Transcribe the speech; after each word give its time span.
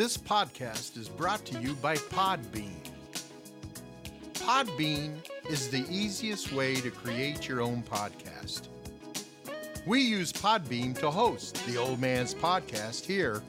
This 0.00 0.16
podcast 0.16 0.96
is 0.96 1.10
brought 1.10 1.44
to 1.44 1.60
you 1.60 1.74
by 1.74 1.94
Podbean. 1.94 2.80
Podbean 4.32 5.16
is 5.46 5.68
the 5.68 5.84
easiest 5.90 6.52
way 6.52 6.76
to 6.76 6.90
create 6.90 7.46
your 7.46 7.60
own 7.60 7.82
podcast. 7.82 8.68
We 9.84 10.00
use 10.00 10.32
Podbean 10.32 10.98
to 11.00 11.10
host 11.10 11.62
the 11.66 11.76
Old 11.76 12.00
Man's 12.00 12.34
Podcast 12.34 13.04
here, 13.04 13.42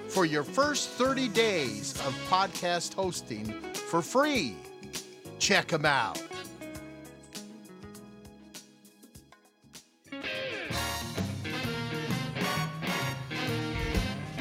for 0.08 0.26
your 0.26 0.44
first 0.44 0.90
30 0.90 1.28
days 1.28 1.92
of 2.06 2.14
podcast 2.28 2.92
hosting 2.92 3.46
for 3.72 4.02
free. 4.02 4.56
Check 5.38 5.68
them 5.68 5.86
out. 5.86 6.22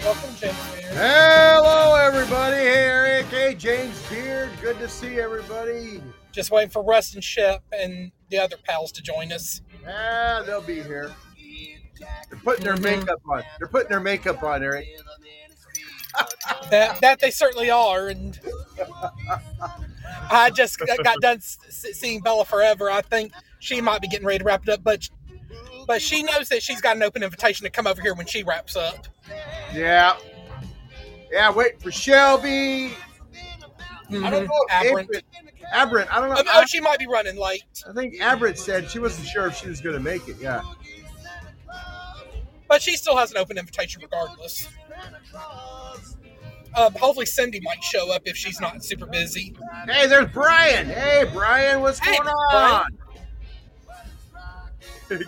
Welcome, 0.03 0.36
James 0.36 0.58
Beard. 0.73 0.94
Hello, 0.94 1.95
everybody. 1.95 2.58
Hey, 2.58 2.89
Eric. 2.89 3.25
Hey, 3.27 3.55
James 3.55 4.02
Beard. 4.09 4.49
Good 4.61 4.77
to 4.80 4.89
see 4.89 5.21
everybody. 5.21 6.02
Just 6.33 6.52
waiting 6.52 6.69
for 6.69 6.83
Russ 6.83 7.14
and 7.14 7.23
Shep 7.23 7.64
and 7.71 8.11
the 8.30 8.39
other 8.39 8.58
pals 8.66 8.92
to 8.92 9.02
join 9.02 9.31
us. 9.31 9.61
Ah, 9.88 10.43
they'll 10.45 10.61
be 10.61 10.81
here. 10.81 11.11
They're 12.30 12.39
putting 12.43 12.66
their 12.66 12.77
makeup 12.77 13.21
on. 13.30 13.43
They're 13.57 13.67
putting 13.67 13.89
their 13.89 13.99
makeup 13.99 14.43
on, 14.43 14.63
Eric. 14.63 14.88
That 16.71 16.99
that 17.02 17.19
they 17.19 17.30
certainly 17.30 17.69
are, 17.69 18.08
and 18.08 18.39
I 20.31 20.49
just 20.49 20.80
got 20.80 21.19
done 21.21 21.39
seeing 21.41 22.21
Bella 22.21 22.43
Forever. 22.43 22.89
I 22.89 23.02
think 23.02 23.33
she 23.59 23.81
might 23.81 24.02
be 24.02 24.08
getting 24.08 24.25
ready 24.25 24.39
to 24.39 24.43
wrap 24.43 24.64
it 24.64 24.70
up, 24.70 24.83
but 24.83 25.08
but 25.86 26.02
she 26.02 26.23
knows 26.23 26.49
that 26.49 26.64
she's 26.64 26.81
got 26.81 26.95
an 26.95 27.04
open 27.04 27.21
invitation 27.23 27.65
to 27.65 27.69
come 27.69 27.86
over 27.86 28.02
here 28.02 28.15
when 28.15 28.25
she 28.25 28.43
wraps 28.43 28.75
up. 28.75 29.08
Yeah. 29.73 30.17
Yeah, 31.31 31.52
waiting 31.52 31.80
for 31.80 31.92
Shelby. 31.92 32.93
I 34.09 34.30
don't 34.30 34.31
know 34.31 34.39
if 34.42 34.71
Aberrant. 34.71 35.09
Aberrant. 35.09 35.25
Aberrant. 35.73 36.11
I 36.14 36.20
don't 36.20 36.30
know. 36.30 36.36
Oh, 36.38 36.44
oh, 36.61 36.66
she 36.66 36.80
might 36.80 37.00
be 37.00 37.08
running 37.08 37.38
late. 37.38 37.64
I 37.89 37.94
think 37.94 38.20
Aberrant 38.22 38.58
said 38.58 38.89
she 38.89 39.00
wasn't 39.00 39.28
sure 39.28 39.48
if 39.48 39.55
she 39.55 39.67
was 39.67 39.82
going 39.82 39.95
to 39.95 40.02
make 40.02 40.28
it. 40.28 40.38
Yeah. 40.39 40.61
but 42.67 42.82
she 42.82 42.95
still 42.95 43.17
has 43.17 43.32
an 43.32 43.38
open 43.38 43.58
invitation 43.58 44.02
regardless. 44.02 44.67
Um, 46.76 46.94
hopefully, 46.94 47.26
Cindy 47.26 47.60
might 47.61 47.83
show 47.83 48.14
up 48.14 48.22
if 48.26 48.36
she's 48.38 48.60
not 48.61 48.83
super 48.83 49.05
busy. 49.08 49.55
Hey, 49.88 50.05
there's 50.08 50.32
Brian. 50.32 50.86
Hey, 50.88 51.26
Brian, 51.33 51.82
what's 51.82 51.99
Hey, 51.99 52.17
going 52.17 52.30
on? 52.30 52.86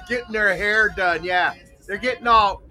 getting 0.08 0.32
their 0.32 0.56
hair 0.56 0.90
done. 0.90 1.24
Yeah, 1.24 1.54
they're 1.88 1.98
getting 1.98 2.28
all. 2.28 2.64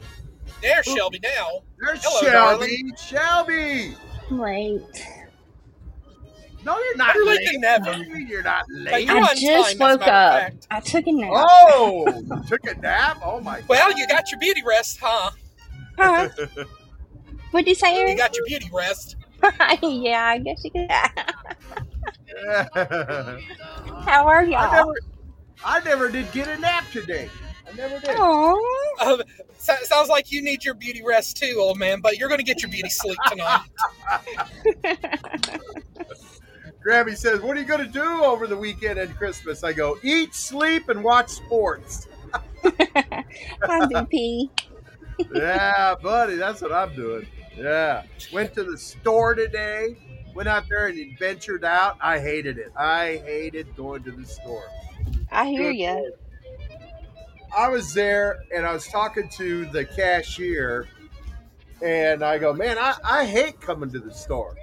There's 0.63 0.87
Shelby 0.87 1.21
now. 1.23 1.63
There's 1.81 2.01
Hello, 2.05 2.31
Shelby. 2.59 2.93
Shelby. 2.97 3.95
Late. 4.31 5.05
No, 6.65 6.77
you're 6.79 6.97
not 6.97 7.09
Better 7.15 7.25
late 7.25 7.39
late. 7.39 7.49
than 7.53 7.61
never. 7.61 7.93
You're 8.19 8.43
not 8.43 8.65
Like, 8.69 8.93
late. 8.93 9.07
you're 9.07 9.17
I 9.19 9.35
just 9.35 9.79
time, 9.79 9.99
woke 9.99 10.07
up. 10.09 10.53
I 10.71 10.81
took 10.81 11.07
a 11.07 11.13
nap. 11.13 11.31
Oh, 11.33 12.07
you 12.17 12.43
took 12.49 12.67
a 12.67 12.75
nap. 12.81 13.19
Oh 13.25 13.41
my. 13.41 13.61
God. 13.61 13.65
Well, 13.69 13.93
you 13.97 14.07
got 14.09 14.31
your 14.31 14.41
beauty 14.41 14.63
rest, 14.67 14.99
huh? 15.01 15.31
Huh? 15.99 16.29
What'd 17.53 17.69
you 17.69 17.75
say, 17.75 18.11
You 18.11 18.17
got 18.17 18.35
your 18.37 18.45
beauty 18.47 18.69
rest. 18.73 19.17
yeah, 19.83 20.25
I 20.27 20.39
guess 20.39 20.63
you 20.65 20.71
could. 20.73 20.87
I 20.91 21.11
How 24.05 24.27
are 24.27 24.45
y'all? 24.45 24.71
never, 24.73 24.95
I 25.65 25.81
never 25.85 26.09
did 26.11 26.31
get 26.33 26.49
a 26.49 26.59
nap 26.59 26.85
today. 26.93 27.31
I 27.71 27.77
never 27.77 27.99
did. 28.01 28.17
Aw. 28.19 28.57
Um, 29.01 29.23
so, 29.59 29.75
sounds 29.83 30.09
like 30.09 30.33
you 30.33 30.43
need 30.43 30.65
your 30.65 30.75
beauty 30.75 31.03
rest 31.07 31.37
too, 31.37 31.57
old 31.59 31.79
man. 31.79 32.01
But 32.01 32.19
you're 32.19 32.29
going 32.29 32.39
to 32.39 32.45
get 32.45 32.63
your 32.63 32.71
beauty 32.71 32.89
sleep 32.91 33.19
tonight. 33.29 33.61
Grammy 36.85 37.17
says, 37.17 37.41
"What 37.41 37.57
are 37.57 37.61
you 37.61 37.67
going 37.67 37.85
to 37.85 37.93
do 37.93 38.25
over 38.25 38.47
the 38.47 38.57
weekend 38.57 38.99
and 38.99 39.15
Christmas?" 39.17 39.65
I 39.65 39.73
go, 39.73 39.99
"Eat, 40.03 40.35
sleep, 40.35 40.89
and 40.89 41.03
watch 41.03 41.29
sports." 41.29 42.07
BP. 43.63 44.51
yeah, 45.35 45.95
buddy, 46.01 46.37
that's 46.37 46.63
what 46.63 46.73
I'm 46.73 46.95
doing. 46.95 47.27
Yeah, 47.57 48.05
went 48.33 48.55
to 48.55 48.65
the 48.65 48.79
store 48.79 49.35
today. 49.35 49.97
Went 50.35 50.49
out 50.49 50.69
there 50.69 50.87
and 50.87 50.99
adventured 50.99 51.65
out. 51.65 51.97
I 52.01 52.21
hated 52.21 52.59
it. 52.59 52.73
I 52.77 53.23
hated 53.25 53.75
going 53.77 54.05
to 54.05 54.13
the 54.13 54.25
store. 54.25 54.65
I 55.33 55.47
hear 55.49 55.71
you. 55.71 56.13
I 57.57 57.69
was 57.69 57.93
there 57.95 58.45
and 58.55 58.65
I 58.67 58.73
was 58.73 58.87
talking 58.87 59.29
to 59.31 59.65
the 59.67 59.85
cashier, 59.85 60.87
and 61.83 62.23
I 62.23 62.39
go, 62.39 62.53
"Man, 62.53 62.79
I, 62.79 62.95
I 63.03 63.25
hate 63.27 63.61
coming 63.61 63.91
to 63.91 63.99
the 63.99 64.15
store." 64.15 64.57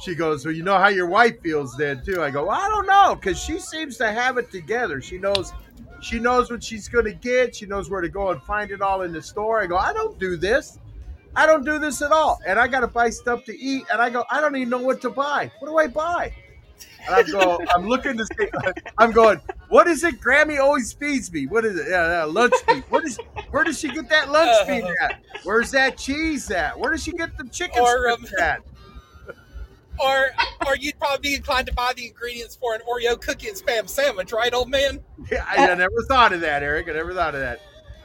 She 0.00 0.14
goes, 0.14 0.44
"Well, 0.44 0.54
you 0.54 0.62
know 0.62 0.78
how 0.78 0.88
your 0.88 1.06
wife 1.06 1.40
feels 1.40 1.76
then 1.76 2.04
too." 2.04 2.22
I 2.22 2.30
go, 2.30 2.50
"I 2.50 2.68
don't 2.68 2.86
know, 2.86 3.14
because 3.14 3.38
she 3.38 3.58
seems 3.58 3.96
to 3.98 4.10
have 4.10 4.36
it 4.38 4.50
together. 4.50 5.00
She 5.00 5.18
knows, 5.18 5.52
she 6.02 6.18
knows 6.18 6.50
what 6.50 6.62
she's 6.62 6.88
going 6.88 7.06
to 7.06 7.14
get. 7.14 7.56
She 7.56 7.66
knows 7.66 7.88
where 7.88 8.00
to 8.00 8.08
go 8.08 8.30
and 8.30 8.42
find 8.42 8.70
it 8.70 8.82
all 8.82 9.02
in 9.02 9.12
the 9.12 9.22
store." 9.22 9.62
I 9.62 9.66
go, 9.66 9.76
"I 9.76 9.92
don't 9.92 10.18
do 10.18 10.36
this. 10.36 10.78
I 11.36 11.46
don't 11.46 11.64
do 11.64 11.78
this 11.78 12.02
at 12.02 12.12
all. 12.12 12.38
And 12.46 12.58
I 12.58 12.68
got 12.68 12.80
to 12.80 12.86
buy 12.86 13.10
stuff 13.10 13.44
to 13.46 13.58
eat. 13.58 13.84
And 13.92 14.00
I 14.00 14.08
go, 14.08 14.24
I 14.30 14.40
don't 14.40 14.54
even 14.54 14.68
know 14.70 14.78
what 14.78 15.00
to 15.00 15.10
buy. 15.10 15.50
What 15.58 15.68
do 15.68 15.78
I 15.78 15.88
buy?" 15.88 16.32
And 17.06 17.14
I 17.14 17.22
go, 17.22 17.60
I'm 17.74 17.86
looking 17.88 18.16
to 18.16 18.26
see. 18.26 18.48
I'm 18.98 19.10
going. 19.12 19.40
What 19.68 19.88
is 19.88 20.04
it? 20.04 20.20
Grammy 20.20 20.60
always 20.60 20.92
feeds 20.92 21.32
me. 21.32 21.46
What 21.46 21.64
is 21.64 21.76
it? 21.76 21.86
Yeah, 21.88 22.24
lunch 22.24 22.54
meat. 22.68 22.84
What 22.88 23.04
is? 23.04 23.18
Where 23.50 23.64
does 23.64 23.78
she 23.78 23.88
get 23.88 24.08
that 24.10 24.30
lunch 24.30 24.68
meat 24.68 24.84
at? 25.02 25.22
Where's 25.42 25.70
that 25.72 25.98
cheese 25.98 26.50
at? 26.50 26.78
Where 26.78 26.90
does 26.92 27.02
she 27.02 27.12
get 27.12 27.36
the 27.36 27.44
chicken 27.48 27.82
Or, 27.82 28.08
um, 28.10 28.24
at? 28.40 28.62
Or, 29.98 30.30
or 30.66 30.76
you'd 30.76 30.98
probably 30.98 31.30
be 31.30 31.34
inclined 31.36 31.66
to 31.68 31.72
buy 31.72 31.92
the 31.96 32.06
ingredients 32.06 32.56
for 32.56 32.74
an 32.74 32.80
Oreo 32.88 33.20
cookie 33.20 33.48
and 33.48 33.56
spam 33.56 33.88
sandwich, 33.88 34.32
right, 34.32 34.52
old 34.52 34.70
man? 34.70 35.00
Yeah, 35.30 35.44
I, 35.48 35.70
I 35.70 35.74
never 35.74 36.02
thought 36.08 36.32
of 36.32 36.40
that, 36.40 36.62
Eric. 36.62 36.88
I 36.88 36.92
never 36.92 37.14
thought 37.14 37.34
of 37.34 37.40
that. 37.40 37.60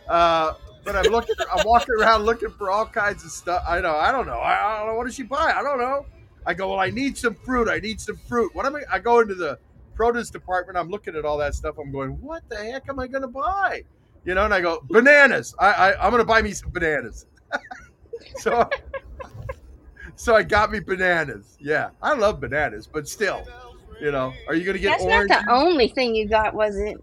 Uh, 0.07 0.53
but 0.83 0.95
I'm 0.95 1.11
looking. 1.11 1.35
I'm 1.53 1.65
walking 1.65 1.95
around 1.99 2.23
looking 2.23 2.49
for 2.49 2.71
all 2.71 2.85
kinds 2.85 3.23
of 3.23 3.31
stuff. 3.31 3.63
I 3.67 3.79
know. 3.79 3.95
I 3.95 4.11
don't 4.11 4.25
know. 4.25 4.39
I, 4.39 4.75
I 4.75 4.79
don't 4.79 4.87
know. 4.87 4.95
What 4.95 5.05
does 5.05 5.15
she 5.15 5.23
buy? 5.23 5.53
I 5.55 5.61
don't 5.61 5.77
know. 5.77 6.05
I 6.45 6.53
go. 6.53 6.69
Well, 6.69 6.79
I 6.79 6.89
need 6.89 7.17
some 7.17 7.35
fruit. 7.35 7.69
I 7.69 7.79
need 7.79 7.99
some 8.01 8.17
fruit. 8.27 8.53
What 8.55 8.65
am 8.65 8.75
I? 8.75 8.81
I 8.91 8.99
go 8.99 9.19
into 9.19 9.35
the 9.35 9.59
produce 9.95 10.29
department. 10.29 10.77
I'm 10.77 10.89
looking 10.89 11.15
at 11.15 11.25
all 11.25 11.37
that 11.37 11.53
stuff. 11.53 11.75
I'm 11.77 11.91
going. 11.91 12.11
What 12.21 12.43
the 12.49 12.57
heck 12.57 12.89
am 12.89 12.99
I 12.99 13.07
going 13.07 13.21
to 13.21 13.27
buy? 13.27 13.83
You 14.25 14.35
know. 14.35 14.45
And 14.45 14.53
I 14.53 14.61
go 14.61 14.81
bananas. 14.89 15.53
I, 15.59 15.71
I 15.71 16.05
I'm 16.05 16.11
going 16.11 16.21
to 16.21 16.27
buy 16.27 16.41
me 16.41 16.53
some 16.53 16.71
bananas. 16.71 17.27
so. 18.37 18.67
So 20.19 20.35
I 20.35 20.43
got 20.43 20.69
me 20.69 20.81
bananas. 20.81 21.55
Yeah, 21.61 21.91
I 22.01 22.13
love 22.13 22.41
bananas, 22.41 22.85
but 22.87 23.07
still, 23.07 23.47
you 24.01 24.11
know, 24.11 24.33
are 24.49 24.53
you 24.53 24.65
gonna 24.65 24.77
get 24.77 24.89
That's 24.89 25.03
oranges? 25.05 25.29
not 25.29 25.45
the 25.45 25.53
only 25.53 25.87
thing 25.87 26.13
you 26.13 26.27
got, 26.27 26.53
was 26.53 26.75
it? 26.75 26.97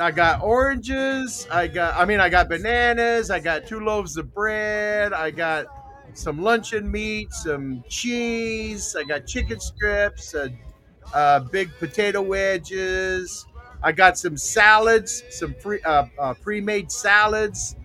I 0.00 0.10
got 0.10 0.42
oranges. 0.42 1.46
I 1.50 1.66
got, 1.66 1.94
I 2.00 2.06
mean, 2.06 2.20
I 2.20 2.30
got 2.30 2.48
bananas. 2.48 3.30
I 3.30 3.40
got 3.40 3.66
two 3.66 3.80
loaves 3.80 4.16
of 4.16 4.32
bread. 4.32 5.12
I 5.12 5.32
got 5.32 5.66
some 6.14 6.40
luncheon 6.40 6.90
meat, 6.90 7.30
some 7.30 7.84
cheese. 7.90 8.96
I 8.98 9.04
got 9.04 9.26
chicken 9.26 9.60
strips, 9.60 10.34
uh, 10.34 10.48
uh, 11.12 11.40
big 11.40 11.70
potato 11.78 12.22
wedges. 12.22 13.44
I 13.82 13.92
got 13.92 14.16
some 14.16 14.38
salads, 14.38 15.22
some 15.28 15.54
pre, 15.60 15.82
uh, 15.82 16.06
uh, 16.18 16.32
pre-made 16.32 16.90
salads. 16.90 17.76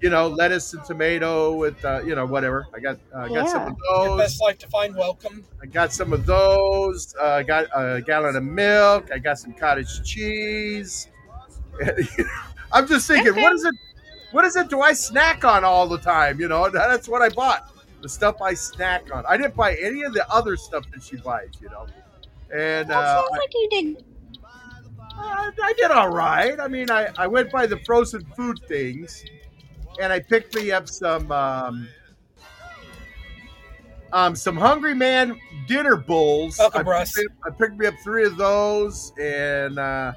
You 0.00 0.10
know, 0.10 0.28
lettuce 0.28 0.74
and 0.74 0.84
tomato 0.84 1.54
with, 1.54 1.84
uh, 1.84 2.02
you 2.04 2.14
know, 2.14 2.24
whatever. 2.24 2.68
I 2.72 2.78
got, 2.78 2.98
uh, 3.12 3.18
I 3.22 3.28
got 3.28 3.48
some 3.48 3.62
of 3.72 3.76
Your 3.90 4.08
those. 4.10 4.18
best 4.20 4.40
life 4.40 4.58
to 4.58 4.68
find 4.68 4.94
welcome. 4.94 5.44
I 5.60 5.66
got 5.66 5.92
some 5.92 6.12
of 6.12 6.24
those. 6.24 7.16
Uh, 7.20 7.24
I 7.30 7.42
got 7.42 7.66
a 7.74 8.00
gallon 8.00 8.36
of 8.36 8.44
milk. 8.44 9.10
I 9.12 9.18
got 9.18 9.38
some 9.40 9.52
cottage 9.54 10.02
cheese. 10.08 11.08
I'm 12.72 12.86
just 12.86 13.08
thinking, 13.08 13.32
Okay. 13.32 13.42
what 13.42 13.52
is 13.52 13.64
it? 13.64 13.74
what 14.30 14.44
is 14.44 14.54
it? 14.56 14.68
Do 14.68 14.82
I 14.82 14.92
snack 14.92 15.44
on 15.44 15.64
all 15.64 15.88
the 15.88 15.98
time? 15.98 16.38
You 16.38 16.48
know, 16.48 16.68
that's 16.70 17.08
what 17.08 17.22
I 17.22 17.30
bought. 17.30 17.72
The 18.02 18.08
stuff 18.08 18.40
I 18.40 18.54
snack 18.54 19.12
on. 19.12 19.24
I 19.26 19.36
didn't 19.36 19.56
buy 19.56 19.74
any 19.76 20.02
of 20.02 20.12
the 20.14 20.28
other 20.30 20.56
stuff 20.56 20.84
that 20.92 21.02
she 21.02 21.16
buys. 21.16 21.48
You 21.60 21.70
know, 21.70 21.86
and 22.54 22.88
Well, 22.88 23.00
uh, 23.00 23.22
sounds 23.22 23.30
like 23.32 23.52
you 23.54 23.68
did. 23.70 24.04
I, 25.20 25.50
I 25.60 25.72
did 25.76 25.90
all 25.90 26.10
right. 26.10 26.60
I 26.60 26.68
mean, 26.68 26.90
I, 26.90 27.08
I 27.16 27.26
went 27.26 27.50
by 27.50 27.66
the 27.66 27.78
frozen 27.80 28.24
food 28.36 28.60
things, 28.68 29.24
and 30.00 30.12
I 30.12 30.20
picked 30.20 30.54
me 30.54 30.70
up 30.70 30.88
some 30.88 31.30
um, 31.32 31.88
um 34.12 34.34
some 34.36 34.56
Hungry 34.56 34.94
Man 34.94 35.38
dinner 35.66 35.96
bowls. 35.96 36.58
Welcome, 36.58 36.88
I, 36.88 36.90
Russ. 36.90 37.12
picked, 37.14 37.34
I 37.46 37.50
picked 37.50 37.78
me 37.78 37.86
up 37.86 37.94
three 38.02 38.24
of 38.24 38.36
those, 38.36 39.12
and 39.20 39.78
uh, 39.78 40.12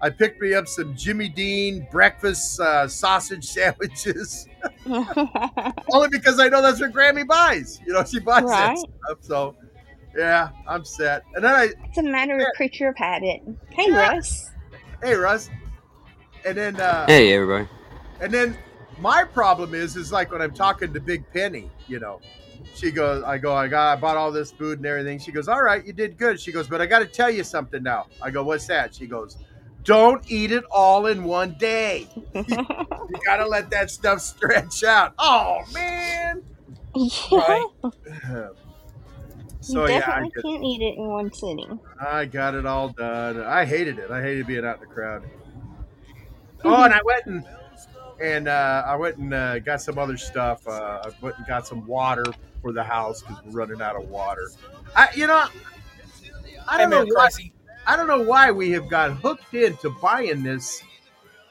I 0.00 0.10
picked 0.10 0.40
me 0.40 0.54
up 0.54 0.68
some 0.68 0.94
Jimmy 0.96 1.28
Dean 1.28 1.86
breakfast 1.90 2.60
uh, 2.60 2.86
sausage 2.88 3.44
sandwiches. 3.48 4.46
Only 5.92 6.08
because 6.10 6.40
I 6.40 6.48
know 6.48 6.62
that's 6.62 6.80
what 6.80 6.92
Grammy 6.92 7.26
buys. 7.26 7.80
You 7.86 7.92
know, 7.92 8.04
she 8.04 8.18
buys 8.20 8.42
Right. 8.44 8.76
that 8.76 8.78
stuff. 8.78 9.18
So, 9.22 9.56
yeah, 10.16 10.48
I'm 10.66 10.84
set. 10.84 11.22
And 11.34 11.44
then 11.44 11.54
I, 11.54 11.68
it's 11.84 11.98
a 11.98 12.02
matter 12.02 12.38
of 12.38 12.46
creature 12.56 12.88
of 12.88 12.96
habit. 12.96 13.42
Hey, 13.70 13.90
Yeah. 13.90 14.10
Russ. 14.12 14.50
hey 15.02 15.14
Russ, 15.14 15.50
and 16.44 16.56
then 16.56 16.80
uh, 16.80 17.06
Hey, 17.06 17.32
everybody. 17.34 17.68
And 18.20 18.32
then 18.32 18.56
my 18.98 19.24
problem 19.24 19.74
is, 19.74 19.96
is 19.96 20.12
like 20.12 20.30
when 20.32 20.42
I'm 20.42 20.54
talking 20.54 20.92
to 20.92 21.00
Big 21.00 21.24
Penny, 21.32 21.70
you 21.88 22.00
know, 22.00 22.20
she 22.74 22.90
goes, 22.90 23.22
I 23.24 23.38
go, 23.38 23.54
I 23.54 23.68
got, 23.68 23.96
I 23.96 24.00
bought 24.00 24.16
all 24.16 24.32
this 24.32 24.50
food 24.50 24.78
and 24.78 24.86
everything. 24.86 25.18
She 25.18 25.32
goes, 25.32 25.48
all 25.48 25.62
right, 25.62 25.84
you 25.84 25.92
did 25.92 26.16
good. 26.16 26.40
She 26.40 26.52
goes, 26.52 26.66
but 26.66 26.80
I 26.80 26.86
got 26.86 27.00
to 27.00 27.06
tell 27.06 27.30
you 27.30 27.44
something 27.44 27.82
now. 27.82 28.06
I 28.22 28.30
go, 28.30 28.42
what's 28.42 28.66
that? 28.66 28.94
She 28.94 29.06
goes, 29.06 29.38
don't 29.84 30.24
eat 30.30 30.50
it 30.50 30.64
all 30.70 31.06
in 31.06 31.24
one 31.24 31.56
day. 31.58 32.08
You 33.06 33.20
got 33.24 33.36
to 33.36 33.46
let 33.46 33.70
that 33.70 33.90
stuff 33.90 34.20
stretch 34.20 34.82
out. 34.82 35.14
Oh 35.18 35.58
man. 35.72 36.42
Right. 37.30 37.66
So 39.64 39.86
you 39.86 39.94
yeah, 39.94 39.96
I, 39.96 40.00
definitely 40.28 40.42
can't 40.42 40.64
eat 40.64 40.82
it 40.82 40.98
in 40.98 41.06
one 41.06 41.32
sitting. 41.32 41.80
I 41.98 42.26
got 42.26 42.54
it 42.54 42.66
all 42.66 42.90
done. 42.90 43.40
I 43.40 43.64
hated 43.64 43.98
it. 43.98 44.10
I 44.10 44.20
hated 44.20 44.46
being 44.46 44.62
out 44.62 44.76
in 44.76 44.80
the 44.80 44.94
crowd. 44.94 45.24
Oh, 46.66 46.82
and 46.82 46.94
I 46.94 47.00
went 47.04 47.26
and 47.26 47.44
and 48.20 48.48
uh, 48.48 48.84
I 48.86 48.96
went 48.96 49.16
and 49.16 49.34
uh, 49.34 49.58
got 49.58 49.82
some 49.82 49.98
other 49.98 50.16
stuff. 50.16 50.66
Uh, 50.66 51.02
I 51.04 51.10
went 51.20 51.38
and 51.38 51.46
got 51.46 51.66
some 51.66 51.86
water 51.86 52.24
for 52.62 52.72
the 52.72 52.82
house 52.82 53.22
because 53.22 53.42
we're 53.44 53.52
running 53.52 53.82
out 53.82 53.96
of 53.96 54.08
water. 54.08 54.48
I, 54.96 55.08
you 55.14 55.26
know, 55.26 55.46
I 56.68 56.78
don't 56.78 56.90
know 56.90 57.04
why. 57.04 57.28
I 57.86 57.96
don't 57.96 58.06
know 58.06 58.22
why 58.22 58.50
we 58.50 58.70
have 58.70 58.88
got 58.88 59.12
hooked 59.12 59.52
into 59.54 59.90
buying 59.90 60.42
this. 60.42 60.82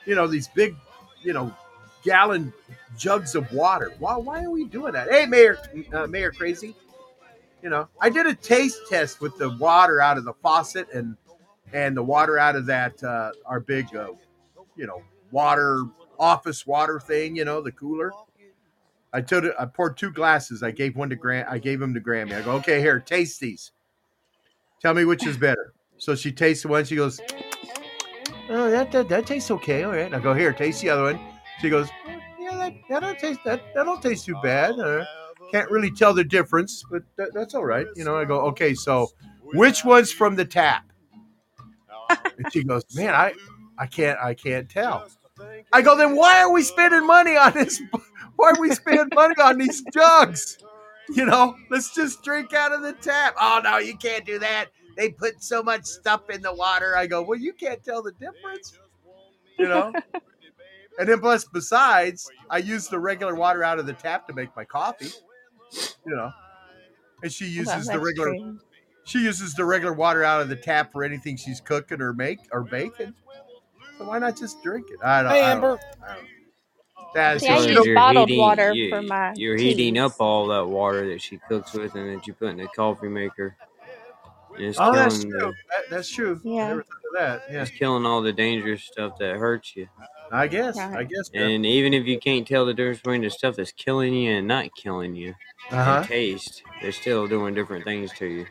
You 0.05 0.15
know, 0.15 0.27
these 0.27 0.47
big, 0.47 0.75
you 1.21 1.33
know, 1.33 1.55
gallon 2.03 2.51
jugs 2.97 3.35
of 3.35 3.51
water. 3.51 3.93
Why? 3.99 4.15
Why 4.17 4.43
are 4.43 4.49
we 4.49 4.65
doing 4.65 4.93
that? 4.93 5.09
Hey, 5.11 5.25
Mayor, 5.25 5.59
uh, 5.93 6.07
Mayor 6.07 6.31
Crazy. 6.31 6.75
You 7.61 7.69
know, 7.69 7.87
I 8.01 8.09
did 8.09 8.25
a 8.25 8.35
taste 8.35 8.79
test 8.89 9.21
with 9.21 9.37
the 9.37 9.49
water 9.57 10.01
out 10.01 10.17
of 10.17 10.25
the 10.25 10.33
faucet 10.33 10.87
and 10.93 11.15
and 11.71 11.95
the 11.95 12.03
water 12.03 12.37
out 12.37 12.55
of 12.55 12.65
that 12.67 13.01
uh, 13.03 13.31
our 13.45 13.59
big, 13.59 13.95
uh, 13.95 14.09
you 14.75 14.85
know, 14.85 15.01
water 15.31 15.85
office 16.19 16.65
water 16.65 16.99
thing. 16.99 17.35
You 17.35 17.45
know, 17.45 17.61
the 17.61 17.71
cooler. 17.71 18.11
I 19.13 19.21
took 19.21 19.43
it. 19.43 19.53
I 19.59 19.65
poured 19.65 19.95
two 19.97 20.11
glasses. 20.11 20.63
I 20.63 20.71
gave 20.71 20.95
one 20.95 21.09
to 21.09 21.15
Grant. 21.15 21.47
I 21.47 21.59
gave 21.59 21.81
him 21.81 21.93
to 21.93 22.01
Grammy. 22.01 22.33
I 22.33 22.41
go, 22.41 22.53
okay, 22.53 22.79
here, 22.79 22.99
taste 22.99 23.39
these. 23.39 23.71
Tell 24.81 24.93
me 24.93 25.05
which 25.05 25.25
is 25.25 25.37
better. 25.37 25.73
So 25.97 26.15
she 26.15 26.31
tastes 26.31 26.65
one. 26.65 26.83
She 26.83 26.95
goes, 26.95 27.21
oh, 28.49 28.71
that 28.71 28.91
that, 28.91 29.07
that 29.09 29.27
tastes 29.27 29.51
okay. 29.51 29.83
All 29.83 29.91
right. 29.91 30.11
I 30.13 30.19
go, 30.19 30.33
here, 30.33 30.51
taste 30.51 30.81
the 30.81 30.89
other 30.89 31.03
one. 31.03 31.19
She 31.61 31.69
goes, 31.69 31.89
yeah, 32.39 32.57
that, 32.57 32.73
that 32.89 32.99
don't 33.01 33.19
taste 33.19 33.39
that 33.45 33.61
that 33.75 33.83
don't 33.83 34.01
taste 34.01 34.25
too 34.25 34.35
bad. 34.41 34.79
Uh, 34.79 35.05
can't 35.51 35.69
really 35.69 35.91
tell 35.91 36.15
the 36.15 36.23
difference, 36.23 36.83
but 36.89 37.03
that, 37.15 37.29
that's 37.33 37.53
all 37.53 37.63
right. 37.63 37.85
You 37.95 38.03
know, 38.03 38.17
I 38.17 38.25
go, 38.25 38.41
okay, 38.47 38.73
so 38.73 39.09
which 39.43 39.85
one's 39.85 40.11
from 40.11 40.35
the 40.35 40.45
tap? 40.45 40.91
And 42.09 42.51
she 42.51 42.63
goes, 42.63 42.83
man, 42.95 43.13
I 43.13 43.33
I 43.77 43.85
can't 43.85 44.19
I 44.19 44.33
can't 44.33 44.67
tell. 44.67 45.07
I 45.73 45.81
go, 45.81 45.97
then 45.97 46.15
why 46.15 46.41
are 46.41 46.51
we 46.51 46.61
spending 46.63 47.05
money 47.05 47.35
on 47.35 47.53
this? 47.53 47.81
Why 48.35 48.51
are 48.51 48.59
we 48.61 48.71
spending 48.71 49.09
money 49.13 49.35
on 49.43 49.57
these 49.57 49.83
jugs? 49.93 50.57
You 51.13 51.25
know, 51.25 51.55
let's 51.69 51.93
just 51.93 52.23
drink 52.23 52.53
out 52.53 52.71
of 52.71 52.81
the 52.81 52.93
tap. 52.93 53.35
Oh 53.39 53.61
no, 53.63 53.77
you 53.77 53.97
can't 53.97 54.25
do 54.25 54.39
that. 54.39 54.67
They 54.95 55.09
put 55.09 55.43
so 55.43 55.61
much 55.63 55.85
stuff 55.85 56.29
in 56.29 56.41
the 56.41 56.53
water. 56.53 56.95
I 56.95 57.07
go, 57.07 57.21
well, 57.21 57.37
you 57.39 57.53
can't 57.53 57.83
tell 57.83 58.01
the 58.01 58.11
difference. 58.13 58.77
You 59.59 59.67
know. 59.67 59.93
And 60.99 61.09
then 61.09 61.19
plus, 61.21 61.45
besides, 61.45 62.29
I 62.51 62.59
use 62.59 62.87
the 62.87 62.99
regular 62.99 63.33
water 63.33 63.63
out 63.63 63.79
of 63.79 63.87
the 63.87 63.93
tap 63.93 64.27
to 64.27 64.33
make 64.33 64.55
my 64.55 64.63
coffee. 64.63 65.09
You 66.05 66.15
know, 66.15 66.31
and 67.23 67.31
she 67.33 67.45
Well, 67.45 67.75
uses 67.77 67.87
the 67.87 67.99
regular. 67.99 68.29
true. 68.29 68.59
She 69.05 69.19
uses 69.23 69.53
the 69.55 69.65
regular 69.65 69.93
water 69.93 70.23
out 70.23 70.41
of 70.41 70.49
the 70.49 70.55
tap 70.55 70.91
for 70.91 71.03
anything 71.03 71.35
she's 71.35 71.59
cooking 71.59 71.99
or 71.99 72.13
make 72.13 72.39
or 72.51 72.61
baking. 72.61 73.15
So 73.97 74.05
why 74.05 74.19
not 74.19 74.37
just 74.37 74.61
drink 74.63 74.87
it? 74.89 74.99
I 75.03 75.23
don't. 75.23 75.31
Hey, 75.31 75.43
I 75.43 75.53
don't- 75.55 75.63
Amber. 75.63 75.79
I 76.07 76.15
don't- 76.15 76.27
That's 77.13 77.43
See, 77.43 77.49
I 77.49 77.59
use 77.59 77.85
You're 77.85 77.93
bottled 77.95 78.27
heating- 78.29 78.41
water 78.41 78.73
you- 78.73 78.89
for 78.89 79.01
my 79.03 79.33
You're 79.35 79.55
heating 79.57 79.99
up 79.99 80.13
all 80.19 80.47
that 80.47 80.65
water 80.65 81.07
that 81.09 81.21
she 81.21 81.37
cooks 81.47 81.73
with 81.73 81.93
and 81.95 82.17
that 82.17 82.25
you 82.25 82.33
put 82.33 82.49
in 82.49 82.57
the 82.57 82.67
coffee 82.69 83.07
maker. 83.07 83.55
And 84.55 84.65
it's 84.65 84.79
oh, 84.79 84.91
that's 84.93 85.21
true. 85.21 85.31
the- 85.31 85.53
That- 85.69 85.89
that's 85.91 86.09
true. 86.09 86.39
Yeah. 86.43 86.69
Never 86.69 86.83
thought 86.83 86.95
of 86.95 87.19
that. 87.19 87.43
Yeah, 87.51 87.61
It's 87.61 87.71
killing 87.71 88.05
all 88.07 88.21
the 88.23 88.33
dangerous 88.33 88.83
stuff 88.83 89.17
that 89.19 89.35
hurts 89.35 89.75
you. 89.75 89.87
I 90.31 90.47
guess. 90.47 90.75
I 90.77 91.03
guess. 91.03 91.29
yeah. 91.31 91.41
And 91.47 91.65
even 91.67 91.93
if 91.93 92.07
you 92.07 92.17
can't 92.19 92.47
tell 92.47 92.65
the 92.65 92.73
difference 92.73 92.99
between 92.99 93.21
the 93.21 93.29
stuff 93.29 93.55
that's 93.57 93.71
killing 93.71 94.13
you 94.15 94.31
and 94.31 94.47
not 94.47 94.73
killing 94.75 95.15
you, 95.15 95.35
Uh-huh. 95.69 95.99
in 96.01 96.07
taste, 96.07 96.63
they're 96.81 96.91
still 96.91 97.27
doing 97.27 97.53
different 97.53 97.83
things 97.83 98.11
to 98.13 98.25
you. 98.25 98.45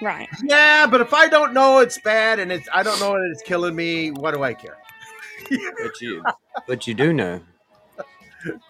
Right. 0.00 0.28
Yeah, 0.44 0.86
but 0.86 1.00
if 1.00 1.12
I 1.12 1.28
don't 1.28 1.52
know 1.52 1.80
it's 1.80 1.98
bad 2.00 2.38
and 2.38 2.52
it's 2.52 2.68
I 2.72 2.82
don't 2.82 3.00
know 3.00 3.12
that 3.12 3.30
it's 3.32 3.42
killing 3.42 3.74
me, 3.74 4.10
what 4.10 4.34
do 4.34 4.42
I 4.42 4.54
care? 4.54 4.78
But 5.82 6.00
you, 6.00 6.22
but 6.66 6.86
you 6.86 6.94
do 6.94 7.12
know. 7.12 7.40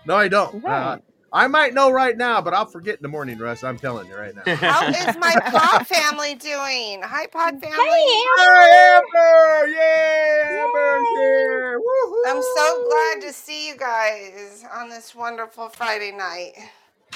No, 0.06 0.16
I 0.16 0.28
don't. 0.28 0.64
Uh, 0.64 0.98
I 1.32 1.46
might 1.46 1.74
know 1.74 1.90
right 1.90 2.16
now, 2.16 2.40
but 2.40 2.54
I'll 2.54 2.66
forget 2.66 2.96
in 2.96 3.02
the 3.02 3.08
morning, 3.08 3.38
Russ. 3.38 3.62
I'm 3.62 3.78
telling 3.78 4.06
you 4.08 4.16
right 4.16 4.34
now. 4.34 4.54
How 4.56 4.88
is 4.88 5.16
my 5.18 5.34
pod 5.50 5.86
family 5.86 6.34
doing? 6.36 7.02
Hi, 7.02 7.26
pod 7.26 7.60
family. 7.60 7.76
Hey, 7.76 8.24
Hi, 8.38 8.96
Amber! 8.96 9.68
Yay! 9.68 10.58
Amber's 10.60 11.08
here! 11.16 11.80
Woohoo! 11.80 12.22
I'm 12.28 12.42
so 12.42 12.88
glad 12.88 13.26
to 13.26 13.32
see 13.32 13.68
you 13.68 13.76
guys 13.76 14.64
on 14.72 14.88
this 14.88 15.14
wonderful 15.14 15.68
Friday 15.68 16.12
night. 16.12 16.52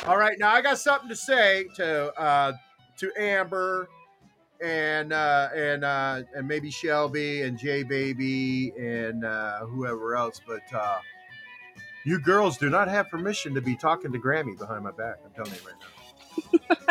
All 0.07 0.19
right, 0.19 0.38
now 0.38 0.52
I 0.52 0.61
got 0.61 0.78
something 0.78 1.09
to 1.09 1.16
say 1.16 1.64
to 1.76 2.12
uh, 2.21 2.52
to 2.99 3.12
Amber 3.19 3.88
and 4.62 5.12
uh, 5.12 5.49
and 5.54 5.85
uh, 5.85 6.23
and 6.35 6.47
maybe 6.47 6.71
Shelby 6.71 7.42
and 7.42 7.59
Jay 7.59 7.83
Baby 7.83 8.73
and 8.78 9.25
uh, 9.25 9.66
whoever 9.66 10.16
else, 10.16 10.40
but 10.47 10.62
uh, 10.75 10.99
you 12.04 12.21
girls 12.21 12.59
do 12.59 12.71
not 12.71 12.88
have 12.88 13.09
permission 13.09 13.54
to 13.54 13.61
be 13.61 13.76
talking 13.76 14.12
to 14.12 14.19
Grammy 14.19 14.57
behind 14.57 14.85
my 14.85 14.92
back. 14.92 15.16
I'm 15.25 15.33
telling 15.33 15.52
you 15.52 15.59
right 15.66 15.75
now. 15.81 16.88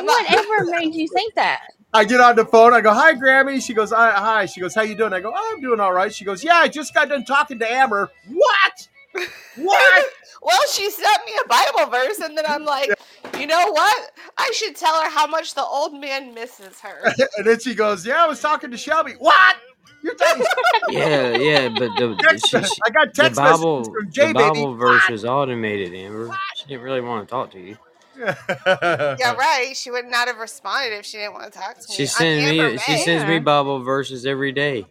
Whatever 0.02 0.64
made 0.70 0.94
you 0.94 1.08
think 1.08 1.34
that? 1.34 1.68
I 1.92 2.04
get 2.04 2.20
on 2.20 2.34
the 2.36 2.44
phone. 2.44 2.74
I 2.74 2.80
go, 2.80 2.92
"Hi, 2.92 3.14
Grammy." 3.14 3.62
She 3.64 3.74
goes, 3.74 3.92
"Hi." 3.92 4.10
hi. 4.12 4.46
She 4.46 4.60
goes, 4.60 4.74
"How 4.74 4.82
you 4.82 4.96
doing?" 4.96 5.12
I 5.12 5.20
go, 5.20 5.32
oh, 5.34 5.52
"I'm 5.54 5.60
doing 5.60 5.78
all 5.80 5.92
right." 5.92 6.12
She 6.12 6.24
goes, 6.24 6.42
"Yeah, 6.42 6.56
I 6.56 6.68
just 6.68 6.92
got 6.92 7.08
done 7.08 7.24
talking 7.24 7.58
to 7.60 7.70
Amber." 7.70 8.10
What? 8.28 8.88
What? 9.56 10.06
Well, 10.44 10.60
she 10.72 10.90
sent 10.90 11.18
me 11.26 11.32
a 11.44 11.48
Bible 11.48 11.90
verse, 11.90 12.18
and 12.18 12.36
then 12.36 12.44
I'm 12.46 12.64
like, 12.66 12.90
you 13.38 13.46
know 13.46 13.70
what? 13.72 14.10
I 14.38 14.52
should 14.54 14.76
tell 14.76 15.00
her 15.02 15.10
how 15.10 15.26
much 15.26 15.54
the 15.54 15.64
old 15.64 15.94
man 15.94 16.34
misses 16.34 16.80
her. 16.80 17.12
and 17.38 17.46
then 17.46 17.58
she 17.60 17.74
goes, 17.74 18.06
"Yeah, 18.06 18.22
I 18.24 18.26
was 18.26 18.40
talking 18.40 18.70
to 18.70 18.76
Shelby." 18.76 19.12
What? 19.18 19.56
You're 20.02 20.14
talking? 20.14 20.44
Yeah, 20.90 21.36
yeah, 21.38 21.68
but 21.70 21.90
the, 21.96 22.14
text, 22.20 22.48
she, 22.48 22.58
she, 22.62 22.78
I 22.86 22.90
got 22.90 23.14
the 23.14 23.30
Bible, 23.34 23.78
messages 23.78 23.94
from 24.16 24.28
the 24.28 24.34
Bible 24.34 24.72
Baby. 24.74 24.78
verse 24.78 25.10
is 25.10 25.24
automated, 25.24 25.94
Amber. 25.94 26.30
She 26.56 26.66
didn't 26.66 26.82
really 26.82 27.00
want 27.00 27.26
to 27.26 27.30
talk 27.30 27.50
to 27.52 27.58
you. 27.58 27.78
yeah, 28.18 29.32
right. 29.34 29.72
She 29.74 29.90
would 29.90 30.04
not 30.04 30.28
have 30.28 30.36
responded 30.36 30.94
if 30.98 31.06
she 31.06 31.16
didn't 31.16 31.32
want 31.32 31.50
to 31.50 31.58
talk 31.58 31.74
to 31.78 31.88
me. 31.88 31.94
She 31.94 32.06
sends 32.06 32.44
Amber 32.44 32.72
me, 32.72 32.78
she 32.78 32.92
May. 32.92 32.98
sends 33.04 33.24
me 33.26 33.38
Bible 33.38 33.80
verses 33.82 34.26
every 34.26 34.52
day. 34.52 34.86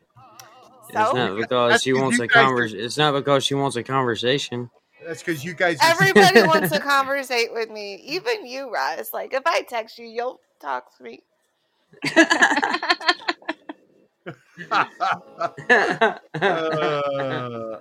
It's 0.89 0.93
not 1.13 1.37
because 1.37 1.71
That's 1.71 1.83
she 1.83 1.91
'cause 1.93 2.01
wants 2.01 2.19
a 2.19 2.27
guys 2.27 2.45
convers. 2.45 2.73
It's 2.73 2.97
not 2.97 3.13
because 3.13 3.43
she 3.45 3.53
wants 3.53 3.75
a 3.75 3.83
conversation. 3.83 4.69
That's 5.05 5.21
because 5.23 5.43
you 5.43 5.53
guys. 5.53 5.79
Are, 5.81 5.91
Everybody 5.91 6.41
wants 6.47 6.71
to 6.71 6.79
conversate 6.79 7.53
with 7.53 7.69
me, 7.69 7.95
even 8.05 8.45
you, 8.45 8.71
Russ. 8.71 9.13
Like 9.13 9.33
if 9.33 9.43
I 9.45 9.61
text 9.61 9.97
you, 9.97 10.07
you'll 10.07 10.39
talk 10.59 10.95
to 10.97 11.03
me. 11.03 11.21
Uh, 14.55 16.19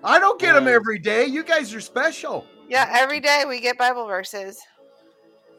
I 0.03 0.19
don't 0.19 0.41
get 0.41 0.55
them 0.55 0.67
every 0.67 0.99
day. 0.99 1.27
You 1.27 1.45
guys 1.45 1.75
are 1.75 1.81
special. 1.81 2.47
Yeah, 2.69 2.89
every 2.91 3.21
day 3.21 3.45
we 3.47 3.61
get 3.61 3.79
Bible 3.79 4.07
verses. 4.07 4.59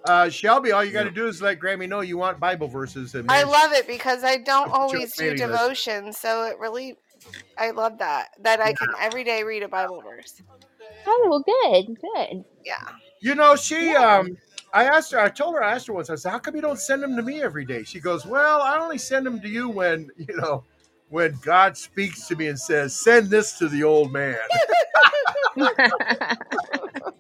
Uh, 0.06 0.30
Shelby, 0.30 0.72
all 0.72 0.84
you 0.84 0.92
got 0.92 1.04
to 1.04 1.12
do 1.12 1.28
is 1.28 1.42
let 1.42 1.60
Grammy 1.60 1.88
know 1.88 2.02
you 2.02 2.18
want 2.18 2.40
Bible 2.40 2.68
verses. 2.68 3.16
And 3.16 3.30
I 3.32 3.44
love 3.44 3.72
it 3.72 3.88
because 3.88 4.24
I 4.24 4.38
don't 4.38 4.72
always 4.74 5.16
do 5.16 5.24
mailing 5.24 5.38
devotion, 5.38 6.12
so 6.12 6.44
it 6.44 6.58
really 6.60 6.98
I 7.58 7.72
love 7.72 8.00
that. 8.00 8.30
That 8.42 8.60
I 8.60 8.74
can 8.74 8.90
every 9.00 9.24
day 9.24 9.44
read 9.44 9.64
a 9.64 9.68
Bible 9.68 10.02
verse. 10.02 10.42
Oh, 11.06 11.28
well, 11.30 11.44
good, 11.44 11.98
good. 12.00 12.44
Yeah. 12.64 12.90
You 13.20 13.36
know, 13.36 13.56
she 13.56 13.96
um 13.96 14.38
I 14.74 14.86
asked 14.86 15.12
her, 15.12 15.20
I 15.20 15.30
told 15.30 15.54
her, 15.54 15.64
I 15.64 15.74
asked 15.74 15.88
her 15.88 15.94
once, 15.94 16.10
I 16.10 16.16
said, 16.16 16.32
How 16.32 16.40
come 16.40 16.56
you 16.56 16.62
don't 16.62 16.80
send 16.80 17.04
them 17.04 17.16
to 17.16 17.22
me 17.22 17.42
every 17.42 17.64
day? 17.64 17.84
She 17.84 18.00
goes, 18.00 18.26
Well, 18.26 18.62
I 18.62 18.80
only 18.80 18.98
send 18.98 19.26
them 19.26 19.40
to 19.42 19.48
you 19.48 19.70
when, 19.70 20.10
you 20.18 20.36
know, 20.36 20.64
when 21.10 21.38
God 21.44 21.78
speaks 21.78 22.28
to 22.28 22.36
me 22.36 22.48
and 22.48 22.60
says, 22.60 23.00
Send 23.00 23.30
this 23.30 23.58
to 23.60 23.70
the 23.70 23.84
old 23.84 24.12
man. 24.12 24.36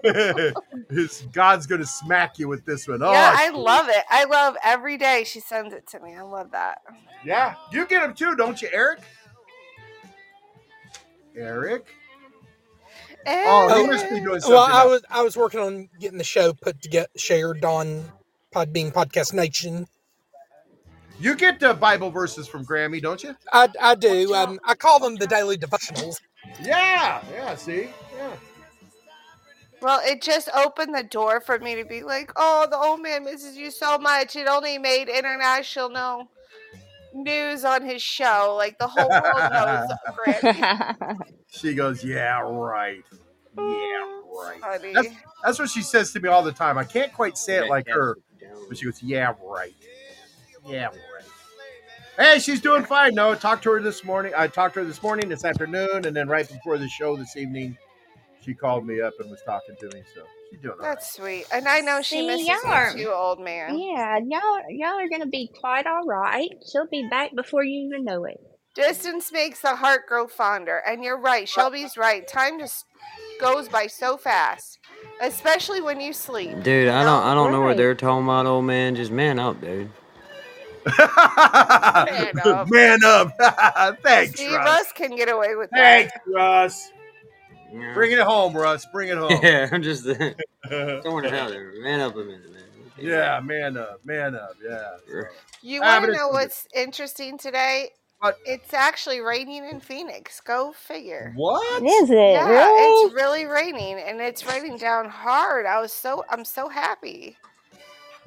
God's 1.32 1.68
gonna 1.68 1.86
smack 1.86 2.40
you 2.40 2.48
with 2.48 2.66
this 2.66 2.88
one. 2.88 3.04
Oh 3.04 3.12
yeah, 3.12 3.32
I 3.36 3.50
love 3.50 3.88
it. 3.88 4.04
I 4.10 4.26
love 4.26 4.58
every 4.64 4.98
day 4.98 5.24
she 5.26 5.40
sends 5.40 5.74
it 5.74 5.88
to 5.92 6.00
me. 6.00 6.16
I 6.16 6.24
love 6.24 6.52
that. 6.52 6.80
Yeah, 7.24 7.54
you 7.72 7.86
get 7.86 8.02
them 8.02 8.16
too, 8.16 8.36
don't 8.36 8.60
you, 8.62 8.70
Eric? 8.74 9.02
Eric? 11.36 11.94
Oh, 13.28 13.82
he 13.82 13.88
must 13.88 14.10
be 14.10 14.20
doing 14.20 14.40
something. 14.42 14.54
Well, 14.54 14.68
I 14.70 14.86
was 14.86 15.02
I 15.10 15.22
was 15.22 15.38
working 15.38 15.60
on 15.60 15.90
getting 16.00 16.18
the 16.18 16.24
show 16.24 16.54
put 16.54 16.82
together, 16.82 17.08
shared 17.16 17.64
on 17.64 18.12
Podbean 18.54 18.92
Podcast 18.92 19.34
Nation. 19.34 19.88
You 21.20 21.36
get 21.36 21.60
the 21.60 21.74
Bible 21.74 22.10
verses 22.10 22.48
from 22.48 22.66
Grammy, 22.66 23.02
don't 23.02 23.24
you? 23.24 23.36
I, 23.52 23.70
I 23.82 23.96
do. 23.96 24.34
Um, 24.34 24.60
I 24.66 24.74
call 24.76 25.00
them 25.00 25.16
the 25.16 25.28
daily 25.28 25.58
devotionals. 25.58 26.18
Yeah, 26.62 27.24
yeah. 27.32 27.56
See, 27.56 27.88
yeah. 28.18 28.36
Well, 29.82 30.02
it 30.04 30.22
just 30.22 30.50
opened 30.56 30.96
the 30.96 31.04
door 31.04 31.40
for 31.40 31.60
me 31.60 31.76
to 31.76 31.86
be 31.86 32.04
like, 32.04 32.32
oh, 32.36 32.68
the 32.70 32.78
old 32.78 33.02
man 33.02 33.26
misses 33.26 33.58
you 33.58 33.70
so 33.70 33.98
much. 33.98 34.36
It 34.36 34.48
only 34.48 34.78
made 34.78 35.08
international 35.10 35.90
no- 35.90 36.30
news 37.14 37.64
on 37.64 37.86
his 37.86 38.02
show. 38.02 38.56
Like 38.58 38.78
the 38.78 38.88
whole 38.88 39.10
world 39.10 39.52
knows 39.52 39.90
Grammy. 40.44 41.18
She 41.50 41.74
goes, 41.74 42.04
yeah, 42.04 42.42
right. 42.44 43.04
Yeah, 43.58 44.22
right. 44.36 44.62
Honey. 44.64 44.94
That's, 44.94 45.10
that's 45.44 45.60
what 45.60 45.70
she 45.70 45.82
says 45.82 46.12
to 46.14 46.20
me 46.20 46.30
all 46.30 46.44
the 46.44 46.52
time. 46.52 46.78
I 46.78 46.84
can't 46.84 47.14
quite 47.14 47.38
say 47.38 47.58
it 47.58 47.70
like 47.70 47.88
her, 47.90 48.18
but 48.68 48.78
she 48.78 48.86
goes, 48.86 49.02
yeah, 49.04 49.34
right. 49.44 49.74
Yeah, 50.68 50.88
right. 50.88 50.96
Hey, 52.18 52.40
she's 52.40 52.62
doing 52.62 52.84
fine. 52.84 53.16
No, 53.16 53.32
I 53.32 53.36
talked 53.36 53.64
to 53.64 53.72
her 53.72 53.82
this 53.82 54.04
morning. 54.04 54.34
I 54.38 54.48
talked 54.48 54.76
to 54.76 54.82
her 54.82 54.86
this 54.86 55.02
morning, 55.02 55.30
this 55.30 55.44
afternoon, 55.44 56.06
and 56.06 56.16
then 56.16 56.28
right 56.28 56.48
before 56.48 56.78
the 56.78 56.88
show 56.88 57.16
this 57.16 57.36
evening, 57.36 57.76
she 58.42 58.54
called 58.54 58.86
me 58.86 59.02
up 59.02 59.14
and 59.20 59.30
was 59.32 59.42
talking 59.46 59.76
to 59.80 59.86
me. 59.88 60.04
So 60.14 60.24
she's 60.54 60.62
doing 60.62 60.76
all 60.80 60.86
right. 60.86 60.96
That's 60.96 61.14
sweet. 61.14 61.46
And 61.52 61.68
I 61.68 61.80
know 61.82 62.02
she 62.02 62.18
See, 62.20 62.28
misses 62.28 62.48
y'all 62.48 62.72
are- 62.72 62.96
you 62.98 63.06
too, 63.06 63.12
old 63.12 63.40
man. 63.40 63.78
yeah, 63.78 64.18
y'all, 64.18 64.62
y'all 64.70 65.00
are 65.00 65.10
gonna 65.10 65.26
be 65.28 65.50
quite 65.60 65.88
all 65.88 66.06
right. 66.06 66.50
She'll 66.72 66.88
be 66.90 67.08
back 67.10 67.32
before 67.36 67.64
you 67.64 67.88
even 67.88 68.04
know 68.06 68.26
it. 68.26 68.38
Distance 68.76 69.32
makes 69.32 69.62
the 69.62 69.76
heart 69.76 70.02
grow 70.08 70.28
fonder. 70.28 70.78
And 70.88 71.04
you're 71.04 71.20
right. 71.20 71.48
Shelby's 71.48 71.96
right. 71.98 72.28
Time 72.28 72.60
just 72.60 72.86
goes 73.40 73.70
by 73.70 73.86
so 73.88 74.18
fast, 74.18 74.80
especially 75.22 75.80
when 75.82 76.00
you 76.02 76.12
sleep. 76.14 76.64
Dude, 76.64 76.88
I 76.90 77.04
don't 77.04 77.24
I 77.24 77.34
don't 77.36 77.52
know 77.52 77.62
what 77.62 77.78
they're 77.78 77.94
talking 77.96 78.24
about, 78.24 78.46
old 78.48 78.66
man. 78.66 78.96
Just 78.96 79.12
man 79.12 79.38
up, 79.38 79.62
dude. 79.62 79.92
Man 80.98 82.40
up. 82.46 82.68
Man 82.70 83.04
up. 83.04 83.32
Thanks, 84.04 84.40
See, 84.40 84.54
Russ. 84.56 84.66
Russ 84.66 84.92
can 84.94 85.16
get 85.16 85.30
away 85.30 85.56
with 85.56 85.70
that. 85.72 86.10
Thanks, 86.10 86.14
Russ. 86.28 86.92
Yeah. 87.74 87.94
Bring 87.94 88.12
it 88.12 88.20
home, 88.20 88.54
Russ. 88.56 88.86
Bring 88.92 89.10
it 89.10 89.18
home. 89.18 89.40
Yeah, 89.44 89.68
I'm 89.72 89.82
just 89.82 90.04
throwing 90.68 91.26
it 91.26 91.34
out 91.34 91.50
there. 91.50 91.74
Man 91.82 92.00
up 92.02 92.16
a 92.16 92.20
minute, 92.20 92.52
man. 92.52 92.64
yeah, 93.00 93.40
man 93.44 93.78
up. 93.78 94.00
Man 94.06 94.36
up. 94.36 94.56
Yeah. 94.64 95.24
You 95.62 95.82
Ah, 95.82 95.86
want 95.86 96.02
but 96.04 96.08
to 96.12 96.14
know 96.14 96.28
what's 96.30 96.68
interesting 96.76 97.38
today? 97.38 97.90
What? 98.20 98.38
It's 98.46 98.74
actually 98.74 99.20
raining 99.22 99.66
in 99.66 99.80
Phoenix. 99.80 100.40
Go 100.40 100.72
figure. 100.72 101.34
What? 101.36 101.84
Is 101.84 102.10
it 102.10 102.16
Yeah, 102.16 102.48
really? 102.48 103.08
it's 103.10 103.16
really 103.16 103.46
raining, 103.46 104.00
and 104.00 104.22
it's 104.22 104.46
raining 104.46 104.78
down 104.78 105.10
hard. 105.10 105.66
I 105.66 105.82
was 105.82 105.92
so 105.92 106.24
I'm 106.30 106.46
so 106.46 106.70
happy. 106.70 107.38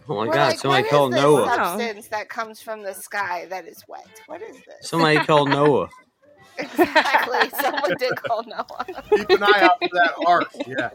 Oh 0.08 0.16
my 0.16 0.26
We're 0.26 0.34
god, 0.34 0.50
like, 0.50 0.58
somebody 0.58 0.88
called 0.88 1.12
Noah. 1.12 1.46
substance 1.46 2.08
that 2.08 2.28
comes 2.28 2.60
from 2.60 2.82
the 2.82 2.94
sky 2.94 3.46
that 3.50 3.66
is 3.66 3.82
wet? 3.88 4.06
What 4.26 4.42
is 4.42 4.56
this? 4.66 4.88
Somebody 4.88 5.18
called 5.20 5.48
Noah. 5.48 5.88
Exactly. 6.58 7.50
Someone 7.60 7.94
did 7.98 8.16
call 8.16 8.44
Noah. 8.44 8.86
Keep 9.10 9.30
an 9.30 9.42
eye 9.42 9.60
out 9.62 9.78
for 9.80 9.88
that 9.92 10.14
ark. 10.26 10.52
Yeah. 10.66 10.90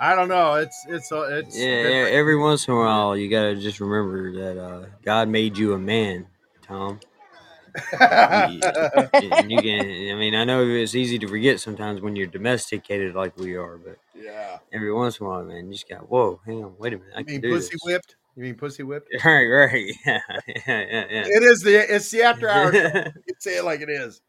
I 0.00 0.14
don't 0.14 0.28
know. 0.28 0.54
It's 0.54 0.84
it's 0.88 1.12
uh, 1.12 1.22
it's 1.30 1.56
Yeah, 1.58 1.88
yeah, 1.88 2.06
every 2.10 2.36
once 2.36 2.66
in 2.66 2.74
a 2.74 2.76
while 2.76 3.16
you 3.16 3.30
gotta 3.30 3.56
just 3.56 3.80
remember 3.80 4.32
that 4.32 4.60
uh, 4.62 4.86
God 5.04 5.28
made 5.28 5.56
you 5.56 5.72
a 5.74 5.78
man, 5.78 6.26
Tom. 6.62 7.00
And 8.00 8.52
you 9.50 9.58
can 9.60 9.80
I 9.86 10.14
mean, 10.18 10.34
I 10.34 10.44
know 10.44 10.66
it's 10.66 10.94
easy 10.94 11.18
to 11.20 11.28
forget 11.28 11.60
sometimes 11.60 12.00
when 12.00 12.16
you're 12.16 12.26
domesticated 12.26 13.14
like 13.14 13.36
we 13.36 13.56
are, 13.56 13.78
but 13.78 13.98
yeah. 14.14 14.58
every 14.72 14.92
once 14.92 15.18
in 15.20 15.26
a 15.26 15.28
while, 15.28 15.44
man, 15.44 15.66
you 15.66 15.72
just 15.72 15.88
got 15.88 16.08
whoa, 16.10 16.40
hang 16.44 16.64
on, 16.64 16.74
wait 16.78 16.92
a 16.94 16.98
minute, 16.98 17.12
I 17.14 17.18
You 17.20 17.24
can 17.24 17.32
mean 17.34 17.40
do 17.40 17.54
pussy 17.54 17.70
this. 17.72 17.80
whipped? 17.84 18.16
You 18.36 18.42
mean 18.42 18.54
pussy 18.56 18.82
whipped? 18.82 19.08
Right, 19.24 19.46
right, 19.46 19.94
yeah, 20.06 20.20
yeah, 20.46 20.62
yeah, 20.66 21.06
yeah. 21.10 21.24
It 21.26 21.42
is 21.42 21.62
the 21.62 21.94
it's 21.94 22.10
the 22.10 22.22
after 22.22 22.48
hours. 22.48 22.74
you 22.74 22.80
can 22.80 23.40
say 23.40 23.58
it 23.58 23.64
like 23.64 23.80
it 23.80 23.90
is. 23.90 24.20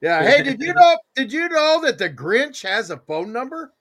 Yeah. 0.00 0.22
Hey, 0.22 0.42
did 0.42 0.60
you 0.60 0.74
know? 0.74 0.98
Did 1.14 1.32
you 1.32 1.48
know 1.48 1.80
that 1.84 1.98
the 1.98 2.10
Grinch 2.10 2.62
has 2.62 2.90
a 2.90 2.98
phone 2.98 3.32
number? 3.32 3.72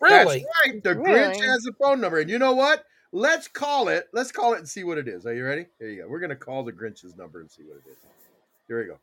Really? 0.00 0.46
That's 0.64 0.72
right. 0.72 0.82
The 0.82 0.94
Grinch 0.94 1.44
has 1.44 1.66
a 1.66 1.72
phone 1.74 2.00
number, 2.00 2.20
and 2.20 2.30
you 2.30 2.38
know 2.38 2.54
what? 2.54 2.84
Let's 3.12 3.48
call 3.48 3.88
it. 3.88 4.08
Let's 4.12 4.32
call 4.32 4.54
it 4.54 4.58
and 4.58 4.68
see 4.68 4.84
what 4.84 4.96
it 4.96 5.08
is. 5.08 5.26
Are 5.26 5.34
you 5.34 5.44
ready? 5.44 5.66
Here 5.78 5.90
you 5.90 6.02
go. 6.02 6.08
We're 6.08 6.20
gonna 6.20 6.36
call 6.36 6.64
the 6.64 6.72
Grinch's 6.72 7.16
number 7.16 7.40
and 7.40 7.50
see 7.50 7.64
what 7.64 7.76
it 7.76 7.90
is. 7.90 7.98
Here 8.66 8.80
we 8.80 8.86
go. 8.86 8.98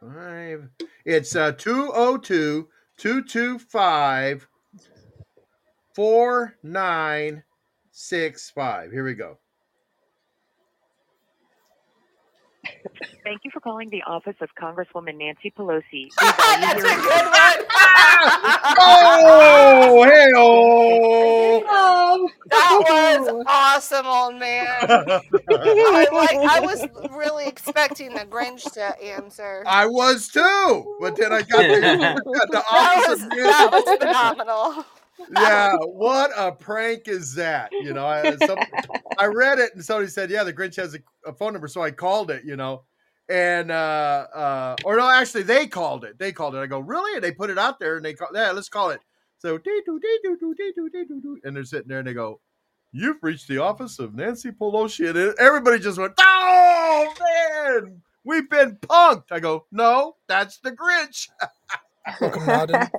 Five. 0.00 0.68
It's 1.04 1.34
uh 1.34 1.52
202 1.52 2.68
225 2.96 4.48
4965. 5.94 8.92
Here 8.92 9.04
we 9.04 9.14
go. 9.14 9.38
Thank 13.22 13.42
you 13.44 13.50
for 13.52 13.60
calling 13.60 13.90
the 13.90 14.02
office 14.02 14.34
of 14.40 14.48
Congresswoman 14.60 15.16
Nancy 15.18 15.52
Pelosi. 15.56 16.08
That's 16.20 16.80
a 16.80 16.82
good 16.82 17.24
one. 17.24 17.66
Oh, 18.78 20.02
hey, 20.04 20.32
oh. 20.36 21.62
Oh, 21.66 22.28
that 22.50 22.84
was 22.88 23.44
awesome, 23.46 24.06
old 24.06 24.36
man. 24.36 24.66
I 24.88 25.20
like. 26.12 26.36
I 26.36 26.60
was 26.60 26.86
really 27.10 27.46
expecting 27.46 28.12
the 28.14 28.20
Grinch 28.20 28.70
to 28.74 28.96
answer. 29.02 29.64
I 29.66 29.86
was 29.86 30.28
too, 30.28 30.96
but 31.00 31.16
then 31.16 31.32
I 31.32 31.40
got 31.42 31.62
the, 31.62 31.80
got 31.80 32.22
the 32.50 32.52
That 32.52 32.64
office 32.70 33.08
was 33.08 33.22
of 33.22 33.30
that 33.30 33.68
was 33.72 33.84
phenomenal. 33.98 34.84
Yeah, 35.30 35.76
what 35.76 36.30
a 36.36 36.52
prank 36.52 37.08
is 37.08 37.34
that? 37.34 37.70
You 37.72 37.92
know, 37.92 38.06
I, 38.06 38.36
some, 38.36 38.58
I 39.18 39.26
read 39.26 39.58
it 39.58 39.74
and 39.74 39.84
somebody 39.84 40.08
said, 40.08 40.30
"Yeah, 40.30 40.44
the 40.44 40.52
Grinch 40.52 40.76
has 40.76 40.94
a, 40.94 40.98
a 41.26 41.32
phone 41.32 41.52
number," 41.52 41.68
so 41.68 41.82
I 41.82 41.90
called 41.90 42.30
it. 42.30 42.44
You 42.44 42.56
know, 42.56 42.82
and 43.28 43.70
uh, 43.70 44.26
uh, 44.34 44.76
or 44.84 44.96
no, 44.96 45.08
actually, 45.08 45.44
they 45.44 45.66
called 45.66 46.04
it. 46.04 46.18
They 46.18 46.32
called 46.32 46.54
it. 46.54 46.58
I 46.58 46.66
go, 46.66 46.80
"Really?" 46.80 47.14
And 47.14 47.24
they 47.24 47.32
put 47.32 47.50
it 47.50 47.58
out 47.58 47.78
there, 47.78 47.96
and 47.96 48.04
they 48.04 48.14
call, 48.14 48.28
"Yeah, 48.34 48.50
let's 48.50 48.68
call 48.68 48.90
it." 48.90 49.00
So, 49.38 49.58
and 51.44 51.56
they're 51.56 51.64
sitting 51.64 51.88
there, 51.88 51.98
and 51.98 52.06
they 52.06 52.14
go, 52.14 52.40
"You've 52.92 53.22
reached 53.22 53.48
the 53.48 53.58
office 53.58 53.98
of 53.98 54.14
Nancy 54.14 54.50
Pelosi," 54.50 55.08
and 55.08 55.34
everybody 55.38 55.78
just 55.78 55.98
went, 55.98 56.14
"Oh 56.18 57.14
man, 57.20 58.02
we've 58.24 58.48
been 58.50 58.76
punked." 58.76 59.30
I 59.30 59.40
go, 59.40 59.66
"No, 59.70 60.16
that's 60.28 60.58
the 60.58 60.72
Grinch." 60.72 61.28
Welcome, 62.20 62.42
Rodden. 62.42 62.90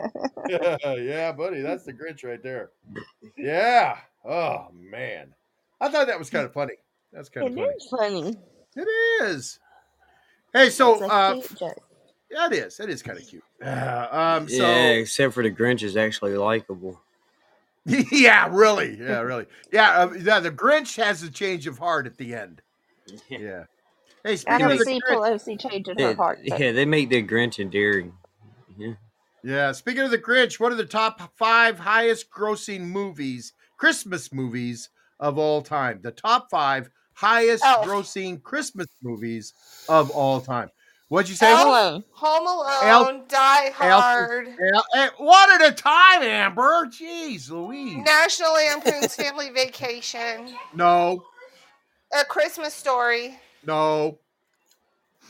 yeah, 0.47 0.93
yeah, 0.95 1.31
buddy, 1.31 1.61
that's 1.61 1.83
the 1.83 1.93
Grinch 1.93 2.23
right 2.23 2.41
there. 2.41 2.71
Yeah. 3.37 3.97
Oh 4.23 4.67
man, 4.73 5.33
I 5.79 5.89
thought 5.89 6.07
that 6.07 6.17
was 6.19 6.29
kind 6.29 6.45
of 6.45 6.53
funny. 6.53 6.73
That's 7.13 7.29
kind 7.29 7.47
of 7.47 7.53
it 7.53 7.55
funny. 7.55 7.73
is 7.75 7.87
funny. 7.89 8.39
It 8.75 9.23
is. 9.23 9.59
Hey, 10.53 10.69
so 10.69 11.03
uh, 11.05 11.39
yeah, 12.31 12.47
it 12.47 12.53
is. 12.53 12.79
It 12.79 12.89
is 12.89 13.03
kind 13.03 13.19
of 13.19 13.27
cute. 13.27 13.43
Uh, 13.63 14.07
um, 14.41 14.49
so 14.49 14.55
yeah, 14.63 14.87
except 14.89 15.33
for 15.33 15.43
the 15.43 15.51
Grinch 15.51 15.83
is 15.83 15.95
actually 15.97 16.35
likable. 16.35 16.99
yeah, 17.85 18.47
really, 18.49 18.97
yeah, 18.99 19.19
really, 19.19 19.45
yeah, 19.71 19.91
uh, 19.91 20.11
yeah. 20.13 20.39
The 20.39 20.49
Grinch 20.51 20.95
has 21.03 21.21
a 21.21 21.29
change 21.29 21.67
of 21.67 21.77
heart 21.77 22.07
at 22.07 22.17
the 22.17 22.33
end. 22.33 22.61
Yeah. 23.29 23.65
Hey, 24.23 24.39
I 24.47 24.57
don't 24.57 24.71
of 24.71 24.79
the 24.79 24.85
see 24.85 24.99
Grinch, 25.07 25.17
Pelosi 25.17 25.59
changing 25.59 25.99
her 25.99 26.09
Yeah, 26.09 26.13
heart. 26.15 26.39
though. 26.47 26.57
yeah, 26.57 26.71
they 26.71 26.85
make 26.85 27.09
the 27.09 27.21
Grinch 27.21 27.59
endearing. 27.59 28.13
Yeah. 28.77 28.93
yeah, 29.43 29.71
speaking 29.71 30.03
of 30.03 30.11
the 30.11 30.17
Grinch, 30.17 30.59
what 30.59 30.71
are 30.71 30.75
the 30.75 30.85
top 30.85 31.35
five 31.37 31.79
highest 31.79 32.29
grossing 32.29 32.81
movies, 32.81 33.53
Christmas 33.77 34.31
movies 34.33 34.89
of 35.19 35.37
all 35.37 35.61
time. 35.61 35.99
The 36.03 36.11
top 36.11 36.49
five 36.51 36.89
highest 37.13 37.63
Elf. 37.63 37.85
grossing 37.85 38.41
Christmas 38.43 38.87
movies 39.01 39.53
of 39.87 40.11
all 40.11 40.41
time. 40.41 40.69
What'd 41.07 41.29
you 41.29 41.35
say? 41.35 41.51
Elf. 41.51 41.61
Hello. 41.61 42.03
Home 42.13 42.47
Alone, 42.47 43.15
Elf- 43.21 43.27
Die 43.29 43.69
Hard, 43.75 44.47
Al- 44.47 44.85
eh, 44.95 45.09
One 45.19 45.51
at 45.61 45.69
a 45.69 45.71
time, 45.71 46.23
Amber. 46.23 46.87
Jeez 46.87 47.49
Louise. 47.51 47.97
National 47.97 48.53
Lampoon's 48.55 49.15
Family 49.15 49.51
Vacation. 49.51 50.53
No. 50.73 51.23
A 52.19 52.25
Christmas 52.25 52.73
Story. 52.73 53.39
No. 53.65 54.17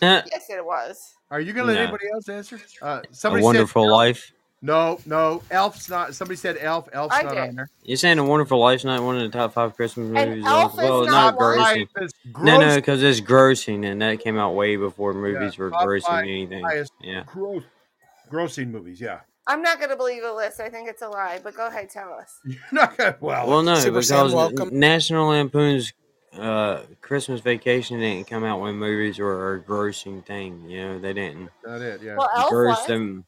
Eh, 0.01 0.21
Yes, 0.31 0.49
it 0.49 0.65
was. 0.65 1.13
Are 1.31 1.39
you 1.39 1.53
gonna 1.53 1.67
let 1.67 1.75
No. 1.75 1.81
anybody 1.83 2.05
else 2.13 2.29
answer? 2.29 2.59
Uh, 2.81 3.01
a 3.09 3.13
somebody 3.13 3.43
Wonderful 3.43 3.85
said, 3.85 3.91
Life. 3.91 4.31
No, 4.61 4.99
no. 5.05 5.43
Elf's 5.51 5.89
not. 5.89 6.15
Somebody 6.15 6.37
said 6.37 6.57
Elf. 6.59 6.87
Elf's 6.93 7.15
I 7.15 7.21
not 7.23 7.33
did. 7.35 7.49
on 7.49 7.55
there. 7.55 7.69
You're 7.83 7.97
saying 7.97 8.17
A 8.19 8.23
Wonderful 8.23 8.59
Life's 8.59 8.83
not 8.83 9.01
one 9.03 9.15
of 9.17 9.21
the 9.31 9.37
top 9.37 9.53
five 9.53 9.75
Christmas 9.75 10.07
And 10.15 10.29
movies? 10.31 10.45
Elf 10.45 10.73
is 10.73 10.77
well, 10.77 11.05
not 11.05 11.11
not 11.11 11.35
one. 11.35 11.57
grossing. 11.59 11.87
Five 11.95 12.03
is 12.03 12.13
No, 12.37 12.43
no, 12.43 12.57
gross- 12.59 12.75
because 12.75 13.03
it's 13.03 13.21
grossing, 13.21 13.85
and 13.85 14.01
that 14.01 14.19
came 14.21 14.37
out 14.37 14.53
way 14.55 14.75
before 14.75 15.13
movies 15.13 15.57
were 15.57 15.69
top 15.69 15.85
grossing 15.87 16.01
five 16.03 16.23
anything. 16.23 16.63
highest 16.63 16.93
Yeah. 17.01 17.23
gross, 17.27 17.63
grossing 18.31 18.69
movies. 18.71 18.99
Yeah. 19.01 19.19
I'm 19.47 19.61
not 19.61 19.77
going 19.77 19.91
to 19.91 19.95
believe 19.95 20.23
a 20.23 20.31
list. 20.33 20.59
I 20.59 20.69
think 20.69 20.89
it's 20.89 21.03
a 21.03 21.09
lie, 21.09 21.39
but 21.43 21.55
go 21.55 21.67
ahead, 21.67 21.89
tell 21.91 22.11
us. 22.13 22.39
You're 22.45 22.57
not 22.71 22.97
gonna. 22.97 23.15
Well, 23.19 23.47
Well, 23.47 23.61
no, 23.61 23.75
Super 23.75 24.01
Sam, 24.01 24.25
because 24.27 24.33
welcome. 24.33 24.79
National 24.79 25.27
Lampoon's 25.27 25.93
uh, 26.39 26.81
Christmas 27.01 27.41
Vacation 27.41 27.99
didn't 27.99 28.27
come 28.27 28.43
out 28.43 28.59
when 28.61 28.75
movies 28.75 29.19
were 29.19 29.55
a 29.55 29.61
grossing 29.61 30.25
thing. 30.25 30.69
You 30.69 30.81
know, 30.87 30.99
they 30.99 31.13
didn't 31.13 31.49
not 31.65 31.81
it. 31.81 32.01
Yeah. 32.01 32.15
Well, 32.17 32.29
Elf 32.35 32.49
gross 32.49 32.77
was. 32.79 32.87
them. 32.87 33.25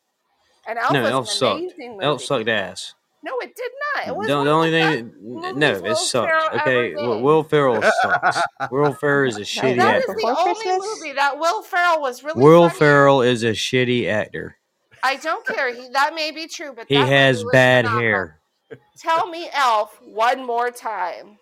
And 0.67 0.77
Elf 0.79 0.91
no, 0.93 1.01
was 1.03 1.11
Elf 1.11 1.25
an 1.29 1.33
sucked. 1.35 1.61
movie. 1.77 1.97
Elf 2.03 2.23
sucked 2.23 2.49
ass. 2.49 2.93
No, 3.23 3.37
it 3.39 3.55
did 3.55 3.71
not. 3.95 4.03
It 4.03 4.07
The, 4.09 4.13
was 4.13 4.27
the 4.27 4.37
one 4.37 4.47
of 4.47 4.53
only 4.53 4.71
thing, 4.71 5.05
best 5.07 5.17
no, 5.21 5.51
movies 5.73 5.77
it 5.77 5.83
Will 5.83 5.95
sucked. 5.95 6.29
Ferrell 6.29 6.61
Okay, 6.61 6.89
did. 6.89 6.95
Will 6.97 7.21
Will 7.21 7.43
Ferrell 7.43 7.81
sucks. 8.01 8.37
Will 8.71 8.93
Ferrell 8.93 9.29
is 9.29 9.37
a 9.37 9.41
shitty 9.41 9.77
That 9.77 9.97
is 9.97 10.03
actor. 10.03 10.15
the 10.21 10.35
only 10.37 10.53
Christmas? 10.61 10.99
movie 10.99 11.13
that 11.13 11.37
Will 11.39 11.61
Ferrell 11.63 12.01
was 12.01 12.23
really 12.23 12.41
Will 12.43 12.67
funny. 12.69 12.79
Ferrell 12.79 13.21
is 13.23 13.43
a 13.43 13.51
shitty 13.51 14.07
actor. 14.07 14.57
I 15.03 15.15
don't 15.17 15.45
care. 15.45 15.73
He, 15.73 15.87
that 15.93 16.13
may 16.15 16.31
be 16.31 16.47
true, 16.47 16.73
but 16.75 16.85
He 16.87 16.95
has 16.95 17.43
bad 17.51 17.85
phenomenal. 17.85 18.01
hair. 18.01 18.39
Tell 18.97 19.27
me 19.29 19.49
Elf 19.53 19.99
one 20.03 20.45
more 20.45 20.69
time. 20.71 21.37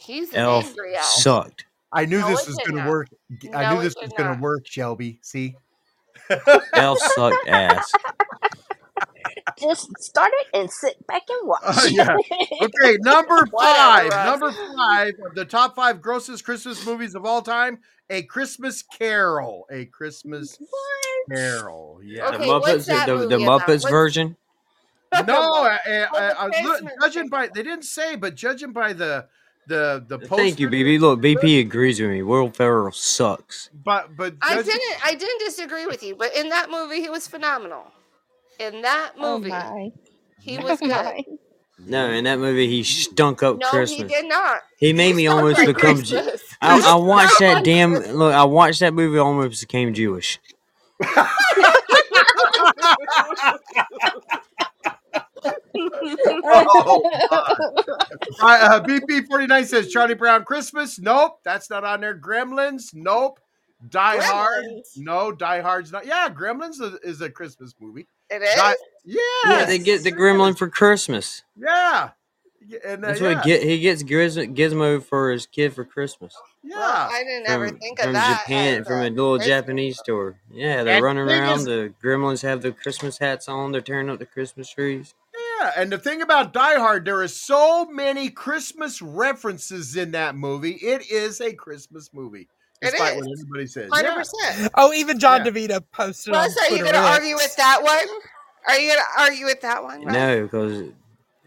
He's 0.00 0.30
an 0.30 0.40
Elf 0.40 0.66
angry 0.68 0.96
elf. 0.96 1.04
sucked. 1.06 1.64
I 1.92 2.04
knew 2.06 2.20
No, 2.20 2.28
this 2.28 2.46
was 2.46 2.56
gonna 2.66 2.82
not. 2.82 2.88
work. 2.88 3.08
I 3.54 3.62
No, 3.62 3.74
knew 3.76 3.82
this 3.82 3.94
was 4.00 4.12
gonna 4.16 4.30
not. 4.30 4.40
work, 4.40 4.66
Shelby. 4.66 5.18
See. 5.22 5.54
Elf 6.74 6.98
sucked 7.14 7.48
ass. 7.48 7.90
Just 9.58 9.90
start 10.02 10.30
it 10.32 10.46
and 10.58 10.70
sit 10.70 11.06
back 11.06 11.22
and 11.28 11.38
watch. 11.48 11.60
Uh, 11.64 11.86
yeah. 11.90 12.16
Okay, 12.62 12.96
number 13.00 13.44
five. 13.58 14.10
Number 14.10 14.52
five 14.52 15.12
of 15.26 15.34
the 15.34 15.44
top 15.44 15.74
five 15.74 16.00
grossest 16.00 16.44
Christmas 16.44 16.84
movies 16.86 17.14
of 17.14 17.24
all 17.26 17.42
time: 17.42 17.78
A 18.08 18.22
Christmas 18.22 18.82
Carol. 18.82 19.66
A 19.70 19.84
Christmas 19.86 20.56
Carol. 21.30 22.00
Yeah. 22.02 22.30
The 22.30 22.36
Okay, 22.36 22.48
what's 22.48 22.68
Muppets, 22.68 22.86
that 22.86 23.06
the, 23.06 23.16
the 23.26 23.38
movie? 23.38 23.44
Muppets 23.44 23.88
version. 23.90 24.36
No, 25.26 25.34
I, 25.64 25.78
I, 25.84 26.06
I, 26.14 26.28
I 26.28 26.46
was 26.46 26.56
look- 26.62 26.70
Christmas 26.78 26.92
judging 27.02 27.28
by 27.28 27.48
they 27.52 27.62
didn't 27.62 27.84
say, 27.84 28.16
but 28.16 28.34
judging 28.36 28.72
by 28.72 28.92
the 28.92 29.26
the 29.66 30.04
the 30.08 30.18
poster, 30.18 30.36
Thank 30.36 30.60
you, 30.60 30.68
BB. 30.68 31.00
Look, 31.00 31.20
BP 31.20 31.60
agrees 31.60 32.00
with 32.00 32.10
me. 32.10 32.22
Will 32.22 32.50
Ferrell 32.50 32.92
sucks. 32.92 33.70
But 33.84 34.16
but 34.16 34.34
I 34.42 34.56
didn't. 34.62 35.04
I 35.04 35.14
didn't 35.14 35.40
disagree 35.40 35.86
with 35.86 36.02
you, 36.02 36.16
but 36.16 36.34
in 36.36 36.48
that 36.50 36.70
movie, 36.70 37.00
he 37.00 37.10
was 37.10 37.28
phenomenal. 37.28 37.84
In 38.58 38.82
that 38.82 39.12
Oh 39.20 39.38
movie, 39.38 39.50
my. 39.50 39.90
he 40.40 40.56
oh 40.58 40.64
was 40.64 40.80
Oh 40.82 40.86
good. 40.86 40.90
my. 41.04 41.24
No, 41.78 42.10
in 42.10 42.24
that 42.24 42.38
movie, 42.38 42.68
he 42.68 42.82
stunk 42.82 43.42
up 43.42 43.60
No, 43.60 43.70
Christmas. 43.70 44.12
he 44.12 44.14
did 44.14 44.28
not. 44.28 44.60
He 44.78 44.92
made 44.92 45.14
me 45.14 45.22
He 45.22 45.28
stunk 45.28 45.38
almost 45.38 45.64
become. 45.66 46.02
Ju- 46.02 46.16
I, 46.60 46.78
I 46.92 46.94
watched 46.96 47.38
that 47.38 47.64
damn. 47.64 47.94
Look, 47.94 48.34
I 48.34 48.44
watched 48.44 48.80
that 48.80 48.94
movie. 48.94 49.18
Almost 49.18 49.60
became 49.62 49.94
Jewish. 49.94 50.38
Oh, 56.42 57.10
uh, 57.30 58.44
uh, 58.44 58.80
BP 58.82 59.26
forty 59.26 59.46
nine 59.46 59.64
says 59.64 59.88
Charlie 59.92 60.14
Brown 60.14 60.44
Christmas. 60.44 60.98
Nope, 60.98 61.38
that's 61.44 61.70
not 61.70 61.84
on 61.84 62.00
there. 62.00 62.16
Gremlins. 62.18 62.94
Nope. 62.94 63.40
Die 63.88 64.18
Hard. 64.22 64.64
No, 64.96 65.32
Die 65.32 65.60
Hard's 65.62 65.90
not. 65.90 66.04
Yeah, 66.06 66.28
Gremlins 66.28 66.80
is, 66.82 66.94
is 67.02 67.20
a 67.22 67.30
Christmas 67.30 67.74
movie. 67.80 68.06
It 68.28 68.42
is. 68.42 68.54
Die- 68.54 68.74
yes. 69.06 69.20
Yeah, 69.46 69.64
they 69.64 69.78
get 69.78 70.02
the 70.02 70.12
Gremlin 70.12 70.56
for 70.58 70.68
Christmas. 70.68 71.42
Yeah. 71.56 72.10
Yeah, 72.66 72.78
And, 72.86 73.02
uh, 73.02 73.08
That's 73.08 73.20
yeah. 73.22 73.34
what 73.36 73.44
he, 73.46 73.50
get, 73.50 73.62
he 73.62 73.78
gets 73.80 74.02
Giz- 74.02 74.36
Gizmo 74.36 75.02
for 75.02 75.30
his 75.30 75.46
kid 75.46 75.72
for 75.72 75.82
Christmas 75.86 76.36
yeah. 76.62 76.76
Well, 76.76 77.08
I 77.10 77.24
didn't 77.24 77.48
ever 77.48 77.68
from, 77.68 77.78
think 77.78 77.98
of 78.00 78.04
from 78.04 78.12
that. 78.12 78.42
Japan, 78.42 78.84
from 78.84 78.98
a 78.98 79.04
a 79.04 79.08
little 79.08 79.36
Christmas 79.38 79.48
Japanese 79.48 79.98
store. 79.98 80.38
Yeah, 80.52 80.82
they're 80.84 80.96
And 80.96 81.04
running 81.04 81.26
thing 81.26 81.40
around. 81.40 81.58
is- 81.60 81.64
the 81.64 81.94
Gremlins 82.04 82.42
have 82.42 82.60
the 82.60 82.72
Christmas 82.72 83.16
hats 83.16 83.48
on. 83.48 83.72
They're 83.72 83.80
tearing 83.80 84.10
up 84.10 84.18
the 84.18 84.26
Christmas 84.26 84.68
trees. 84.68 85.14
Yeah, 85.60 85.72
and 85.76 85.92
the 85.92 85.98
thing 85.98 86.22
about 86.22 86.52
Die 86.52 86.78
Hard, 86.78 87.04
there 87.04 87.22
is 87.22 87.40
so 87.40 87.86
many 87.86 88.30
Christmas 88.30 89.02
references 89.02 89.96
in 89.96 90.12
that 90.12 90.34
movie. 90.34 90.72
It 90.72 91.10
is 91.10 91.40
a 91.40 91.52
Christmas 91.52 92.10
movie, 92.12 92.48
It 92.80 92.90
despite 92.92 93.16
what 93.16 93.26
everybody 93.30 93.66
says. 93.66 93.90
Hundred 93.92 94.24
Yeah. 94.42 94.68
Oh, 94.74 94.92
even 94.92 95.18
John 95.18 95.44
Yeah. 95.44 95.52
DeVito 95.52 95.84
posted 95.92 96.34
on 96.34 96.44
Russ, 96.44 96.56
are 96.62 96.76
you 96.76 96.82
going 96.82 96.94
to 96.94 96.98
argue 97.00 97.34
with 97.34 97.54
that 97.56 97.82
one? 97.82 98.06
Are 98.68 98.78
you 98.78 98.88
going 98.92 99.00
to 99.00 99.22
argue 99.22 99.44
with 99.46 99.60
that 99.62 99.82
one? 99.82 100.04
Russ? 100.04 100.14
No, 100.14 100.42
because 100.42 100.88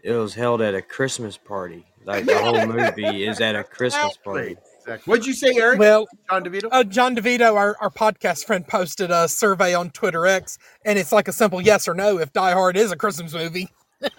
it 0.02 0.12
was 0.12 0.34
held 0.34 0.60
at 0.62 0.74
a 0.74 0.82
Christmas 0.82 1.36
party. 1.36 1.84
Like 2.04 2.26
the 2.26 2.38
whole 2.38 2.66
movie 2.66 3.24
is 3.26 3.40
at 3.40 3.56
a 3.56 3.64
Christmas 3.64 4.16
party. 4.18 4.56
Exactly. 4.80 5.10
What'd 5.10 5.26
you 5.26 5.32
say, 5.32 5.56
Eric? 5.56 5.78
Well, 5.78 6.06
John 6.28 6.44
DeVito? 6.44 6.68
uh, 6.70 6.84
John 6.84 7.16
DeVito, 7.16 7.56
our, 7.56 7.74
our 7.80 7.88
podcast 7.88 8.44
friend, 8.44 8.68
posted 8.68 9.10
a 9.10 9.26
survey 9.26 9.72
on 9.74 9.90
Twitter 9.90 10.26
X, 10.26 10.58
and 10.84 10.98
it's 10.98 11.10
like 11.10 11.26
a 11.26 11.32
simple 11.32 11.60
yes 11.62 11.88
or 11.88 11.94
no 11.94 12.18
if 12.18 12.32
Die 12.34 12.52
Hard 12.52 12.76
is 12.76 12.92
a 12.92 12.96
Christmas 12.96 13.32
movie. 13.32 13.70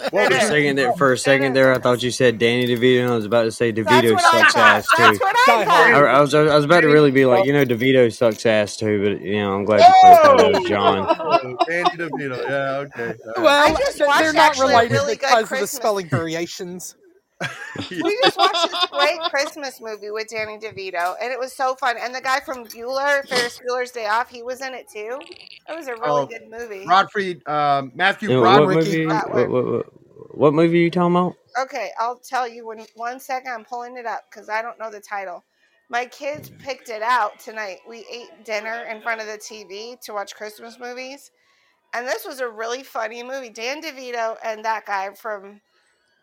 For 0.10 0.22
a 0.22 0.42
second 0.42 0.76
there, 0.78 0.94
for 0.94 1.14
a 1.14 1.18
second 1.18 1.54
there, 1.54 1.74
I 1.74 1.80
thought 1.80 2.02
you 2.04 2.12
said 2.12 2.38
Danny 2.38 2.66
DeVito, 2.68 3.04
and 3.04 3.12
I 3.12 3.16
was 3.16 3.26
about 3.26 3.44
to 3.44 3.52
say 3.52 3.72
That's 3.72 3.88
DeVito 3.90 4.14
what 4.14 4.22
sucks 4.22 4.54
thought. 4.54 4.78
ass 4.78 4.88
That's 4.98 5.18
too. 5.20 5.24
what 5.24 5.36
I 5.50 5.92
I. 5.94 6.00
I 6.18 6.22
was 6.22 6.34
I 6.34 6.56
was 6.56 6.66
about 6.66 6.82
to 6.82 6.88
really 6.88 7.12
be 7.12 7.26
like, 7.26 7.46
you 7.46 7.54
know, 7.54 7.66
DeVito 7.66 8.14
sucks 8.14 8.46
ass 8.46 8.78
too, 8.78 9.04
but 9.04 9.22
you 9.22 9.36
know, 9.38 9.56
I'm 9.56 9.66
glad 9.66 9.82
you 9.82 9.94
clarified 10.02 10.56
that, 10.56 10.66
John. 10.68 11.16
Oh, 11.20 11.58
Danny 11.68 11.90
DeVito. 11.90 12.50
Yeah, 12.50 12.78
okay. 12.78 13.14
All 13.26 13.34
right. 13.34 13.44
Well, 13.44 13.68
I 13.68 13.78
just 13.78 13.98
they're 13.98 14.34
not 14.34 14.58
related 14.60 14.92
really 14.92 15.16
good 15.16 15.30
because 15.30 15.52
of 15.52 15.60
the 15.60 15.68
spelling 15.68 16.10
variations. 16.10 16.96
We 17.92 18.18
just 18.24 18.38
watched 18.38 18.72
this 18.72 18.86
great 18.90 19.20
Christmas 19.30 19.82
movie 19.82 20.10
with 20.10 20.28
Danny 20.30 20.58
DeVito, 20.58 21.16
and 21.22 21.32
it 21.32 21.38
was 21.38 21.54
so 21.54 21.76
fun. 21.76 21.98
And 22.00 22.16
the 22.16 22.22
guy 22.22 22.40
from 22.40 22.66
Bueller, 22.66 23.28
Ferris 23.28 23.60
Bueller's 23.60 23.92
Day 23.92 24.08
Off, 24.08 24.30
he 24.30 24.42
was 24.42 24.62
in 24.62 24.74
it 24.74 24.88
too. 24.92 25.20
It 25.70 25.76
was 25.76 25.88
a 25.88 25.92
really 25.94 26.02
Oh, 26.04 26.26
good 26.26 26.50
movie. 26.50 26.86
Rodfrey, 26.88 27.46
um, 27.46 27.92
Matthew 27.94 28.32
You 28.32 28.42
what 28.42 28.58
Broderick. 28.58 28.78
Movie? 28.86 29.06
What, 29.06 29.50
what, 29.50 29.50
what, 29.50 29.86
what 30.38 30.54
movie 30.54 30.80
are 30.80 30.84
you 30.84 30.90
talking 30.92 31.16
about? 31.16 31.36
Okay, 31.62 31.92
I'll 32.00 32.18
tell 32.18 32.48
you 32.48 32.66
when 32.66 32.86
one 32.96 33.20
second. 33.20 33.52
I'm 33.52 33.66
pulling 33.66 33.98
it 33.98 34.06
up 34.06 34.24
because 34.32 34.48
I 34.50 34.62
don't 34.62 34.80
know 34.80 34.90
the 34.90 35.02
title. 35.02 35.44
My 35.90 36.06
kids 36.06 36.50
picked 36.60 36.90
it 36.90 37.02
out 37.02 37.40
tonight. 37.40 37.80
We 37.88 38.06
ate 38.12 38.46
dinner 38.46 38.86
in 38.90 39.02
front 39.02 39.22
of 39.22 39.28
the 39.28 39.38
TV 39.38 40.00
to 40.02 40.14
watch 40.14 40.34
Christmas 40.34 40.80
movies, 40.80 41.32
and 41.94 42.08
this 42.08 42.26
was 42.26 42.40
a 42.40 42.48
really 42.50 42.84
funny 42.84 43.22
movie. 43.22 43.50
Dan 43.50 43.82
DeVito 43.82 44.38
and 44.44 44.64
that 44.66 44.86
guy 44.86 45.12
from 45.14 45.62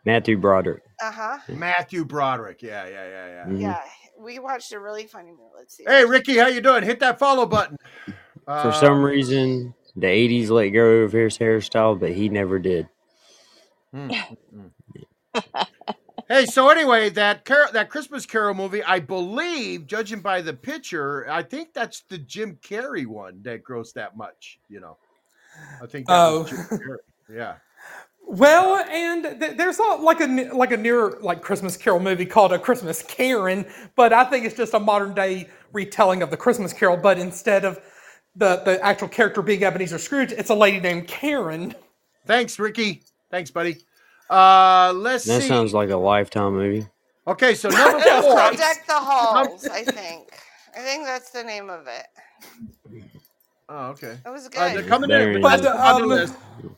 Matthew 0.05 0.37
Broderick. 0.39 0.83
uh 1.03 1.11
huh. 1.13 1.39
Matthew 1.49 2.05
Broderick. 2.05 2.63
Yeah, 2.63 2.87
yeah, 2.89 3.09
yeah, 3.09 3.27
yeah. 3.27 3.45
Mhm. 3.47 3.61
Yeah, 3.61 3.81
we 4.19 4.39
watched 4.39 4.73
a 4.73 4.79
really 4.81 5.07
funny 5.07 5.31
movie. 5.31 5.43
Let's 5.57 5.77
see. 5.77 5.85
Hey, 5.87 6.05
Ricky, 6.05 6.37
how 6.39 6.47
you 6.49 6.61
doing? 6.61 6.83
Hit 6.83 7.01
that 7.01 7.19
follow 7.19 7.47
button. 7.47 7.77
For 8.45 8.51
Uh, 8.51 8.73
some 8.73 9.03
reason, 9.05 9.75
the 9.95 10.07
'80s 10.09 10.51
let 10.51 10.71
go 10.71 10.85
of 11.03 11.13
his 11.13 11.39
hairstyle, 11.39 11.99
but 11.99 12.11
he 12.13 12.29
never 12.29 12.59
did. 12.59 12.89
Hmm, 13.93 14.11
Hey, 16.29 16.47
so 16.47 16.71
anyway, 16.71 17.11
that 17.11 17.45
Car- 17.45 17.71
that 17.73 17.91
Christmas 17.91 18.25
Carol 18.25 18.55
movie, 18.55 18.83
I 18.83 19.01
believe, 19.01 19.87
judging 19.87 20.21
by 20.21 20.41
the 20.41 20.55
picture, 20.55 21.29
I 21.29 21.43
think 21.43 21.75
that's 21.75 22.03
the 22.09 22.17
Jim 22.17 22.59
Carrey 22.63 23.07
one 23.07 23.43
that 23.43 23.63
grossed 23.63 23.95
that 23.95 24.17
much. 24.17 24.59
You 24.69 24.81
know, 24.81 24.97
I 25.83 25.87
think. 25.87 26.07
That 26.07 26.15
Oh. 26.27 26.41
was 26.43 26.51
Jim 26.51 26.59
Carrey. 26.71 26.97
yeah. 27.35 27.55
Well, 28.33 28.77
and 28.91 29.39
th- 29.41 29.59
there's 29.59 29.79
a, 29.79 29.83
like 30.01 30.21
a 30.21 30.27
ne- 30.27 30.51
like 30.51 30.73
a 30.73 30.77
newer 30.79 31.19
like 31.21 31.43
Christmas 31.43 31.77
Carol 31.77 32.01
movie 32.01 32.25
called 32.25 32.51
A 32.55 32.59
Christmas 32.59 33.03
Karen, 33.03 33.67
but 33.95 34.15
I 34.15 34.25
think 34.25 34.47
it's 34.47 34.57
just 34.57 34.73
a 34.73 34.81
modern 34.81 35.13
day 35.15 35.51
retelling 35.75 36.23
of 36.23 36.31
the 36.31 36.39
Christmas 36.39 36.73
Carol. 36.73 36.97
But 36.97 37.19
instead 37.19 37.67
of 37.67 37.79
the 38.35 38.57
the 38.65 38.83
actual 38.83 39.09
character 39.09 39.43
being 39.43 39.63
Ebenezer 39.63 39.99
Scrooge, 39.99 40.33
it's 40.33 40.49
a 40.49 40.55
lady 40.55 40.81
named 40.81 41.09
Karen. 41.09 41.75
Thanks, 42.27 42.59
Ricky. 42.59 43.03
Thanks, 43.31 43.51
buddy. 43.51 43.77
Uh, 44.31 44.95
let's 44.97 45.25
That 45.27 45.43
see. 45.43 45.49
sounds 45.49 45.75
like 45.75 45.91
a 45.91 45.97
lifetime 45.97 46.55
movie. 46.55 46.87
okay, 47.27 47.55
so 47.55 47.69
number 47.69 47.99
It 47.99 48.23
four. 48.23 48.35
called 48.39 48.57
Deck 48.57 48.87
the 48.87 48.95
Halls, 48.95 49.69
I 49.69 49.85
think. 49.85 50.31
I 50.75 50.81
think 50.81 51.05
that's 51.05 51.31
the 51.33 51.45
name 51.45 51.69
of 51.69 51.87
it. 51.87 52.07
Oh, 53.75 53.87
okay. 53.93 54.19
It 54.25 54.29
was 54.29 54.47
Uh, 54.49 54.51
they're 54.51 54.83
good. 54.83 54.87
coming 54.89 55.09
Very 55.09 55.37
in, 55.37 55.41
but 55.41 55.49
that's 55.49 55.63
not 55.63 55.77
on 55.77 55.97
the 55.97 56.03
Um, 56.03 56.09
list. 56.11 56.35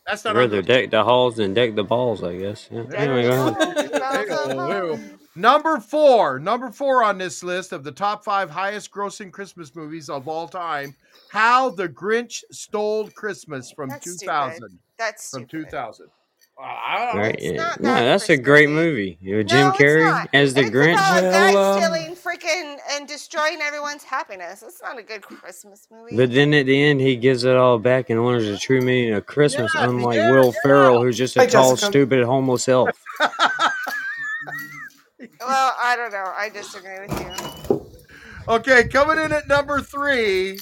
That's 0.06 0.24
not 0.24 0.36
I'd 0.36 0.38
rather 0.38 0.62
deck 0.62 0.90
the 0.90 1.02
halls 1.02 1.40
and 1.40 1.52
deck 1.52 1.74
the 1.74 1.82
balls, 1.82 2.22
I 2.22 2.36
guess. 2.36 2.68
Yeah. 2.70 2.82
Deck 2.82 3.00
Anyway, 3.00 3.22
go 3.24 3.30
ahead. 3.30 3.54
Halls, 3.56 3.74
Hey, 3.74 3.98
bells 4.28 4.30
of 4.30 4.50
hey, 4.50 4.56
home. 4.56 5.18
Number 5.34 5.80
four, 5.80 6.38
number 6.38 6.70
four 6.70 7.02
on 7.02 7.18
this 7.18 7.42
list 7.42 7.72
of 7.72 7.82
the 7.82 7.90
top 7.90 8.22
five 8.24 8.48
highest 8.48 8.92
grossing 8.92 9.32
Christmas 9.32 9.74
movies 9.74 10.08
of 10.08 10.28
all 10.28 10.46
time. 10.46 10.94
How 11.30 11.70
the 11.70 11.88
Grinch 11.88 12.44
Stole 12.52 13.08
Christmas 13.10 13.72
from 13.72 13.88
That's 13.88 14.04
2000. 14.20 14.78
That's 14.96 15.30
From 15.30 15.48
stupid. 15.48 15.64
2000. 15.70 16.06
I. 16.58 17.12
Right? 17.16 17.34
It's 17.36 17.44
Yeah. 17.44 17.52
not 17.56 17.80
No, 17.80 17.94
that's 18.04 18.28
a 18.30 18.36
great 18.36 18.68
movie. 18.68 18.90
movie. 18.90 19.18
You 19.20 19.36
know, 19.36 19.42
Jim 19.42 19.68
it's 19.68 19.78
Carrey 19.78 20.04
not. 20.04 20.28
as 20.32 20.54
the 20.54 20.62
It's 20.62 20.70
Grinch. 20.70 20.94
about 20.94 21.22
Well, 21.22 21.32
guy 21.32 21.54
um, 21.54 21.82
stealing 21.82 22.16
freaking 22.16 22.78
and 22.92 23.08
destroying 23.08 23.60
everyone's 23.60 24.04
happiness. 24.04 24.62
It's 24.62 24.80
not 24.82 24.98
a 24.98 25.02
good 25.02 25.22
Christmas 25.22 25.86
movie. 25.90 26.16
But 26.16 26.32
then 26.32 26.54
at 26.54 26.66
the 26.66 26.82
end, 26.82 27.00
he 27.00 27.16
gives 27.16 27.44
it 27.44 27.56
all 27.56 27.78
back 27.78 28.10
and 28.10 28.24
learns 28.24 28.44
the 28.46 28.56
true 28.58 28.80
meaning 28.80 29.14
of 29.14 29.26
Christmas, 29.26 29.72
Yeah, 29.74 29.84
unlike 29.88 30.16
yeah, 30.16 30.30
Will 30.30 30.46
yeah. 30.46 30.52
Ferrell, 30.62 31.02
who's 31.02 31.18
just 31.18 31.36
a 31.36 31.46
tall, 31.46 31.72
Jessica. 31.72 31.90
stupid, 31.90 32.24
homeless 32.24 32.68
elf. 32.68 32.90
well, 33.20 33.30
I 35.78 35.94
don't 35.96 36.12
know. 36.12 36.32
I 36.36 36.48
disagree 36.50 37.00
with 37.06 37.20
you. 37.20 37.32
Okay, 38.46 38.86
coming 38.88 39.18
in 39.24 39.32
at 39.32 39.48
number 39.48 39.80
three, 39.80 40.58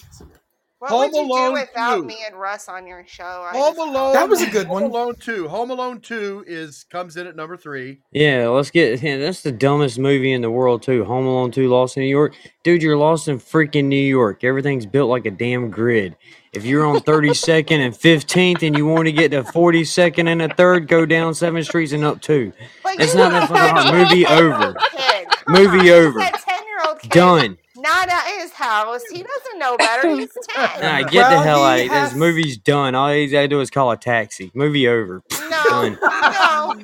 What 0.82 0.90
Home 0.90 1.00
would 1.12 1.14
you 1.14 1.20
Alone 1.32 1.54
do 1.54 1.60
without 1.60 1.96
2. 1.98 2.02
me 2.06 2.16
and 2.26 2.34
Russ 2.34 2.68
on 2.68 2.88
your 2.88 3.04
show? 3.06 3.22
I 3.22 3.52
Home 3.52 3.76
just- 3.76 3.88
Alone. 3.88 4.12
That 4.14 4.28
was 4.28 4.42
a 4.42 4.50
good 4.50 4.66
Home 4.66 4.82
one. 4.82 4.90
Alone 4.90 5.14
Two. 5.14 5.46
Home 5.46 5.70
Alone 5.70 6.00
Two 6.00 6.42
is 6.44 6.84
comes 6.90 7.16
in 7.16 7.28
at 7.28 7.36
number 7.36 7.56
three. 7.56 8.00
Yeah, 8.10 8.48
let's 8.48 8.72
get. 8.72 9.00
Yeah, 9.00 9.18
that's 9.18 9.42
the 9.42 9.52
dumbest 9.52 10.00
movie 10.00 10.32
in 10.32 10.42
the 10.42 10.50
world, 10.50 10.82
too. 10.82 11.04
Home 11.04 11.24
Alone 11.24 11.52
2, 11.52 11.68
Lost 11.68 11.96
in 11.96 12.02
New 12.02 12.08
York. 12.08 12.34
Dude, 12.64 12.82
you're 12.82 12.96
lost 12.96 13.28
in 13.28 13.38
freaking 13.38 13.84
New 13.84 13.94
York. 13.94 14.42
Everything's 14.42 14.84
built 14.84 15.08
like 15.08 15.24
a 15.24 15.30
damn 15.30 15.70
grid. 15.70 16.16
If 16.52 16.64
you're 16.64 16.84
on 16.84 16.96
32nd 16.98 17.78
and 17.78 17.94
15th 17.94 18.66
and 18.66 18.76
you 18.76 18.84
want 18.84 19.06
to 19.06 19.12
get 19.12 19.30
to 19.30 19.44
42nd 19.44 20.26
and 20.26 20.42
a 20.42 20.52
third, 20.52 20.88
go 20.88 21.06
down 21.06 21.32
seven 21.34 21.62
streets 21.62 21.92
and 21.92 22.04
up 22.04 22.20
two. 22.20 22.52
But 22.82 22.98
It's 22.98 23.14
you 23.14 23.20
not 23.20 23.30
have 23.32 23.48
that 23.50 23.56
fucking 23.56 23.76
hard. 23.76 23.94
a 23.94 23.98
Movie 24.10 24.24
10-year-old 24.24 24.52
over. 24.64 24.74
Kid. 24.96 25.28
Come 25.28 25.54
Movie 25.54 25.92
on, 25.92 25.98
over. 25.98 26.18
That 26.18 26.42
ten-year-old 26.44 26.98
kid. 27.00 27.10
Done. 27.12 27.58
Not 27.82 28.08
at 28.08 28.40
his 28.40 28.52
house. 28.52 29.00
He 29.10 29.22
doesn't 29.22 29.58
know 29.58 29.76
better. 29.76 30.16
He's 30.16 30.30
ten. 30.48 30.80
Nah, 30.80 31.08
get 31.08 31.28
the 31.30 31.42
hell 31.42 31.64
out 31.64 31.78
he 31.78 31.86
of 31.86 31.90
here. 31.92 32.04
This 32.04 32.14
movie's 32.14 32.56
done. 32.56 32.94
All 32.94 33.10
he's 33.10 33.32
got 33.32 33.42
to 33.42 33.48
do 33.48 33.60
is 33.60 33.70
call 33.70 33.90
a 33.90 33.96
taxi. 33.96 34.50
Movie 34.54 34.86
over. 34.88 35.22
No, 35.50 35.64
Done. 35.68 35.98
no, 36.00 36.72
no. 36.72 36.72
Um, 36.72 36.78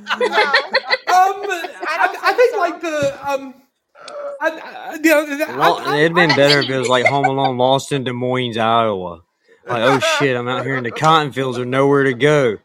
I, 1.09 1.97
don't 1.97 2.25
I, 2.25 2.33
think 2.33 2.37
think 2.37 2.53
so. 2.53 2.59
like 2.59 2.81
the 2.81 3.31
um, 3.31 3.55
I, 4.41 4.49
I, 4.51 4.95
you 4.95 5.01
know, 5.03 5.45
I- 5.47 5.57
Well, 5.57 5.79
I- 5.79 5.99
it'd 6.01 6.15
been 6.15 6.35
better 6.37 6.61
if 6.61 6.69
it 6.69 6.79
was 6.79 6.89
like 6.89 7.07
Home 7.07 7.27
Alone 7.27 7.57
Lost 7.59 7.93
in 7.93 8.05
Des 8.05 8.13
Moines, 8.13 8.59
Iowa. 8.59 9.23
Like, 9.67 9.83
oh 9.83 10.01
shit, 10.19 10.37
I'm 10.37 10.49
out 10.49 10.65
here 10.65 10.77
in 10.77 10.85
the 10.85 10.91
cotton 10.91 11.31
fields 11.33 11.59
with 11.59 11.69
nowhere 11.69 12.05
to 12.05 12.15
go. 12.15 12.57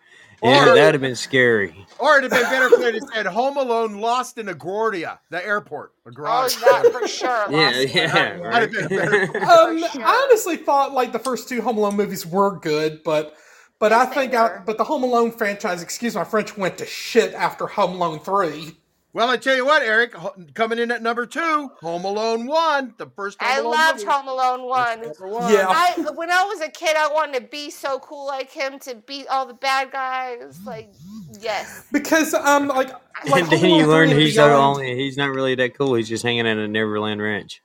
Yeah, 0.42 0.70
Or- 0.72 0.76
that'd 0.76 0.94
have 0.96 1.02
been 1.02 1.16
scary. 1.16 1.83
Or 2.04 2.18
it'd 2.18 2.34
have 2.34 2.42
been 2.42 2.52
better 2.52 2.66
if 2.66 2.80
they 2.82 3.00
had 3.00 3.14
said 3.14 3.26
Home 3.28 3.56
Alone 3.56 4.02
Lost 4.02 4.38
in 4.38 4.48
LaGuardia, 4.48 5.20
the 5.30 5.46
airport. 5.46 5.94
Oh, 6.06 6.10
LaGuardia. 6.12 6.60
that 6.60 6.92
for 6.92 7.08
sure. 7.08 7.46
Yeah, 7.50 7.70
Lost 7.70 7.96
yeah, 7.96 8.38
That'd 8.40 8.72
been 8.72 8.98
right. 8.98 9.30
Um, 9.50 9.80
sure. 9.80 10.04
I 10.04 10.28
honestly 10.28 10.58
thought 10.58 10.92
like 10.92 11.14
the 11.14 11.20
first 11.20 11.48
two 11.48 11.62
Home 11.62 11.78
Alone 11.78 11.96
movies 11.96 12.26
were 12.26 12.60
good, 12.60 13.04
but 13.06 13.38
but 13.80 13.94
I 13.94 14.04
Yes, 14.04 14.14
they 14.16 14.16
think 14.16 14.34
I, 14.34 14.60
but 14.66 14.78
the 14.78 14.84
Home 14.84 15.04
Alone 15.04 15.32
franchise, 15.32 15.82
excuse 15.82 16.14
my 16.14 16.26
French, 16.26 16.58
went 16.58 16.78
to 16.80 16.86
shit 16.86 17.34
after 17.36 17.68
Home 17.68 17.94
Alone 17.94 18.20
three. 18.20 18.76
Well, 19.14 19.30
I 19.30 19.38
tell 19.38 19.56
you 19.56 19.64
what, 19.64 19.84
Eric, 19.84 20.16
coming 20.56 20.80
in 20.80 20.90
at 20.90 21.04
number 21.04 21.28
two, 21.28 21.70
Home 21.82 22.04
Alone 22.04 22.48
One, 22.48 22.96
the 22.98 23.06
first 23.06 23.40
Home 23.40 23.52
I 23.52 23.60
Alone 23.60 23.72
loved 23.72 24.00
movie. 24.00 24.12
Home 24.12 24.28
Alone 24.28 24.64
one. 24.64 25.00
One. 25.32 25.54
Yeah. 25.54 25.68
I 25.70 25.94
when 26.16 26.32
I 26.32 26.44
was 26.46 26.62
a 26.62 26.70
kid, 26.70 26.96
I 26.98 27.08
wanted 27.14 27.40
to 27.40 27.48
be 27.48 27.70
so 27.70 28.00
cool 28.00 28.26
like 28.26 28.50
him 28.50 28.80
to 28.80 28.96
beat 28.96 29.28
all 29.28 29.46
the 29.46 29.54
bad 29.54 29.92
guys. 29.92 30.60
Like, 30.66 30.92
yes. 31.40 31.86
Because 31.92 32.34
um, 32.34 32.70
like 32.70 32.90
like 33.28 33.44
and 33.44 33.52
then 33.52 33.66
you 33.66 33.76
Alone 33.86 33.88
learn 33.88 34.10
he's 34.10 34.34
so 34.34 34.48
Beyond- 34.48 34.78
only 34.78 34.96
he's 34.96 35.16
not 35.16 35.30
really 35.30 35.54
that 35.56 35.78
cool. 35.78 35.94
He's 35.94 36.10
just 36.10 36.24
hanging 36.24 36.48
at 36.48 36.58
a 36.58 36.68
Neverland 36.68 37.22
Ranch. 37.22 37.62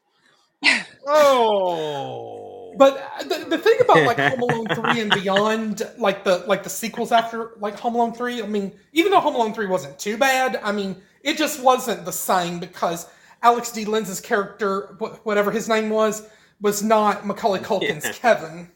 Oh. 1.11 2.75
But 2.77 2.99
uh, 3.19 3.23
the, 3.25 3.47
the 3.49 3.59
thing 3.59 3.79
about 3.81 4.05
like 4.05 4.19
Home 4.19 4.43
Alone 4.43 4.67
three 4.75 5.01
and 5.01 5.11
beyond, 5.11 5.83
like 5.97 6.23
the 6.25 6.45
like 6.47 6.63
the 6.63 6.69
sequels 6.71 7.13
after 7.13 7.53
like 7.59 7.79
Home 7.81 7.95
Alone 7.95 8.13
three, 8.13 8.43
I 8.43 8.47
mean, 8.47 8.73
even 8.93 9.11
though 9.11 9.21
Home 9.21 9.35
Alone 9.35 9.55
three 9.55 9.67
wasn't 9.67 9.99
too 9.99 10.19
bad, 10.19 10.61
I 10.63 10.71
mean, 10.71 10.97
it 11.23 11.37
just 11.37 11.63
wasn't 11.63 12.05
the 12.05 12.13
same 12.13 12.59
because 12.61 13.07
Alex 13.43 13.71
D. 13.73 13.85
Linz's 13.85 14.21
character, 14.21 14.97
whatever 15.25 15.51
his 15.51 15.69
name 15.69 15.91
was, 15.91 16.29
was 16.61 16.83
not 16.83 17.27
Macaulay 17.27 17.61
Culkin's 17.61 18.05
Yeah. 18.05 18.13
Kevin. 18.13 18.71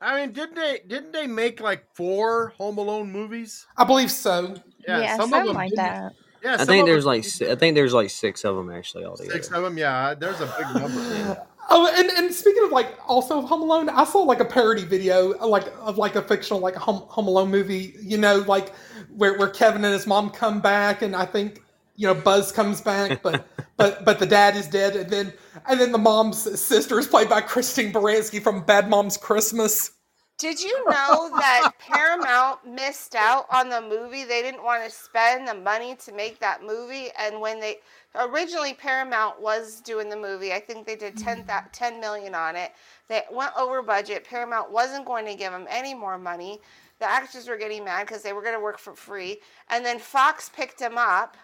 I 0.00 0.20
mean, 0.20 0.32
didn't 0.32 0.54
they 0.54 0.80
didn't 0.86 1.12
they 1.12 1.26
make 1.26 1.60
like 1.60 1.84
four 1.94 2.48
Home 2.58 2.78
Alone 2.78 3.10
movies? 3.10 3.66
I 3.76 3.84
believe 3.84 4.10
so. 4.12 4.54
Yeah, 4.86 5.16
some 5.16 5.32
of 5.32 5.44
them 5.46 5.54
like 5.54 5.70
didn't- 5.70 5.84
that. 5.84 6.12
Yeah, 6.42 6.56
I 6.60 6.64
think 6.64 6.86
there's 6.86 7.04
like 7.04 7.24
I 7.42 7.56
think 7.56 7.74
there's 7.74 7.92
like 7.92 8.10
six 8.10 8.44
of 8.44 8.54
them 8.54 8.70
actually 8.70 9.04
altogether. 9.04 9.32
six 9.34 9.48
of 9.50 9.60
them. 9.64 9.76
Yeah, 9.76 10.14
there's 10.14 10.40
a 10.40 10.46
big 10.56 10.82
number. 10.82 11.44
Oh, 11.70 11.92
and, 11.94 12.10
and 12.10 12.32
speaking 12.32 12.64
of 12.64 12.70
like 12.70 12.98
also 13.06 13.38
of 13.38 13.44
Home 13.44 13.60
Alone, 13.60 13.90
I 13.90 14.04
saw 14.04 14.20
like 14.20 14.40
a 14.40 14.44
parody 14.44 14.84
video 14.84 15.36
like 15.46 15.66
of 15.80 15.98
like 15.98 16.16
a 16.16 16.22
fictional 16.22 16.60
like 16.60 16.74
Home, 16.76 17.02
Home 17.08 17.28
Alone 17.28 17.50
movie. 17.50 17.94
You 18.00 18.16
know, 18.16 18.38
like 18.46 18.74
where 19.14 19.36
where 19.36 19.48
Kevin 19.50 19.84
and 19.84 19.92
his 19.92 20.06
mom 20.06 20.30
come 20.30 20.60
back, 20.60 21.02
and 21.02 21.14
I 21.14 21.26
think 21.26 21.62
you 21.96 22.06
know 22.06 22.14
Buzz 22.14 22.52
comes 22.52 22.80
back, 22.80 23.22
but 23.22 23.46
but 23.76 24.04
but 24.04 24.18
the 24.18 24.26
dad 24.26 24.56
is 24.56 24.66
dead, 24.66 24.96
and 24.96 25.10
then 25.10 25.32
and 25.68 25.78
then 25.78 25.92
the 25.92 25.98
mom's 25.98 26.38
sister 26.60 26.98
is 26.98 27.06
played 27.06 27.28
by 27.28 27.42
Christine 27.42 27.92
Baranski 27.92 28.42
from 28.42 28.64
Bad 28.64 28.88
Moms 28.88 29.18
Christmas. 29.18 29.92
Did 30.38 30.62
you 30.62 30.84
know 30.88 31.30
that 31.36 31.72
Paramount 31.80 32.64
missed 32.64 33.16
out 33.16 33.46
on 33.50 33.68
the 33.68 33.80
movie? 33.80 34.22
They 34.22 34.40
didn't 34.40 34.62
want 34.62 34.84
to 34.84 34.90
spend 34.90 35.48
the 35.48 35.54
money 35.54 35.96
to 35.96 36.12
make 36.12 36.38
that 36.38 36.62
movie. 36.62 37.08
And 37.18 37.40
when 37.40 37.58
they 37.58 37.78
originally 38.14 38.74
Paramount 38.74 39.40
was 39.40 39.80
doing 39.80 40.08
the 40.08 40.16
movie, 40.16 40.52
I 40.52 40.60
think 40.60 40.86
they 40.86 40.96
did 40.96 41.16
10, 41.16 41.44
10 41.72 42.00
million 42.00 42.34
on 42.34 42.56
it. 42.56 42.72
They 43.08 43.22
went 43.30 43.52
over 43.58 43.82
budget. 43.82 44.24
Paramount 44.24 44.70
wasn't 44.70 45.06
going 45.06 45.26
to 45.26 45.34
give 45.34 45.52
them 45.52 45.66
any 45.68 45.94
more 45.94 46.18
money. 46.18 46.60
The 46.98 47.10
actors 47.10 47.48
were 47.48 47.56
getting 47.56 47.84
mad 47.84 48.06
because 48.06 48.22
they 48.22 48.32
were 48.32 48.42
going 48.42 48.54
to 48.54 48.60
work 48.60 48.78
for 48.78 48.94
free. 48.94 49.38
And 49.70 49.84
then 49.84 49.98
Fox 49.98 50.48
picked 50.48 50.78
them 50.78 50.98
up, 50.98 51.36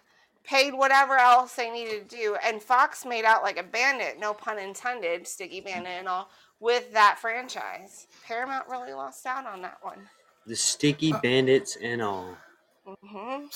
paid 0.42 0.74
whatever 0.74 1.16
else 1.16 1.54
they 1.54 1.70
needed 1.70 2.08
to 2.08 2.16
do, 2.16 2.36
and 2.44 2.62
Fox 2.62 3.04
made 3.04 3.24
out 3.24 3.42
like 3.42 3.58
a 3.58 3.62
bandit, 3.62 4.18
no 4.18 4.34
pun 4.34 4.58
intended, 4.58 5.26
sticky 5.26 5.60
bandit 5.60 5.92
and 5.92 6.08
all, 6.08 6.28
with 6.60 6.92
that 6.92 7.18
franchise. 7.20 8.06
Paramount 8.26 8.68
really 8.68 8.92
lost 8.92 9.26
out 9.26 9.46
on 9.46 9.62
that 9.62 9.78
one. 9.82 10.08
The 10.46 10.56
Sticky 10.56 11.12
Bandits 11.12 11.76
and 11.80 12.02
all. 12.02 12.36
hmm 12.84 13.46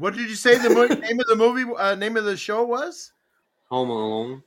What 0.00 0.14
did 0.14 0.30
you 0.30 0.34
say 0.34 0.56
the 0.56 0.70
mo- 0.70 0.86
name 0.86 1.20
of 1.20 1.26
the 1.26 1.36
movie? 1.36 1.70
Uh, 1.76 1.94
name 1.94 2.16
of 2.16 2.24
the 2.24 2.34
show 2.34 2.64
was? 2.64 3.12
Home 3.68 3.90
Alone. 3.90 4.42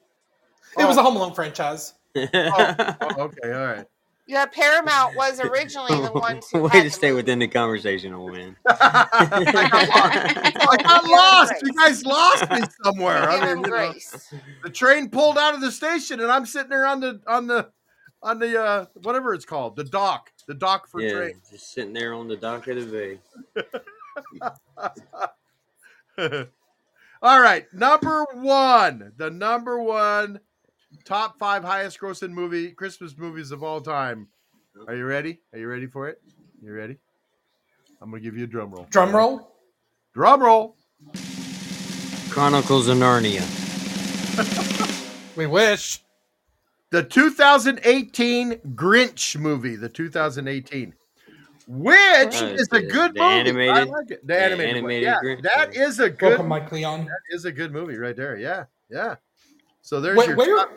It 0.79 0.85
was 0.85 0.97
a 0.97 1.03
Home 1.03 1.15
Alone 1.15 1.35
franchise. 1.35 1.93
Oh, 2.15 2.75
oh, 3.01 3.07
okay, 3.19 3.53
all 3.53 3.65
right. 3.65 3.85
Yeah, 4.25 4.47
Paramount 4.47 5.15
was 5.15 5.39
originally 5.39 5.99
the 6.01 6.11
one 6.11 6.39
who 6.51 6.63
Way 6.63 6.81
to 6.81 6.89
stay 6.89 7.11
within 7.11 7.37
the 7.37 7.47
conversation, 7.47 8.15
old 8.15 8.31
man. 8.31 8.55
I 8.67 9.27
got 10.81 11.05
lost. 11.05 11.53
You 11.61 11.73
guys 11.73 12.03
lost 12.03 12.49
me 12.49 12.61
somewhere. 12.83 13.29
I 13.29 13.53
mean, 13.53 13.63
you 13.63 13.69
know, 13.69 13.93
the 14.63 14.71
train 14.71 15.09
pulled 15.09 15.37
out 15.37 15.53
of 15.53 15.61
the 15.61 15.71
station, 15.71 16.19
and 16.19 16.31
I'm 16.31 16.47
sitting 16.47 16.69
there 16.69 16.87
on 16.87 16.99
the 16.99 17.21
on 17.27 17.45
the 17.45 17.69
on 18.23 18.39
the 18.39 18.59
uh, 18.59 18.85
whatever 19.03 19.35
it's 19.35 19.45
called, 19.45 19.75
the 19.75 19.83
dock, 19.83 20.31
the 20.47 20.55
dock 20.55 20.87
for 20.87 20.99
yeah, 20.99 21.11
train. 21.11 21.41
just 21.51 21.73
sitting 21.73 21.93
there 21.93 22.15
on 22.15 22.27
the 22.27 22.37
dock 22.37 22.67
of 22.69 22.91
the 22.91 23.19
bay. 23.55 23.63
All 27.21 27.39
right, 27.39 27.65
number 27.73 28.26
one, 28.34 29.13
the 29.17 29.30
number 29.30 29.82
one 29.82 30.39
top 31.06 31.39
five 31.39 31.63
highest 31.63 31.99
grossing 31.99 32.32
movie 32.32 32.71
Christmas 32.71 33.17
movies 33.17 33.52
of 33.52 33.63
all 33.63 33.82
time. 33.82 34.28
Are 34.88 34.95
you 34.95 35.06
ready? 35.06 35.39
Are 35.54 35.60
you 35.60 35.67
ready 35.67 35.88
for 35.88 36.10
it? 36.10 36.21
You 36.62 36.73
ready? 36.73 36.97
I'm 38.02 38.10
gonna 38.12 38.21
give 38.21 38.38
you 38.38 38.43
a 38.43 38.47
drum 38.47 38.71
roll. 38.71 38.88
Drum 38.89 39.15
roll. 39.15 39.56
Drum 40.13 40.41
roll. 40.41 40.76
Chronicles 42.30 42.88
of 42.88 42.97
Narnia. 42.97 43.41
We 45.36 45.47
wish. 45.47 45.99
The 46.91 47.04
2018 47.04 48.54
Grinch 48.76 49.36
movie, 49.39 49.76
the 49.76 49.89
2018, 49.89 50.93
which 51.67 52.41
Uh, 52.41 52.45
is 52.58 52.67
a 52.71 52.82
good 52.82 53.13
the 53.15 53.52
movie. 53.54 53.69
I 53.69 53.84
like 53.84 54.12
it. 54.12 54.21
The 54.21 54.34
the 54.34 54.39
animated, 54.41 54.84
one. 54.84 54.91
animated 54.91 55.04
Yeah, 55.04 55.19
Grinch, 55.23 55.41
that 55.43 55.73
yeah. 55.76 55.88
is 55.88 55.99
a 55.99 56.10
good. 56.10 56.30
Welcome, 56.30 56.47
Mike 56.47 56.71
Leon. 56.71 57.06
That 57.06 57.36
is 57.36 57.45
a 57.45 57.52
good 57.52 57.71
movie 57.71 57.97
right 57.97 58.15
there. 58.15 58.38
Yeah, 58.38 58.65
yeah. 58.89 59.15
So 59.82 59.99
there's 60.02 60.17
Wait, 60.17 60.28
your. 60.30 60.38
where- 60.38 60.67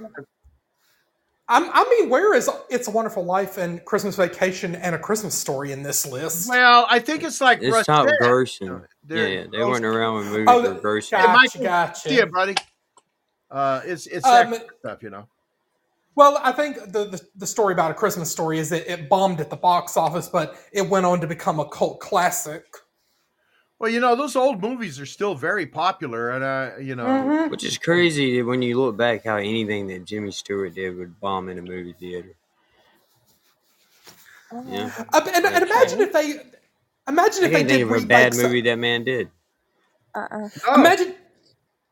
I'm, 1.48 1.70
I 1.72 1.84
mean, 1.88 2.10
where 2.10 2.34
is 2.34 2.50
It's 2.70 2.88
a 2.88 2.90
Wonderful 2.90 3.24
Life 3.24 3.56
and 3.56 3.84
Christmas 3.84 4.16
Vacation 4.16 4.74
and 4.74 4.96
A 4.96 4.98
Christmas 4.98 5.32
Story 5.32 5.70
in 5.70 5.84
this 5.84 6.04
list? 6.04 6.48
Well, 6.48 6.86
I 6.90 6.98
think 6.98 7.22
it's 7.22 7.40
like 7.40 7.62
It's 7.62 7.72
Russ 7.72 7.86
top 7.86 8.08
said. 8.08 8.16
grossing. 8.20 8.66
Yeah, 8.80 8.86
They're 9.04 9.28
yeah, 9.28 9.44
they 9.52 9.58
weren't 9.58 9.84
around 9.84 10.14
when 10.16 10.24
movies 10.26 10.46
Oh, 10.48 10.62
were 10.74 10.80
grossing. 10.80 11.22
It 11.22 11.28
might 11.28 11.44
Gotcha, 11.52 11.58
be- 11.58 11.64
gotcha. 11.64 12.12
Yeah, 12.14 12.24
buddy. 12.24 12.54
Uh, 13.48 13.80
it's 13.84 14.08
it's 14.08 14.26
Um, 14.26 14.50
that 14.50 14.66
stuff, 14.80 15.02
you 15.04 15.10
know. 15.10 15.28
Well, 16.16 16.40
I 16.42 16.52
think 16.52 16.76
the, 16.92 17.04
the 17.04 17.22
the 17.36 17.46
story 17.46 17.74
about 17.74 17.90
a 17.92 17.94
Christmas 17.94 18.30
story 18.30 18.58
is 18.58 18.70
that 18.70 18.90
it 18.90 19.08
bombed 19.08 19.40
at 19.40 19.50
the 19.50 19.56
box 19.56 19.96
office, 19.96 20.28
but 20.28 20.56
it 20.72 20.88
went 20.88 21.06
on 21.06 21.20
to 21.20 21.26
become 21.26 21.60
a 21.60 21.68
cult 21.68 22.00
classic. 22.00 22.64
Well, 23.78 23.90
you 23.90 24.00
know, 24.00 24.16
those 24.16 24.34
old 24.36 24.62
movies 24.62 24.98
are 24.98 25.04
still 25.06 25.34
very 25.34 25.66
popular, 25.66 26.30
and 26.30 26.42
uh, 26.42 26.78
you 26.80 26.96
know, 26.96 27.04
Mhm. 27.04 27.50
Which 27.50 27.64
is 27.64 27.76
crazy 27.78 28.42
when 28.42 28.62
you 28.62 28.80
look 28.80 28.96
back 28.96 29.24
how 29.24 29.36
anything 29.36 29.88
that 29.88 30.06
Jimmy 30.06 30.30
Stewart 30.30 30.74
did 30.74 30.96
would 30.96 31.20
bomb 31.20 31.50
in 31.50 31.58
a 31.58 31.62
movie 31.62 31.92
theater. 31.92 32.34
Yeah. 34.66 34.90
Uh, 35.12 35.20
and, 35.34 35.44
and 35.44 35.64
imagine 35.64 36.00
if 36.00 36.12
they 36.12 36.40
Imagine 37.08 37.44
I 37.44 37.46
if 37.46 37.52
they 37.52 37.58
can't 37.58 37.68
did 37.68 37.78
think 37.80 37.90
of 37.90 38.04
a 38.04 38.06
bad 38.06 38.32
remakes. 38.32 38.42
movie 38.42 38.60
that 38.62 38.76
man 38.78 39.04
did. 39.04 39.30
Uh-uh. 40.14 40.48
No. 40.66 40.74
Imagine, 40.74 41.14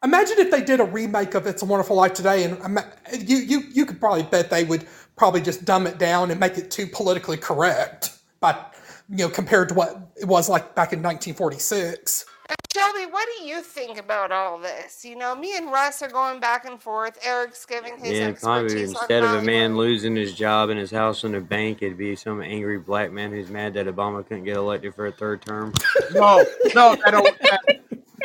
imagine 0.05 0.39
if 0.39 0.51
they 0.51 0.63
did 0.63 0.81
a 0.81 0.85
remake 0.85 1.35
of 1.35 1.47
"It's 1.47 1.63
a 1.63 1.65
Wonderful 1.65 1.97
Life" 1.97 2.15
today, 2.15 2.45
and 2.45 2.85
you 3.19 3.39
you 3.39 3.63
you 3.73 3.87
could 3.87 3.99
probably 3.99 4.23
bet 4.23 4.51
they 4.51 4.65
would 4.65 4.87
probably 5.17 5.41
just 5.41 5.65
dumb 5.65 5.87
it 5.87 5.99
down 5.99 6.31
and 6.31 6.39
make 6.39 6.59
it 6.59 6.71
too 6.71 6.87
politically 6.87 7.37
correct, 7.37 8.17
but 8.41 8.75
you 9.09 9.19
know 9.19 9.29
compared 9.29 9.69
to 9.71 9.75
what 9.75 10.13
it 10.17 10.27
was 10.27 10.49
like 10.49 10.75
back 10.75 10.93
in 10.93 11.03
1946. 11.03 12.27
Shelby, 12.75 13.07
what 13.11 13.27
do 13.39 13.45
you 13.45 13.63
think 13.63 13.99
about 13.99 14.33
all 14.33 14.59
this? 14.59 15.05
You 15.05 15.17
know, 15.17 15.37
me 15.37 15.57
and 15.57 15.71
Russ 15.71 16.03
are 16.03 16.11
going 16.11 16.41
back 16.41 16.65
and 16.65 16.83
forth. 16.83 17.19
Eric's 17.25 17.65
giving 17.65 17.97
his 17.97 18.19
Yeah, 18.19 18.33
probably 18.33 18.65
expertise 18.65 18.95
on 18.95 19.03
instead 19.03 19.23
of 19.23 19.31
a 19.31 19.43
man 19.43 19.77
losing 19.77 20.17
his 20.17 20.35
job 20.35 20.71
and 20.71 20.79
his 20.79 20.91
house 20.91 21.23
in 21.23 21.37
a 21.37 21.41
bank, 21.41 21.83
it'd 21.83 21.97
be 21.97 22.17
some 22.17 22.43
angry 22.43 22.79
black 22.79 23.13
man 23.13 23.31
who's 23.31 23.49
mad 23.49 23.75
that 23.75 23.87
Obama 23.87 24.27
couldn't 24.27 24.45
get 24.45 24.57
elected 24.57 24.93
for 24.95 25.07
a 25.07 25.13
third 25.13 25.41
term. 25.43 25.73
No, 26.13 26.45
no, 26.75 26.97
I 27.07 27.11
don't. 27.13 27.39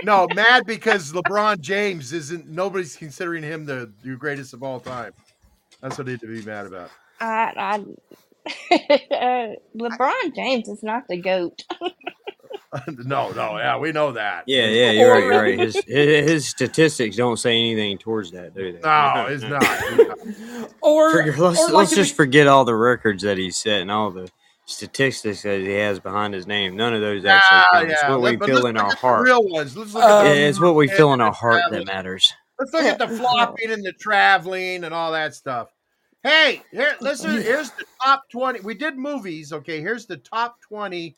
No, 0.03 0.27
mad 0.33 0.65
because 0.65 1.11
LeBron 1.11 1.59
James 1.59 2.13
isn't. 2.13 2.47
Nobody's 2.47 2.95
considering 2.95 3.43
him 3.43 3.65
the, 3.65 3.91
the 4.03 4.15
greatest 4.15 4.53
of 4.53 4.63
all 4.63 4.79
time. 4.79 5.13
That's 5.81 5.97
what 5.97 6.05
they 6.07 6.13
need 6.13 6.21
to 6.21 6.27
be 6.27 6.41
mad 6.43 6.65
about. 6.65 6.89
I, 7.19 7.53
I, 7.57 8.75
uh, 9.15 9.55
LeBron 9.77 10.35
James 10.35 10.67
is 10.69 10.83
not 10.83 11.07
the 11.07 11.17
goat. 11.17 11.63
no, 12.87 13.31
no, 13.31 13.57
yeah, 13.57 13.77
we 13.77 13.91
know 13.91 14.11
that. 14.11 14.43
Yeah, 14.47 14.67
yeah, 14.67 14.91
you're 14.91 15.11
right. 15.11 15.23
You're 15.23 15.41
right. 15.41 15.59
His 15.59 15.75
his 15.87 16.29
his 16.29 16.47
statistics 16.47 17.15
don't 17.15 17.37
say 17.37 17.51
anything 17.57 17.97
towards 17.97 18.31
that, 18.31 18.53
do 18.55 18.71
they? 18.73 18.79
No, 18.79 19.25
it's 19.29 19.43
not. 19.43 19.63
It's 19.63 20.39
not. 20.49 20.71
Or, 20.81 21.11
Forget- 21.11 21.39
let's 21.39 21.59
or 21.59 21.65
like 21.65 21.73
let's 21.73 21.95
just 21.95 22.11
it- 22.13 22.15
forget 22.15 22.47
all 22.47 22.65
the 22.65 22.75
records 22.75 23.23
that 23.23 23.37
he 23.37 23.51
set 23.51 23.81
and 23.81 23.91
all 23.91 24.11
the 24.11 24.29
statistics 24.69 25.41
that 25.41 25.59
he 25.61 25.71
has 25.71 25.99
behind 25.99 26.33
his 26.33 26.45
name. 26.47 26.75
None 26.75 26.93
of 26.93 27.01
those 27.01 27.25
actually 27.25 27.57
Ah, 27.57 27.67
count. 27.73 27.91
It's 27.91 28.03
what 28.03 28.21
we 28.21 28.35
but 28.35 28.45
feel 28.47 28.67
in 28.67 28.77
our 28.77 28.93
heart. 28.95 29.25
real 29.25 29.43
ones. 29.47 29.75
Let's 29.75 29.93
look 29.93 30.03
Um, 30.03 30.25
at 30.27 30.33
the, 30.35 30.39
it's 30.41 30.59
what 30.59 30.75
we 30.75 30.87
feel 30.87 31.13
in 31.13 31.21
our 31.21 31.31
heart 31.33 31.61
that 31.71 31.85
matters. 31.85 32.31
Let's 32.59 32.73
look 32.73 32.83
at 32.83 32.99
the 32.99 33.07
flopping 33.17 33.71
and 33.71 33.83
the 33.83 33.93
traveling 33.93 34.83
and 34.83 34.93
all 34.93 35.11
that 35.11 35.33
stuff. 35.33 35.69
Hey, 36.23 36.61
here, 36.71 36.95
listen. 37.01 37.41
Here's 37.41 37.71
the 37.71 37.85
top 38.03 38.23
twenty. 38.29 38.59
We 38.59 38.73
did 38.73 38.97
movies. 38.97 39.53
Okay, 39.53 39.79
here's 39.81 40.05
the 40.05 40.17
top 40.17 40.59
twenty 40.61 41.15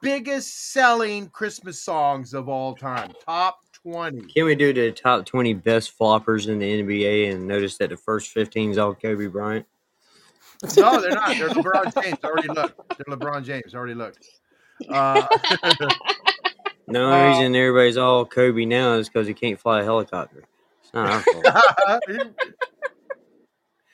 biggest 0.00 0.72
selling 0.72 1.28
Christmas 1.28 1.78
songs 1.82 2.32
of 2.34 2.48
all 2.48 2.74
time. 2.74 3.12
Top 3.26 3.58
twenty. 3.72 4.22
Can 4.32 4.44
we 4.46 4.54
do 4.54 4.72
the 4.72 4.90
top 4.92 5.26
20 5.26 5.54
best 5.54 5.98
floppers 5.98 6.48
in 6.48 6.58
the 6.60 6.82
NBA 6.82 7.32
and 7.32 7.46
notice 7.46 7.76
that 7.78 7.90
the 7.90 7.96
first 7.96 8.30
15 8.30 8.70
is 8.70 8.78
all 8.78 8.94
Kobe 8.94 9.26
Bryant? 9.26 9.66
No, 10.76 11.00
they're 11.00 11.10
not. 11.10 11.36
They're 11.36 11.48
LeBron 11.50 12.02
James. 12.02 12.18
I 12.22 12.26
already 12.28 12.48
looked. 12.48 12.80
They're 12.96 13.16
LeBron 13.16 13.44
James. 13.44 13.74
I 13.74 13.78
already 13.78 13.94
looked. 13.94 14.26
Uh, 14.88 15.26
The 16.88 16.98
only 16.98 17.16
Uh, 17.16 17.28
reason 17.28 17.54
everybody's 17.54 17.96
all 17.96 18.26
Kobe 18.26 18.64
now 18.64 18.94
is 18.94 19.08
because 19.08 19.26
he 19.26 19.34
can't 19.34 19.58
fly 19.58 19.80
a 19.80 19.84
helicopter. 19.84 20.42
It's 20.82 20.92
not 20.92 21.08
our 21.10 21.20
fault. 21.22 22.32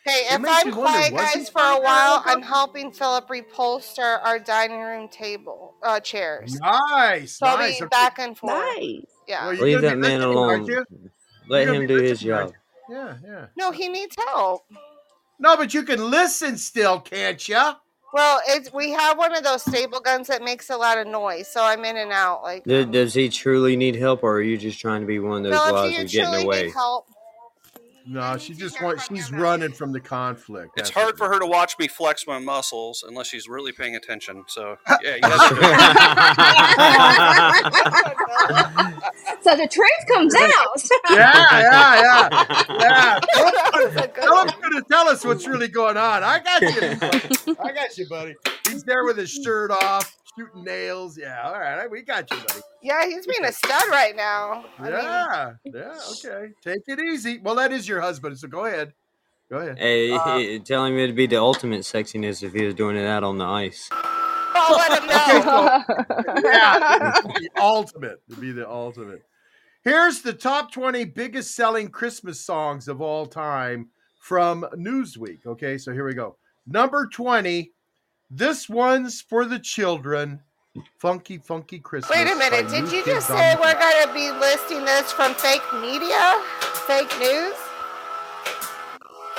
Hey, 0.04 0.24
if 0.30 0.32
I'm 0.32 0.42
me 0.42 0.48
wonder, 0.48 0.72
quiet, 0.72 1.12
guys, 1.12 1.50
for 1.50 1.60
a 1.60 1.78
while. 1.82 2.22
I'm 2.24 2.40
helping 2.40 2.90
Philip 2.92 3.28
repolster 3.28 4.18
our 4.24 4.38
dining 4.38 4.80
room 4.80 5.06
table 5.08 5.74
uh, 5.82 6.00
chairs. 6.00 6.58
nice, 6.58 7.32
So 7.36 7.46
I'll 7.46 7.58
nice. 7.58 7.78
be 7.78 7.84
Okay. 7.84 7.88
back 7.90 8.18
and 8.18 8.36
forth. 8.36 8.54
Nice. 8.78 9.02
Yeah. 9.26 9.48
Well, 9.48 9.56
Leave 9.60 9.82
that 9.82 9.98
man 9.98 10.22
alone. 10.22 10.66
Let 11.46 11.64
You're 11.66 11.74
him 11.74 11.86
do 11.86 11.96
his 11.96 12.20
job. 12.20 12.54
Yeah, 12.88 13.16
yeah. 13.22 13.46
No, 13.58 13.70
he 13.70 13.90
needs 13.90 14.16
help. 14.28 14.62
No, 15.38 15.56
but 15.56 15.72
you 15.72 15.82
can 15.82 16.10
listen 16.10 16.56
still, 16.56 17.00
can't 17.00 17.48
you? 17.48 17.72
Well, 18.12 18.40
it's 18.46 18.72
we 18.72 18.90
have 18.92 19.18
one 19.18 19.36
of 19.36 19.44
those 19.44 19.62
stable 19.62 20.00
guns 20.00 20.28
that 20.28 20.42
makes 20.42 20.70
a 20.70 20.76
lot 20.76 20.98
of 20.98 21.06
noise, 21.06 21.46
so 21.46 21.62
I'm 21.62 21.84
in 21.84 21.96
and 21.96 22.10
out. 22.10 22.42
Like, 22.42 22.64
Does, 22.64 22.86
um, 22.86 22.90
does 22.90 23.14
he 23.14 23.28
truly 23.28 23.76
need 23.76 23.96
help, 23.96 24.22
or 24.22 24.36
are 24.36 24.42
you 24.42 24.56
just 24.56 24.80
trying 24.80 25.02
to 25.02 25.06
be 25.06 25.18
one 25.18 25.44
of 25.44 25.52
those 25.52 25.60
Philip, 25.60 25.68
do 25.68 25.74
wives 25.74 25.92
you 25.92 25.98
who 25.98 26.06
get 26.06 26.18
in 26.18 26.24
truly 26.24 26.42
the 26.42 26.48
way? 26.48 26.62
need 26.64 26.72
help? 26.72 27.06
No, 28.10 28.38
she 28.38 28.54
just 28.54 28.80
wants. 28.82 29.06
She's 29.06 29.30
running 29.30 29.72
from 29.72 29.92
the 29.92 30.00
conflict. 30.00 30.78
It's 30.78 30.88
hard 30.88 31.18
for 31.18 31.28
her 31.28 31.38
to 31.38 31.44
watch 31.46 31.78
me 31.78 31.88
flex 31.88 32.26
my 32.26 32.38
muscles 32.38 33.04
unless 33.06 33.26
she's 33.26 33.46
really 33.48 33.72
paying 33.72 33.96
attention. 33.96 34.44
So 34.46 34.78
yeah, 35.02 35.16
you 35.16 35.20
That's 35.20 35.36
guys 35.36 35.52
are 35.52 35.60
right. 35.60 35.94
So 39.42 39.56
the 39.56 39.68
truth 39.68 40.06
comes 40.08 40.34
out. 40.34 40.50
Yeah, 41.10 41.46
yeah, 41.52 42.00
yeah, 42.00 42.28
yeah. 42.80 43.20
That's 43.94 44.18
Philip's 44.18 44.54
gonna 44.54 44.82
tell 44.90 45.08
us 45.08 45.24
what's 45.24 45.46
really 45.46 45.68
going 45.68 45.96
on. 45.96 46.22
I 46.22 46.40
got 46.40 46.60
you. 46.62 46.68
I 47.60 47.72
got 47.72 47.96
you, 47.98 48.06
buddy. 48.08 48.34
He's 48.68 48.82
there 48.84 49.04
with 49.04 49.16
his 49.18 49.30
shirt 49.30 49.70
off, 49.70 50.16
shooting 50.38 50.64
nails. 50.64 51.18
Yeah, 51.18 51.40
all 51.44 51.58
right, 51.58 51.90
we 51.90 52.02
got 52.02 52.30
you, 52.30 52.36
buddy. 52.36 52.60
Yeah, 52.82 53.04
he's 53.06 53.26
being 53.26 53.44
a 53.44 53.52
stud 53.52 53.82
right 53.90 54.14
now. 54.16 54.64
I 54.78 54.82
mean, 54.82 54.92
Yeah, 54.92 55.52
yeah, 55.64 55.98
okay. 56.12 56.52
Take 56.62 56.82
it 56.86 57.00
easy. 57.00 57.38
Well, 57.42 57.54
that 57.56 57.72
is 57.72 57.88
your 57.88 58.00
husband, 58.00 58.38
so 58.38 58.48
go 58.48 58.64
ahead. 58.66 58.92
Go 59.50 59.58
ahead. 59.58 59.78
Hey, 59.78 60.12
Uh, 60.12 60.38
he- 60.38 60.58
tell 60.60 60.84
him 60.84 60.96
it'd 60.98 61.16
be 61.16 61.26
the 61.26 61.40
ultimate 61.40 61.80
sexiness 61.80 62.42
if 62.42 62.52
he 62.52 62.64
was 62.64 62.74
doing 62.74 62.96
it 62.96 63.06
out 63.06 63.24
on 63.24 63.38
the 63.38 63.44
ice. 63.44 63.88
I'll 63.90 64.76
let 64.76 65.00
him 65.02 65.08
know. 65.08 65.84
Okay, 65.88 66.32
so 66.42 66.48
yeah, 66.48 67.12
the 67.22 67.48
ultimate. 67.56 68.20
It'd 68.28 68.40
be 68.40 68.52
the 68.52 68.68
ultimate. 68.68 69.22
Here's 69.84 70.20
the 70.22 70.32
top 70.32 70.72
20 70.72 71.04
biggest 71.06 71.54
selling 71.54 71.88
Christmas 71.88 72.40
songs 72.44 72.88
of 72.88 73.00
all 73.00 73.24
time 73.26 73.88
from 74.20 74.66
Newsweek. 74.76 75.46
Okay, 75.46 75.78
so 75.78 75.92
here 75.92 76.04
we 76.04 76.12
go. 76.14 76.36
Number 76.66 77.06
20, 77.06 77.70
this 78.30 78.68
one's 78.68 79.20
for 79.20 79.44
the 79.44 79.58
children. 79.58 80.40
Funky, 80.98 81.38
funky 81.38 81.78
Christmas. 81.80 82.16
Wait 82.16 82.30
a 82.30 82.36
minute. 82.36 82.68
Did 82.68 82.92
you 82.92 83.04
just 83.04 83.26
say 83.26 83.56
we're 83.60 83.74
going 83.74 84.06
to 84.06 84.14
be 84.14 84.30
listing 84.30 84.84
this 84.84 85.10
from 85.10 85.34
fake 85.34 85.62
media? 85.80 86.40
Fake 86.86 87.12
news? 87.18 87.54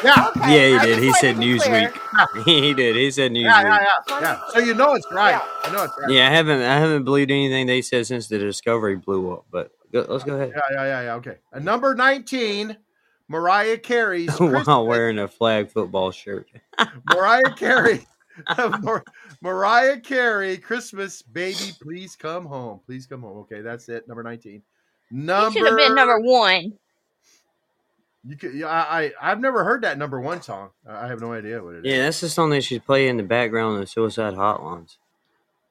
Yeah, 0.04 0.32
Okay, 0.38 0.72
Yeah, 0.72 0.78
I 0.78 0.86
he 0.86 0.94
did. 0.94 1.04
He 1.04 1.14
said 1.14 1.34
to 1.36 1.40
be 1.40 1.60
clear. 1.60 1.92
Newsweek. 1.92 2.44
he 2.46 2.74
did. 2.74 2.96
He 2.96 3.12
said 3.12 3.32
Newsweek. 3.32 3.44
yeah, 3.44 3.62
yeah, 3.62 3.88
yeah, 4.08 4.20
yeah. 4.22 4.42
So 4.54 4.60
you 4.60 4.74
know 4.74 4.94
it's 4.94 5.08
right. 5.12 5.32
Yeah. 5.32 5.42
I 5.64 5.72
know 5.74 5.84
it's 5.84 5.94
right. 6.00 6.12
Yeah, 6.12 6.28
I 6.28 6.32
haven't 6.32 6.62
I 6.62 6.78
haven't 6.78 7.04
believed 7.04 7.32
anything 7.32 7.68
they 7.68 7.82
said 7.82 8.08
since 8.08 8.28
the 8.28 8.38
Discovery 8.38 8.96
blew 8.96 9.34
up. 9.34 9.46
But 9.52 9.72
go, 9.92 10.06
let's 10.08 10.24
go 10.24 10.36
ahead. 10.36 10.54
Yeah, 10.56 10.62
yeah, 10.72 10.86
yeah, 10.86 11.02
yeah. 11.02 11.14
Okay. 11.16 11.36
And 11.52 11.66
number 11.66 11.96
19, 11.96 12.78
Mariah 13.28 13.78
Carey's 13.78 14.32
While 14.40 14.88
wearing 14.88 15.20
a 15.20 15.28
flag 15.28 15.70
football 15.70 16.12
shirt. 16.12 16.48
Mariah 17.14 17.54
Carey. 17.56 18.08
Mar- 18.82 19.04
Mariah 19.42 20.00
Carey, 20.00 20.58
Christmas, 20.58 21.22
baby, 21.22 21.72
please 21.82 22.16
come 22.16 22.46
home. 22.46 22.80
Please 22.86 23.06
come 23.06 23.22
home. 23.22 23.38
Okay, 23.40 23.62
that's 23.62 23.90
it. 23.90 24.08
Number 24.08 24.24
19. 24.24 24.62
He 25.12 25.18
Number 25.18 25.52
should 25.58 25.68
have 25.68 25.78
been 25.78 25.96
number 25.96 26.20
one. 26.20 26.74
You 28.26 28.36
could, 28.36 28.54
yeah, 28.54 28.68
I, 28.68 29.04
I 29.06 29.12
I've 29.32 29.40
never 29.40 29.64
heard 29.64 29.84
that 29.84 29.98
number 29.98 30.20
one 30.20 30.42
song. 30.42 30.70
I 30.88 31.06
I 31.06 31.08
have 31.08 31.22
no 31.22 31.32
idea 31.34 31.64
what 31.64 31.76
it 31.76 31.86
is. 31.86 31.92
Yeah, 31.94 32.04
that's 32.04 32.20
the 32.22 32.30
song 32.30 32.50
they 32.50 32.60
should 32.62 32.86
play 32.86 33.08
in 33.08 33.18
the 33.18 33.24
background 33.24 33.76
of 33.76 33.82
the 33.82 33.88
suicide 33.88 34.34
hotlines. 34.36 34.98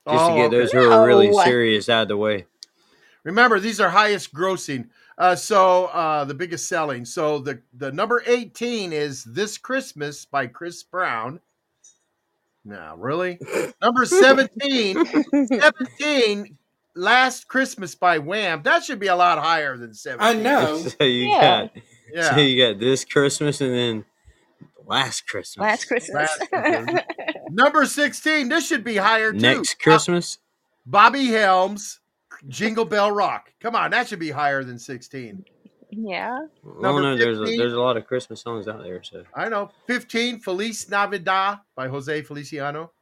Just 0.09 0.25
Oh, 0.25 0.29
to 0.31 0.35
get 0.35 0.47
okay. 0.47 0.57
those 0.57 0.73
who 0.73 0.91
are 0.91 1.07
really 1.07 1.29
No. 1.31 1.45
serious 1.45 1.89
out 1.91 2.03
of 2.03 2.09
the 2.09 2.17
way. 2.17 2.47
Remember, 3.25 3.61
these 3.61 3.81
are 3.81 3.91
highest 3.91 4.33
grossing. 4.33 4.89
Uh, 5.19 5.37
so 5.37 5.87
uh, 5.87 6.25
the 6.25 6.33
biggest 6.35 6.67
selling. 6.69 7.05
So 7.05 7.39
the 7.39 7.61
the 7.75 7.93
number 7.93 8.23
18 8.27 8.93
is 8.95 9.25
This 9.25 9.59
Christmas 9.59 10.25
by 10.25 10.47
Chris 10.47 10.83
Brown. 10.83 11.41
No, 12.69 12.95
really? 12.99 13.39
number 13.83 14.05
17, 14.05 15.07
17, 15.49 16.59
Last 16.95 17.49
Christmas 17.49 17.95
by 17.95 18.19
Wham. 18.19 18.63
That 18.65 18.85
should 18.85 18.99
be 18.99 19.07
a 19.07 19.17
lot 19.17 19.39
higher 19.39 19.77
than 19.79 19.95
17. 19.95 20.21
I 20.21 20.43
know. 20.43 20.77
So 20.99 21.05
you 21.05 21.29
Yeah. 21.29 21.41
got 21.41 21.71
Yeah. 22.13 22.35
so 22.35 22.41
you 22.41 22.73
got 22.73 22.79
this 22.81 23.05
Christmas 23.07 23.61
and 23.63 23.73
then 23.73 24.05
last 24.85 25.27
Christmas. 25.27 25.63
Last 25.63 25.85
Christmas. 25.87 26.15
Last 26.15 26.51
Christmas. 26.51 27.03
Number 27.51 27.87
16, 27.87 28.49
this 28.51 28.67
should 28.67 28.85
be 28.85 28.97
higher 28.97 29.33
too. 29.33 29.39
Next 29.39 29.81
Christmas. 29.81 30.39
Bobby 30.85 31.27
Helms, 31.29 32.01
Jingle 32.49 32.85
Bell 32.85 33.13
Rock. 33.13 33.53
Come 33.61 33.77
on, 33.77 33.93
that 33.93 34.09
should 34.09 34.19
be 34.19 34.31
higher 34.31 34.63
than 34.65 34.79
16. 34.79 35.45
Yeah. 35.91 36.47
Well, 36.63 36.81
Number 36.81 37.03
no, 37.03 37.17
there's 37.17 37.41
a, 37.41 37.45
there's 37.45 37.73
a 37.73 37.81
lot 37.81 37.97
of 37.97 38.07
Christmas 38.07 38.41
songs 38.41 38.69
out 38.69 38.83
there. 38.83 39.03
So 39.03 39.25
I 39.35 39.49
know. 39.49 39.71
15, 39.87 40.41
Feliz 40.41 40.89
Navidad 40.89 41.61
by 41.75 41.89
Jose 41.89 42.23
Feliciano. 42.23 42.93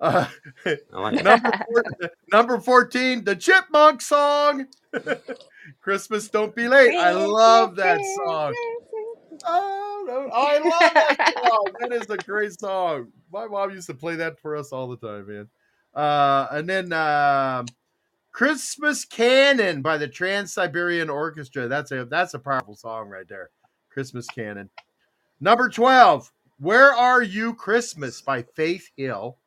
Uh, 0.00 0.26
I 0.66 0.78
like 0.92 1.14
it. 1.14 1.24
number, 1.24 1.50
four, 1.66 1.84
number 2.32 2.60
14, 2.60 3.24
the 3.24 3.34
Chipmunk 3.34 4.00
song. 4.00 4.66
Christmas 5.80 6.28
Don't 6.28 6.54
Be 6.54 6.68
Late. 6.68 6.94
I 6.94 7.12
love 7.12 7.76
that 7.76 8.00
song. 8.24 8.54
Oh, 9.44 10.04
no, 10.06 10.30
I 10.32 10.58
love 10.58 10.94
that 10.94 11.34
song. 11.44 11.66
That 11.80 11.92
is 11.92 12.10
a 12.10 12.16
great 12.16 12.58
song. 12.58 13.08
My 13.32 13.46
mom 13.46 13.70
used 13.70 13.88
to 13.88 13.94
play 13.94 14.16
that 14.16 14.38
for 14.38 14.56
us 14.56 14.72
all 14.72 14.88
the 14.88 14.96
time, 14.96 15.26
man. 15.28 15.48
Uh, 15.94 16.46
and 16.52 16.68
then 16.68 16.92
um, 16.92 17.66
Christmas 18.38 19.04
Canon 19.04 19.82
by 19.82 19.98
the 19.98 20.06
Trans 20.06 20.52
Siberian 20.52 21.10
Orchestra. 21.10 21.66
That's 21.66 21.90
a 21.90 22.04
that's 22.04 22.34
a 22.34 22.38
powerful 22.38 22.76
song 22.76 23.08
right 23.08 23.26
there. 23.28 23.50
Christmas 23.90 24.28
Canon. 24.28 24.70
Number 25.40 25.68
12, 25.68 26.30
Where 26.60 26.94
Are 26.94 27.20
You 27.20 27.52
Christmas 27.52 28.22
by 28.22 28.42
Faith 28.54 28.90
Hill. 28.96 29.38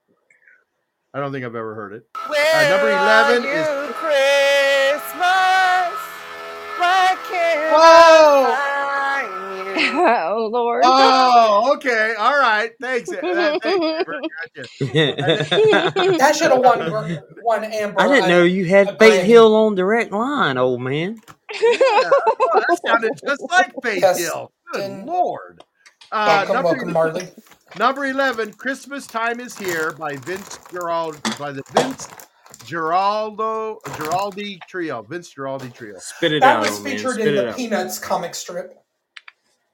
I 1.14 1.22
don't 1.22 1.32
think 1.32 1.46
I've 1.46 1.56
ever 1.56 1.74
heard 1.74 1.94
it. 1.94 2.06
Uh, 2.16 2.28
Where 2.28 2.70
number 2.70 2.92
are 2.92 3.32
11 3.32 3.46
is- 3.46 3.96
Christmas? 3.96 4.12
Why 7.72 8.71
oh 9.94 10.50
Lord. 10.52 10.84
Oh, 10.86 11.74
okay. 11.76 12.14
All 12.18 12.38
right. 12.38 12.72
Thanks. 12.82 13.10
Uh, 13.12 13.58
thanks, 13.62 13.66
Amber. 13.66 14.22
Gotcha. 14.56 16.18
That 16.18 16.36
should 16.38 16.52
have 16.52 16.60
won 16.60 17.20
won 17.44 17.64
Amber. 17.64 18.00
I 18.02 18.08
didn't 18.08 18.30
know 18.30 18.44
you 18.44 18.66
had 18.66 18.90
a 18.90 18.98
Faith 18.98 19.24
Hill 19.24 19.54
on 19.56 19.76
direct 19.76 20.12
line, 20.12 20.58
old 20.58 20.82
man. 20.82 21.20
Yeah. 21.62 21.78
Oh, 21.82 22.64
that 22.70 22.80
sounded 22.86 23.12
just 23.28 23.42
like 23.52 23.74
Faith 23.84 24.02
Yes. 24.02 24.20
Hill. 24.20 24.52
Good 24.72 24.80
Didn't- 24.82 25.06
Lord. 25.06 25.62
Uh, 26.14 26.46
Welcome, 26.50 26.54
number, 26.56 26.70
welcome, 26.70 26.94
Marley. 26.94 27.30
number 27.78 28.06
11, 28.06 28.54
Christmas 28.54 29.06
Time 29.08 29.40
is 29.42 29.58
Here 29.58 29.92
by 29.94 30.16
Vince 30.18 30.60
Gerald, 30.72 31.22
by 31.38 31.52
the 31.54 31.62
Vince 31.74 32.08
Geraldo, 32.66 33.82
Guaraldi 33.84 34.60
Trio. 34.68 35.02
Vince 35.04 35.34
Guaraldi 35.34 35.74
Trio. 35.74 35.96
Spit 36.00 36.34
it 36.34 36.42
That 36.42 36.58
out, 36.58 36.62
was 36.62 36.72
old 36.72 36.84
man. 36.84 36.98
featured 36.98 37.20
in 37.20 37.36
the 37.36 37.50
out. 37.50 37.56
Peanuts 37.58 38.00
comic 38.00 38.34
strip. 38.36 38.78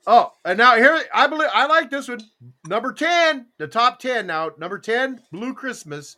Oh, 0.09 0.31
and 0.45 0.57
now 0.57 0.77
here 0.77 1.03
I 1.13 1.27
believe 1.27 1.49
I 1.53 1.67
like 1.67 1.89
this 1.89 2.07
one. 2.07 2.21
Number 2.65 2.93
10, 2.93 3.47
the 3.57 3.67
top 3.67 3.99
10 3.99 4.25
now. 4.25 4.51
Number 4.57 4.79
10, 4.79 5.21
Blue 5.33 5.53
Christmas 5.53 6.15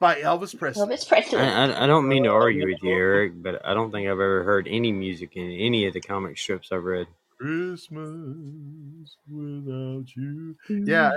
by 0.00 0.16
Elvis 0.16 0.58
Presley. 0.58 0.84
Elvis 0.84 1.08
Presley. 1.08 1.38
I, 1.38 1.66
I, 1.66 1.84
I 1.84 1.86
don't 1.86 2.08
mean 2.08 2.24
to 2.24 2.30
argue 2.30 2.66
with 2.66 2.82
you, 2.82 2.92
Eric, 2.92 3.40
but 3.40 3.64
I 3.64 3.74
don't 3.74 3.92
think 3.92 4.08
I've 4.08 4.12
ever 4.14 4.42
heard 4.42 4.66
any 4.68 4.90
music 4.90 5.36
in 5.36 5.52
any 5.52 5.86
of 5.86 5.94
the 5.94 6.00
comic 6.00 6.36
strips 6.36 6.72
I've 6.72 6.82
read. 6.82 7.06
Christmas 7.38 9.16
without 9.30 10.04
you. 10.16 10.56
Yeah. 10.68 11.12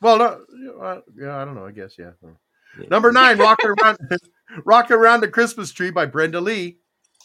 Well, 0.00 0.18
no, 0.18 0.44
uh, 0.80 1.00
yeah, 1.16 1.36
I 1.36 1.44
don't 1.44 1.54
know. 1.54 1.66
I 1.66 1.72
guess 1.72 1.96
yeah. 1.96 2.10
Number 2.90 3.12
nine, 3.12 3.38
rocking 3.38 3.74
around, 3.80 3.98
rocking 4.64 4.96
around 4.96 5.20
the 5.20 5.28
Christmas 5.28 5.72
tree 5.72 5.90
by 5.90 6.06
Brenda 6.06 6.40
Lee. 6.40 6.78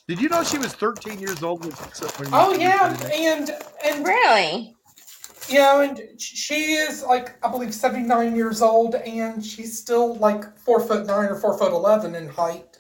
Did 0.08 0.22
you 0.22 0.28
know 0.30 0.44
she 0.44 0.58
was 0.58 0.74
13 0.74 1.20
years 1.20 1.42
old? 1.44 1.62
When, 1.64 1.72
when 1.72 2.30
Oh 2.34 2.54
yeah, 2.54 2.94
and 3.14 3.50
and 3.86 4.06
Really? 4.06 4.76
you 5.48 5.56
know, 5.60 5.82
and 5.82 6.02
she 6.20 6.74
is 6.74 7.04
like 7.04 7.36
I 7.46 7.50
believe 7.50 7.74
seventy 7.74 8.06
nine 8.06 8.36
years 8.36 8.62
old, 8.62 8.96
and 8.96 9.46
she's 9.46 9.78
still 9.78 10.16
like 10.16 10.58
four 10.58 10.80
foot 10.80 11.06
nine 11.06 11.30
or 11.30 11.36
four 11.36 11.58
foot 11.58 11.72
eleven 11.72 12.16
in 12.16 12.28
height. 12.28 12.80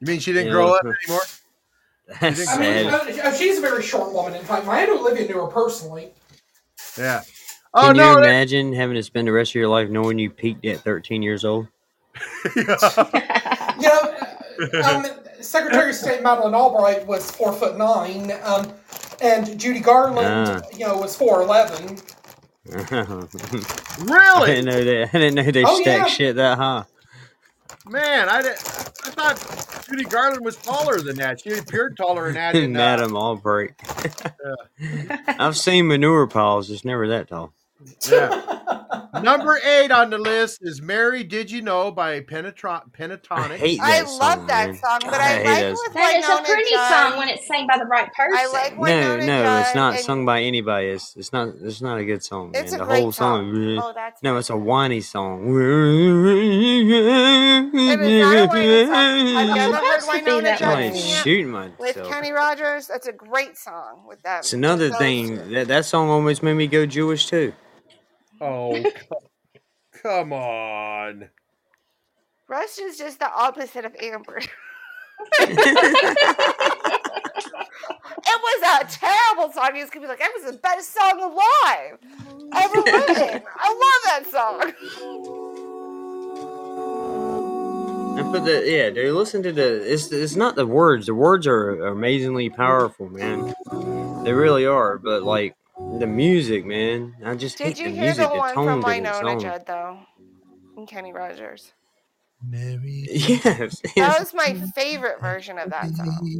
You 0.00 0.06
mean 0.06 0.20
she 0.20 0.32
didn't 0.32 0.46
Yeah. 0.48 0.52
grow 0.52 0.68
up 0.72 0.84
anymore? 0.84 1.22
That's 2.20 2.48
I 2.48 2.58
mean, 2.58 2.90
sad. 2.90 3.20
uh, 3.24 3.32
she's 3.34 3.58
a 3.58 3.60
very 3.60 3.82
short 3.82 4.12
woman 4.12 4.34
in 4.34 4.44
height. 4.44 4.64
My 4.64 4.80
aunt 4.80 4.90
Olivia 4.90 5.28
knew 5.28 5.40
her 5.40 5.46
personally. 5.48 6.12
Yeah. 6.96 7.22
Oh 7.74 7.88
Can 7.88 7.96
you 7.96 8.02
no. 8.02 8.14
that- 8.14 8.24
imagine 8.24 8.72
having 8.72 8.96
to 8.96 9.02
spend 9.02 9.28
the 9.28 9.32
rest 9.32 9.50
of 9.52 9.54
your 9.56 9.68
life 9.68 9.88
knowing 9.90 10.18
you 10.18 10.30
peaked 10.30 10.64
at 10.64 10.82
13 10.82 11.22
years 11.22 11.44
old? 11.44 11.68
You 13.80 13.86
know, 13.88 14.14
uh, 14.82 14.84
um, 14.84 15.06
Secretary 15.42 15.90
of 15.90 15.96
State 15.96 16.22
Madeleine 16.22 16.54
Albright 16.54 17.06
was 17.06 17.30
four 17.30 17.52
foot 17.52 17.76
nine, 17.78 18.32
um, 18.42 18.72
and 19.22 19.58
Judy 19.58 19.80
Garland, 19.80 20.48
Ah. 20.48 20.60
you 20.76 20.86
know, 20.86 20.96
was 20.98 21.16
four 21.16 21.42
eleven. 21.42 21.98
Really? 22.70 22.84
I 22.84 24.04
really? 24.04 24.46
didn't 24.46 24.64
know 24.66 24.84
that. 24.84 25.08
I 25.14 25.18
didn't 25.18 25.34
know 25.34 25.50
they 25.50 25.64
Oh, 25.64 25.80
stacked 25.80 26.08
yeah. 26.10 26.14
shit 26.14 26.36
that 26.36 26.56
high. 26.58 26.84
Man, 27.88 28.28
I 28.28 28.42
did, 28.42 28.52
I 28.52 28.54
thought 28.54 29.84
Judy 29.88 30.04
Garland 30.04 30.44
was 30.44 30.56
taller 30.56 31.00
than 31.00 31.16
that. 31.16 31.40
She 31.40 31.50
appeared 31.58 31.96
taller 31.96 32.26
than 32.26 32.34
that. 32.34 32.54
in, 32.54 32.76
uh, 32.76 32.78
Madam 32.78 33.16
Albright. 33.16 33.72
I've 35.26 35.56
seen 35.56 35.88
manure 35.88 36.26
piles, 36.28 36.70
It's 36.70 36.84
never 36.84 37.08
that 37.08 37.28
tall. 37.28 37.52
Yeah. 38.10 39.08
Number 39.22 39.58
eight 39.64 39.90
on 39.90 40.10
the 40.10 40.18
list 40.18 40.60
is 40.62 40.80
"Mary 40.80 41.24
Did 41.24 41.50
You 41.50 41.62
Know" 41.62 41.90
by 41.90 42.20
Pentatron- 42.20 42.82
I 42.84 42.96
Pentatonix. 42.96 43.56
hate 43.56 43.78
that 43.80 44.02
I 44.02 44.04
song. 44.04 44.18
love 44.20 44.46
that 44.46 44.66
man. 44.68 44.76
song, 44.78 44.98
but 45.02 45.10
God, 45.10 45.20
I, 45.20 45.28
hate 45.28 45.44
like 45.44 45.56
that 45.60 45.72
with 45.72 45.92
That 45.94 46.16
is 46.16 46.28
a 46.28 46.42
pretty 46.44 46.70
Judd. 46.70 46.90
song 47.10 47.18
when 47.18 47.28
it's 47.28 47.46
sang 47.48 47.66
by 47.66 47.78
the 47.78 47.86
right 47.86 48.08
person. 48.14 48.38
I 48.38 48.46
like 48.52 48.76
No, 48.76 48.82
Wynonna 48.84 49.26
no, 49.26 49.58
it's 49.58 49.68
Judd 49.70 49.74
not 49.76 49.94
and- 49.96 50.04
sung 50.04 50.24
by 50.24 50.42
anybody. 50.42 50.88
It's 50.88 51.16
it's 51.16 51.32
not 51.32 51.48
it's 51.60 51.80
not 51.82 51.98
a 51.98 52.04
good 52.04 52.22
song, 52.22 52.52
man. 52.52 52.66
A 52.66 52.70
the 52.70 52.76
great 52.84 53.00
whole 53.02 53.12
song. 53.12 53.52
song. 53.52 53.78
Oh, 53.82 53.92
that's 53.94 54.22
no, 54.22 54.36
it's 54.36 54.50
a 54.50 54.56
whiny 54.56 55.00
song. 55.00 55.46
It 57.80 58.00
is 58.00 58.22
not 58.22 58.36
a 58.36 58.46
whiny 58.46 58.86
song. 58.86 58.94
I've 58.94 59.56
never 59.56 59.76
heard 59.76 60.00
to 60.00 60.06
be 60.24 60.30
Wynonna 60.30 60.42
that 60.42 60.58
Judd 60.58 60.76
way. 60.78 60.86
I'm 60.88 60.94
sing 60.94 61.10
it 61.10 61.24
shooting 61.24 61.52
with. 61.78 61.96
Kenny 62.08 62.30
Rogers. 62.32 62.86
That's 62.86 63.06
a 63.08 63.12
great 63.12 63.56
song 63.58 64.04
with 64.06 64.22
that. 64.22 64.40
It's 64.40 64.52
another 64.52 64.90
with 64.90 64.98
thing 64.98 65.50
that 65.52 65.68
that 65.68 65.84
song 65.84 66.08
almost 66.10 66.42
made 66.42 66.54
me 66.54 66.66
go 66.66 66.86
Jewish 66.86 67.26
too. 67.26 67.52
Oh, 68.40 68.82
co- 69.10 69.22
come 70.02 70.32
on. 70.32 71.28
Rush 72.48 72.78
is 72.78 72.96
just 72.98 73.18
the 73.18 73.30
opposite 73.32 73.84
of 73.84 73.94
Amber. 74.00 74.38
it 75.38 75.58
was 78.26 78.62
a 78.62 78.84
terrible 78.98 79.52
song. 79.52 79.70
He 79.74 79.80
was 79.82 79.90
gonna 79.90 80.06
be 80.06 80.08
like, 80.08 80.20
"It 80.20 80.32
was 80.42 80.52
the 80.52 80.58
best 80.58 80.94
song 80.94 81.20
alive 81.20 81.98
ever 82.56 82.74
written." 82.82 83.42
I 83.56 83.68
love 83.84 84.02
that 84.06 84.24
song. 84.30 84.72
And 88.18 88.32
but 88.32 88.44
the 88.44 88.64
yeah, 88.66 88.90
dude, 88.90 89.14
listen 89.14 89.42
to 89.44 89.52
the 89.52 89.92
it's 89.92 90.10
it's 90.10 90.34
not 90.36 90.56
the 90.56 90.66
words. 90.66 91.06
The 91.06 91.14
words 91.14 91.46
are 91.46 91.86
amazingly 91.86 92.50
powerful, 92.50 93.08
man. 93.08 93.54
They 94.24 94.32
really 94.32 94.66
are. 94.66 94.98
But 94.98 95.22
like 95.22 95.54
the 95.98 96.06
music, 96.06 96.64
man, 96.64 97.14
I 97.24 97.34
just 97.36 97.58
Did 97.58 97.68
hate 97.68 97.78
you 97.78 97.84
the 97.90 97.90
hear 97.90 98.04
music. 98.06 98.28
the 98.30 98.38
one 98.38 98.54
from 98.54 98.66
tone 98.66 98.80
to 98.80 98.86
the 98.86 98.86
Wynonna 98.86 99.20
song. 99.20 99.40
Judd 99.40 99.66
though? 99.66 99.98
And 100.76 100.88
Kenny 100.88 101.12
Rogers. 101.12 101.72
Yes, 102.52 103.82
That 103.96 104.18
was 104.18 104.32
my 104.34 104.54
favorite 104.74 105.20
version 105.20 105.58
of 105.58 105.70
that 105.70 105.94
song. 105.94 106.30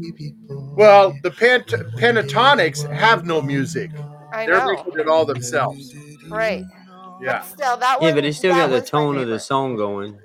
Well, 0.77 1.15
the 1.23 1.31
Pent- 1.31 1.67
Pentatonix 1.69 2.91
have 2.91 3.27
no 3.27 3.43
music. 3.43 3.91
I 4.33 4.47
They're 4.47 4.59
know, 4.59 4.73
making 4.73 4.99
it 4.99 5.09
all 5.09 5.27
themselves. 5.27 5.95
right? 6.31 6.65
Yeah. 7.21 7.43
Still, 7.43 7.77
that 7.77 8.01
was 8.01 8.07
Yeah, 8.07 8.13
one. 8.13 8.15
but 8.15 8.25
it 8.25 8.35
still 8.35 8.55
got 8.55 8.69
the 8.71 8.81
tone 8.81 9.19
of 9.19 9.29
the 9.29 9.39
song 9.39 9.77
going. 9.77 10.19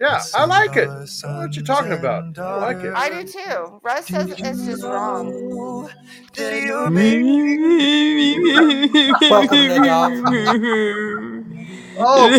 Yeah, 0.00 0.22
I 0.34 0.46
like 0.46 0.76
it. 0.76 0.88
I 0.88 1.04
don't 1.04 1.22
know 1.24 1.38
what 1.40 1.54
you 1.54 1.62
talking 1.62 1.92
about. 1.92 2.38
I 2.38 2.56
like 2.56 2.78
it. 2.78 2.94
I 2.94 3.10
do 3.10 3.22
too. 3.22 3.80
Russ 3.82 4.06
says 4.06 4.30
it's 4.30 4.64
just 4.64 4.82
wrong. 4.82 5.30
Welcome, 9.20 9.68
Nadab. 9.68 10.24
Oh, 12.02 12.30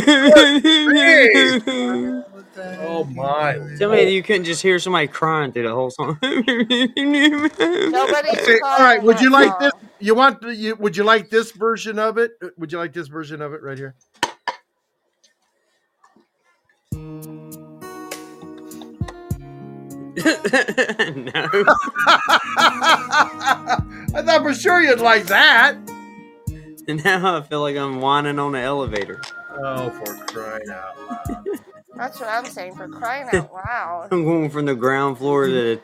oh 2.79 3.03
my. 3.03 3.59
Tell 3.77 3.91
me 3.91 3.99
oh. 3.99 4.07
you 4.07 4.23
couldn't 4.23 4.45
just 4.45 4.63
hear 4.63 4.79
somebody 4.79 5.05
crying 5.05 5.51
through 5.51 5.67
the 5.67 5.75
whole 5.75 5.91
song. 5.91 6.17
Nobody's 7.91 8.39
Okay, 8.39 8.59
all 8.63 8.79
right. 8.79 9.03
Would 9.03 9.21
you 9.21 9.29
like 9.29 9.59
this? 9.59 9.71
You 9.99 10.15
want? 10.15 10.41
You 10.41 10.75
would 10.77 10.97
you 10.97 11.03
like 11.03 11.29
this 11.29 11.51
version 11.51 11.99
of 11.99 12.17
it? 12.17 12.31
Would 12.57 12.71
you 12.71 12.79
like 12.79 12.93
this 12.93 13.07
version 13.07 13.39
of 13.39 13.53
it 13.53 13.61
right 13.61 13.77
here? 13.77 13.93
no. 20.17 20.23
I 24.13 24.21
thought 24.25 24.41
for 24.41 24.53
sure 24.53 24.81
you'd 24.81 24.99
like 24.99 25.25
that. 25.27 25.77
And 26.87 27.03
now 27.03 27.37
I 27.37 27.41
feel 27.41 27.61
like 27.61 27.77
I'm 27.77 28.01
whining 28.01 28.39
on 28.39 28.51
the 28.51 28.59
elevator. 28.59 29.21
Oh, 29.51 29.89
for 29.89 30.15
crying 30.25 30.69
out 30.69 30.97
loud! 31.09 31.45
That's 31.95 32.19
what 32.19 32.29
I'm 32.29 32.45
saying. 32.45 32.75
For 32.75 32.89
crying 32.89 33.27
out 33.33 33.53
loud. 33.53 34.09
I'm 34.11 34.25
going 34.25 34.49
from 34.49 34.65
the 34.65 34.75
ground 34.75 35.17
floor 35.17 35.45
to 35.45 35.51
the 35.51 35.81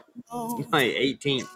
like 0.72 0.92
18th. 0.92 1.48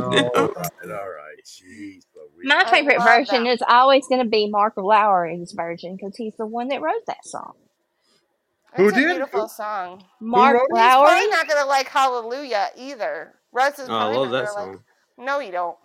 Oh, 0.00 0.30
all 0.34 0.48
right, 0.48 0.90
all 0.90 1.10
right. 1.10 1.36
Jeez, 1.44 2.02
My 2.42 2.64
favorite 2.70 3.02
version 3.02 3.44
that. 3.44 3.50
is 3.50 3.62
always 3.68 4.06
going 4.08 4.22
to 4.22 4.28
be 4.28 4.48
Mark 4.48 4.74
Lowry's 4.76 5.52
version 5.52 5.96
because 5.96 6.16
he's 6.16 6.34
the 6.36 6.46
one 6.46 6.68
that 6.68 6.80
wrote 6.80 7.04
that 7.06 7.24
song. 7.24 7.52
Who 8.76 8.88
It's 8.88 8.96
a 8.96 9.00
did? 9.00 9.08
beautiful 9.10 9.48
song. 9.48 10.04
Mark 10.20 10.54
wrote 10.54 10.62
it? 10.62 10.66
He's 10.70 10.78
Lowry. 10.78 11.08
probably 11.08 11.28
not 11.28 11.48
gonna 11.48 11.66
like 11.68 11.88
Hallelujah 11.88 12.68
either. 12.76 13.34
Russ 13.52 13.78
is 13.78 13.88
Oh, 13.88 13.94
I 13.94 13.98
probably 13.98 14.16
love 14.18 14.30
not 14.30 14.32
that 14.32 14.44
gonna 14.46 14.52
song. 14.64 14.80
like. 15.18 15.26
No, 15.26 15.38
you 15.40 15.52
don't. 15.52 15.76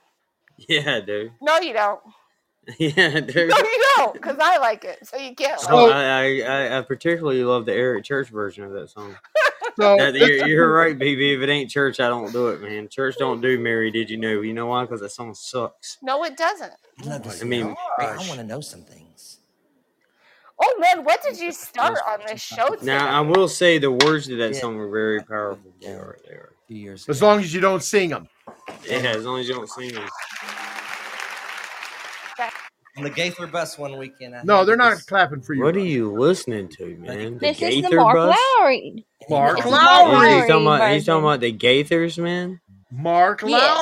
Yeah, 0.68 1.00
dude. 1.00 1.32
No, 1.42 1.58
you 1.60 1.74
don't. 1.74 2.00
Yeah, 2.78 3.20
dude. 3.22 3.50
No, 3.50 3.58
you 3.58 3.86
don't. 3.96 4.14
Because 4.14 4.38
I 4.40 4.58
like 4.60 4.84
it, 4.86 5.00
so 5.08 5.18
you 5.18 5.34
can't. 5.34 5.60
Oh, 5.64 5.68
so- 5.68 5.86
like 5.86 5.94
Oh, 5.96 5.98
I, 5.98 6.42
I, 6.42 6.68
I, 6.68 6.78
I 6.78 6.82
particularly 6.84 7.44
love 7.44 7.66
the 7.66 7.74
Eric 7.74 8.04
Church 8.04 8.30
version 8.30 8.64
of 8.64 8.72
that 8.74 8.90
song. 8.92 9.16
So 9.78 9.96
That- 9.98 10.14
you're, 10.16 10.48
you're 10.48 10.74
right, 10.74 10.98
BB. 10.98 11.38
If 11.38 11.42
it 11.42 11.50
ain't 11.50 11.70
church, 11.72 12.00
I 12.00 12.10
don't 12.10 12.32
do 12.32 12.50
it, 12.50 12.62
man. 12.62 12.88
Church 12.90 13.16
don't 13.18 13.40
do 13.42 13.58
Mary, 13.58 13.90
did 13.90 14.10
you 14.10 14.18
know? 14.18 14.42
You 14.42 14.54
know 14.54 14.68
why? 14.68 14.84
Because 14.84 15.00
that 15.02 15.10
song 15.12 15.34
sucks. 15.34 15.98
No, 16.04 16.24
it 16.26 16.36
doesn't. 16.38 16.74
I 17.10 17.44
mean, 17.46 17.76
I 17.98 18.18
want 18.28 18.40
to 18.40 18.44
know 18.44 18.62
some 18.62 18.82
things. 18.84 19.09
Oh 20.62 20.76
man, 20.80 21.04
what 21.06 21.22
did 21.24 21.40
you 21.40 21.52
start 21.52 22.00
on 22.08 22.20
this 22.28 22.42
show 22.42 22.68
today? 22.76 22.86
now 22.88 23.08
I 23.18 23.22
will 23.22 23.48
say 23.48 23.78
the 23.78 23.92
words 23.92 24.28
to 24.28 24.36
that 24.38 24.54
Yeah. 24.56 24.60
song 24.60 24.78
are 24.78 24.90
very 24.90 25.22
powerful. 25.22 25.72
They 25.82 25.94
are. 25.94 26.18
They 26.28 26.34
are. 26.34 26.54
Years 26.68 27.08
as 27.10 27.22
long 27.22 27.40
as 27.40 27.52
you 27.54 27.62
don't 27.62 27.82
sing 27.82 28.10
them. 28.10 28.28
Yeah, 28.88 28.98
as 28.98 29.26
long 29.26 29.40
as 29.40 29.48
you 29.48 29.56
don't 29.56 29.70
sing 29.70 29.92
them. 29.94 30.08
on 32.98 33.04
the 33.06 33.10
Gaither 33.10 33.48
bus 33.48 33.78
one 33.78 33.98
weekend. 33.98 34.36
I 34.36 34.42
No, 34.44 34.66
they're 34.66 34.76
not 34.76 34.96
this- 34.96 35.06
clapping 35.06 35.42
for 35.42 35.54
you. 35.54 35.64
What 35.64 35.76
are 35.76 35.80
you 35.80 36.12
listening 36.12 36.68
to, 36.78 36.96
man? 36.98 37.36
The 37.36 37.40
This 37.40 37.62
is 37.62 37.82
the 37.90 37.96
Mark 37.96 38.16
bus? 38.16 38.38
Lowry. 38.60 39.06
Mark 39.30 39.58
It's 39.60 39.68
Lowry. 39.68 40.34
He's 40.34 40.48
talking 40.48 40.66
about 40.68 40.92
he's 40.92 41.06
talking 41.06 41.24
about 41.24 41.40
the 41.40 41.54
Gaithers, 41.54 42.18
man. 42.22 42.60
Mark 42.92 43.42
Yes. 43.46 43.82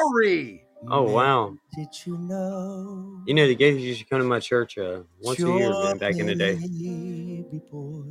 Lowry. 0.90 1.10
Oh 1.10 1.14
wow. 1.14 1.56
Did 1.76 1.88
you 2.06 2.18
know? 2.18 3.20
You 3.26 3.34
know 3.34 3.48
the 3.48 3.56
Gaithers 3.56 3.82
used 3.82 4.00
to 4.00 4.06
come 4.06 4.20
to 4.20 4.26
my 4.26 4.40
church 4.40 4.78
uh, 4.78 5.02
once 5.22 5.40
a 5.46 5.52
year, 5.52 5.76
man, 5.76 5.98
back 5.98 6.20
in 6.20 6.28
the 6.28 6.36
day. 6.36 6.58
baby 6.60 7.62
boy 7.72 8.04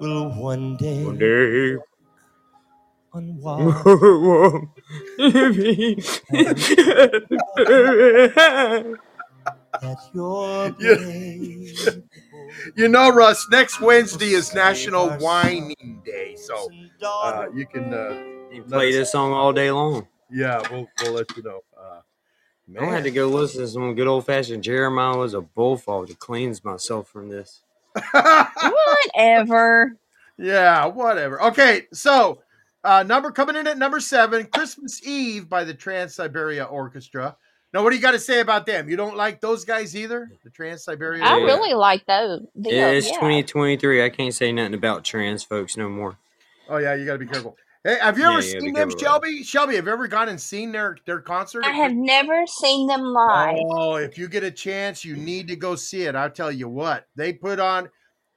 will 0.00 0.30
one 0.30 0.76
day, 0.76 1.04
One 1.04 1.18
day. 1.18 1.76
on 3.12 3.38
walk 3.40 4.68
at 9.82 9.98
your 10.14 10.70
Yeah. 10.80 10.96
baby 10.96 12.02
You 12.76 12.88
know, 12.88 13.10
Russ, 13.10 13.46
next 13.50 13.80
Wednesday 13.80 14.32
is 14.32 14.54
National 14.54 15.08
Whining 15.18 16.02
Day. 16.04 16.34
So 16.36 16.70
uh, 17.22 17.46
you 17.54 17.66
can, 17.66 17.92
uh, 17.92 18.14
You 18.52 18.62
play 18.64 18.92
this 18.92 19.12
song 19.12 19.32
all 19.32 19.52
day 19.52 19.70
long. 19.70 20.06
Yeah, 20.32 20.62
we'll, 20.70 20.88
we'll 21.02 21.12
let 21.12 21.36
you 21.36 21.42
know. 21.42 21.60
Uh, 21.78 22.00
I 22.80 22.84
had 22.86 23.04
to 23.04 23.10
go 23.10 23.26
listen 23.28 23.60
to 23.60 23.68
some 23.68 23.94
good 23.94 24.06
old 24.06 24.24
fashioned 24.26 24.62
Jeremiah 24.64 25.16
was 25.16 25.34
a 25.34 25.40
bullfrog 25.40 26.08
to 26.08 26.14
cleanse 26.14 26.64
myself 26.64 27.08
from 27.08 27.28
this. 27.28 27.60
Whatever. 29.14 29.96
yeah, 30.38 30.86
whatever. 30.86 31.42
Okay, 31.42 31.86
so 31.92 32.40
uh, 32.84 33.02
number 33.02 33.30
coming 33.30 33.56
in 33.56 33.66
at 33.66 33.78
number 33.78 34.00
seven, 34.00 34.46
Christmas 34.46 35.04
Eve 35.06 35.48
by 35.48 35.64
the 35.64 35.74
Trans 35.74 36.14
Siberia 36.14 36.64
Orchestra. 36.64 37.36
Now, 37.72 37.82
what 37.82 37.90
do 37.90 37.96
you 37.96 38.02
got 38.02 38.10
to 38.12 38.18
say 38.18 38.40
about 38.40 38.66
them? 38.66 38.88
You 38.90 38.96
don't 38.96 39.16
like 39.16 39.40
those 39.40 39.64
guys 39.64 39.96
either? 39.96 40.30
The 40.44 40.50
Trans 40.50 40.84
Siberia 40.84 41.24
I 41.24 41.38
Yeah. 41.38 41.44
really 41.44 41.72
like 41.74 42.04
those. 42.06 42.42
Yeah, 42.54 42.88
it's 42.88 43.08
yeah. 43.08 43.14
2023. 43.14 44.04
I 44.04 44.10
can't 44.10 44.34
say 44.34 44.52
nothing 44.52 44.74
about 44.74 45.04
trans 45.04 45.42
folks 45.42 45.76
no 45.76 45.88
more. 45.88 46.18
Oh, 46.68 46.76
yeah, 46.76 46.94
you 46.94 47.06
got 47.06 47.14
to 47.14 47.18
be 47.18 47.26
careful. 47.26 47.56
Hey, 47.84 47.98
have 48.00 48.16
you 48.16 48.24
Yeah, 48.24 48.30
ever 48.30 48.40
you 48.42 48.42
gotta 48.42 48.60
seen 48.60 48.60
be 48.60 48.66
them, 48.66 48.74
careful 48.90 48.94
with. 48.94 49.00
Shelby? 49.00 49.42
Shelby, 49.42 49.76
have 49.76 49.86
you 49.86 49.92
ever 49.92 50.06
gone 50.08 50.28
and 50.28 50.40
seen 50.40 50.70
their, 50.70 50.96
their 51.04 51.20
concert? 51.20 51.64
I 51.64 51.70
have 51.72 51.92
never 51.92 52.46
seen 52.46 52.86
them 52.86 53.02
live. 53.02 53.56
Oh, 53.58 53.96
if 53.96 54.16
you 54.16 54.28
get 54.28 54.44
a 54.44 54.50
chance, 54.52 55.04
you 55.04 55.16
need 55.16 55.48
to 55.48 55.56
go 55.56 55.74
see 55.74 56.02
it. 56.04 56.14
I'll 56.14 56.30
tell 56.30 56.52
you 56.52 56.68
what. 56.68 57.06
They 57.16 57.32
put 57.32 57.58
on 57.58 57.88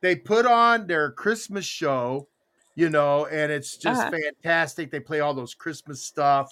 they 0.02 0.16
put 0.16 0.46
on 0.46 0.88
their 0.88 1.12
Christmas 1.12 1.66
show, 1.66 2.28
you 2.76 2.90
know, 2.90 3.26
and 3.28 3.52
it's 3.52 3.78
just 3.78 4.02
Uh-huh. 4.02 4.18
fantastic. 4.44 4.92
They 4.92 5.00
play 5.00 5.20
all 5.20 5.34
those 5.34 5.54
Christmas 5.54 6.04
stuff. 6.04 6.52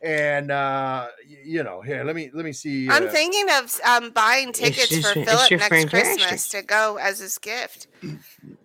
And 0.00 0.52
uh 0.52 1.08
you 1.26 1.64
know, 1.64 1.80
here, 1.80 2.04
let 2.04 2.14
me 2.14 2.30
let 2.32 2.44
me 2.44 2.52
see. 2.52 2.88
I'm 2.88 3.08
uh, 3.08 3.10
thinking 3.10 3.46
of 3.50 3.80
um, 3.84 4.10
buying 4.10 4.52
tickets 4.52 4.88
just- 4.88 5.02
for 5.08 5.14
Philip 5.24 5.50
next 5.50 5.68
fantastic. 5.68 5.90
Christmas 5.90 6.48
to 6.50 6.62
go 6.62 6.98
as 6.98 7.18
his 7.18 7.36
gift. 7.38 7.88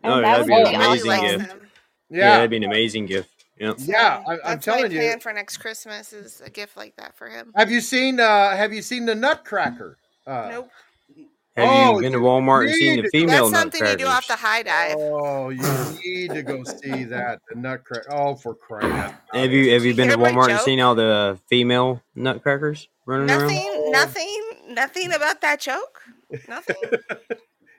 Oh, 0.04 0.22
that 0.22 0.22
that'd 0.22 0.42
would 0.42 0.48
be 0.48 0.54
an 0.54 0.70
be 0.70 0.76
amazing 0.76 1.22
gift. 1.22 1.52
Yeah, 2.10 2.20
yeah, 2.20 2.30
that'd 2.36 2.50
be 2.52 2.58
an 2.58 2.64
amazing 2.66 3.06
gift. 3.08 3.30
Yep. 3.64 3.76
Yeah, 3.80 4.24
I- 4.28 4.52
I'm 4.52 4.60
telling 4.60 4.84
my 4.84 4.88
you. 4.90 5.00
plan 5.00 5.20
for 5.20 5.32
next 5.34 5.58
Christmas 5.58 6.12
is 6.14 6.42
a 6.42 6.50
gift 6.50 6.76
like 6.78 6.96
that 6.98 7.16
for 7.18 7.30
him. 7.30 7.52
Have 7.56 7.72
you 7.72 7.80
seen 7.82 8.20
uh 8.20 8.56
have 8.56 8.74
you 8.74 8.82
seen 8.82 9.06
the 9.06 9.16
Nutcracker? 9.16 9.98
Uh 10.28 10.48
Nope. 10.52 10.70
Have 11.56 11.70
Oh, 11.70 11.96
you 11.98 12.02
been 12.02 12.14
to 12.14 12.18
Walmart 12.18 12.66
and 12.66 12.74
seen 12.76 12.96
the 12.98 13.04
to- 13.04 13.10
female 13.12 13.48
That's 13.50 13.62
something 13.62 13.86
you 13.86 13.96
do 13.96 14.08
off 14.08 14.28
the 14.28 14.36
high 14.36 14.64
dive. 14.64 14.96
Oh, 14.98 15.50
you 15.50 15.62
need 16.04 16.32
to 16.32 16.42
go 16.42 16.64
see 16.64 17.04
that. 17.06 17.40
The 17.50 17.56
Nutcracker. 17.60 18.12
Oh, 18.12 18.36
for 18.36 18.56
crying 18.56 18.92
out 18.92 19.14
loud. 19.34 19.42
Have 19.44 19.52
you 19.52 19.72
have 19.74 19.84
you 19.84 19.90
you 19.92 19.96
been 19.96 20.10
to 20.10 20.18
Walmart 20.18 20.50
and 20.50 20.60
seen 20.62 20.80
all 20.82 20.96
the 20.96 21.38
female 21.48 22.02
nutcrackers 22.16 22.88
running 23.06 23.30
around? 23.30 23.42
Nothing, 23.48 23.92
nothing, 23.92 24.42
nothing 24.70 25.14
about 25.14 25.42
that 25.42 25.60
joke. 25.62 26.02
Nothing. 26.50 26.76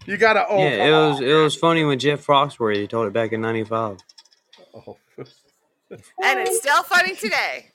You 0.07 0.18
gotta 0.18 0.45
oh 0.47 0.59
Yeah, 0.59 0.85
it 0.85 0.91
was 0.91 1.20
it 1.22 1.32
was 1.32 1.57
funny 1.57 1.82
when 1.82 1.99
Jeff 1.99 2.26
Foxworthy 2.26 2.87
told 2.87 3.07
it 3.07 3.14
back 3.14 3.32
in 3.32 3.41
'95. 3.41 3.97
oh. 4.74 4.99
And 5.91 6.01
it's 6.41 6.59
still 6.59 6.82
funny 6.82 7.14
today. 7.14 7.70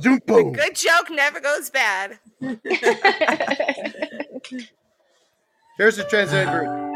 Zoom, 0.00 0.20
boom. 0.26 0.52
Good 0.52 0.74
joke 0.74 1.10
never 1.10 1.40
goes 1.40 1.70
bad. 1.70 2.18
Here's 5.78 5.96
the 5.96 6.04
translated 6.08 6.50
version. 6.50 6.94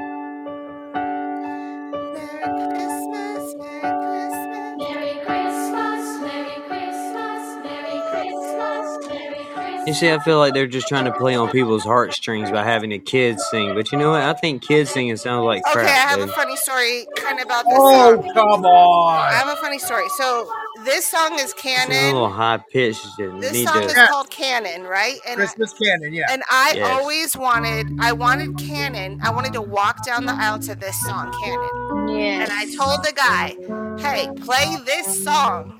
You 9.88 9.94
see, 9.94 10.12
I 10.12 10.18
feel 10.18 10.38
like 10.38 10.52
they're 10.52 10.66
just 10.66 10.86
trying 10.86 11.06
to 11.06 11.12
play 11.12 11.34
on 11.34 11.50
people's 11.50 11.82
heartstrings 11.82 12.50
by 12.50 12.62
having 12.62 12.90
the 12.90 12.98
kids 12.98 13.42
sing. 13.50 13.74
But 13.74 13.90
you 13.90 13.96
know 13.98 14.10
what? 14.10 14.20
I 14.20 14.34
think 14.34 14.60
kids 14.62 14.90
singing 14.90 15.16
sounds 15.16 15.44
like 15.46 15.62
crap. 15.62 15.76
Okay, 15.76 15.86
I 15.86 16.04
crap. 16.04 16.18
have 16.18 16.28
a 16.28 16.32
funny 16.32 16.56
story 16.56 17.06
kind 17.16 17.38
of 17.40 17.46
about 17.46 17.64
this 17.64 17.74
Oh, 17.78 18.20
song. 18.22 18.34
come 18.34 18.64
on! 18.66 19.18
I 19.20 19.32
have 19.32 19.48
a 19.48 19.56
funny 19.56 19.78
story. 19.78 20.06
So 20.18 20.46
this 20.84 21.06
song 21.06 21.38
is 21.40 21.54
canon. 21.54 21.92
It's 21.92 22.02
a 22.02 22.12
little 22.12 22.28
high 22.28 22.58
pitched. 22.70 23.06
This 23.16 23.64
song 23.64 23.80
to. 23.80 23.86
is 23.86 23.94
Yeah. 23.96 24.06
called 24.08 24.30
Canon, 24.30 24.82
right? 24.82 25.18
And 25.26 25.36
Christmas 25.36 25.72
canon, 25.72 26.12
yeah. 26.12 26.26
and 26.30 26.42
I 26.50 26.74
Yes. 26.76 27.00
always 27.00 27.36
wanted 27.36 27.86
I 27.98 28.12
wanted 28.12 28.58
Canon. 28.58 29.20
I 29.24 29.30
wanted 29.30 29.54
to 29.54 29.62
walk 29.62 30.04
down 30.04 30.26
the 30.26 30.34
aisle 30.34 30.58
to 30.60 30.74
this 30.74 31.00
song, 31.06 31.32
Canon. 31.42 32.08
yes. 32.08 32.48
And 32.50 32.52
I 32.52 32.66
told 32.76 33.04
the 33.04 33.12
guy, 33.12 33.56
"Hey, 33.98 34.28
play 34.42 34.76
this 34.84 35.24
song." 35.24 35.72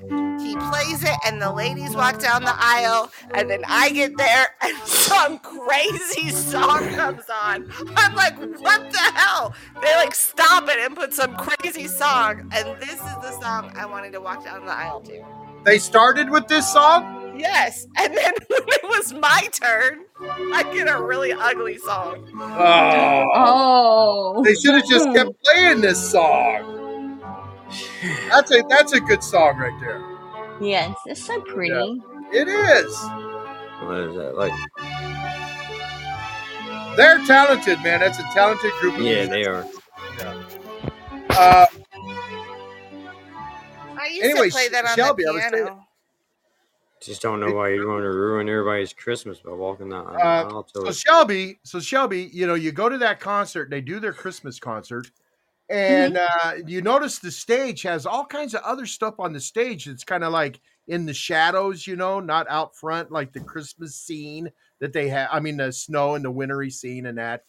He 0.49 0.57
plays 0.57 1.05
it, 1.05 1.19
and 1.27 1.43
the 1.43 1.53
ladies 1.53 1.95
walk 1.95 2.21
down 2.21 2.43
the 2.43 2.55
aisle, 2.57 3.13
and 3.35 3.51
then 3.51 3.65
I 3.69 3.91
get 3.91 4.17
there, 4.17 4.47
and 4.63 4.79
some 4.79 5.39
crazy 5.41 6.31
song 6.31 6.89
comes 6.95 7.25
on. 7.29 7.71
I'm 7.95 8.15
like, 8.15 8.35
"What 8.61 8.91
the 8.91 8.99
hell?" 9.15 9.55
They 9.83 9.95
like 9.97 10.15
stop 10.15 10.67
it 10.71 10.79
and 10.79 10.97
put 10.97 11.13
some 11.13 11.37
crazy 11.37 11.87
song, 11.87 12.51
and 12.55 12.81
this 12.81 12.95
is 12.95 13.17
the 13.21 13.39
song 13.43 13.75
I 13.77 13.85
wanted 13.85 14.13
to 14.13 14.23
walk 14.23 14.43
down 14.43 14.65
the 14.65 14.73
aisle 14.73 15.03
to. 15.03 15.23
They 15.65 15.79
started 15.79 16.31
with 16.31 16.49
this 16.49 16.73
song. 16.73 17.39
Yes, 17.39 17.87
and 17.99 18.17
then 18.17 18.33
when 18.49 18.63
it 18.69 18.85
was 18.85 19.13
my 19.13 19.49
turn, 19.53 20.07
I 20.55 20.63
get 20.73 20.89
a 20.89 20.99
really 21.03 21.33
ugly 21.33 21.77
song. 21.77 22.27
Oh, 22.41 23.31
Oh. 23.35 24.43
they 24.45 24.55
should 24.55 24.77
have 24.77 24.89
just 24.89 25.13
kept 25.13 25.29
hmm. 25.29 25.37
playing 25.45 25.81
this 25.83 26.11
song. 26.11 27.21
That's 28.31 28.51
a 28.51 28.63
that's 28.71 28.95
a 28.95 29.01
good 29.01 29.23
song 29.23 29.59
right 29.59 29.79
there. 29.79 30.08
Yes, 30.61 30.97
it's 31.07 31.25
so 31.25 31.41
pretty. 31.41 32.01
It 32.33 32.49
is. 32.49 32.97
What 33.81 33.99
is 34.01 34.17
that? 34.17 34.35
Like, 34.37 34.53
They're 36.97 37.25
talented, 37.27 37.81
man. 37.83 38.01
That's 38.01 38.19
a 38.19 38.25
talented 38.35 38.73
group. 38.81 38.97
Of 38.97 39.03
yeah, 39.03 39.27
they 39.27 39.45
are. 39.45 39.65
Uh, 41.31 41.67
I 44.01 44.07
used 44.09 44.25
Anyway, 44.25 44.49
to 44.49 44.53
play 44.53 44.69
that 44.69 44.85
on 44.85 44.97
Shelby, 44.97 45.25
the 45.25 45.33
piano. 45.33 45.85
Just 47.01 47.23
don't 47.23 47.39
know 47.39 47.53
why 47.53 47.69
you 47.69 47.87
want 47.87 48.03
to 48.03 48.11
ruin 48.11 48.49
everybody's 48.49 48.93
Christmas 48.93 49.39
by 49.39 49.53
walking 49.53 49.89
that 49.91 50.05
Uh, 50.05 50.49
aisle 50.49 50.65
to 50.65 50.81
so 50.81 50.89
it. 50.89 50.97
Shelby, 50.97 51.61
so 51.63 51.79
Shelby, 51.79 52.29
you 52.33 52.45
know, 52.49 52.55
you 52.55 52.73
go 52.73 52.89
to 52.89 52.99
that 52.99 53.21
concert, 53.21 53.71
they 53.71 53.81
do 53.81 54.01
their 54.01 54.13
Christmas 54.13 54.59
concert, 54.59 55.09
Mm-hmm. 55.71 56.17
and 56.17 56.19
uh, 56.19 56.53
you 56.67 56.81
notice 56.81 57.19
the 57.19 57.31
stage 57.31 57.83
has 57.83 58.07
all 58.07 58.25
kinds 58.25 58.55
of 58.55 58.63
other 58.63 58.87
stuff 58.87 59.21
on 59.21 59.33
the 59.33 59.41
stage. 59.41 59.87
It's 59.87 60.05
kind 60.05 60.25
of 60.25 60.33
like 60.33 60.61
in 60.87 61.05
the 61.05 61.13
shadows, 61.13 61.87
you 61.87 61.97
know, 61.97 62.21
not 62.21 62.47
out 62.49 62.75
front 62.75 63.11
like 63.11 63.33
the 63.33 63.41
Christmas 63.41 63.95
scene 63.95 64.51
that 64.81 64.93
they 64.93 65.09
have. 65.09 65.29
I 65.31 65.41
mean, 65.41 65.59
the 65.59 65.71
snow 65.73 66.15
and 66.15 66.25
the 66.25 66.31
wintry 66.31 66.71
scene 66.71 67.07
and 67.07 67.19
that. 67.19 67.45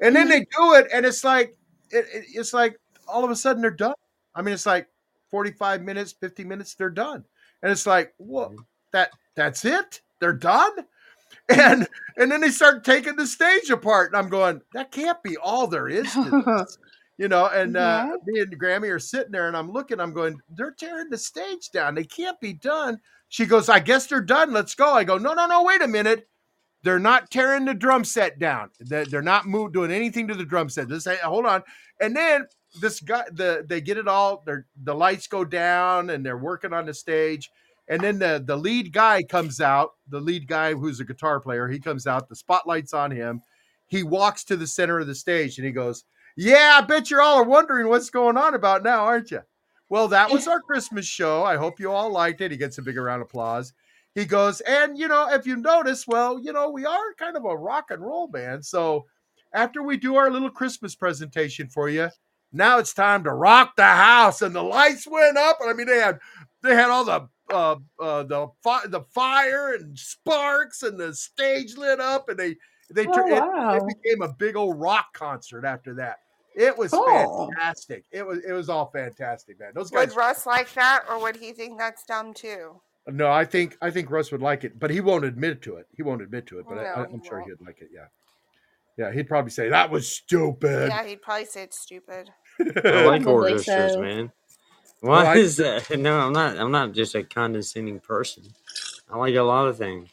And 0.00 0.16
then 0.16 0.28
they 0.28 0.40
mm-hmm. 0.42 0.62
do 0.62 0.74
it, 0.74 0.88
and 0.92 1.04
it's 1.04 1.24
like 1.24 1.56
it, 1.90 2.06
it- 2.12 2.24
it's 2.34 2.52
like 2.54 2.78
all 3.06 3.24
of 3.24 3.30
a 3.30 3.36
sudden 3.36 3.62
they're 3.62 3.70
done. 3.70 3.94
I 4.34 4.42
mean, 4.42 4.54
it's 4.54 4.66
like 4.66 4.88
forty-five 5.30 5.82
minutes, 5.82 6.12
fifty 6.12 6.44
minutes, 6.44 6.74
they're 6.74 6.88
done, 6.90 7.24
and 7.62 7.72
it's 7.72 7.86
like, 7.86 8.14
what? 8.18 8.50
Mm-hmm. 8.50 8.62
That 8.92 9.10
that's 9.34 9.64
it? 9.64 10.00
They're 10.20 10.32
done? 10.32 10.72
And 11.50 11.86
and 12.18 12.30
then 12.30 12.42
they 12.42 12.50
start 12.50 12.84
taking 12.84 13.16
the 13.16 13.26
stage 13.26 13.70
apart, 13.70 14.12
and 14.12 14.16
I'm 14.18 14.28
going, 14.28 14.60
that 14.74 14.92
can't 14.92 15.22
be 15.22 15.36
all 15.38 15.66
there 15.66 15.88
is 15.88 16.10
to 16.12 16.42
this. 16.46 16.78
You 17.18 17.26
know, 17.26 17.46
and 17.46 17.76
uh, 17.76 18.16
me 18.26 18.40
and 18.40 18.60
Grammy 18.60 18.90
are 18.94 19.00
sitting 19.00 19.32
there, 19.32 19.48
and 19.48 19.56
I'm 19.56 19.72
looking. 19.72 19.98
I'm 19.98 20.12
going, 20.12 20.38
they're 20.48 20.70
tearing 20.78 21.10
the 21.10 21.18
stage 21.18 21.70
down. 21.72 21.96
They 21.96 22.04
can't 22.04 22.40
be 22.40 22.52
done. 22.52 22.98
She 23.28 23.44
goes, 23.44 23.68
I 23.68 23.80
guess 23.80 24.06
they're 24.06 24.20
done. 24.20 24.52
Let's 24.52 24.76
go. 24.76 24.94
I 24.94 25.02
go, 25.02 25.18
no, 25.18 25.34
no, 25.34 25.46
no. 25.46 25.64
Wait 25.64 25.82
a 25.82 25.88
minute. 25.88 26.28
They're 26.84 27.00
not 27.00 27.30
tearing 27.30 27.64
the 27.64 27.74
drum 27.74 28.04
set 28.04 28.38
down. 28.38 28.70
They're, 28.78 29.20
not 29.20 29.44
doing 29.72 29.90
anything 29.90 30.28
to 30.28 30.34
the 30.34 30.44
drum 30.44 30.68
set. 30.68 30.88
This, 30.88 31.08
hold 31.24 31.44
on. 31.44 31.64
And 32.00 32.14
then 32.14 32.46
this 32.80 33.00
guy, 33.00 33.24
the 33.32 33.64
they 33.66 33.80
get 33.80 33.98
it 33.98 34.06
all. 34.06 34.44
They're, 34.46 34.66
the 34.84 34.94
lights 34.94 35.26
go 35.26 35.44
down, 35.44 36.10
and 36.10 36.24
they're 36.24 36.38
working 36.38 36.72
on 36.72 36.86
the 36.86 36.94
stage. 36.94 37.50
And 37.88 38.00
then 38.00 38.20
the 38.20 38.42
the 38.46 38.56
lead 38.56 38.92
guy 38.92 39.24
comes 39.24 39.60
out. 39.60 39.90
The 40.08 40.20
lead 40.20 40.46
guy, 40.46 40.74
who's 40.74 41.00
a 41.00 41.04
guitar 41.04 41.40
player, 41.40 41.66
he 41.66 41.80
comes 41.80 42.06
out. 42.06 42.28
The 42.28 42.36
spotlight's 42.36 42.94
on 42.94 43.10
him. 43.10 43.42
He 43.88 44.04
walks 44.04 44.44
to 44.44 44.56
the 44.56 44.66
center 44.66 45.00
of 45.00 45.08
the 45.08 45.14
stage, 45.16 45.58
and 45.58 45.66
he 45.66 45.72
goes, 45.72 46.04
"Yeah, 46.40 46.78
I 46.80 46.86
bet 46.86 47.10
you're 47.10 47.20
all 47.20 47.38
are 47.38 47.44
wondering 47.44 47.88
what's 47.88 48.10
going 48.10 48.36
on 48.36 48.54
about 48.54 48.82
now, 48.84 49.00
aren't 49.04 49.30
you?" 49.32 49.40
Well, 49.88 50.06
that 50.08 50.30
was 50.30 50.46
our 50.46 50.60
Christmas 50.60 51.06
show. 51.06 51.42
I 51.44 51.56
hope 51.56 51.80
you 51.80 51.90
all 51.90 52.10
liked 52.10 52.40
it. 52.42 52.50
He 52.50 52.56
gets 52.56 52.78
a 52.78 52.82
big 52.82 52.96
round 52.96 53.22
of 53.22 53.28
applause. 53.28 53.72
he 54.14 54.24
goes, 54.24 54.60
and 54.62 54.98
you 54.98 55.08
know, 55.08 55.28
if 55.32 55.46
you 55.46 55.56
notice, 55.56 56.06
well, 56.06 56.38
you 56.38 56.52
know, 56.52 56.70
we 56.70 56.84
are 56.84 57.14
kind 57.18 57.36
of 57.36 57.44
a 57.44 57.56
rock 57.56 57.90
and 57.90 58.02
roll 58.02 58.26
band. 58.28 58.64
So 58.64 59.06
after 59.54 59.82
we 59.82 59.96
do 59.96 60.16
our 60.16 60.30
little 60.30 60.50
Christmas 60.50 60.94
presentation 60.94 61.68
for 61.68 61.88
you, 61.88 62.08
now 62.52 62.78
it's 62.78 62.92
time 62.94 63.24
to 63.24 63.32
rock 63.32 63.76
the 63.76 63.84
house. 63.84 64.42
And 64.42 64.54
the 64.54 64.62
lights 64.62 65.06
went 65.06 65.36
up. 65.38 65.58
And 65.60 65.70
I 65.70 65.72
mean, 65.72 65.86
they 65.86 66.00
had 66.00 66.18
they 66.62 66.74
had 66.74 66.90
all 66.90 67.04
the 67.04 67.28
uh, 67.50 67.76
uh, 67.98 68.22
the 68.24 68.48
fi- 68.62 68.86
the 68.88 69.02
fire 69.14 69.74
and 69.74 69.98
sparks 69.98 70.82
and 70.82 70.98
the 71.00 71.14
stage 71.14 71.76
lit 71.78 71.98
up 72.00 72.28
and 72.28 72.38
they 72.38 72.56
they 72.90 73.06
Oh, 73.06 73.12
tur- 73.12 73.26
it- 73.28 73.42
it, 73.76 73.82
became 74.02 74.20
a 74.22 74.32
big 74.34 74.54
old 74.56 74.78
rock 74.78 75.06
concert 75.14 75.64
after 75.64 75.94
that. 75.94 76.18
It 76.56 76.76
was 76.76 76.90
Cool. 76.90 77.50
fantastic. 77.54 78.04
It 78.10 78.26
was 78.26 78.40
it 78.44 78.52
was 78.52 78.68
all 78.68 78.90
fantastic, 78.92 79.60
man. 79.60 79.70
Those 79.74 79.90
guys. 79.90 80.00
Would 80.00 80.08
guys. 80.10 80.16
Russ 80.16 80.46
like 80.46 80.72
that, 80.74 81.04
or 81.08 81.20
would 81.20 81.36
he 81.36 81.52
think 81.52 81.78
that's 81.78 82.04
dumb 82.04 82.34
too? 82.34 82.80
No, 83.06 83.30
I 83.30 83.44
think 83.44 83.76
I 83.80 83.90
think 83.90 84.10
Russ 84.10 84.32
would 84.32 84.42
like 84.42 84.64
it, 84.64 84.78
but 84.78 84.90
he 84.90 85.00
won't 85.00 85.24
admit 85.24 85.62
to 85.62 85.76
it. 85.76 85.86
He 85.96 86.02
won't 86.02 86.20
admit 86.22 86.46
to 86.48 86.58
it, 86.58 86.66
but 86.68 86.78
I, 86.78 86.82
No, 86.82 86.88
I, 86.90 87.06
he 87.08 87.14
I'm 87.14 87.22
sure 87.24 87.38
won't. 87.40 87.50
he'd 87.58 87.64
like 87.66 87.80
it. 87.80 87.88
Yeah, 87.94 88.06
yeah. 88.96 89.12
He'd 89.12 89.28
probably 89.28 89.50
say 89.50 89.68
that 89.68 89.90
was 89.90 90.08
stupid. 90.08 90.88
Yeah, 90.90 91.04
he'd 91.06 91.22
probably 91.22 91.46
say 91.46 91.62
it's 91.62 91.78
stupid. 91.80 92.30
I 92.60 92.64
like 93.04 93.22
Probably 93.22 93.52
orchestras, 93.52 93.92
so. 93.92 94.00
man. 94.02 94.32
Well, 95.00 95.22
Why 95.24 95.32
I- 95.34 95.36
is 95.36 95.56
that? 95.58 95.88
No, 95.98 96.18
I'm 96.20 96.32
not. 96.32 96.58
I'm 96.58 96.72
not 96.72 96.92
just 96.92 97.14
a 97.14 97.22
condescending 97.22 98.00
person. 98.00 98.44
I 99.10 99.16
like 99.16 99.34
a 99.36 99.42
lot 99.42 99.68
of 99.68 99.78
things. 99.78 100.10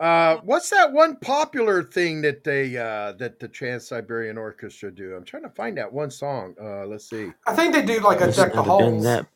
Uh, 0.00 0.38
what's 0.44 0.70
that 0.70 0.90
one 0.92 1.14
popular 1.16 1.82
thing 1.82 2.22
that 2.22 2.42
they 2.42 2.74
uh, 2.74 3.12
that 3.12 3.38
the 3.38 3.46
Trans 3.46 3.86
Siberian 3.86 4.38
Orchestra 4.38 4.90
do? 4.90 5.14
I'm 5.14 5.24
trying 5.24 5.42
to 5.42 5.50
find 5.50 5.76
that 5.76 5.92
one 5.92 6.10
song. 6.10 6.54
Uh, 6.58 6.86
let's 6.86 7.10
see. 7.10 7.30
I 7.46 7.54
think 7.54 7.74
they 7.74 7.82
do 7.82 8.00
like 8.00 8.22
a 8.22 8.26
Must 8.26 8.38
deck 8.38 8.52
the 8.52 8.56
not 8.56 8.66
have 8.66 8.78
been 8.78 8.92
halls. 8.94 9.04
that. 9.04 9.26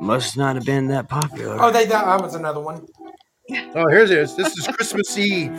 Must 0.00 0.36
not 0.36 0.56
have 0.56 0.66
been 0.66 0.88
that 0.88 1.08
popular. 1.08 1.56
Oh, 1.58 1.70
they 1.70 1.86
that, 1.86 2.04
that 2.04 2.20
was 2.20 2.34
another 2.34 2.60
one. 2.60 2.86
Oh, 3.74 3.88
here's 3.88 4.10
it. 4.10 4.18
is. 4.18 4.36
This 4.36 4.54
is 4.58 4.66
Christmas 4.66 5.16
Eve. 5.16 5.50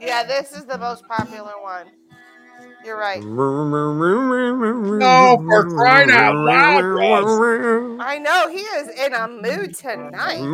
Yeah, 0.00 0.24
this 0.24 0.52
is 0.52 0.64
the 0.64 0.78
most 0.78 1.06
popular 1.06 1.52
one. 1.62 1.86
You're 2.86 2.98
right. 2.98 3.28
No, 4.98 5.38
for 5.46 5.64
crying 5.66 6.10
out 6.10 6.36
loud, 6.36 6.84
Russ. 6.86 7.42
I 7.98 8.18
know 8.18 8.48
he 8.50 8.60
is 8.60 8.88
in 8.90 9.14
a 9.14 9.28
mood 9.28 9.74
tonight. 9.74 10.52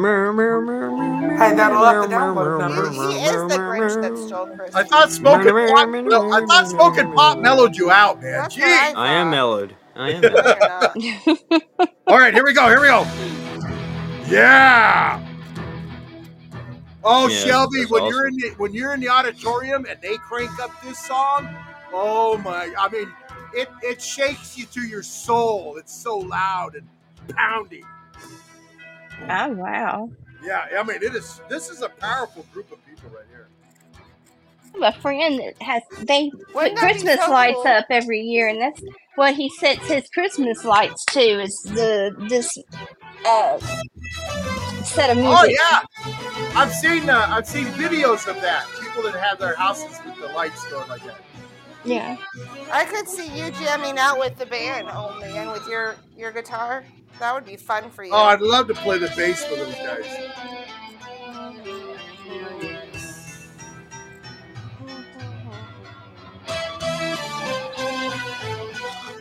Hey, 1.39 1.55
that'll 1.55 1.85
up 1.85 2.01
the 2.01 2.09
download 2.09 2.57
He, 2.91 3.01
he 3.01 3.21
is 3.27 3.45
the 3.47 3.59
Grinch 3.59 4.01
that 4.01 4.19
stole 4.19 4.49
Christmas. 4.49 4.75
I 4.75 4.85
thought 4.85 5.13
smoking 5.13 5.61
pot. 5.67 5.91
well, 6.05 6.27
I 6.33 6.41
thought 6.43 6.69
smoking 6.69 7.09
pot 7.13 7.41
mellowed 7.41 7.77
you 7.77 7.91
out, 7.91 8.23
man. 8.23 8.33
That's 8.43 8.59
what 8.59 8.73
I 8.73 8.95
I 8.97 9.09
am 9.15 9.31
mellowed. 9.31 9.77
I 9.97 10.11
am 10.13 10.27
mellowed. 10.29 10.67
All 12.07 12.19
right, 12.19 12.35
here 12.35 12.45
we 12.45 12.55
go. 12.55 12.69
Here 12.69 12.81
we 12.81 12.89
go. 12.89 13.07
Yeah. 14.29 15.21
Oh, 17.05 17.29
Yeah, 17.29 17.37
Shelby, 17.47 17.81
that's 17.81 17.91
when 17.91 18.05
you're 18.07 18.29
in 18.29 18.37
the 18.37 18.51
when 18.59 18.75
you're 18.75 18.95
in 18.95 19.01
the 19.01 19.09
auditorium 19.09 19.87
and 19.89 20.01
they 20.03 20.17
crank 20.19 20.59
up 20.61 20.71
this 20.83 20.99
song, 20.99 21.49
oh 21.93 22.39
my! 22.39 22.73
I 22.79 22.89
mean, 22.89 23.13
it 23.55 23.69
it 23.83 24.01
shakes 24.01 24.57
you 24.57 24.67
to 24.67 24.81
your 24.83 25.03
soul. 25.03 25.77
It's 25.77 25.95
so 25.95 26.19
loud 26.19 26.75
and 26.75 26.89
pounding. 27.37 27.85
Oh 29.29 29.49
wow. 29.51 30.11
Yeah, 30.45 30.67
I 30.77 30.83
mean, 30.83 30.97
it 31.03 31.15
is. 31.15 31.41
This 31.49 31.69
is 31.71 31.83
a 31.83 31.89
powerful 31.89 32.45
group 32.53 32.73
of 32.73 32.85
people 32.85 33.11
right 33.11 33.25
here. 33.31 33.49
I 34.75 34.87
have 34.87 34.97
a 34.97 35.01
friend 35.01 35.39
that 35.39 35.63
has 35.63 35.83
they 36.01 36.31
Wouldn't 36.55 36.79
put 36.79 36.79
Christmas 36.79 37.21
so 37.21 37.31
lights 37.31 37.61
cool? 37.63 37.73
up 37.73 37.87
every 37.91 38.21
year, 38.21 38.49
and 38.49 38.61
that's 38.61 38.83
what 39.17 39.35
he 39.35 39.49
sets 39.51 39.87
his 39.87 40.09
Christmas 40.11 40.65
lights 40.65 41.05
to. 41.07 41.21
Is 41.21 41.61
the 41.65 42.15
this 42.29 42.51
uh, 43.27 43.59
set 44.83 45.11
of 45.11 45.19
music. 45.19 45.37
Oh 45.39 45.45
yeah, 45.45 46.57
I've 46.57 46.73
seen 46.73 47.09
uh, 47.09 47.27
I've 47.29 47.47
seen 47.47 47.67
videos 47.67 48.27
of 48.27 48.41
that. 48.41 48.67
People 48.81 49.03
that 49.05 49.15
have 49.15 49.39
their 49.39 49.55
houses 49.55 49.99
with 50.05 50.17
the 50.21 50.29
lights 50.29 50.65
going 50.71 50.89
like 50.89 51.05
that. 51.05 51.21
Yeah. 51.85 52.17
I 52.71 52.85
could 52.85 53.09
see 53.09 53.27
you 53.27 53.51
jamming 53.53 53.99
out 53.99 54.19
with 54.19 54.39
the 54.39 54.47
band 54.47 54.89
only 54.89 55.37
and 55.37 55.51
with 55.51 55.67
your 55.69 55.97
your 56.17 56.33
guitar. 56.33 56.85
That 57.19 57.35
would 57.35 57.45
be 57.45 57.57
fun 57.57 57.91
for 57.91 58.05
you. 58.05 58.11
Oh, 58.13 58.25
I'd 58.25 58.41
love 58.41 58.69
to 58.69 58.75
play 58.75 58.99
the 58.99 59.13
bass 59.17 59.45
with 59.51 59.59
those 59.59 59.75
guys. 59.75 60.33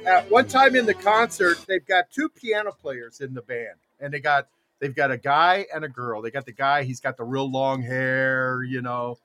At 0.05 0.30
one 0.32 0.47
time 0.47 0.76
in 0.76 0.86
the 0.86 0.93
concert, 0.95 1.64
they've 1.68 1.86
got 1.86 2.09
two 2.12 2.28
piano 2.30 2.72
players 2.72 3.22
in 3.22 3.34
the 3.34 3.41
band, 3.41 3.78
and 3.99 4.14
they 4.14 4.20
got 4.20 4.47
they've 4.80 4.95
got 4.95 5.12
a 5.12 5.18
guy 5.18 5.68
and 5.74 5.84
a 5.86 5.89
girl. 5.89 6.22
They 6.22 6.32
got 6.32 6.45
the 6.45 6.51
guy; 6.51 6.84
he's 6.84 6.99
got 6.99 7.18
the 7.18 7.24
real 7.24 7.49
long 7.49 7.82
hair, 7.82 8.64
you 8.64 8.82
know, 8.82 9.18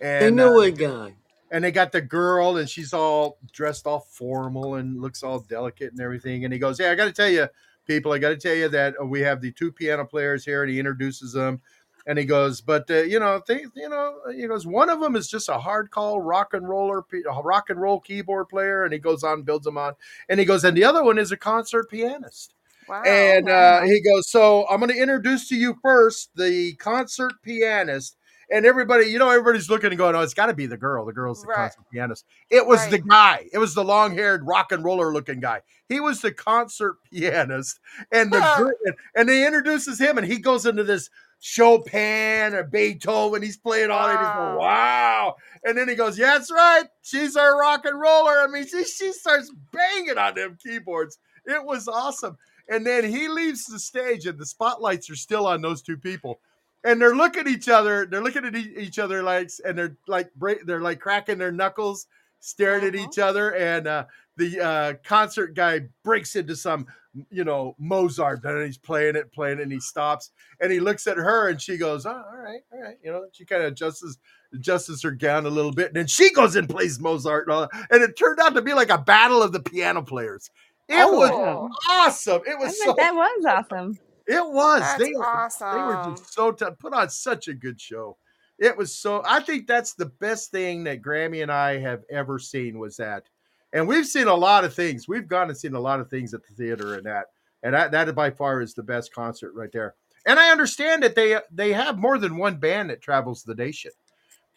They 0.00 0.26
and 0.26 0.36
know 0.36 0.58
uh, 0.58 0.62
a 0.62 0.70
guy. 0.70 1.14
And 1.54 1.62
they 1.62 1.70
got 1.70 1.92
the 1.92 2.00
girl, 2.00 2.56
and 2.56 2.68
she's 2.68 2.92
all 2.92 3.38
dressed 3.52 3.86
all 3.86 4.00
formal 4.00 4.74
and 4.74 5.00
looks 5.00 5.22
all 5.22 5.38
delicate 5.38 5.92
and 5.92 6.00
everything. 6.00 6.44
And 6.44 6.52
he 6.52 6.58
goes, 6.58 6.80
"Yeah, 6.80 6.90
I 6.90 6.96
got 6.96 7.04
to 7.04 7.12
tell 7.12 7.28
you, 7.28 7.46
people, 7.86 8.12
I 8.12 8.18
got 8.18 8.30
to 8.30 8.36
tell 8.36 8.56
you 8.56 8.68
that 8.70 8.96
uh, 9.00 9.04
we 9.06 9.20
have 9.20 9.40
the 9.40 9.52
two 9.52 9.70
piano 9.70 10.04
players 10.04 10.44
here." 10.44 10.64
And 10.64 10.72
he 10.72 10.80
introduces 10.80 11.32
them, 11.32 11.62
and 12.08 12.18
he 12.18 12.24
goes, 12.24 12.60
"But 12.60 12.90
uh, 12.90 13.02
you 13.02 13.20
know, 13.20 13.40
they, 13.46 13.66
you 13.76 13.88
know, 13.88 14.16
he 14.34 14.48
goes, 14.48 14.66
one 14.66 14.90
of 14.90 15.00
them 15.00 15.14
is 15.14 15.28
just 15.28 15.48
a 15.48 15.58
hard 15.58 15.92
call 15.92 16.20
rock 16.20 16.54
and 16.54 16.68
roller, 16.68 17.04
rock 17.44 17.70
and 17.70 17.80
roll 17.80 18.00
keyboard 18.00 18.48
player." 18.48 18.82
And 18.82 18.92
he 18.92 18.98
goes 18.98 19.22
on, 19.22 19.42
builds 19.42 19.64
them 19.64 19.78
on, 19.78 19.94
and 20.28 20.40
he 20.40 20.46
goes, 20.46 20.64
and 20.64 20.76
the 20.76 20.84
other 20.84 21.04
one 21.04 21.18
is 21.18 21.30
a 21.30 21.36
concert 21.36 21.88
pianist. 21.88 22.52
wow. 22.88 23.04
And 23.04 23.48
uh, 23.48 23.82
he 23.82 24.02
goes, 24.02 24.28
So 24.28 24.66
I'm 24.68 24.80
going 24.80 24.90
to 24.90 25.00
introduce 25.00 25.48
to 25.50 25.54
you 25.54 25.78
first 25.82 26.30
the 26.34 26.74
concert 26.74 27.34
pianist. 27.44 28.16
And 28.50 28.66
everybody, 28.66 29.06
you 29.06 29.18
know, 29.18 29.30
everybody's 29.30 29.70
looking 29.70 29.90
and 29.90 29.98
going, 29.98 30.14
Oh, 30.14 30.20
it's 30.20 30.34
got 30.34 30.46
to 30.46 30.54
be 30.54 30.66
the 30.66 30.76
girl. 30.76 31.04
The 31.04 31.12
girl's 31.12 31.42
the 31.42 31.48
Right. 31.48 31.56
concert 31.56 31.84
pianist. 31.92 32.24
It 32.50 32.66
was 32.66 32.86
the 32.88 32.98
guy. 32.98 33.48
It 33.52 33.58
was 33.58 33.74
the 33.74 33.84
long 33.84 34.14
haired 34.14 34.46
rock 34.46 34.72
and 34.72 34.84
roller 34.84 35.12
looking 35.12 35.40
guy. 35.40 35.62
He 35.88 36.00
was 36.00 36.20
the 36.20 36.32
concert 36.32 36.96
pianist. 37.10 37.80
And 38.12 38.30
the 38.32 38.40
Huh. 38.40 38.70
and 39.14 39.28
they 39.28 39.46
introduces 39.46 39.98
him, 40.00 40.18
and 40.18 40.26
he 40.26 40.38
goes 40.38 40.66
into 40.66 40.84
this 40.84 41.08
Chopin 41.40 42.54
or 42.54 42.64
Beethoven. 42.64 43.42
He's 43.42 43.56
playing 43.56 43.90
all 43.90 44.06
that. 44.08 44.18
He's 44.18 44.28
going, 44.30 44.56
Wow. 44.56 44.58
Wow. 44.58 45.36
And 45.64 45.76
then 45.76 45.88
he 45.88 45.94
goes, 45.94 46.18
Yeah, 46.18 46.38
that's 46.38 46.50
right. 46.50 46.84
She's 47.02 47.36
our 47.36 47.58
rock 47.58 47.84
and 47.84 47.98
roller. 48.00 48.38
I 48.40 48.46
mean, 48.46 48.66
she, 48.66 48.84
she 48.84 49.12
starts 49.12 49.50
banging 49.72 50.18
on 50.18 50.34
them 50.34 50.58
keyboards. 50.62 51.18
It 51.46 51.64
was 51.64 51.88
awesome. 51.88 52.36
And 52.68 52.86
then 52.86 53.04
he 53.04 53.28
leaves 53.28 53.64
the 53.66 53.78
stage, 53.78 54.26
and 54.26 54.38
the 54.38 54.46
spotlights 54.46 55.10
are 55.10 55.16
still 55.16 55.46
on 55.46 55.60
those 55.60 55.82
two 55.82 55.98
people. 55.98 56.40
And 56.84 57.00
they're 57.00 57.16
looking 57.16 57.40
at 57.42 57.46
each 57.48 57.68
other. 57.68 58.06
They're 58.06 58.22
looking 58.22 58.44
at 58.44 58.54
e- 58.54 58.74
each 58.76 58.98
other 58.98 59.22
like, 59.22 59.50
and 59.64 59.76
they're 59.78 59.96
like, 60.06 60.32
break, 60.34 60.66
they're 60.66 60.80
like 60.82 61.00
cracking 61.00 61.38
their 61.38 61.52
knuckles, 61.52 62.06
staring 62.40 62.84
at 62.84 62.92
Mhm. 62.92 63.06
each 63.08 63.18
other. 63.18 63.54
And 63.54 63.86
uh, 63.86 64.04
the 64.36 64.60
uh, 64.60 64.94
concert 65.02 65.54
guy 65.54 65.80
breaks 66.02 66.36
into 66.36 66.54
some, 66.56 66.86
you 67.30 67.44
know, 67.44 67.74
Mozart, 67.78 68.44
and 68.44 68.66
he's 68.66 68.76
playing 68.76 69.16
it, 69.16 69.32
playing 69.32 69.60
it, 69.60 69.62
and 69.62 69.72
he 69.72 69.80
stops, 69.80 70.30
and 70.60 70.70
he 70.72 70.80
looks 70.80 71.06
at 71.06 71.16
her, 71.16 71.48
and 71.48 71.62
she 71.62 71.76
goes, 71.76 72.04
"Oh, 72.06 72.10
all 72.10 72.36
right, 72.36 72.60
all 72.72 72.82
right," 72.82 72.96
you 73.04 73.12
know. 73.12 73.26
She 73.32 73.44
kind 73.44 73.62
of 73.62 73.68
adjusts 73.72 74.18
adjusts 74.52 75.02
her 75.04 75.12
gown 75.12 75.46
a 75.46 75.50
little 75.50 75.70
bit, 75.72 75.86
and 75.88 75.96
then 75.96 76.06
she 76.08 76.32
goes 76.32 76.56
and 76.56 76.68
plays 76.68 76.98
Mozart, 77.00 77.48
and, 77.48 77.68
and 77.90 78.02
it 78.02 78.18
turned 78.18 78.40
out 78.40 78.54
to 78.54 78.62
be 78.62 78.74
like 78.74 78.90
a 78.90 78.98
battle 78.98 79.42
of 79.42 79.52
the 79.52 79.60
piano 79.60 80.02
players. 80.02 80.50
It 80.88 80.96
Oh, 80.98 81.16
was 81.16 81.70
awesome. 81.88 82.42
It 82.46 82.58
was 82.58 82.76
so. 82.82 82.94
that 82.98 83.14
was 83.14 83.44
awesome. 83.72 83.96
It 84.26 84.44
was. 84.44 84.80
That's 84.80 85.02
they, 85.02 85.12
were- 85.14 85.24
awesome. 85.26 85.74
they 85.76 85.82
were 85.82 86.14
just 86.16 86.32
so 86.32 86.50
t- 86.52 86.64
put 86.78 86.92
on 86.92 87.10
such 87.10 87.48
a 87.48 87.54
good 87.54 87.80
show. 87.80 88.16
It 88.58 88.76
was 88.76 88.96
so. 88.96 89.22
I 89.26 89.40
think 89.40 89.66
that's 89.66 89.94
the 89.94 90.06
best 90.06 90.50
thing 90.50 90.84
that 90.84 91.02
Grammy 91.02 91.42
and 91.42 91.50
I 91.52 91.78
have 91.78 92.04
ever 92.10 92.38
seen 92.38 92.78
was 92.78 92.96
that, 92.98 93.24
and 93.72 93.86
we've 93.88 94.06
seen 94.06 94.28
a 94.28 94.34
lot 94.34 94.64
of 94.64 94.72
things. 94.72 95.08
We've 95.08 95.26
gone 95.26 95.48
and 95.48 95.58
seen 95.58 95.74
a 95.74 95.80
lot 95.80 96.00
of 96.00 96.08
things 96.08 96.34
at 96.34 96.42
the 96.46 96.54
theater 96.54 96.94
and 96.94 97.04
that, 97.04 97.26
and 97.64 97.74
that 97.74 97.90
that 97.90 98.14
by 98.14 98.30
far 98.30 98.60
is 98.62 98.72
the 98.72 98.82
best 98.82 99.12
concert 99.12 99.52
right 99.54 99.72
there. 99.72 99.94
And 100.24 100.38
I 100.38 100.50
understand 100.52 101.02
that 101.02 101.16
they 101.16 101.36
they 101.50 101.72
have 101.72 101.98
more 101.98 102.16
than 102.16 102.36
one 102.36 102.56
band 102.56 102.90
that 102.90 103.02
travels 103.02 103.42
the 103.42 103.56
nation. 103.56 103.90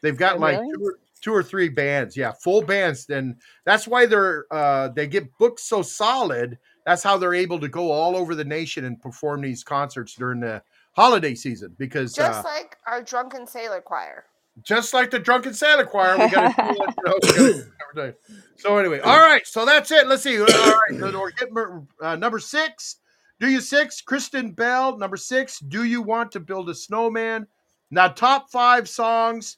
They've 0.01 0.15
got 0.17 0.35
Oh, 0.35 0.39
like 0.41 0.59
two 0.59 0.85
or, 0.85 0.99
two 1.21 1.33
or 1.33 1.41
three 1.41 1.69
bands, 1.69 2.15
yeah, 2.15 2.31
full 2.31 2.61
bands, 2.61 3.09
and 3.09 3.35
that's 3.65 3.87
why 3.87 4.05
they're 4.05 4.45
uh, 4.51 4.89
they 4.89 5.07
get 5.07 5.35
booked 5.39 5.59
so 5.59 5.81
solid. 5.81 6.59
That's 6.87 7.03
how 7.03 7.17
they're 7.17 7.33
able 7.33 7.59
to 7.59 7.67
go 7.67 7.91
all 7.91 8.15
over 8.15 8.33
the 8.33 8.45
nation 8.45 8.85
and 8.85 8.99
perform 9.01 9.41
these 9.41 9.61
concerts 9.61 10.15
during 10.15 10.39
the 10.39 10.63
holiday 10.95 11.35
season 11.35 11.75
because 11.77 12.13
Just 12.13 12.45
uh, 12.45 12.47
like 12.47 12.77
our 12.87 13.03
drunken 13.03 13.45
sailor 13.45 13.81
choir. 13.81 14.23
just 14.63 14.93
like 14.93 15.11
the 15.11 15.19
drunken 15.19 15.53
Santa 15.53 15.85
choir, 15.85 16.17
we 16.17 16.29
got 16.29 16.55
to. 16.55 16.63
You 16.73 17.03
know, 17.05 17.13
we 17.21 17.27
gotta 17.27 17.37
do 17.37 17.63
every 17.91 18.11
day. 18.11 18.17
so 18.55 18.77
anyway, 18.77 19.01
all 19.01 19.19
right. 19.19 19.45
So 19.45 19.65
that's 19.65 19.91
it. 19.91 20.07
Let's 20.07 20.23
see. 20.23 20.39
All 20.39 20.45
right, 20.45 20.97
so 20.97 21.19
we're 21.19 21.31
getting 21.31 21.87
uh, 22.01 22.15
number 22.15 22.39
six. 22.39 22.97
Do 23.41 23.49
you 23.49 23.59
six? 23.59 23.99
Kristen 24.01 24.51
Bell. 24.51 24.97
Number 24.97 25.17
six. 25.17 25.59
Do 25.59 25.83
you 25.83 26.01
want 26.01 26.31
to 26.31 26.39
build 26.39 26.69
a 26.69 26.75
snowman? 26.75 27.47
Now, 27.91 28.07
top 28.07 28.49
five 28.49 28.87
songs. 28.87 29.57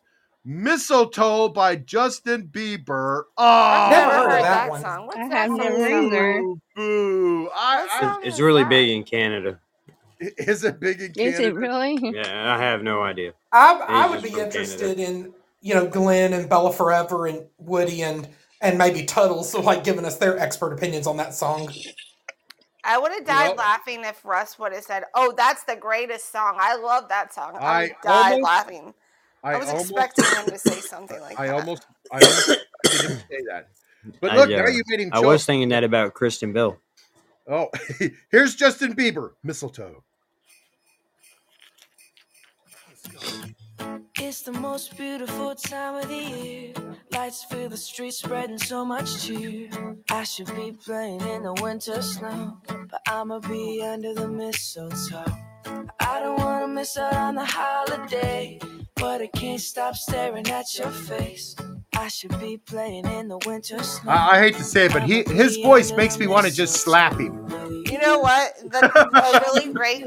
Mistletoe 0.50 1.50
by 1.50 1.76
Justin 1.76 2.48
Bieber. 2.52 3.24
Oh, 3.38 3.46
I've 3.46 3.92
never 3.92 4.12
never 4.12 4.18
heard 4.18 4.26
of 4.26 4.32
heard 4.32 4.44
that 4.44 4.44
that 4.64 4.70
one. 4.72 4.82
song. 4.82 5.06
What's 5.06 5.20
I 5.20 5.28
that 5.30 5.38
have 5.38 5.48
song 5.50 5.58
never 5.58 6.08
either. 6.08 6.42
boo, 6.42 6.62
boo. 6.76 7.50
I, 7.54 7.88
I, 8.02 8.20
It's 8.24 8.40
really 8.40 8.64
that? 8.64 8.70
big 8.70 8.90
in 8.90 9.04
Canada. 9.04 9.60
Is 10.20 10.64
it 10.64 10.80
big 10.80 11.00
in 11.02 11.12
Is 11.16 11.40
it 11.40 11.54
really? 11.54 11.98
Yeah, 12.02 12.56
I 12.56 12.58
have 12.62 12.82
no 12.82 13.04
idea. 13.04 13.34
I, 13.52 13.80
I 13.88 14.10
would 14.10 14.24
be 14.24 14.32
from 14.32 14.40
interested 14.42 15.00
in 15.00 15.32
you 15.62 15.76
know 15.76 15.88
Glenn 15.88 16.34
and 16.34 16.50
Bella 16.50 16.74
Forever 16.74 17.28
and 17.28 17.46
Woody 17.60 18.02
and 18.02 18.28
and 18.62 18.78
maybe 18.78 19.06
Tuttles 19.06 19.52
so 19.52 19.62
like 19.62 19.84
giving 19.84 20.04
us 20.04 20.18
their 20.18 20.38
expert 20.40 20.74
opinions 20.74 21.06
on 21.06 21.16
that 21.18 21.36
song. 21.36 21.72
I 22.84 22.98
would 22.98 23.12
have 23.12 23.26
died 23.26 23.50
know- 23.56 23.62
laughing 23.62 24.04
if 24.04 24.26
Russ 24.26 24.58
would 24.58 24.74
have 24.74 24.84
said, 24.84 25.04
"Oh, 25.14 25.32
that's 25.38 25.64
the 25.66 25.76
greatest 25.76 26.32
song. 26.32 26.58
I 26.60 26.76
love 26.76 27.08
that 27.10 27.34
song." 27.36 27.56
I, 27.60 27.62
I 27.84 27.88
died 28.02 28.32
almost- 28.34 28.44
laughing. 28.44 28.94
I, 29.44 29.58
was 29.58 29.70
almost, 29.70 29.92
expecting 29.92 30.26
him 30.26 30.46
to 30.48 30.58
say 30.58 30.82
something 30.82 31.20
like 31.22 31.40
I 31.40 31.48
that. 31.48 31.56
almost, 31.56 31.86
I 32.12 32.20
almost 32.20 32.50
expected 32.50 33.02
him 33.02 33.18
to 33.18 33.24
say 33.30 33.42
that. 33.50 33.70
But 34.22 34.32
I, 34.32 34.36
look, 34.36 34.50
uh, 34.50 34.62
now 34.62 34.68
you 34.68 34.84
made 34.88 35.00
him. 35.02 35.10
I 35.12 35.18
choke. 35.18 35.26
was 35.26 35.46
thinking 35.46 35.70
that 35.70 35.84
about 35.84 36.14
Kristen 36.14 36.54
Bell. 36.54 36.78
Oh, 37.48 37.70
here's 38.32 38.56
Justin 38.56 38.96
Bieber, 38.96 39.32
mistletoe. 39.44 40.04
It's 44.22 44.42
the 44.44 44.52
most 44.52 44.98
beautiful 44.98 45.56
time 45.56 45.96
of 45.96 46.08
the 46.08 46.16
year. 46.16 46.74
Lights 47.12 47.46
fill 47.46 47.70
the 47.70 47.78
streets, 47.78 48.20
spreading 48.20 48.60
so 48.60 48.86
much 48.86 49.26
cheer. 49.26 49.70
I 50.12 50.24
should 50.24 50.54
be 50.56 50.74
playing 50.74 51.22
in 51.22 51.44
the 51.44 51.54
winter 51.62 52.02
snow, 52.02 52.58
but 52.68 53.02
I'ma 53.08 53.40
be 53.40 53.82
under 53.82 54.14
the 54.14 54.28
mistletoe. 54.28 55.26
I 56.00 56.20
don't 56.20 56.40
wanna 56.40 56.68
miss 56.68 56.98
out 56.98 57.14
on 57.14 57.36
the 57.36 57.46
holiday, 57.46 58.60
but 59.00 59.22
I 59.22 59.28
can't 59.28 59.62
stop 59.62 59.96
staring 59.96 60.48
at 60.50 60.78
your 60.78 60.92
face. 60.92 61.56
I 61.96 62.08
should 62.08 62.40
be 62.40 62.58
playing 62.58 63.06
in 63.08 63.28
the 63.28 63.38
winter 63.46 63.82
snow. 63.84 64.12
I, 64.12 64.38
I 64.38 64.40
hate 64.40 64.56
to 64.56 64.64
say 64.64 64.86
it, 64.86 64.94
but 64.94 65.04
he 65.04 65.24
his 65.24 65.58
voice 65.58 65.92
makes 65.92 66.18
me 66.18 66.28
want 66.28 66.46
to 66.46 66.54
just 66.54 66.76
slap 66.84 67.14
him. 67.20 67.46
You 67.86 67.98
know 68.00 68.20
what? 68.20 68.54
The, 68.72 68.80
a 68.86 69.40
really 69.54 69.74
great 69.80 70.06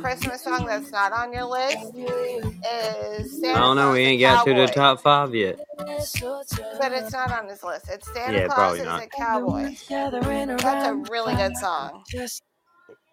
Christmas 0.00 0.42
song 0.42 0.66
that's 0.66 0.90
not 0.90 1.12
on 1.12 1.32
your 1.32 1.44
list 1.44 1.94
is 1.94 3.40
Santa 3.40 3.56
I 3.56 3.60
don't 3.60 3.76
know. 3.76 3.92
We 3.92 4.00
ain't 4.00 4.20
a 4.20 4.24
got 4.24 4.44
to 4.46 4.54
the 4.54 4.66
top 4.66 5.00
five 5.00 5.34
yet. 5.34 5.60
But 5.76 6.92
it's 6.92 7.12
not 7.12 7.30
on 7.30 7.48
his 7.48 7.62
list. 7.62 7.88
It's 7.90 8.12
Santa 8.12 8.38
Yeah, 8.38 8.46
Claus 8.46 8.56
probably 8.56 8.80
is 8.80 8.86
not. 8.86 9.02
a 9.02 9.06
Cowboy. 9.08 9.76
That's 9.88 10.86
a 10.88 11.04
really 11.10 11.34
good 11.36 11.56
song. 11.56 12.02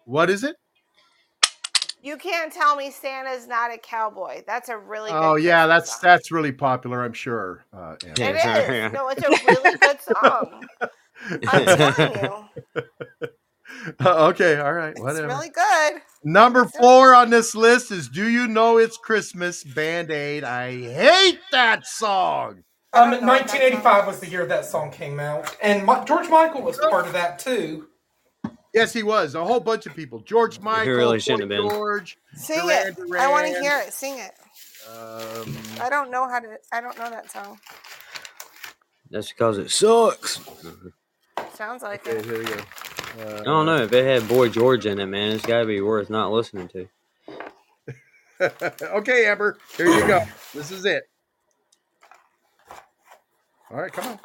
What 0.04 0.30
is 0.30 0.44
it? 0.44 0.56
You 2.06 2.16
can't 2.16 2.52
tell 2.52 2.76
me 2.76 2.92
Santa's 2.92 3.48
not 3.48 3.74
a 3.74 3.78
cowboy. 3.78 4.44
That's 4.46 4.68
a 4.68 4.78
really 4.78 5.10
good 5.10 5.18
Oh 5.24 5.34
yeah, 5.34 5.66
that's 5.66 5.90
song. 5.90 5.98
that's 6.02 6.30
really 6.30 6.52
popular, 6.52 7.02
I'm 7.04 7.12
sure. 7.12 7.66
Uh, 7.76 7.96
Anna. 8.06 8.38
Yeah, 8.38 8.86
It 8.86 8.92
No, 8.92 9.08
it's 9.08 9.24
a 9.24 9.28
really 9.28 9.76
good 9.78 10.00
song. 10.00 10.66
I'm 11.48 11.64
telling 11.96 12.14
you. 12.22 13.28
okay, 14.06 14.60
all 14.60 14.72
right, 14.72 14.92
It's 14.92 15.00
whatever. 15.00 15.26
really 15.26 15.48
good. 15.50 16.00
Number 16.22 16.66
four 16.66 17.12
on 17.12 17.30
this 17.30 17.56
list 17.56 17.90
is 17.90 18.08
"Do 18.08 18.28
You 18.28 18.46
Know 18.46 18.78
It's 18.78 18.96
Christmas?" 18.96 19.64
Band 19.64 20.12
Aid. 20.12 20.44
I 20.44 20.70
hate 20.70 21.40
that 21.50 21.88
song. 21.88 22.62
Um, 22.92 23.10
1985 23.10 24.06
was 24.06 24.20
the 24.20 24.28
year 24.28 24.46
that 24.46 24.64
song 24.64 24.92
came 24.92 25.18
out, 25.18 25.56
and 25.60 25.84
Mi- 25.84 26.04
George 26.06 26.28
Michael 26.28 26.62
was 26.62 26.78
part 26.78 27.04
of 27.06 27.12
that 27.14 27.40
too. 27.40 27.88
Yes, 28.76 28.92
he 28.92 29.02
was. 29.02 29.34
A 29.34 29.42
whole 29.42 29.58
bunch 29.58 29.86
of 29.86 29.96
people. 29.96 30.20
George 30.20 30.60
Michael, 30.60 30.92
really 30.92 31.18
shouldn't 31.18 31.48
Boy 31.48 31.54
have 31.54 31.62
been. 31.62 31.70
George. 31.70 32.18
Sing 32.34 32.60
Duran 32.60 32.88
it. 32.88 33.18
I 33.18 33.30
want 33.30 33.46
to 33.46 33.58
hear 33.58 33.78
it. 33.78 33.90
Sing 33.90 34.18
it. 34.18 34.34
Um, 34.86 35.56
I 35.80 35.88
don't 35.88 36.10
know 36.10 36.28
how 36.28 36.40
to. 36.40 36.58
I 36.70 36.82
don't 36.82 36.96
know 36.98 37.08
that 37.08 37.30
song. 37.30 37.58
That's 39.10 39.32
because 39.32 39.56
it 39.56 39.70
sucks. 39.70 40.40
Sounds 41.54 41.82
like 41.82 42.06
okay, 42.06 42.18
it. 42.18 42.24
here 42.26 42.38
we 42.38 42.44
go. 42.44 42.60
Uh, 43.18 43.40
I 43.40 43.44
don't 43.44 43.64
know 43.64 43.78
if 43.78 43.92
it 43.94 44.04
had 44.04 44.28
Boy 44.28 44.50
George 44.50 44.84
in 44.84 45.00
it, 45.00 45.06
man. 45.06 45.32
It's 45.32 45.46
got 45.46 45.60
to 45.60 45.66
be 45.66 45.80
worth 45.80 46.10
not 46.10 46.30
listening 46.30 46.68
to. 46.68 46.86
okay, 48.82 49.24
Amber, 49.24 49.56
here 49.78 49.86
you 49.86 50.06
go. 50.06 50.22
This 50.52 50.70
is 50.70 50.84
it. 50.84 51.08
All 53.70 53.78
right, 53.78 53.90
come 53.90 54.06
on. 54.06 54.18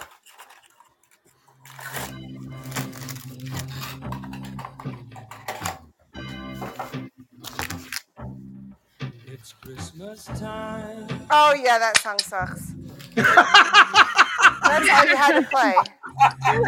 It's 9.41 9.53
Christmas 9.53 10.25
time. 10.39 11.07
Oh 11.31 11.55
yeah, 11.55 11.79
that 11.79 11.97
song 11.97 12.19
sucks. 12.19 12.73
That's 13.15 14.89
all 14.89 15.05
you 15.07 15.15
had 15.15 15.39
to 15.39 15.47
play. 15.49 15.73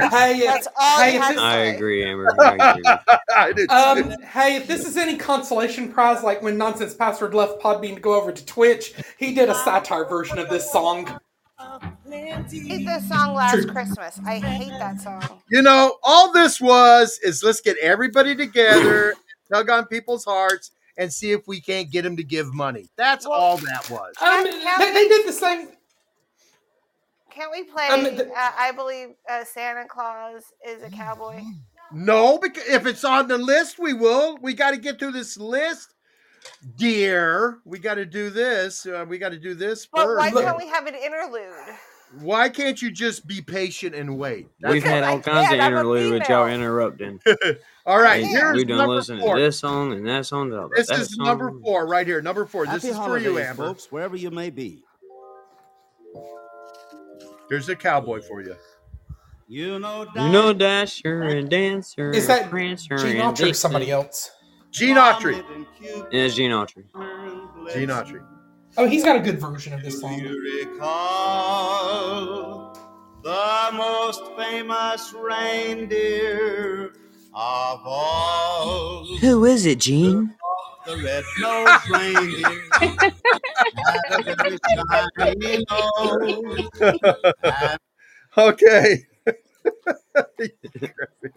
Hey, 0.09 0.39
if- 0.39 0.45
That's 0.47 0.67
all 0.79 0.99
hey, 1.01 1.13
you 1.13 1.21
had 1.21 1.29
this- 1.35 1.37
to 1.37 1.43
I 1.43 1.53
say. 1.53 1.75
agree, 1.75 2.03
Amber. 2.03 2.35
I 2.41 2.71
agree. 2.71 2.83
I 3.35 3.53
did 3.53 3.69
too. 3.69 3.75
Um, 3.75 4.21
hey, 4.23 4.55
if 4.55 4.65
this 4.65 4.87
is 4.87 4.97
any 4.97 5.17
consolation 5.17 5.91
prize, 5.91 6.23
like 6.23 6.41
when 6.41 6.57
Nonsense 6.57 6.95
Password 6.95 7.35
left 7.35 7.61
Podbean 7.61 7.93
to 7.93 8.01
go 8.01 8.19
over 8.19 8.31
to 8.31 8.45
Twitch, 8.45 8.95
he 9.19 9.35
did 9.35 9.49
a 9.49 9.55
satire 9.55 10.05
version 10.05 10.39
of 10.39 10.49
this 10.49 10.71
song. 10.71 11.19
Hate 12.09 12.85
this 12.85 13.07
song 13.07 13.35
last 13.35 13.53
True. 13.53 13.65
Christmas. 13.71 14.19
I 14.25 14.39
hate 14.39 14.73
that 14.79 14.99
song. 14.99 15.41
You 15.51 15.61
know, 15.61 15.97
all 16.01 16.31
this 16.31 16.59
was 16.59 17.19
is 17.23 17.43
let's 17.43 17.61
get 17.61 17.77
everybody 17.77 18.35
together, 18.35 19.13
tug 19.51 19.69
on 19.69 19.85
people's 19.85 20.25
hearts, 20.25 20.71
and 20.97 21.11
see 21.11 21.31
if 21.31 21.47
we 21.47 21.59
can't 21.61 21.91
get 21.91 22.05
him 22.05 22.15
to 22.17 22.23
give 22.23 22.53
money. 22.53 22.87
That's 22.95 23.27
Well- 23.27 23.39
all 23.39 23.57
that 23.57 23.89
was. 23.89 24.13
Um, 24.21 24.45
Can't- 24.45 24.79
they, 24.79 24.93
they 24.93 25.07
did 25.07 25.27
the 25.27 25.33
same. 25.33 25.69
Can't 27.31 27.51
we 27.51 27.63
play? 27.63 27.87
Um, 27.87 28.03
the- 28.03 28.29
uh, 28.31 28.51
I 28.57 28.71
believe 28.71 29.09
uh, 29.29 29.43
Santa 29.43 29.85
Claus 29.87 30.43
is 30.67 30.83
a 30.83 30.89
cowboy. 30.89 31.41
No, 31.91 32.37
because 32.37 32.63
if 32.67 32.85
it's 32.85 33.03
on 33.03 33.27
the 33.27 33.37
list, 33.37 33.79
we 33.79 33.93
will. 33.93 34.37
We 34.41 34.53
got 34.53 34.71
to 34.71 34.77
get 34.77 34.99
through 34.99 35.11
this 35.13 35.37
list, 35.37 35.93
dear. 36.75 37.59
We 37.65 37.79
got 37.79 37.95
to 37.95 38.05
do 38.05 38.29
this. 38.29 38.85
Uh, 38.85 39.05
we 39.07 39.17
got 39.17 39.29
to 39.29 39.39
do 39.39 39.53
this 39.55 39.85
But 39.85 40.05
first. 40.05 40.19
why 40.33 40.41
can't 40.43 40.57
we 40.57 40.67
have 40.67 40.85
an 40.87 40.95
interlude? 40.95 41.53
Why 42.19 42.49
can't 42.49 42.79
you 42.81 42.91
just 42.91 43.25
be 43.25 43.41
patient 43.41 43.95
and 43.95 44.17
wait? 44.17 44.47
That's 44.59 44.73
We've 44.73 44.83
had 44.83 45.03
I 45.03 45.11
all 45.11 45.19
kinds 45.19 45.45
of 45.45 45.49
can't, 45.49 45.61
I'm 45.61 45.73
interlude 45.73 46.13
with 46.13 46.29
y'all 46.29 46.47
interrupting. 46.47 47.19
all 47.85 47.99
right. 47.99 48.21
And 48.23 48.31
Here's 48.31 48.55
we 48.55 48.65
done 48.65 48.77
number 48.77 48.95
listen 48.95 49.17
to 49.19 49.35
this 49.35 49.57
song 49.59 49.93
and 49.93 50.07
that 50.07 50.25
song. 50.27 50.51
To 50.51 50.69
This 50.75 50.87
that 50.89 50.99
is 50.99 51.15
song. 51.15 51.25
number 51.25 51.51
four 51.63 51.87
right 51.87 52.05
here. 52.05 52.21
Number 52.21 52.45
four. 52.45 52.65
This 52.65 52.83
Happy 52.83 52.89
is 52.89 52.97
for 52.97 53.17
you, 53.17 53.39
Amber. 53.39 53.63
folks, 53.65 53.91
wherever 53.91 54.15
you 54.15 54.29
may 54.29 54.49
be. 54.51 54.83
Here's 57.49 57.67
a 57.69 57.75
cowboy 57.75 58.21
for 58.21 58.41
you. 58.41 58.55
You 59.47 59.79
know, 59.79 60.05
You 60.15 60.29
know, 60.31 60.53
Dasher 60.53 61.21
and 61.23 61.49
Dancer, 61.49 62.11
Is 62.11 62.27
that 62.27 62.49
Prancer 62.49 62.97
Gene 62.97 63.17
Autry 63.17 63.55
somebody 63.55 63.91
else? 63.91 64.31
Gene 64.71 64.95
Autry. 64.95 65.43
Yeah, 66.11 66.27
Gene 66.29 66.51
Autry. 66.51 66.85
Gene 67.73 67.89
Autry. 67.89 68.23
Oh, 68.75 68.87
he's 68.87 69.03
got 69.03 69.15
a 69.15 69.19
good 69.19 69.39
version 69.39 69.71
of 69.73 69.83
this 69.83 70.01
song. 70.01 70.19
You 70.19 70.41
recall 70.65 72.73
the 73.21 73.69
most 73.73 74.23
famous 74.35 75.13
reindeer 75.13 76.87
of 77.33 77.81
all. 77.85 79.05
Who 79.17 79.45
is 79.45 79.67
it, 79.67 79.79
Gene? 79.79 80.33
The 80.85 80.97
red-nosed 80.97 81.89
reindeer 81.89 82.61
had 84.09 84.27
a 84.27 84.35
very 84.35 84.57
shiny 85.17 85.63
nose. 85.69 86.69
And 87.43 87.79
Okay. 88.35 89.05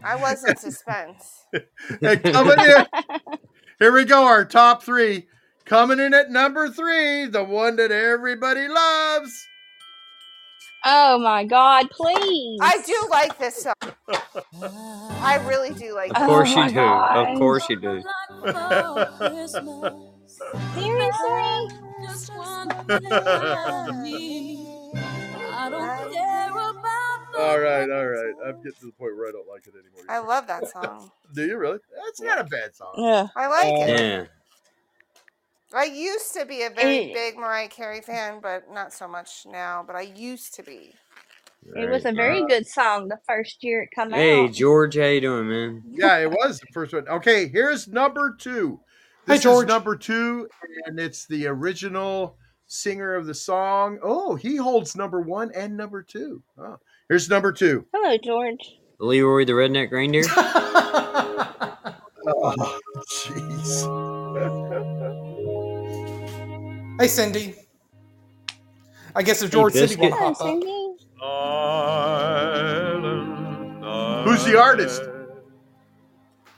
I 0.03 0.16
was 0.16 0.43
in 0.45 0.57
suspense. 0.57 1.45
Hey, 2.01 2.16
coming 2.16 2.59
in. 2.59 2.87
Here 3.78 3.93
we 3.93 4.05
go. 4.05 4.24
Our 4.24 4.45
top 4.47 4.82
three. 4.82 5.28
Coming 5.66 5.98
in 5.98 6.14
at 6.14 6.30
number 6.30 6.68
three, 6.70 7.26
the 7.26 7.42
one 7.42 7.76
that 7.76 7.90
everybody 7.90 8.68
loves. 8.68 9.32
Oh 10.84 11.18
my 11.18 11.44
God! 11.44 11.90
Please. 11.90 12.60
I 12.62 12.80
do 12.86 13.08
like 13.10 13.36
this 13.38 13.64
song. 13.64 13.74
I 14.62 15.42
really 15.48 15.74
do 15.74 15.94
like 15.94 16.12
it. 16.12 16.16
Of 16.16 16.26
course 16.26 16.52
Oh 16.54 16.62
you 16.62 16.68
do. 16.68 16.74
God. 16.76 17.28
Of 17.32 17.38
course 17.38 17.68
you 17.68 17.80
do. 17.80 18.02
Seriously? 20.74 21.68
All 27.38 27.58
right, 27.58 27.90
all 27.90 28.06
right. 28.06 28.34
I'm 28.46 28.56
getting 28.58 28.72
to 28.80 28.86
the 28.86 28.92
point 28.98 29.16
where 29.16 29.28
I 29.28 29.32
don't 29.32 29.48
like 29.48 29.66
it 29.66 29.74
anymore. 29.74 30.04
I 30.08 30.18
love 30.18 30.46
that 30.46 30.68
song. 30.72 31.10
Do 31.34 31.44
you 31.44 31.56
really? 31.58 31.78
That's 32.04 32.20
not 32.20 32.40
a 32.40 32.44
bad 32.44 32.74
song. 32.74 32.94
Yeah. 32.96 33.26
I 33.36 33.46
like 33.48 33.88
it. 33.88 33.90
Um, 33.90 34.04
yeah. 34.06 34.24
I 35.74 35.84
used 35.84 36.32
to 36.34 36.44
be 36.46 36.62
a 36.62 36.70
very 36.70 37.10
Eh. 37.10 37.14
big 37.14 37.36
Mariah 37.36 37.68
Carey 37.68 38.00
fan, 38.00 38.38
but 38.40 38.70
not 38.72 38.92
so 38.92 39.08
much 39.08 39.44
now. 39.46 39.82
But 39.86 39.96
I 39.96 40.02
used 40.02 40.54
to 40.54 40.62
be. 40.62 40.94
It 41.74 41.90
was 41.90 42.04
a 42.04 42.12
very 42.12 42.44
good 42.46 42.64
song 42.66 43.08
the 43.08 43.18
first 43.26 43.64
year 43.64 43.82
it 43.82 43.88
come 43.92 44.12
Hey, 44.12 44.44
out. 44.44 44.52
George, 44.52 44.96
how 44.96 45.02
you 45.06 45.20
doing, 45.20 45.48
man? 45.48 45.82
Yeah, 45.88 46.18
it 46.18 46.30
was 46.30 46.60
the 46.60 46.66
first 46.72 46.92
one. 46.92 47.08
Okay, 47.08 47.48
here's 47.48 47.88
number 47.88 48.36
two. 48.38 48.78
Hey, 49.26 49.32
This 49.34 49.42
George. 49.42 49.64
is 49.64 49.68
number 49.68 49.96
two, 49.96 50.48
and 50.86 51.00
it's 51.00 51.26
the 51.26 51.48
original 51.48 52.36
singer 52.68 53.16
of 53.16 53.26
the 53.26 53.34
song. 53.34 53.98
Oh, 54.00 54.36
he 54.36 54.54
holds 54.54 54.94
number 54.94 55.20
one 55.20 55.50
and 55.56 55.76
number 55.76 56.02
two. 56.02 56.40
Oh, 56.56 56.78
here's 57.08 57.28
number 57.28 57.50
two. 57.50 57.84
Hello, 57.92 58.16
George. 58.16 58.78
Leroy 59.00 59.44
the 59.44 59.52
Redneck 59.54 59.90
Reindeer. 59.90 60.22
Oh, 62.28 62.80
jeez. 63.08 64.62
Hey, 66.99 67.09
Cindy. 67.09 67.55
I 69.14 69.22
guess 69.22 69.42
if 69.42 69.51
George 69.51 69.74
Cindy 69.74 69.97
Biscuit. 69.97 70.12
won't 70.18 70.38
pop 70.38 70.47
up. 70.47 70.57
Who's 74.24 74.44
the 74.44 74.59
artist? 74.61 75.03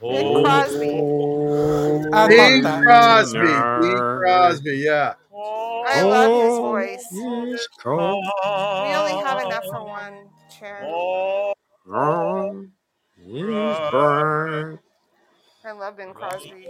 Bing 0.01 0.43
Crosby. 0.43 0.89
Oh. 1.01 2.03
Oh. 2.03 2.09
I 2.13 2.27
Bing 2.27 2.63
that. 2.63 2.83
Crosby. 2.83 3.39
Bing 3.39 3.97
Crosby, 3.97 4.77
yeah. 4.77 5.13
I 5.35 6.01
love 6.03 6.43
his 6.45 6.57
voice. 6.59 7.07
Yes, 7.11 7.67
We 7.83 7.91
only 7.91 9.23
have 9.25 9.41
enough 9.45 9.63
for 9.65 9.83
one 9.85 10.29
chair. 10.49 10.81
Cross- 11.85 12.65
yes. 13.25 14.77
I 15.65 15.71
love 15.73 15.97
Bing 15.97 16.13
Crosby. 16.13 16.67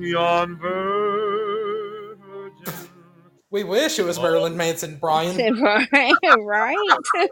Yon 0.00 0.56
virgin. 0.58 1.89
We 3.52 3.64
wish 3.64 3.98
it 3.98 4.04
was 4.04 4.18
Marilyn 4.20 4.56
Manson, 4.56 4.96
Brian. 5.00 5.36
right, 5.60 6.12
right. 6.38 6.76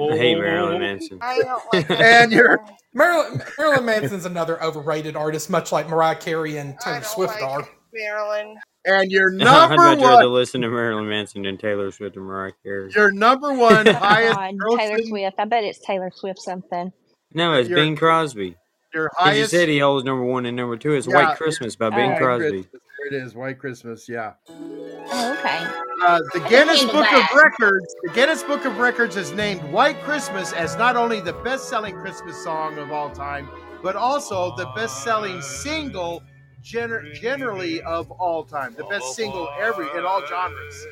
I 0.00 0.16
hate 0.16 0.34
Marilyn 0.36 0.80
Manson. 0.80 1.18
I 1.22 1.38
don't 1.38 1.62
like 1.72 1.90
And 2.00 2.30
you're 2.30 2.60
Marilyn, 2.92 3.42
Marilyn 3.58 3.84
Manson's 3.86 4.26
another 4.26 4.62
overrated 4.62 5.16
artist, 5.16 5.48
much 5.50 5.72
like 5.72 5.88
Mariah 5.88 6.16
Carey 6.16 6.58
and 6.58 6.74
I 6.80 6.84
Taylor 6.84 6.94
don't 7.00 7.04
Swift 7.06 7.40
like 7.40 7.42
are. 7.50 7.68
Marilyn. 7.92 8.56
and 8.84 9.10
your 9.10 9.30
I'd 9.32 9.38
number 9.38 9.76
much 9.76 9.98
rather 9.98 10.26
one 10.28 10.32
listen 10.34 10.60
to 10.60 10.68
Marilyn 10.68 11.08
Manson 11.08 11.42
than 11.42 11.56
Taylor 11.56 11.90
Swift 11.90 12.16
and 12.16 12.26
Mariah 12.26 12.52
Carey. 12.62 12.92
your 12.94 13.10
number 13.10 13.54
one 13.54 13.86
highest 13.86 14.36
God, 14.36 14.54
Taylor 14.78 14.98
Swift. 15.06 15.36
I 15.38 15.44
bet 15.46 15.64
it's 15.64 15.78
Taylor 15.84 16.10
Swift 16.14 16.38
something. 16.40 16.92
No, 17.32 17.54
it's 17.54 17.68
Your- 17.70 17.78
Bing 17.78 17.96
Crosby. 17.96 18.56
your 18.92 19.10
Because 19.18 19.38
you 19.38 19.46
said 19.46 19.68
he 19.70 19.78
holds 19.78 20.04
number 20.04 20.24
one 20.24 20.44
and 20.44 20.54
number 20.56 20.76
two. 20.76 20.92
It's 20.92 21.06
Yeah, 21.06 21.14
White 21.28 21.36
Christmas 21.38 21.76
by 21.76 21.88
Bing 21.90 22.12
Oh. 22.12 22.18
Crosby. 22.18 22.50
Christmas. 22.64 22.82
There 22.98 23.06
it 23.08 23.14
is, 23.24 23.34
White 23.34 23.58
Christmas, 23.58 24.08
yeah. 24.08 24.32
Oh, 24.50 25.32
okay. 25.38 25.66
Uh, 26.04 26.20
the 26.32 26.40
Guinness 26.48 26.82
Book 26.84 27.06
that. 27.10 27.30
of 27.30 27.36
Records, 27.36 27.94
the 28.02 28.10
Guinness 28.10 28.42
Book 28.42 28.64
of 28.64 28.78
Records 28.78 29.14
has 29.16 29.32
named 29.32 29.62
White 29.72 30.00
Christmas 30.02 30.52
as 30.52 30.76
not 30.76 30.96
only 30.96 31.20
the 31.20 31.32
best-selling 31.32 31.94
Christmas 31.94 32.42
song 32.42 32.78
of 32.78 32.92
all 32.92 33.10
time, 33.10 33.48
but 33.82 33.96
also 33.96 34.54
the 34.56 34.66
best-selling 34.74 35.40
single 35.42 36.22
gener- 36.62 37.12
generally 37.14 37.80
of 37.82 38.10
all 38.12 38.44
time, 38.44 38.74
the 38.76 38.84
best 38.84 39.14
single 39.14 39.48
every 39.60 39.88
in 39.96 40.04
all 40.04 40.24
genres, 40.26 40.86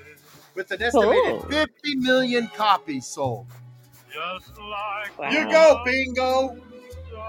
with 0.54 0.70
an 0.70 0.82
estimated 0.82 1.40
Cool. 1.40 1.50
50 1.50 1.96
million 1.96 2.48
copies 2.54 3.06
sold. 3.06 3.46
Just 4.12 4.56
like 4.58 5.18
Wow. 5.18 5.30
You 5.30 5.50
go, 5.50 5.82
bingo. 5.84 6.56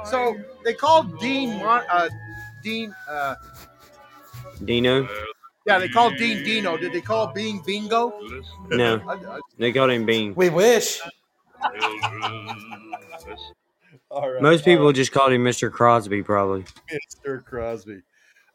So 0.05 0.37
they 0.63 0.73
called 0.73 1.19
Dean 1.19 1.51
uh, 1.61 2.07
Dean 2.63 2.95
uh, 3.09 3.35
Dino? 4.65 5.07
yeah, 5.65 5.79
they 5.79 5.87
called 5.89 6.15
Dean 6.17 6.43
Dino. 6.43 6.77
Did 6.77 6.93
they 6.93 7.01
call 7.01 7.27
Bean 7.33 7.61
Bingo? 7.65 8.13
No, 8.69 9.01
I- 9.07 9.13
I- 9.35 9.39
they 9.57 9.71
called 9.71 9.91
him 9.91 10.05
Bean. 10.05 10.33
We 10.35 10.49
wish. 10.49 10.99
all 14.09 14.31
right. 14.31 14.41
Most 14.41 14.65
people 14.65 14.91
just 14.91 15.11
called 15.11 15.31
him 15.33 15.43
Mr. 15.43 15.71
Crosby, 15.71 16.23
probably. 16.23 16.65
Mr. 16.91 17.43
Crosby. 17.43 18.01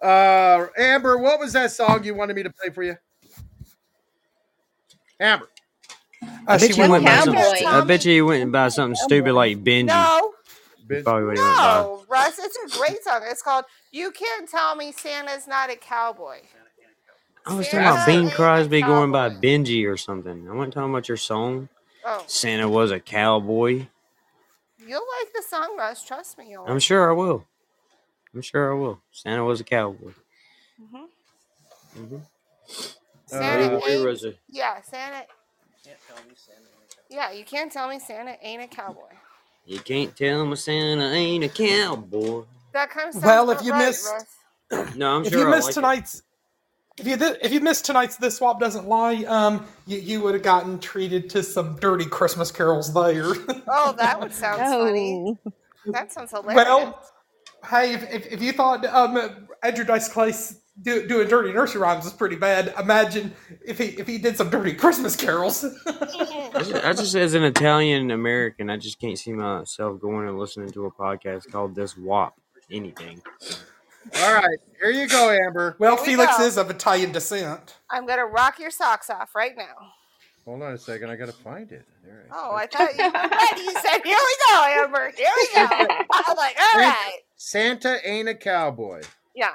Uh, 0.01 0.67
Amber, 0.77 1.19
what 1.19 1.39
was 1.39 1.53
that 1.53 1.71
song 1.71 2.03
you 2.05 2.15
wanted 2.15 2.35
me 2.37 2.43
to 2.43 2.51
play 2.51 2.71
for 2.71 2.83
you? 2.83 2.97
Amber. 5.21 5.49
I 6.47 6.57
bet 6.59 6.71
you 6.71 6.77
went 6.79 6.91
went 6.93 7.05
by 7.05 7.17
Cowboy. 7.17 7.41
something. 7.41 7.67
I 7.67 7.81
bet 7.83 8.05
you 8.05 8.27
went 8.27 8.51
by 8.53 8.69
something 8.69 8.97
stupid 8.97 9.33
like 9.33 9.63
Benji. 9.63 9.87
No, 9.87 10.33
Ben- 10.87 11.05
Probably 11.05 11.25
what 11.27 11.37
he 11.37 11.43
went 11.43 11.57
by. 11.57 11.81
no, 11.83 12.05
Russ. 12.09 12.39
It's 12.39 12.75
a 12.75 12.79
great 12.79 13.03
song. 13.05 13.21
It's 13.25 13.43
called 13.43 13.65
"You 13.93 14.11
Can't 14.11 14.49
Tell 14.49 14.75
Me 14.75 14.91
Santa's 14.91 15.47
Not 15.47 15.71
a 15.71 15.77
Cowboy." 15.77 16.41
I 17.45 17.55
was 17.55 17.67
talking 17.67 17.81
Santa 17.81 17.91
about 17.95 18.07
Bing 18.07 18.25
ain't 18.25 18.33
a 18.33 18.37
Crosby 18.37 18.83
going 18.83 19.11
by 19.13 19.29
cowboy. 19.29 19.41
Benji 19.41 19.87
or 19.87 19.97
something. 19.97 20.49
I 20.49 20.53
wasn't 20.55 20.75
talking 20.75 20.91
about 20.91 21.09
your 21.09 21.17
song. 21.17 21.69
Oh, 22.05 22.25
Santa 22.27 22.69
was 22.69 22.91
a 22.91 23.01
cowboy. 23.01 23.87
you'll 24.79 25.07
like 25.21 25.33
the 25.35 25.43
song, 25.43 25.77
Russ. 25.77 26.05
Trust 26.05 26.39
me. 26.39 26.51
You'll 26.51 26.65
I'm 26.65 26.75
like 26.75 26.83
sure 26.83 27.11
I 27.11 27.15
will. 27.15 27.47
I'm 28.35 28.43
sure 28.43 28.73
I 28.73 28.79
will. 28.79 29.01
Santa 29.11 29.45
was 29.45 29.61
a 29.61 29.65
cowboy. 29.65 30.13
Mhm. 30.81 31.09
hmm 31.95 32.17
Santa 33.27 33.77
Uh, 33.77 33.81
ain't- 33.87 34.05
was 34.05 34.25
a 34.25 34.35
Yeah, 34.49 34.81
Santa. 34.83 35.27
Yeah, 37.09 37.31
you 37.33 37.45
can't 37.45 37.71
tell 37.71 37.89
me 37.89 37.99
Santa 37.99 38.37
ain't 38.41 38.63
a 38.63 38.69
cowboy. 38.69 39.13
You 39.67 39.81
can't 39.81 40.17
tell 40.17 40.47
me 40.47 40.57
Santa 40.57 41.05
ain't 41.13 41.45
a 41.45 41.49
cowboy. 41.49 42.45
That 42.73 42.91
kind 42.91 43.09
of 43.09 43.15
sounds 43.15 43.25
Well, 43.25 43.51
if 43.51 43.63
you 43.63 43.73
right, 43.73 43.87
missed- 43.87 44.09
Russ. 44.71 44.95
No, 44.97 45.17
I'm 45.17 45.25
if 45.25 45.31
sure 45.33 45.41
you 45.41 45.47
I 45.49 45.51
missed 45.51 45.67
like 45.67 45.73
it. 45.73 45.75
tonight's, 45.75 46.23
if 46.99 47.07
you 47.07 47.17
did, 47.17 47.37
if 47.43 47.53
you 47.53 47.61
missed 47.61 47.85
tonight's 47.85 48.17
"This 48.17 48.39
Swap 48.39 48.59
Doesn't 48.61 48.87
Lie," 48.89 49.25
um, 49.25 49.67
you, 49.87 49.99
you 49.99 50.21
would 50.23 50.33
have 50.35 50.43
gotten 50.43 50.79
treated 50.79 51.29
to 51.31 51.43
some 51.43 51.77
dirty 51.79 52.07
Christmas 52.07 52.51
carols 52.51 52.93
there. 52.95 53.25
Oh, 53.69 53.93
that 53.99 54.19
would 54.21 54.33
sound 54.33 54.61
funny. 54.61 55.39
Oh, 55.47 55.53
That 55.93 56.13
sounds 56.13 56.31
hilarious. 56.31 56.55
well, 56.65 57.03
hey, 57.69 57.93
if, 57.95 58.03
if, 58.15 58.33
if 58.33 58.43
you 58.43 58.53
thought 58.53 58.85
um, 58.87 59.47
Andrew 59.63 59.85
Dice 59.85 60.09
Clay 60.09 60.33
do, 60.81 61.07
doing 61.07 61.29
dirty 61.29 61.53
nursery 61.53 61.81
rhymes 61.83 62.07
is 62.07 62.13
pretty 62.15 62.37
bad, 62.37 62.73
imagine 62.79 63.35
if 63.67 63.77
he 63.79 63.87
if 64.01 64.07
he 64.07 64.17
did 64.19 64.37
some 64.39 64.49
dirty 64.49 64.73
Christmas 64.75 65.17
carols. 65.17 65.65
I 65.87 66.51
just, 66.59 66.75
I 66.75 66.93
just, 66.95 67.15
as 67.15 67.35
an 67.35 67.43
Italian 67.45 68.11
American, 68.11 68.71
I 68.71 68.77
just 68.79 68.99
can't 69.01 69.19
see 69.19 69.33
myself 69.33 70.01
going 70.01 70.29
and 70.29 70.39
listening 70.39 70.71
to 70.71 70.87
a 70.87 70.91
podcast 70.91 71.51
called 71.53 71.75
This 71.75 71.97
WAP 71.97 72.35
anything. 72.73 73.23
All 74.17 74.35
right, 74.35 74.59
here 74.81 74.91
you 74.91 75.07
go, 75.09 75.31
Amber. 75.31 75.77
well, 75.79 75.97
we 75.97 76.05
Felix 76.05 76.37
go. 76.39 76.45
is 76.45 76.59
of 76.59 76.71
Italian 76.71 77.13
descent. 77.13 77.77
I'm 77.91 78.07
gonna 78.07 78.27
rock 78.27 78.59
your 78.59 78.71
socks 78.71 79.09
off 79.11 79.35
right 79.35 79.57
now. 79.57 79.93
Hold 80.45 80.63
on 80.63 80.73
a 80.73 80.79
second, 80.79 81.09
I 81.11 81.17
gotta 81.17 81.33
find 81.33 81.71
it. 81.71 81.85
There. 82.05 82.27
Oh, 82.33 82.55
I 82.57 82.67
thought 82.67 82.97
you 82.99 83.05
were 83.05 83.13
ready. 83.13 83.63
You 83.63 83.73
said, 83.75 84.01
"Here 84.05 84.17
we 84.19 84.37
go, 84.49 84.65
Amber. 84.83 85.13
Here 85.17 85.31
we 85.37 85.49
go." 85.55 85.63
I'm 86.13 86.37
like, 86.37 86.57
"All 86.59 86.81
right." 86.81 87.19
Santa 87.37 88.01
ain't 88.09 88.29
a 88.29 88.35
cowboy. 88.35 89.03
Yeah. 89.37 89.55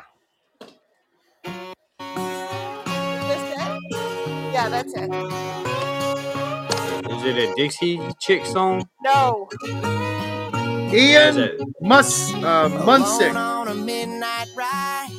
Yeah, 4.53 4.69
that's 4.69 4.93
it. 4.95 5.11
Is 7.11 7.23
it 7.25 7.37
a 7.37 7.53
Dixie 7.55 7.99
Chick 8.19 8.45
song? 8.45 8.87
No. 9.03 9.49
Ian? 10.93 11.73
Mus 11.81 12.33
uh, 12.33 12.69
Munsick. 12.85 13.35
on 13.35 13.67
a 13.67 13.73
midnight 13.75 14.47
ride. 14.55 15.09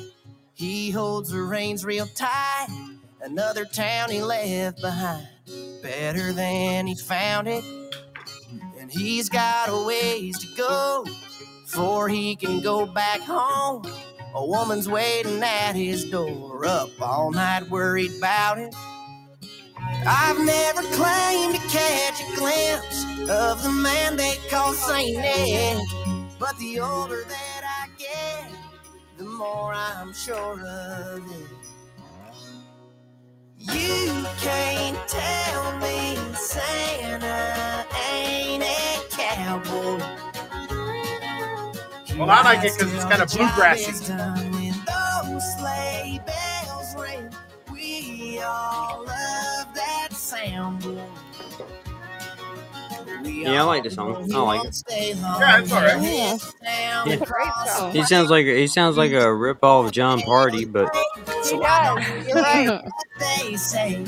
He 0.55 0.91
holds 0.91 1.31
the 1.31 1.43
reins 1.43 1.85
real 1.85 2.07
tight. 2.07 2.67
Another 3.21 3.65
town 3.65 4.11
he 4.11 4.23
left 4.23 4.81
behind. 4.81 5.29
Better 5.83 6.33
than 6.33 6.87
he 6.87 6.95
found 6.97 7.49
it. 7.49 7.65
And 8.79 8.91
he's 8.91 9.29
got 9.29 9.69
a 9.69 9.87
ways 9.87 10.39
to 10.39 10.57
go 10.57 11.05
before 11.65 12.09
he 12.09 12.35
can 12.35 12.61
go 12.61 12.87
back 12.87 13.21
home. 13.21 13.85
A 14.35 14.45
woman's 14.45 14.89
waiting 14.89 15.43
at 15.43 15.73
his 15.73 16.05
door, 16.11 16.65
up 16.67 16.91
all 17.01 17.31
night 17.31 17.69
worried 17.71 18.13
about 18.19 18.59
it. 18.59 18.75
I've 20.11 20.39
never 20.43 20.81
claimed 20.97 21.55
to 21.55 21.61
catch 21.69 22.23
a 22.23 22.37
glimpse 22.37 23.05
of 23.29 23.63
the 23.63 23.71
man 23.71 24.17
they 24.17 24.37
call 24.49 24.73
Saint 24.73 25.19
Nick. 25.19 25.77
But 26.39 26.57
the 26.57 26.81
older 26.81 27.25
that 27.25 27.63
I 27.63 27.89
get, 27.99 28.51
the 29.19 29.25
more 29.25 29.75
I'm 29.75 30.15
sure 30.15 30.63
of 30.67 31.31
it. 31.31 31.49
You 33.59 34.25
can't 34.41 34.97
tell 35.09 35.79
me 35.79 36.17
Santa 36.35 37.85
ain't 38.11 38.63
a 38.63 39.01
cowboy. 39.11 40.03
Well, 42.17 42.31
I 42.31 42.43
like 42.45 42.65
it 42.65 42.79
'cause 42.79 42.95
it's 42.95 43.05
kinda 43.05 43.27
bluegrassy. 43.27 44.48
Sound. 50.29 50.85
We 53.25 53.45
Yeah, 53.45 53.63
I 53.63 53.65
like 53.65 53.83
the 53.83 53.91
song. 53.91 54.31
I 54.31 54.39
like 54.41 54.61
it. 54.67 54.85
Yeah, 54.91 55.61
it's 55.61 55.73
all 55.73 55.81
right. 55.81 56.03
yeah. 56.03 56.37
Yeah. 57.07 57.65
Song. 57.65 57.93
He 57.93 58.03
sounds 58.05 58.29
like 58.29 58.45
he 58.45 58.67
sounds 58.67 58.99
like 58.99 59.13
a 59.13 59.33
rip 59.33 59.65
off 59.65 59.87
of 59.87 59.93
Jon 59.93 60.21
Pardi, 60.21 60.71
but 60.71 60.95
He 61.25 61.59
does. 61.59 62.27
You're 62.29 62.37
right. 62.37 62.81
They 63.19 63.57
say 63.57 64.05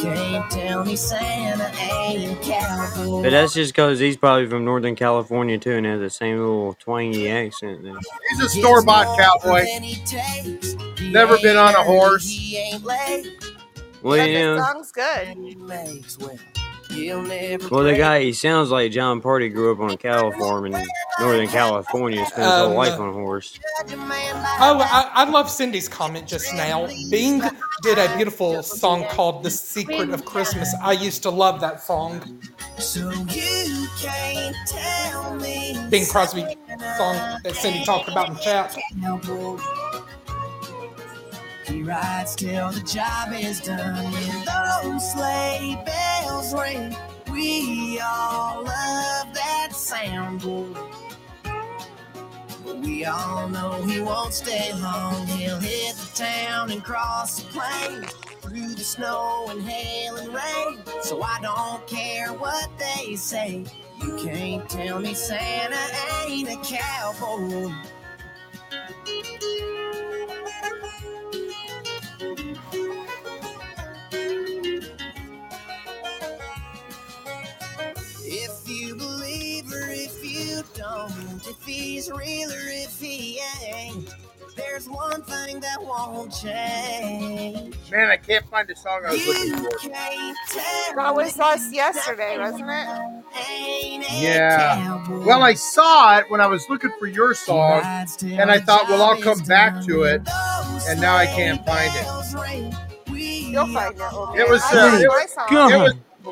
can't 0.00 0.50
tell 0.50 0.84
me 0.84 0.96
Santa 0.96 1.70
ain't 1.78 2.32
a 2.32 2.42
cowboy. 2.42 3.22
but 3.22 3.30
that's 3.30 3.54
just 3.54 3.72
because 3.72 4.00
he's 4.00 4.16
probably 4.16 4.48
from 4.48 4.64
Northern 4.64 4.96
California 4.96 5.58
too, 5.58 5.72
and 5.72 5.86
has 5.86 6.00
the 6.00 6.10
same 6.10 6.38
little 6.38 6.74
twangy 6.74 7.30
accent. 7.30 7.84
There. 7.84 7.94
He's 8.30 8.40
a 8.40 8.48
store 8.48 8.82
bought 8.82 9.16
cowboy. 9.18 9.64
Never 11.02 11.38
been 11.38 11.56
on 11.56 11.74
a 11.74 11.84
horse. 11.84 12.26
He. 14.00 14.06
Well, 14.06 14.16
But 14.18 14.56
the 14.56 14.72
song's 14.72 14.92
good. 14.92 16.18
Well. 16.20 16.38
He'll 16.90 17.22
never 17.22 17.68
Well, 17.68 17.84
the 17.84 17.94
guy 17.96 18.22
he 18.22 18.32
sounds 18.32 18.70
like 18.70 18.92
Jon 18.92 19.20
Pardi 19.20 19.52
grew 19.52 19.72
up 19.72 19.80
on 19.80 19.90
a 19.90 19.96
cattle 19.96 20.32
farm 20.32 20.64
in 20.66 20.72
Northern 21.20 21.48
California 21.48 22.24
spent 22.24 22.42
his 22.44 22.46
whole 22.50 22.70
Um, 22.70 22.74
life 22.76 22.98
on 22.98 23.10
a 23.10 23.12
horse. 23.12 23.58
Oh, 23.90 24.80
I, 24.80 25.10
I 25.12 25.28
love 25.28 25.50
Cindy's 25.50 25.88
comment 25.88 26.26
just 26.26 26.54
now. 26.54 26.86
Bing 27.10 27.42
did 27.82 27.98
a 27.98 28.14
beautiful 28.16 28.62
song 28.62 29.04
called 29.10 29.42
"The 29.42 29.50
Secret 29.50 30.10
of 30.10 30.24
Christmas." 30.24 30.74
I 30.82 30.92
used 30.92 31.22
to 31.24 31.30
love 31.30 31.60
that 31.60 31.82
song. 31.82 32.40
So 32.78 33.10
you 33.10 33.86
can't 34.00 34.56
tell 34.66 35.34
me. 35.36 35.76
Bing 35.90 36.06
Crosby 36.06 36.56
song 36.96 37.38
that 37.44 37.54
Cindy 37.54 37.84
talked 37.84 38.08
about 38.08 38.30
in 38.30 38.36
chat. 38.38 38.74
He 41.68 41.82
rides 41.82 42.34
till 42.34 42.70
the 42.70 42.80
job 42.80 43.32
is 43.34 43.60
done. 43.60 44.10
When 44.10 44.44
those 44.46 45.12
sleigh 45.12 45.76
bells 45.84 46.54
ring, 46.54 46.96
we 47.30 48.00
all 48.00 48.64
love 48.64 49.34
that 49.34 49.68
sound. 49.72 50.40
But 52.64 52.78
we 52.78 53.04
all 53.04 53.50
know 53.50 53.82
he 53.82 54.00
won't 54.00 54.32
stay 54.32 54.72
long. 54.80 55.26
He'll 55.26 55.60
hit 55.60 55.94
the 55.96 56.10
town 56.14 56.70
and 56.70 56.82
cross 56.82 57.42
the 57.42 57.50
plain 57.50 58.02
through 58.40 58.74
the 58.74 58.84
snow 58.84 59.48
and 59.50 59.60
hail 59.62 60.16
and 60.16 60.32
rain. 60.32 60.82
So 61.02 61.22
I 61.22 61.38
don't 61.42 61.86
care 61.86 62.32
what 62.32 62.70
they 62.78 63.14
say. 63.16 63.66
You 64.00 64.16
can't 64.16 64.66
tell 64.70 65.00
me 65.00 65.12
Santa 65.12 65.76
ain't 66.26 66.48
a 66.48 66.56
cowboy. 66.64 67.74
If 81.48 81.62
he's 81.64 82.10
real 82.10 82.50
or 82.50 82.68
if 82.68 83.00
he 83.00 83.40
ain't, 83.66 84.14
there's 84.56 84.88
one 84.88 85.22
thing 85.22 85.60
that 85.60 85.80
won't 85.80 86.32
change. 86.32 87.74
Man, 87.90 88.10
I 88.10 88.16
can't 88.16 88.44
find 88.50 88.66
the 88.68 88.74
song 88.74 89.02
I 89.06 89.12
was 89.12 89.26
looking 89.26 89.56
for. 89.56 89.88
That 90.96 91.14
was 91.14 91.38
us 91.38 91.72
yesterday, 91.72 92.38
wasn't 92.38 92.68
it? 92.68 94.04
Yeah. 94.10 95.06
Well, 95.24 95.42
I 95.42 95.54
saw 95.54 96.18
it 96.18 96.28
when 96.28 96.40
I 96.40 96.46
was 96.48 96.68
looking 96.68 96.90
for 96.98 97.06
your 97.06 97.34
song, 97.34 97.82
and 97.84 98.50
I 98.50 98.58
thought, 98.58 98.88
well, 98.88 99.02
I'll 99.02 99.20
come 99.20 99.38
back 99.40 99.84
to 99.86 100.02
it, 100.02 100.22
and 100.88 101.00
now 101.00 101.16
I 101.16 101.26
can't 101.26 101.64
find 101.64 101.92
it. 101.94 102.04
You'll 103.50 103.66
find 103.72 103.96
it. 103.96 104.12
Old 104.12 104.34
It 104.36 104.40
man. 104.40 104.50
was, 104.50 104.62
I 104.64 104.70
uh, 104.70 104.90
know 104.90 104.98
it 104.98 105.08
was, 105.08 105.32
song. 105.32 105.46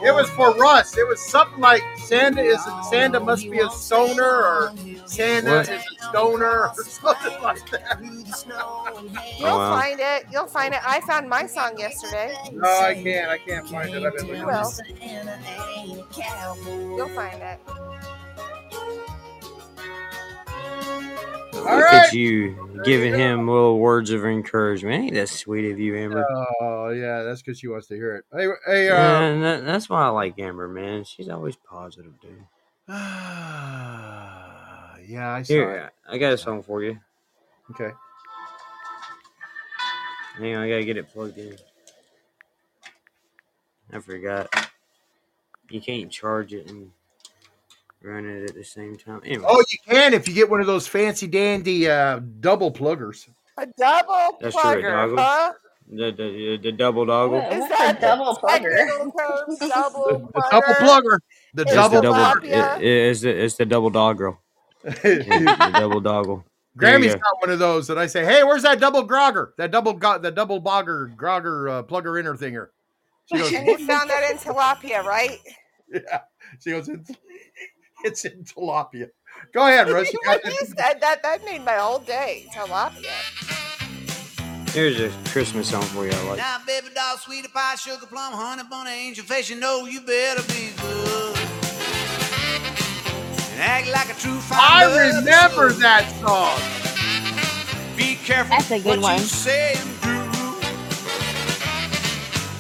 It 0.05 0.15
was, 0.15 0.29
for 0.31 0.55
Russ. 0.55 0.97
It 0.97 1.07
was 1.07 1.21
something 1.21 1.61
like 1.61 1.83
Santa 1.99 2.41
is 2.43 2.61
Santa 2.91 3.19
must 3.21 3.51
be 3.51 3.59
a 3.61 3.69
stoner, 3.71 4.25
or 4.25 4.75
Santa 5.07 5.51
What? 5.57 5.69
is 5.69 5.85
a 6.01 6.05
stoner, 6.11 6.47
or 6.69 6.75
something 6.85 7.43
like 7.43 7.69
that. 7.71 7.99
You'll 8.03 9.49
Oh, 9.49 9.59
wow. 9.59 9.79
find 9.81 10.01
it. 10.01 10.27
You'll 10.31 10.47
find 10.47 10.75
it. 10.75 10.81
I 10.87 11.01
found 11.03 11.29
my 11.29 11.47
song 11.47 11.79
yesterday. 11.79 12.37
No, 12.53 12.69
I 12.69 12.95
can't. 12.95 13.29
I 13.31 13.39
can't 13.39 13.69
find 13.69 13.95
it. 13.95 14.03
I've 14.05 14.15
been 14.17 14.27
You 14.27 14.47
looking. 14.47 14.47
will. 14.47 14.73
You'll 16.97 17.09
find 17.09 17.43
it. 17.43 17.61
All 21.59 21.77
Look 21.77 21.85
right. 21.85 22.07
at 22.07 22.13
you 22.13 22.83
giving 22.85 23.15
him 23.15 23.49
little 23.49 23.79
words 23.79 24.11
of 24.11 24.25
encouragement. 24.25 25.05
Ain't 25.05 25.15
that 25.15 25.29
sweet 25.29 25.71
of 25.71 25.79
you, 25.79 25.97
Amber? 25.97 26.27
Oh 26.61 26.91
yeah, 26.91 27.23
that's 27.23 27.43
because 27.43 27.59
she 27.59 27.69
wants 27.69 27.87
to 27.89 27.95
hear 27.95 28.17
it. 28.17 28.25
Hey, 28.33 28.49
hey, 28.67 28.89
uh, 28.89 29.41
that, 29.41 29.65
that's 29.65 29.89
why 29.89 30.03
I 30.03 30.09
like 30.09 30.39
Amber, 30.39 30.69
man. 30.69 31.05
She's 31.05 31.29
always 31.29 31.57
positive, 31.57 32.13
dude. 32.21 32.45
yeah, 32.89 32.95
I 35.09 35.43
saw 35.43 35.53
it. 35.53 35.57
Here, 35.57 35.93
I 36.09 36.19
got 36.19 36.33
a 36.33 36.39
song 36.39 36.63
for 36.63 36.83
you. 36.83 36.99
Okay. 37.71 37.91
Hang 40.39 40.55
on, 40.55 40.63
I 40.63 40.69
gotta 40.69 40.85
get 40.85 40.97
it 40.99 41.13
plugged 41.13 41.39
in. 41.39 41.57
I 43.93 44.01
forgot. 44.01 44.49
You 45.71 45.81
can't 45.81 46.11
charge 46.11 46.53
it 46.53 46.71
and 46.71 46.91
run 48.03 48.27
it 48.27 48.51
at 48.51 48.55
the 48.55 48.65
same 48.65 48.97
time. 48.97 49.21
Anyway, 49.25 49.45
Oh, 49.49 49.63
you 49.71 49.79
can 49.87 50.15
if 50.15 50.29
you 50.29 50.35
get 50.35 50.49
one 50.51 50.61
of 50.61 50.67
those 50.67 50.87
fancy 50.87 51.27
dandy 51.27 51.89
uh, 51.89 52.21
double 52.41 52.71
pluggers. 52.71 53.29
A 53.59 53.67
double 53.79 54.37
That's 54.41 54.55
true, 54.55 54.63
plugger, 54.63 54.91
doggle. 54.93 55.17
huh? 55.19 55.53
the, 55.89 56.13
the, 56.13 56.59
the 56.63 56.73
double 56.73 57.07
doggle. 57.07 57.39
Is 57.41 57.69
that 57.71 58.01
double 58.01 58.35
plugger? 58.37 58.77
double 59.69 60.29
The 60.29 60.49
double 60.51 60.75
plugger. 60.75 61.19
The 61.55 61.63
It's 61.63 61.73
double 61.73 61.97
the 61.97 62.03
double. 62.03 62.45
It, 62.45 62.83
it's 62.83 63.21
the 63.23 63.31
it's 63.45 63.55
the 63.57 63.65
double 63.65 63.91
doggle. 63.91 64.39
the 64.85 65.71
double 65.73 66.01
doggle. 66.01 66.45
There 66.79 66.91
you 66.91 66.99
Grammy's 66.99 67.15
go. 67.15 67.21
got 67.21 67.41
one 67.41 67.51
of 67.51 67.59
those 67.59 67.87
that 67.87 67.97
I 67.97 68.07
say, 68.07 68.25
"Hey, 68.27 68.45
where's 68.45 68.63
that 68.63 68.79
double 68.79 69.09
grogger? 69.09 69.53
That 69.57 69.71
double 69.71 69.95
go- 69.95 70.19
the 70.19 70.31
double 70.31 70.61
bogger 70.61 71.17
grogger 71.17 71.71
uh, 71.79 71.83
plugger 71.85 72.21
inner 72.21 72.37
thinger." 72.37 72.69
She 73.25 73.39
goes, 73.39 73.51
And 73.55 73.67
you 73.67 73.79
found 73.87 74.11
that 74.11 74.31
in 74.31 74.37
tilapia, 74.37 75.03
right? 75.03 75.39
"Yeah." 75.91 76.21
She 76.61 76.71
goes, 76.73 76.89
"It's, 78.07 78.25
it's 78.25 78.35
in 78.35 78.45
tilapia." 78.45 79.09
Go 79.53 79.67
ahead, 79.67 79.89
Russ. 79.91 80.13
You 80.13 80.19
When 80.27 80.39
that- 80.43 80.53
you 80.53 80.67
said 80.67 81.01
that, 81.01 81.23
that 81.23 81.45
made 81.45 81.65
my 81.65 81.75
whole 81.75 81.99
day. 81.99 82.47
Tilapia. 82.55 83.13
Here's 84.73 85.01
a 85.01 85.11
Christmas 85.31 85.71
song 85.71 85.83
for 85.83 86.05
you. 86.05 86.13
I 86.13 86.23
like. 86.29 86.37
Now, 86.39 86.59
baby 86.67 86.89
doll, 86.95 87.17
sweetie 87.17 87.49
pie, 87.49 87.77
sugar 87.77 88.07
plum, 88.07 88.33
honey 88.35 88.63
bun, 88.69 88.87
angel 88.87 89.25
face, 89.25 89.49
you 89.49 89.57
know 89.57 89.87
you 89.87 90.01
better 90.03 90.43
be 90.53 90.71
good. 90.77 91.37
And 93.53 93.61
act 93.63 93.89
like 93.89 94.11
a 94.15 94.21
true 94.21 94.39
fine 94.41 94.59
I 94.61 94.85
remember 95.17 95.73
that 95.73 96.05
song. 96.21 96.61
Be 97.97 98.17
careful 98.17 98.51
That's 98.57 98.71
a 98.71 98.77
good 98.79 98.85
what 98.85 99.01
one. 99.01 99.15
you 99.19 99.25
say 99.25 99.73
and 99.77 100.01
do. 100.03 100.17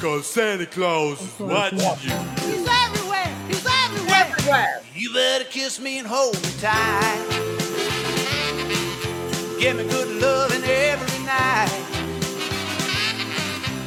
Cause 0.00 0.26
Santa 0.26 0.64
Claus 0.66 1.20
is 1.20 1.38
watching 1.38 1.78
you. 1.78 2.16
He's 4.46 4.54
everywhere. 4.54 4.54
He's 4.54 4.54
everywhere. 4.54 4.78
Everywhere. 4.78 4.82
You 4.94 5.12
better 5.12 5.44
kiss 5.44 5.80
me 5.80 5.98
and 5.98 6.06
hold 6.06 6.34
me 6.36 6.50
tight. 6.60 7.26
Give 9.58 9.76
me 9.76 9.84
good 9.88 10.20
loving 10.22 10.62
every 10.64 11.24
night. 11.24 12.02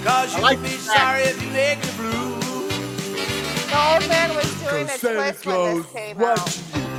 Cause 0.04 0.34
I 0.34 0.38
you'll 0.38 0.42
like 0.42 0.62
be 0.62 0.70
that. 0.70 0.80
sorry 0.98 1.22
if 1.24 1.42
you 1.42 1.50
make 1.52 1.80
me 1.80 1.92
blue. 1.96 2.40
The 3.70 3.78
old 3.78 4.08
man 4.10 4.36
was 4.36 4.52
doing 4.64 4.86
a 4.86 4.90
Cause 4.90 5.00
Santa 5.00 5.34
twist 5.34 5.46
when 5.46 5.78
this 5.78 5.92
came 5.94 6.22
out. 6.22 6.50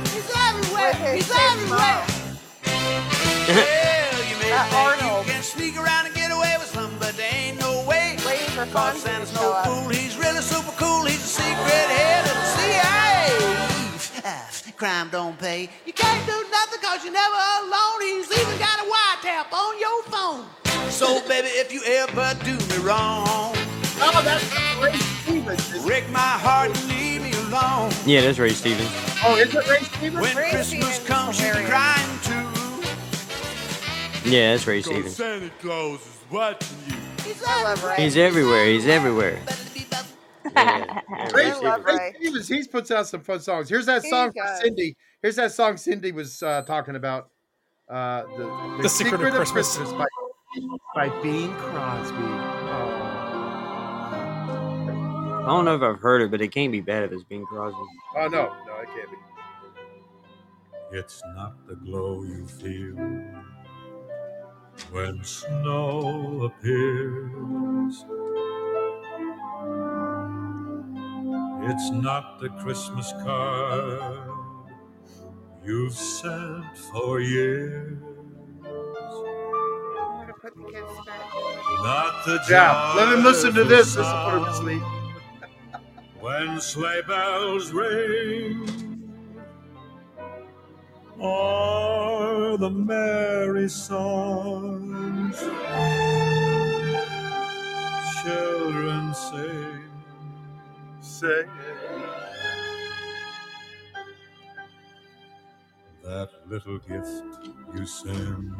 He's 0.09 0.31
everywhere. 0.35 1.15
He's 1.15 1.31
everywhere. 1.31 2.01
Well, 3.47 4.25
you 4.29 4.37
may 4.41 4.49
That 4.49 4.69
think 4.71 5.03
Arnold. 5.03 5.27
you 5.27 5.33
can 5.33 5.43
sneak 5.43 5.77
around 5.77 6.05
and 6.07 6.15
get 6.15 6.31
away 6.31 6.55
with 6.59 6.67
something, 6.67 6.97
but 6.99 7.15
there 7.17 7.31
ain't 7.33 7.59
no 7.59 7.85
way. 7.87 8.17
Cause 8.71 9.01
Santa's 9.01 9.33
no 9.35 9.53
fool, 9.65 9.89
he's 9.89 10.17
really 10.17 10.41
super 10.41 10.71
cool. 10.77 11.05
He's 11.05 11.23
a 11.23 11.27
secret 11.27 11.57
head 11.67 12.10
crime 14.81 15.09
don't 15.11 15.37
pay. 15.37 15.69
You 15.85 15.93
can't 15.93 16.25
do 16.25 16.33
nothing 16.49 16.79
cause 16.81 17.03
you're 17.03 17.13
never 17.13 17.35
alone. 17.61 18.01
He's 18.01 18.31
even 18.31 18.57
got 18.57 18.79
a 18.79 18.89
wiretap 18.89 19.53
on 19.53 19.79
your 19.79 20.01
phone. 20.09 20.45
So, 20.89 21.21
baby, 21.27 21.49
if 21.49 21.71
you 21.71 21.83
ever 21.85 22.33
do 22.43 22.57
me 22.57 22.83
wrong, 22.83 23.53
Oh, 24.03 24.21
that's 24.25 24.43
Ray 24.81 24.97
Stevens. 24.97 25.85
break 25.85 26.09
my 26.09 26.17
heart 26.19 26.75
and 26.75 26.87
leave 26.89 27.21
me 27.21 27.31
alone. 27.45 27.91
Yeah, 28.07 28.21
that's 28.21 28.39
Ray 28.39 28.53
Stevens. 28.53 28.89
Oh, 29.23 29.35
is 29.35 29.53
it 29.53 29.69
Ray 29.69 29.83
Stevens? 29.83 30.19
When 30.23 30.35
Ray 30.35 30.49
Christmas 30.49 30.67
Stevens 30.95 30.99
comes, 31.07 31.35
is 31.39 31.45
you'll 31.45 31.53
be 31.53 31.61
hilarious. 31.61 32.25
crying 32.25 32.83
too. 34.23 34.31
Yeah, 34.31 34.53
that's 34.53 34.65
Ray 34.65 34.81
Cause 34.81 34.91
Stevens. 34.91 35.15
Santa 35.15 35.51
Claus 35.61 35.99
is 35.99 36.31
watching 36.31 36.77
you. 36.87 36.95
I 37.45 37.63
love 37.63 37.83
Ray. 37.83 37.97
He's 37.97 38.17
everywhere. 38.17 38.65
He's 38.65 38.87
everywhere. 38.87 39.39
Yeah, 40.45 41.01
yeah, 41.09 41.29
Ray, 41.33 41.45
Ray 41.45 41.51
I 41.51 41.59
love 41.59 41.85
Ray 41.85 41.95
Ray. 41.97 42.13
Stevens, 42.17 42.47
he 42.47 42.67
puts 42.67 42.91
out 42.91 43.07
some 43.07 43.21
fun 43.21 43.39
songs. 43.39 43.69
Here's 43.69 43.85
that 43.85 44.03
He 44.03 44.09
song 44.09 44.31
for. 44.31 44.61
Cindy. 44.61 44.95
Here's 45.21 45.35
that 45.35 45.51
song 45.51 45.77
Cindy 45.77 46.11
was 46.11 46.41
uh, 46.43 46.61
talking 46.63 46.95
about. 46.95 47.29
Uh, 47.89 48.23
the, 48.37 48.77
The 48.83 48.89
Secret 48.89 49.21
of 49.21 49.33
Christmas. 49.33 49.77
by, 49.93 50.05
by 50.95 51.09
Bing 51.21 51.53
Crosby. 51.55 52.15
Oh. 52.17 53.07
I 55.41 55.45
don't 55.47 55.65
know 55.65 55.75
if 55.75 55.81
I've 55.81 55.99
heard 55.99 56.21
it, 56.21 56.31
but 56.31 56.39
it 56.41 56.49
can't 56.49 56.71
be 56.71 56.81
bad 56.81 57.03
if 57.03 57.11
it's 57.11 57.23
Bing 57.23 57.45
Crosby. 57.45 57.77
oh, 58.15 58.27
no, 58.27 58.53
no, 58.65 58.79
it 58.79 58.87
can't 58.95 59.09
be. 59.11 59.17
It's 60.97 61.21
not 61.35 61.67
the 61.67 61.75
glow 61.75 62.23
you 62.23 62.45
feel 62.45 62.95
when 64.91 65.23
snow 65.23 66.43
appears. 66.43 68.05
It's 71.61 71.91
not 71.91 72.39
the 72.39 72.49
Christmas 72.49 73.13
card 73.23 74.29
you've 75.65 75.93
sent 75.95 76.77
for 76.93 77.19
years. 77.21 77.99
I'm 79.97 80.21
gonna 80.21 80.33
put 80.41 80.55
the 80.55 80.63
kids. 80.71 80.91
Not 81.83 82.25
the 82.25 82.39
Yeah, 82.49 82.93
let 82.97 83.13
him 83.17 83.23
listen 83.23 83.53
to 83.55 83.63
this. 83.65 83.95
This 83.95 84.07
joyful 84.07 84.31
will 84.31 84.31
put 84.31 84.37
him 84.39 84.45
to 84.45 84.53
sleep. 84.55 84.83
When 86.21 86.61
sleigh 86.61 87.01
bells 87.07 87.71
ring 87.71 88.99
are 91.21 92.57
the 92.57 92.69
merry 92.71 93.69
songs 93.69 95.39
children 98.23 99.13
sing. 99.13 99.80
Sing. 101.21 101.45
That 106.03 106.29
little 106.47 106.79
gift 106.79 107.47
you 107.75 107.85
send 107.85 108.55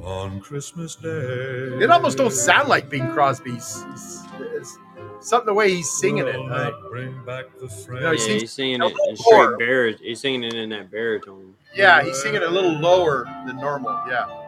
on 0.00 0.40
Christmas 0.40 0.94
Day. 0.94 1.08
It 1.08 1.90
almost 1.90 2.16
don't 2.16 2.32
sound 2.32 2.68
like 2.68 2.88
Bing 2.88 3.10
Crosby's. 3.10 3.84
It's, 3.90 4.22
it's 4.38 4.78
something 5.20 5.46
the 5.46 5.54
way 5.54 5.68
he's 5.74 5.90
singing 5.90 6.28
it. 6.28 6.36
Right? 6.36 6.70
not 6.70 6.88
bring 6.88 7.24
back 7.24 7.46
the 7.58 7.66
No, 7.66 8.00
Yeah, 8.00 8.12
he 8.12 8.18
friends. 8.18 8.22
sings 8.24 8.42
he's 8.42 8.52
singing 8.52 8.80
it 8.80 8.94
in 9.08 9.16
straight 9.16 9.58
lower. 9.58 9.98
He's 10.00 10.20
singing 10.20 10.44
it 10.44 10.54
in 10.54 10.68
that 10.68 10.92
baritone. 10.92 11.54
Yeah, 11.74 12.04
he's 12.04 12.22
singing 12.22 12.42
it 12.42 12.48
a 12.48 12.50
little 12.50 12.70
lower 12.78 13.24
than 13.48 13.56
normal. 13.56 14.00
Yeah. 14.08 14.47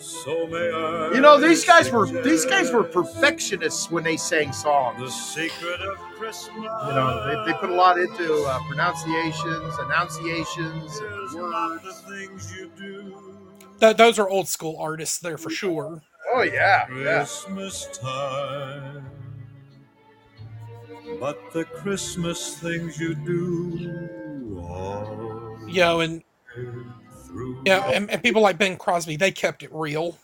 So 0.00 0.46
may 0.46 0.72
I 0.72 1.10
You 1.12 1.20
know, 1.20 1.38
these 1.38 1.64
guys 1.64 1.90
were 1.90 2.06
these 2.22 2.46
guys 2.46 2.72
were 2.72 2.84
perfectionists 2.84 3.90
when 3.90 4.02
they 4.02 4.16
sang 4.16 4.52
songs. 4.52 4.98
The 4.98 5.10
secret 5.10 5.80
of 5.80 5.98
Christmas. 6.16 6.56
You 6.56 6.94
know, 6.94 7.44
they, 7.44 7.52
they 7.52 7.58
put 7.58 7.70
a 7.70 7.74
lot 7.74 7.98
into 7.98 8.34
uh, 8.44 8.58
pronunciations, 8.68 9.74
enunciations, 9.78 10.98
and 10.98 11.24
is 11.26 11.32
the 11.32 11.42
words. 11.42 12.00
things 12.08 12.54
you 12.56 12.70
do. 12.76 13.14
Th- 13.80 13.96
those 13.96 14.18
are 14.18 14.28
old 14.28 14.48
school 14.48 14.76
artists 14.78 15.18
there 15.18 15.36
for 15.38 15.50
sure. 15.50 16.02
Oh 16.34 16.42
yeah, 16.42 16.86
yeah. 16.96 17.18
Christmas 17.18 17.86
time. 17.98 19.04
But 21.18 21.52
the 21.52 21.64
Christmas 21.64 22.58
things 22.58 22.98
you 22.98 23.14
do 23.14 24.58
all 24.62 25.58
Yeah, 25.68 25.98
and 26.00 26.22
through. 26.54 26.92
Yeah, 27.64 27.90
and, 27.90 28.10
and 28.10 28.22
people 28.22 28.42
like 28.42 28.58
Bing 28.58 28.76
Crosby, 28.76 29.16
they 29.16 29.30
kept 29.30 29.62
it 29.62 29.70
real. 29.72 30.18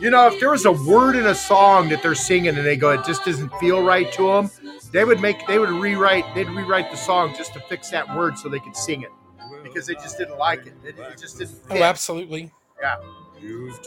You 0.00 0.10
know, 0.10 0.26
if 0.26 0.38
there 0.40 0.50
was 0.50 0.64
a 0.66 0.72
word 0.72 1.16
in 1.16 1.26
a 1.26 1.34
song 1.34 1.88
that 1.90 2.02
they're 2.02 2.14
singing 2.16 2.56
and 2.56 2.66
they 2.66 2.76
go, 2.76 2.90
it 2.90 3.04
just 3.06 3.24
doesn't 3.24 3.50
feel 3.58 3.82
right 3.82 4.10
to 4.12 4.26
them, 4.32 4.50
they 4.92 5.04
would 5.04 5.20
make, 5.20 5.46
they 5.46 5.58
would 5.58 5.70
rewrite, 5.70 6.24
they'd 6.34 6.48
rewrite 6.48 6.90
the 6.90 6.96
song 6.96 7.32
just 7.36 7.54
to 7.54 7.60
fix 7.60 7.90
that 7.90 8.14
word 8.14 8.36
so 8.36 8.48
they 8.48 8.58
could 8.58 8.76
sing 8.76 9.02
it 9.02 9.10
because 9.62 9.86
they 9.86 9.94
just 9.94 10.18
didn't 10.18 10.36
like 10.36 10.66
it. 10.66 10.74
It, 10.84 10.98
it 10.98 11.18
just 11.18 11.38
didn't 11.38 11.56
Oh, 11.70 11.82
absolutely. 11.82 12.50
Yeah, 12.82 12.96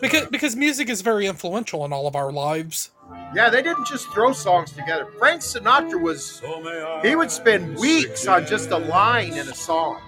Because 0.01 0.27
because 0.27 0.55
music 0.55 0.89
is 0.89 1.01
very 1.01 1.27
influential 1.27 1.85
in 1.85 1.91
all 1.93 2.07
of 2.07 2.15
our 2.15 2.31
lives. 2.31 2.91
yeah. 3.35 3.49
They 3.49 3.61
didn't 3.61 3.85
just 3.85 4.07
throw 4.07 4.31
songs 4.31 4.71
together. 4.71 5.07
Frank 5.19 5.41
Sinatra 5.41 6.01
was, 6.01 6.25
So 6.25 6.61
may 6.61 6.81
I 6.81 7.01
he 7.07 7.15
would 7.15 7.29
spend 7.29 7.77
weeks 7.77 8.27
on 8.27 8.47
just 8.47 8.71
a 8.71 8.77
line 8.77 9.33
in 9.33 9.47
a 9.49 9.53
song. 9.53 10.01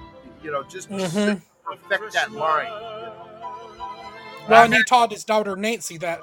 You 0.44 0.52
know, 0.52 0.64
just 0.64 0.88
to 0.90 0.94
Mhm. 0.96 1.42
perfect 1.64 2.14
that 2.14 2.32
line. 2.32 2.72
Well, 4.48 4.64
and 4.66 4.74
he 4.74 4.84
taught 4.84 5.12
his 5.12 5.24
daughter 5.24 5.56
Nancy 5.56 5.98
that 6.00 6.22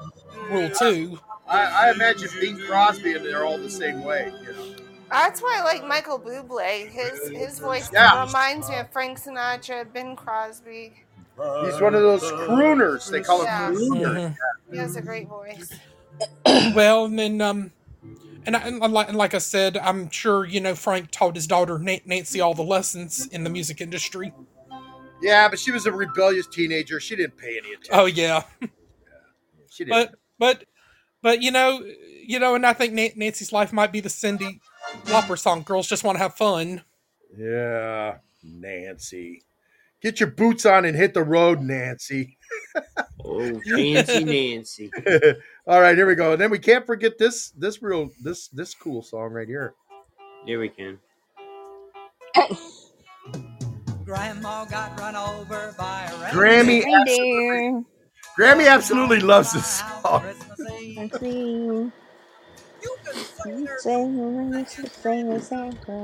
rule 0.51 0.71
too. 0.71 1.19
I, 1.49 1.89
I 1.89 1.91
imagine 1.93 2.29
Bing 2.41 2.59
Crosby 2.67 3.15
and 3.15 3.25
they're 3.25 3.45
all 3.45 3.59
the 3.59 3.71
same 3.71 4.03
way. 4.03 4.33
You 4.43 4.53
know. 4.53 4.75
That's 5.11 5.41
why 5.41 5.59
I 5.61 5.65
like 5.65 5.87
Michael 5.87 6.19
Bublé. 6.19 6.89
His 6.91 7.29
his 7.29 7.59
voice 7.61 7.89
Yeah. 7.93 8.25
reminds 8.27 8.69
me 8.69 8.77
of 8.79 8.91
Frank 8.91 9.21
Sinatra, 9.21 9.91
Bing 9.93 10.17
Crosby. 10.17 10.95
He's 11.65 11.81
one 11.81 11.95
of 11.95 12.03
those 12.03 12.23
crooners. 12.25 13.11
They 13.11 13.21
call 13.21 13.41
him 13.43 13.47
Yeah. 13.47 13.71
crooners. 13.71 14.17
Mhm. 14.17 14.37
He 14.73 14.79
has 14.79 14.97
a 14.97 15.03
great 15.03 15.29
voice. 15.29 15.73
Well, 16.75 17.05
and 17.05 17.19
then 17.19 17.41
um, 17.41 17.73
and, 18.47 18.57
I, 18.57 18.61
and 18.69 18.81
like 18.93 19.09
and 19.09 19.17
like 19.17 19.35
I 19.35 19.39
said, 19.39 19.77
I'm 19.77 20.09
sure 20.11 20.45
you 20.45 20.61
know 20.61 20.75
Frank 20.75 21.11
taught 21.11 21.35
his 21.35 21.47
daughter 21.47 21.79
Nancy 21.79 22.41
all 22.41 22.55
the 22.55 22.63
lessons 22.63 23.27
in 23.27 23.45
the 23.45 23.51
music 23.51 23.81
industry. 23.81 24.33
Yeah, 25.23 25.49
but 25.49 25.59
she 25.59 25.71
was 25.71 25.87
a 25.87 25.93
rebellious 25.93 26.47
teenager. 26.47 27.01
She 27.01 27.17
didn't 27.17 27.37
pay 27.37 27.59
any 27.59 27.73
attention. 27.73 27.91
Oh 27.93 28.07
yeah, 28.07 28.45
She 29.71 29.85
didn't. 29.85 30.11
but 30.11 30.19
but 30.39 30.65
but 31.23 31.43
you 31.43 31.51
know 31.51 31.83
you 32.27 32.39
know, 32.39 32.55
and 32.55 32.67
I 32.67 32.73
think 32.73 32.93
Nancy's 33.17 33.53
life 33.53 33.73
might 33.73 33.93
be 33.93 34.01
the 34.01 34.09
Cyndi 34.09 34.61
Lauper 35.05 35.39
song. 35.39 35.63
Girls 35.63 35.87
just 35.89 36.05
want 36.05 36.17
to 36.17 36.23
have 36.23 36.35
fun. 36.35 36.83
Yeah, 37.37 38.19
Nancy. 38.43 39.43
Get 40.03 40.21
your 40.21 40.31
boots 40.31 40.67
on 40.67 40.85
and 40.85 40.97
hit 40.97 41.15
the 41.15 41.23
road, 41.23 41.61
Nancy. 41.61 42.36
Oh, 43.25 43.61
fancy 43.61 44.25
Nancy. 44.53 44.91
All 45.67 45.81
right, 45.81 45.97
here 45.97 46.07
we 46.07 46.15
go. 46.15 46.33
And 46.33 46.41
then 46.41 46.51
we 46.51 46.59
can't 46.59 46.87
forget 46.87 47.19
this 47.19 47.51
this 47.51 47.83
real 47.83 48.11
this 48.23 48.49
this 48.49 48.75
cool 48.75 49.03
song 49.03 49.33
right 49.33 49.49
here. 49.49 49.75
Yeah, 50.47 50.59
we 50.59 50.69
can. 50.69 50.99
Grandma 54.05 54.65
got 54.67 54.99
run 55.01 55.17
over 55.17 55.75
by 55.77 56.05
a 56.05 56.31
Grammy 56.31 56.85
Reindeer. 56.85 57.83
Grammy 58.39 58.69
absolutely 58.69 59.19
loves 59.21 59.53
this 59.53 59.83
song. 59.83 60.23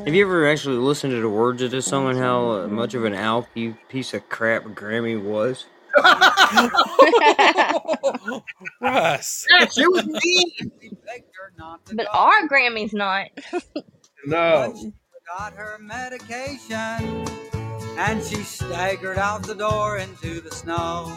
Have 0.05 0.15
you 0.15 0.25
ever 0.25 0.49
actually 0.49 0.77
listened 0.77 1.13
to 1.13 1.21
the 1.21 1.29
words 1.29 1.63
of 1.63 1.71
this 1.71 1.87
song 1.87 2.09
and 2.09 2.19
how 2.19 2.51
uh, 2.51 2.67
much 2.67 2.95
of 2.95 3.05
an 3.05 3.13
alky 3.13 3.77
piece 3.89 4.15
of 4.15 4.29
crap 4.29 4.65
Grammy 4.65 5.23
was? 5.23 5.67
Russ. 8.81 9.47
Yes, 9.51 9.79
it 9.79 9.91
was 9.91 10.07
mean. 10.07 10.71
But 11.95 12.07
our 12.13 12.47
Grammy's 12.47 12.93
not. 12.93 13.29
No. 14.27 14.93
Got 15.27 15.55
her 15.55 15.79
medication 15.81 17.27
and 17.99 18.23
she 18.23 18.37
staggered 18.37 19.19
out 19.19 19.43
the 19.43 19.55
door 19.55 19.99
into 19.99 20.41
the 20.41 20.51
snow. 20.51 21.17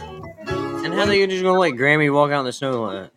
And 0.00 0.94
how 0.94 1.06
are 1.06 1.14
you 1.14 1.26
just 1.26 1.42
gonna 1.42 1.58
let 1.58 1.74
Grammy 1.74 2.12
walk 2.12 2.30
out 2.30 2.40
in 2.40 2.46
the 2.46 2.52
snow 2.52 2.82
like 2.82 3.10
that? 3.10 3.12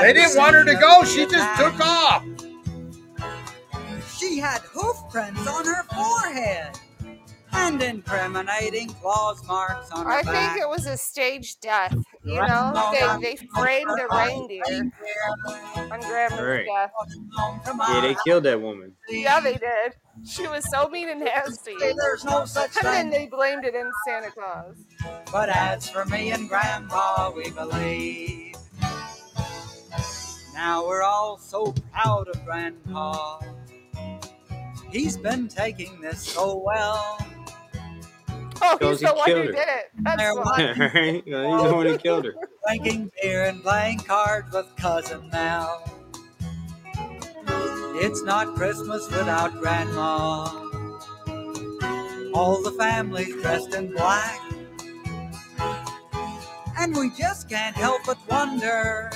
They 0.00 0.12
didn't 0.12 0.36
want 0.36 0.54
her 0.54 0.64
to 0.64 0.74
go. 0.74 1.04
She 1.04 1.26
just 1.26 1.58
took 1.58 1.78
off. 1.80 2.24
She 4.18 4.38
had 4.38 4.62
hoof 4.62 4.96
prints 5.10 5.46
on 5.46 5.64
her 5.64 5.84
forehead 5.84 6.78
and 7.54 7.82
incriminating 7.82 8.88
claws 8.88 9.46
marks 9.46 9.90
on 9.90 10.04
her 10.06 10.12
I 10.12 10.22
back. 10.22 10.52
think 10.54 10.62
it 10.64 10.68
was 10.68 10.86
a 10.86 10.96
stage 10.96 11.58
death. 11.60 11.96
You 12.24 12.36
know, 12.36 12.90
they, 13.20 13.36
they 13.36 13.36
framed 13.54 13.90
a 13.90 14.06
reindeer 14.14 14.62
on 15.90 16.00
Grandma's 16.00 16.40
Right. 16.40 16.66
death. 16.66 16.92
Yeah, 17.88 18.00
they 18.00 18.16
killed 18.24 18.44
that 18.44 18.60
woman. 18.60 18.92
Yeah, 19.08 19.40
they 19.40 19.54
did. 19.54 19.94
She 20.24 20.46
was 20.46 20.64
so 20.70 20.88
mean 20.88 21.08
and 21.08 21.20
nasty. 21.20 21.74
There's 21.78 22.24
no 22.24 22.44
such 22.44 22.76
And 22.76 22.86
then 22.86 23.10
they 23.10 23.26
blamed 23.26 23.64
it 23.64 23.74
in 23.74 23.90
Santa 24.06 24.30
Claus. 24.30 24.76
But 25.32 25.48
as 25.48 25.88
for 25.88 26.04
me 26.06 26.30
and 26.30 26.48
Grandpa, 26.48 27.32
we 27.34 27.50
believe. 27.50 28.54
Now 30.54 30.86
we're 30.86 31.02
all 31.02 31.38
so 31.38 31.74
proud 31.92 32.28
of 32.28 32.44
Grandpa. 32.44 33.40
He's 34.90 35.16
been 35.16 35.48
taking 35.48 36.00
this 36.00 36.22
so 36.22 36.62
well. 36.64 37.18
Oh, 38.64 38.76
Because 38.78 39.00
he's 39.00 39.08
the 39.10 39.14
one 39.16 39.28
who 39.30 39.36
her. 39.36 39.44
did 39.46 39.54
it. 39.56 39.90
That's 40.02 40.22
There 40.22 40.34
why. 40.34 40.74
right? 40.94 41.22
He's 41.24 41.32
the 41.34 41.74
one 41.74 41.86
who 41.86 41.98
killed 41.98 42.24
her. 42.26 42.34
Drinking 42.66 43.10
beer 43.20 43.44
and 43.46 43.62
playing 43.62 43.98
cards 44.00 44.52
with 44.54 44.66
Cousin 44.76 45.28
Mel. 45.30 45.82
It's 47.94 48.22
not 48.22 48.54
Christmas 48.54 49.06
without 49.10 49.52
Grandma. 49.60 50.44
All 52.34 52.62
the 52.62 52.72
family's 52.78 53.32
dressed 53.42 53.74
in 53.74 53.92
black. 53.92 54.40
And 56.78 56.96
we 56.96 57.10
just 57.18 57.48
can't 57.48 57.76
help 57.76 58.00
but 58.06 58.18
wonder 58.28 59.10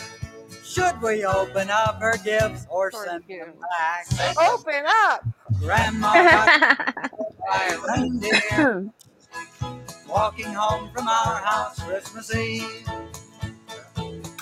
should 0.64 1.01
we 1.01 1.24
open 1.24 1.70
up 1.70 2.01
her 2.01 2.16
gifts 2.22 2.66
or 2.70 2.90
send 2.92 3.24
them 3.26 3.55
back? 3.78 4.36
Open 4.38 4.84
up. 4.86 5.24
Grandma 5.59 6.12
got 6.12 7.11
by 7.49 7.64
a 7.72 8.01
reindeer 8.03 8.90
walking 10.09 10.53
home 10.53 10.91
from 10.93 11.09
our 11.09 11.37
house 11.39 11.79
Christmas 11.83 12.35
Eve. 12.35 12.89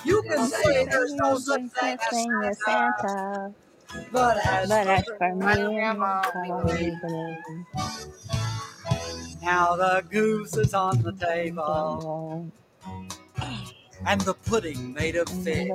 You 0.05 0.23
can 0.29 0.51
say 0.51 0.85
there's 0.87 1.15
no 1.15 1.37
such 1.39 1.63
thing 2.11 2.43
as 2.43 2.63
Santa, 2.65 3.55
but 4.13 4.39
as 4.47 4.69
But 4.69 4.87
as 4.89 5.05
for 5.19 5.35
me 5.35 5.57
and 5.61 5.75
Grandma, 5.75 6.33
my 6.35 6.65
we 6.65 6.91
believe. 7.01 7.67
now 9.43 9.77
the 9.77 10.05
goose 10.11 10.57
is 10.57 10.75
on 10.75 11.03
the 11.03 11.13
table 11.13 12.53
and 14.07 14.21
the 14.23 14.35
pudding 14.35 14.93
made 14.93 15.17
of 15.17 15.29
fig. 15.29 15.71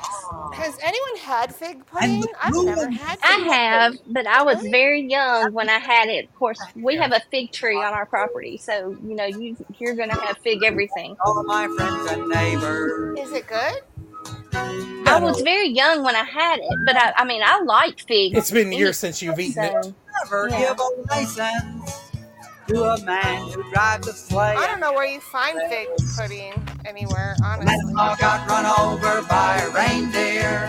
Ah. 0.00 0.50
Has 0.52 0.78
anyone 0.82 1.16
had 1.20 1.54
fig 1.54 1.84
pudding? 1.86 2.24
I've 2.42 2.54
never 2.54 2.90
had 2.90 3.18
fig 3.18 3.24
I 3.24 3.36
pudding. 3.36 3.52
have, 3.52 3.94
but 4.08 4.26
I 4.26 4.42
was 4.42 4.60
very 4.62 5.02
young 5.02 5.52
when 5.52 5.68
I 5.68 5.78
had 5.78 6.08
it. 6.08 6.26
Of 6.26 6.34
course, 6.34 6.58
we 6.74 6.96
have 6.96 7.12
a 7.12 7.20
fig 7.30 7.52
tree 7.52 7.76
on 7.76 7.92
our 7.92 8.06
property, 8.06 8.56
so 8.56 8.96
you 9.02 9.14
know 9.14 9.24
you 9.24 9.56
you're 9.78 9.94
gonna 9.94 10.20
have 10.20 10.38
fig 10.38 10.62
everything. 10.64 11.16
All 11.24 11.38
of 11.38 11.46
my 11.46 11.68
friends 11.76 12.10
and 12.10 12.28
neighbors. 12.28 13.18
Is 13.18 13.32
it 13.32 13.46
good? 13.46 13.82
I 14.54 15.18
was 15.20 15.40
very 15.42 15.68
young 15.68 16.04
when 16.04 16.16
I 16.16 16.24
had 16.24 16.58
it, 16.58 16.78
but 16.86 16.96
I, 16.96 17.12
I 17.16 17.24
mean, 17.24 17.42
I 17.44 17.60
like 17.60 18.00
figs. 18.00 18.36
It's 18.36 18.50
been 18.50 18.72
years 18.72 18.96
since 18.96 19.20
you've 19.20 19.38
eaten 19.38 19.64
it. 19.64 19.94
Never 20.24 20.48
yeah. 20.48 20.60
give 20.60 20.78
a 20.78 21.02
license 21.10 22.11
to 22.68 22.84
a 22.84 23.04
man 23.04 23.50
who 23.50 23.62
drives 23.72 24.06
a 24.08 24.12
sleigh. 24.12 24.54
I 24.56 24.66
don't 24.66 24.80
know 24.80 24.92
where 24.92 25.06
you 25.06 25.20
find 25.20 25.58
fig 25.68 25.88
pudding 26.16 26.52
anywhere, 26.84 27.36
honestly. 27.44 27.74
Grandma 27.84 28.16
got 28.16 28.48
run 28.48 28.66
over 28.66 29.22
by 29.28 29.58
a 29.58 29.70
reindeer 29.70 30.68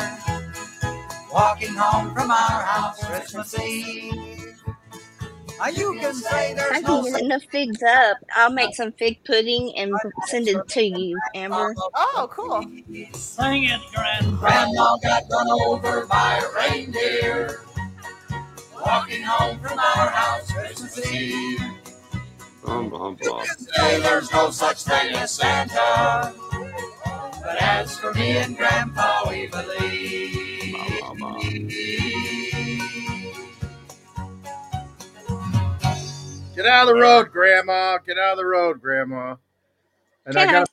walking 1.32 1.74
home 1.74 2.14
from 2.14 2.30
our 2.30 2.62
house 2.64 3.04
Christmas 3.06 3.58
Eve. 3.60 4.40
Now 5.60 5.70
you 5.70 5.98
can 6.00 6.14
say 6.14 6.54
there's 6.54 6.72
I 6.72 6.82
there's 6.82 6.86
can 6.86 7.04
no 7.04 7.04
get 7.12 7.22
enough 7.22 7.44
figs 7.44 7.82
up. 7.84 8.18
I'll 8.36 8.52
make 8.52 8.76
some 8.76 8.92
fig 8.94 9.24
pudding 9.24 9.74
and 9.78 9.94
send 10.26 10.48
it 10.50 10.68
to 10.68 10.84
you, 10.84 11.18
Amber. 11.36 11.74
Oh, 11.96 12.28
cool. 12.30 12.64
Sing 13.14 13.64
it, 13.64 13.80
Grand. 13.94 14.40
Grandma 14.40 14.98
got 14.98 15.24
run 15.32 15.48
over 15.66 16.06
by 16.08 16.42
a 16.44 16.70
reindeer 16.70 17.62
walking 18.86 19.22
home 19.24 19.58
from 19.60 19.80
our 19.80 20.10
house 20.10 20.52
Christmas 20.52 21.14
Eve. 21.14 21.62
Bum, 22.66 22.90
bum, 22.90 23.18
bum. 23.22 23.46
Say 23.58 24.00
there's 24.02 24.32
no 24.32 24.50
such 24.52 24.84
thing 24.84 25.16
as 25.16 25.32
Santa, 25.32 26.34
but 27.44 27.58
as 27.62 27.98
for 27.98 28.14
me 28.14 28.38
and 28.38 28.58
Grandpa, 28.58 29.30
we 29.30 29.48
believe. 29.48 30.76
Get 36.56 36.66
out 36.68 36.88
of 36.88 36.96
the 36.96 37.02
road, 37.02 37.32
Grandma. 37.32 37.98
Get 38.06 38.18
out 38.18 38.34
of 38.34 38.38
the 38.38 38.46
road, 38.46 38.80
Grandma. 38.82 39.36
And 40.26 40.38
I 40.38 40.46
Can 40.46 40.56
I- 40.56 40.60
got 40.60 40.70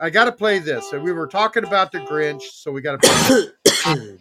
I 0.00 0.10
got 0.10 0.24
to 0.26 0.32
play 0.32 0.60
this. 0.60 0.88
So 0.90 1.00
we 1.00 1.10
were 1.12 1.26
talking 1.26 1.64
about 1.64 1.90
the 1.90 1.98
Grinch, 1.98 2.42
so 2.42 2.70
we 2.70 2.80
got 2.82 3.02
to 3.02 3.52
play. 3.74 4.18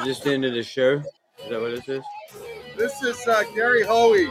this 0.07 0.21
the 0.21 0.33
end 0.33 0.45
of 0.45 0.55
the 0.55 0.63
show? 0.63 1.03
Is 1.43 1.51
that 1.51 1.61
what 1.61 1.71
this 1.75 1.89
is? 1.89 2.05
this 2.77 3.03
is 3.03 3.27
uh, 3.29 3.43
Gary 3.55 3.83
Hoey. 3.83 4.27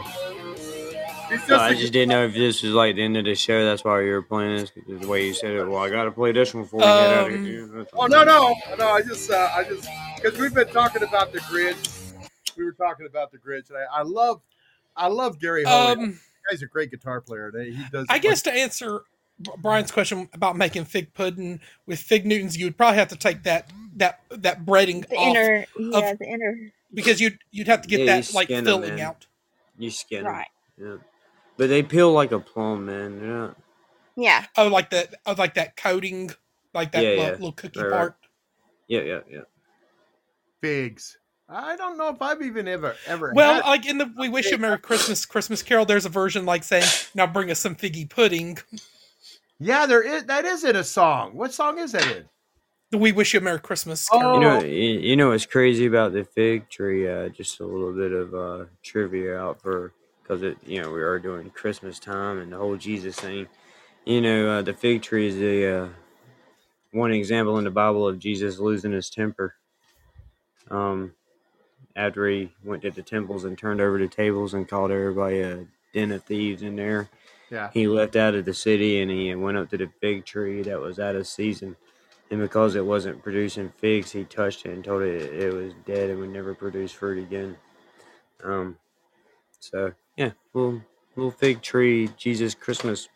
He's 1.28 1.38
just 1.40 1.48
No, 1.48 1.56
I 1.56 1.70
a- 1.70 1.74
just 1.74 1.92
didn't 1.92 2.10
know 2.10 2.24
if 2.24 2.34
this 2.34 2.62
was 2.62 2.72
like 2.72 2.94
the 2.96 3.02
end 3.02 3.16
of 3.16 3.24
the 3.24 3.34
show. 3.34 3.64
That's 3.64 3.82
why 3.84 4.00
you 4.02 4.12
were 4.12 4.22
playing 4.22 4.58
this. 4.58 4.70
Because 4.70 5.00
the 5.00 5.08
way 5.08 5.26
you 5.26 5.34
said 5.34 5.50
it. 5.52 5.64
Well, 5.66 5.82
I 5.82 5.90
got 5.90 6.04
to 6.04 6.10
play 6.12 6.32
this 6.32 6.54
one 6.54 6.62
before 6.64 6.78
we 6.80 6.84
get 6.84 6.92
out 7.12 7.28
of 7.28 7.34
Um, 7.34 7.44
here. 7.44 7.86
Oh 7.94 8.06
no 8.06 8.22
no 8.24 8.54
no! 8.78 8.88
I 8.88 9.02
just 9.02 9.30
uh, 9.30 9.50
I 9.54 9.64
just 9.64 9.88
because 10.22 10.38
we've 10.38 10.54
been 10.54 10.68
talking 10.68 11.02
about 11.02 11.32
the 11.32 11.40
Grinch. 11.40 12.02
We 12.56 12.64
were 12.64 12.72
talking 12.72 13.06
about 13.06 13.32
the 13.32 13.38
Grinch, 13.38 13.68
and 13.70 13.78
I, 13.78 13.98
I 14.00 14.02
love 14.02 14.40
I 14.96 15.08
love 15.08 15.38
Gary 15.40 15.64
Hoey. 15.64 15.92
Um, 15.92 15.98
The 16.12 16.52
guy's 16.54 16.62
a 16.62 16.66
great 16.66 16.90
guitar 16.92 17.20
player. 17.20 17.52
He 17.56 17.76
does. 17.92 18.06
I 18.08 18.18
guess 18.18 18.42
to 18.42 18.52
answer 18.52 19.00
B- 19.00 19.04
Brian's 19.58 19.90
question 19.90 20.28
about 20.32 20.56
making 20.56 20.84
fig 20.86 21.12
pudding 21.12 21.60
with 21.86 21.98
fig 22.00 22.24
Newtons, 22.26 22.56
you 22.56 22.64
would 22.66 22.76
probably 22.76 22.98
have 22.98 23.08
to 23.08 23.16
take 23.16 23.42
that 23.42 23.70
that 23.96 24.20
that 24.30 24.64
breading 24.64 25.06
The 25.08 25.16
off 25.16 25.36
inner, 25.36 25.66
yeah, 25.78 26.14
the 26.14 26.24
inner. 26.26 26.72
because 26.94 27.20
you'd 27.20 27.38
you'd 27.50 27.66
have 27.68 27.82
to 27.82 27.88
get 27.88 28.00
Yeah, 28.00 28.20
that 28.20 28.32
like 28.34 28.48
filling 28.48 28.96
man. 28.96 29.00
out. 29.00 29.26
You 29.78 29.90
skin 29.90 30.20
'em. 30.20 30.32
Right. 30.32 30.48
Yeah. 30.78 30.96
But 31.58 31.68
they 31.68 31.82
peel 31.82 32.12
like 32.12 32.32
a 32.32 32.38
plum, 32.40 32.86
man. 32.86 33.18
They're 33.20 33.28
not. 33.28 33.56
Yeah. 34.16 34.46
Oh, 34.56 34.68
like 34.68 34.90
that, 34.90 35.14
oh, 35.26 35.34
like 35.36 35.54
that 35.54 35.76
coating, 35.76 36.30
like 36.72 36.92
that 36.92 37.02
Yeah, 37.02 37.10
little, 37.10 37.24
yeah. 37.24 37.30
little 37.32 37.52
cookie 37.52 37.80
Right, 37.80 37.86
right. 37.90 37.96
part. 37.98 38.16
Yeah, 38.88 39.00
yeah, 39.02 39.20
yeah. 39.30 39.40
figs. 40.60 41.18
I 41.48 41.76
don't 41.76 41.96
know 41.96 42.08
if 42.08 42.20
I've 42.22 42.42
even 42.42 42.66
ever 42.66 42.96
ever. 43.06 43.32
Well, 43.34 43.54
had- 43.56 43.64
like 43.64 43.86
in 43.86 43.98
the 43.98 44.12
"We 44.18 44.28
Wish 44.28 44.50
You 44.50 44.56
a 44.56 44.58
Merry 44.58 44.78
Christmas" 44.78 45.24
Christmas 45.26 45.62
Carol, 45.62 45.84
there's 45.84 46.04
a 46.06 46.08
version 46.08 46.44
like 46.44 46.64
saying, 46.64 46.86
"Now 47.14 47.26
bring 47.26 47.50
us 47.50 47.60
some 47.60 47.76
figgy 47.76 48.08
pudding." 48.08 48.58
yeah, 49.58 49.86
there 49.86 50.02
is. 50.02 50.24
That 50.24 50.44
is 50.44 50.64
in 50.64 50.76
a 50.76 50.84
song. 50.84 51.34
What 51.34 51.52
song 51.52 51.78
is 51.78 51.92
that 51.92 52.06
in? 52.06 52.28
The 52.90 52.98
"We 52.98 53.12
Wish 53.12 53.34
You 53.34 53.40
a 53.40 53.42
Merry 53.42 53.60
Christmas" 53.60 54.06
Oh, 54.12 54.34
You 54.34 54.40
know, 54.40 54.62
you, 54.62 55.00
you 55.00 55.16
know 55.16 55.30
what's 55.30 55.46
crazy 55.46 55.86
about 55.86 56.12
the 56.12 56.24
fig 56.24 56.68
tree? 56.68 57.08
Uh, 57.08 57.28
just 57.28 57.60
a 57.60 57.66
little 57.66 57.92
bit 57.92 58.12
of 58.12 58.34
uh, 58.34 58.64
trivia 58.82 59.38
out 59.38 59.60
for 59.60 59.92
because 60.22 60.42
it, 60.42 60.58
you 60.64 60.82
know, 60.82 60.90
we 60.90 61.02
are 61.02 61.18
doing 61.18 61.50
Christmas 61.50 61.98
time 61.98 62.38
and 62.38 62.52
the 62.52 62.56
whole 62.56 62.76
Jesus 62.76 63.16
thing. 63.16 63.46
You 64.04 64.20
know, 64.20 64.50
uh, 64.50 64.62
the 64.62 64.74
fig 64.74 65.02
tree 65.02 65.28
is 65.28 65.36
the 65.36 65.66
uh, 65.66 65.88
one 66.92 67.12
example 67.12 67.58
in 67.58 67.64
the 67.64 67.70
Bible 67.70 68.06
of 68.06 68.18
Jesus 68.18 68.58
losing 68.58 68.92
his 68.92 69.10
temper. 69.10 69.54
Um, 70.70 71.14
after 71.94 72.28
he 72.28 72.52
went 72.64 72.82
to 72.82 72.90
the 72.90 73.02
temples 73.02 73.44
and 73.44 73.56
turned 73.56 73.80
over 73.80 73.98
the 73.98 74.08
tables 74.08 74.54
and 74.54 74.68
called 74.68 74.90
everybody 74.90 75.40
a 75.40 75.66
den 75.94 76.12
of 76.12 76.24
thieves 76.24 76.62
in 76.62 76.76
there, 76.76 77.08
Yeah. 77.50 77.70
he 77.72 77.86
left 77.86 78.16
out 78.16 78.34
of 78.34 78.44
the 78.44 78.54
city 78.54 79.00
and 79.00 79.10
he 79.10 79.34
went 79.34 79.56
up 79.56 79.70
to 79.70 79.76
the 79.76 79.88
fig 80.00 80.24
tree 80.24 80.62
that 80.62 80.80
was 80.80 80.98
out 80.98 81.14
of 81.14 81.26
season. 81.26 81.76
And 82.30 82.40
because 82.40 82.74
it 82.74 82.84
wasn't 82.84 83.22
producing 83.22 83.72
figs, 83.78 84.10
he 84.10 84.24
touched 84.24 84.66
it 84.66 84.72
and 84.72 84.82
told 84.82 85.02
it 85.02 85.32
it 85.32 85.54
was 85.54 85.72
dead 85.84 86.10
and 86.10 86.18
would 86.18 86.30
never 86.30 86.54
produce 86.54 86.90
fruit 86.90 87.22
again. 87.22 87.56
Um, 88.42 88.76
so 89.60 89.92
yeah, 90.16 90.32
little 90.52 90.82
little 91.14 91.30
fig 91.30 91.62
tree, 91.62 92.08
Jesus 92.16 92.54
Christmas 92.54 93.08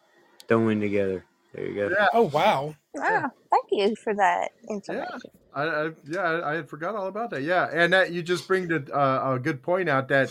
thrown 0.46 0.80
together. 0.80 1.24
There 1.54 1.66
you 1.66 1.74
go. 1.74 1.88
Yeah. 1.88 2.06
Oh 2.12 2.22
wow! 2.22 2.74
Wow. 2.94 3.32
Thank 3.50 3.66
you 3.72 3.96
for 3.96 4.14
that 4.14 4.52
information. 4.68 5.30
I, 5.52 5.62
I 5.62 5.90
yeah, 6.06 6.20
I, 6.20 6.52
I 6.52 6.54
had 6.56 6.68
forgot 6.68 6.94
all 6.94 7.08
about 7.08 7.30
that. 7.30 7.42
Yeah, 7.42 7.68
and 7.72 7.92
that 7.92 8.12
you 8.12 8.22
just 8.22 8.46
bring 8.46 8.68
the, 8.68 8.86
uh, 8.96 9.34
a 9.34 9.38
good 9.38 9.62
point 9.62 9.88
out 9.88 10.06
that 10.08 10.30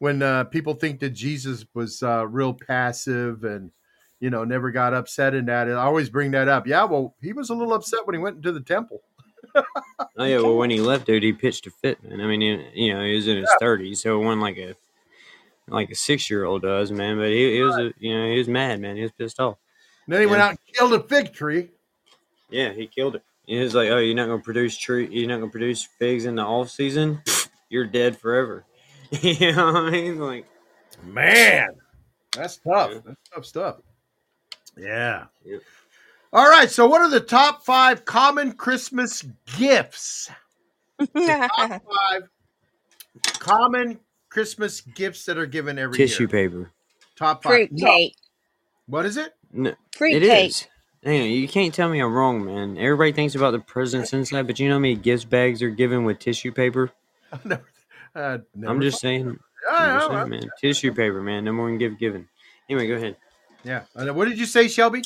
when 0.00 0.22
uh, 0.22 0.44
people 0.44 0.74
think 0.74 0.98
that 1.00 1.10
Jesus 1.10 1.64
was 1.72 2.02
uh, 2.02 2.26
real 2.26 2.52
passive 2.52 3.44
and 3.44 3.70
you 4.18 4.30
know 4.30 4.44
never 4.44 4.70
got 4.70 4.92
upset 4.92 5.34
in 5.34 5.46
that, 5.46 5.70
I 5.70 5.74
always 5.74 6.10
bring 6.10 6.32
that 6.32 6.48
up. 6.48 6.66
Yeah, 6.66 6.84
well, 6.84 7.14
he 7.22 7.32
was 7.32 7.50
a 7.50 7.54
little 7.54 7.74
upset 7.74 8.04
when 8.06 8.14
he 8.14 8.20
went 8.20 8.36
into 8.36 8.50
the 8.50 8.60
temple. 8.60 9.02
Oh 10.16 10.24
yeah, 10.24 10.38
well 10.38 10.56
when 10.56 10.70
he 10.70 10.80
left, 10.80 11.06
dude, 11.06 11.22
he 11.22 11.32
pitched 11.32 11.66
a 11.66 11.70
fit, 11.70 12.02
man. 12.04 12.20
I 12.20 12.26
mean, 12.26 12.40
you 12.40 12.94
know, 12.94 13.04
he 13.04 13.14
was 13.14 13.26
in 13.26 13.38
his 13.38 13.50
thirties, 13.58 14.02
so 14.02 14.20
it 14.20 14.24
wasn't 14.24 14.42
like 14.42 14.58
a 14.58 14.76
like 15.68 15.90
a 15.90 15.94
six 15.94 16.28
year 16.28 16.44
old 16.44 16.62
does, 16.62 16.92
man. 16.92 17.16
But 17.16 17.28
he, 17.28 17.54
he 17.54 17.62
was, 17.62 17.76
a, 17.76 17.92
you 17.98 18.16
know, 18.16 18.30
he 18.30 18.38
was 18.38 18.48
mad, 18.48 18.80
man. 18.80 18.96
He 18.96 19.02
was 19.02 19.12
pissed 19.12 19.40
off. 19.40 19.56
And 20.06 20.14
then 20.14 20.20
he 20.20 20.26
went 20.26 20.42
out 20.42 20.50
and 20.50 20.58
killed 20.72 20.92
a 20.92 21.00
fig 21.00 21.32
tree. 21.32 21.70
Yeah, 22.50 22.72
he 22.72 22.86
killed 22.86 23.16
it. 23.16 23.22
He 23.46 23.58
was 23.58 23.74
like, 23.74 23.88
"Oh, 23.90 23.98
you're 23.98 24.14
not 24.14 24.26
gonna 24.26 24.42
produce 24.42 24.76
tree. 24.76 25.08
You're 25.10 25.28
not 25.28 25.38
gonna 25.38 25.50
produce 25.50 25.84
figs 25.84 26.24
in 26.24 26.36
the 26.36 26.42
off 26.42 26.70
season. 26.70 27.22
You're 27.68 27.86
dead 27.86 28.18
forever." 28.18 28.64
you 29.22 29.52
know 29.52 29.72
what 29.72 29.76
I 29.84 29.90
mean? 29.90 30.18
Like, 30.18 30.46
Man, 31.04 31.68
that's 32.36 32.58
tough. 32.58 32.92
That's 33.04 33.20
tough 33.34 33.46
stuff. 33.46 33.76
Yeah. 34.76 35.24
Yep. 35.44 35.62
All 36.32 36.48
right. 36.48 36.70
So, 36.70 36.86
what 36.86 37.00
are 37.00 37.10
the 37.10 37.20
top 37.20 37.64
five 37.64 38.04
common 38.04 38.52
Christmas 38.52 39.24
gifts? 39.58 40.30
Top 41.16 41.50
five 41.56 42.22
common 43.38 43.98
Christmas 44.28 44.80
gifts 44.82 45.24
that 45.24 45.38
are 45.38 45.46
given 45.46 45.78
every 45.78 45.96
tissue 45.96 46.24
year. 46.24 46.28
paper. 46.28 46.70
Top 47.16 47.42
five. 47.42 47.52
Fruit 47.52 47.72
No. 47.72 47.86
cake. 47.86 48.16
What 48.86 49.06
is 49.06 49.16
it? 49.16 49.34
No, 49.52 49.74
Fruit 49.96 50.14
it 50.22 50.22
cake. 50.28 50.50
is. 50.50 50.66
Hang 51.02 51.22
on, 51.22 51.28
you 51.28 51.48
can't 51.48 51.72
tell 51.72 51.88
me 51.88 51.98
I'm 52.00 52.12
wrong, 52.12 52.44
man. 52.44 52.76
Everybody 52.76 53.12
thinks 53.12 53.34
about 53.34 53.52
the 53.52 53.58
presents 53.60 54.12
inside, 54.12 54.46
but 54.46 54.60
you 54.60 54.68
know 54.68 54.74
how 54.74 54.80
many 54.80 54.94
gift 54.96 55.30
bags 55.30 55.62
are 55.62 55.70
given 55.70 56.04
with 56.04 56.18
tissue 56.18 56.52
paper? 56.52 56.90
never, 57.44 57.64
uh, 58.14 58.38
I'm 58.66 58.80
just 58.80 59.00
saying. 59.00 59.38
I'm 59.70 60.00
just 60.00 60.10
saying, 60.10 60.28
man. 60.28 60.50
Tissue 60.60 60.92
paper, 60.92 61.22
man. 61.22 61.44
No 61.44 61.52
more 61.52 61.68
than 61.68 61.78
gift 61.78 61.98
given. 61.98 62.28
Anyway, 62.68 62.86
go 62.86 62.94
ahead. 62.94 63.16
yeah. 63.64 63.82
What 63.94 64.28
did 64.28 64.38
you 64.38 64.46
say, 64.46 64.68
Shelby? 64.68 65.02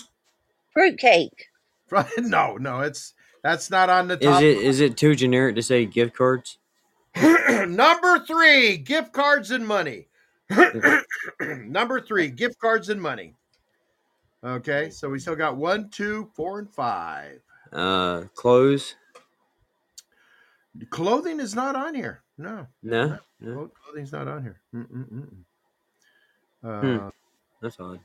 Fruit 0.72 0.98
cake. 0.98 1.48
no, 2.18 2.56
no, 2.56 2.80
it's 2.80 3.14
that's 3.42 3.70
not 3.70 3.90
on 3.90 4.08
the 4.08 4.14
Is 4.14 4.40
it 4.40 4.58
is 4.58 4.80
it 4.80 4.96
too 4.96 5.14
generic 5.14 5.54
to 5.56 5.62
say 5.62 5.86
gift 5.86 6.16
cards? 6.16 6.58
Number 7.66 8.18
three, 8.18 8.76
gift 8.78 9.12
cards 9.12 9.50
and 9.50 9.66
money. 9.66 10.08
Number 11.40 12.00
three, 12.00 12.28
gift 12.28 12.58
cards 12.58 12.88
and 12.88 13.00
money. 13.00 13.34
Okay, 14.42 14.90
so 14.90 15.08
we 15.08 15.18
still 15.18 15.36
got 15.36 15.56
one, 15.56 15.88
two, 15.90 16.30
four, 16.34 16.58
and 16.58 16.68
five. 16.68 17.40
Uh, 17.72 18.24
clothes? 18.34 18.96
Clothing 20.90 21.40
is 21.40 21.54
not 21.54 21.76
on 21.76 21.94
here. 21.94 22.23
No, 22.36 22.66
No, 22.82 23.18
no. 23.40 23.54
Clo- 23.54 23.70
clothing's 23.84 24.12
not 24.12 24.26
on 24.28 24.42
here. 24.42 24.60
Mm-mm-mm. 24.74 25.28
Hmm. 26.62 27.06
Uh, 27.06 27.10
That's 27.62 27.78
odd. 27.78 28.00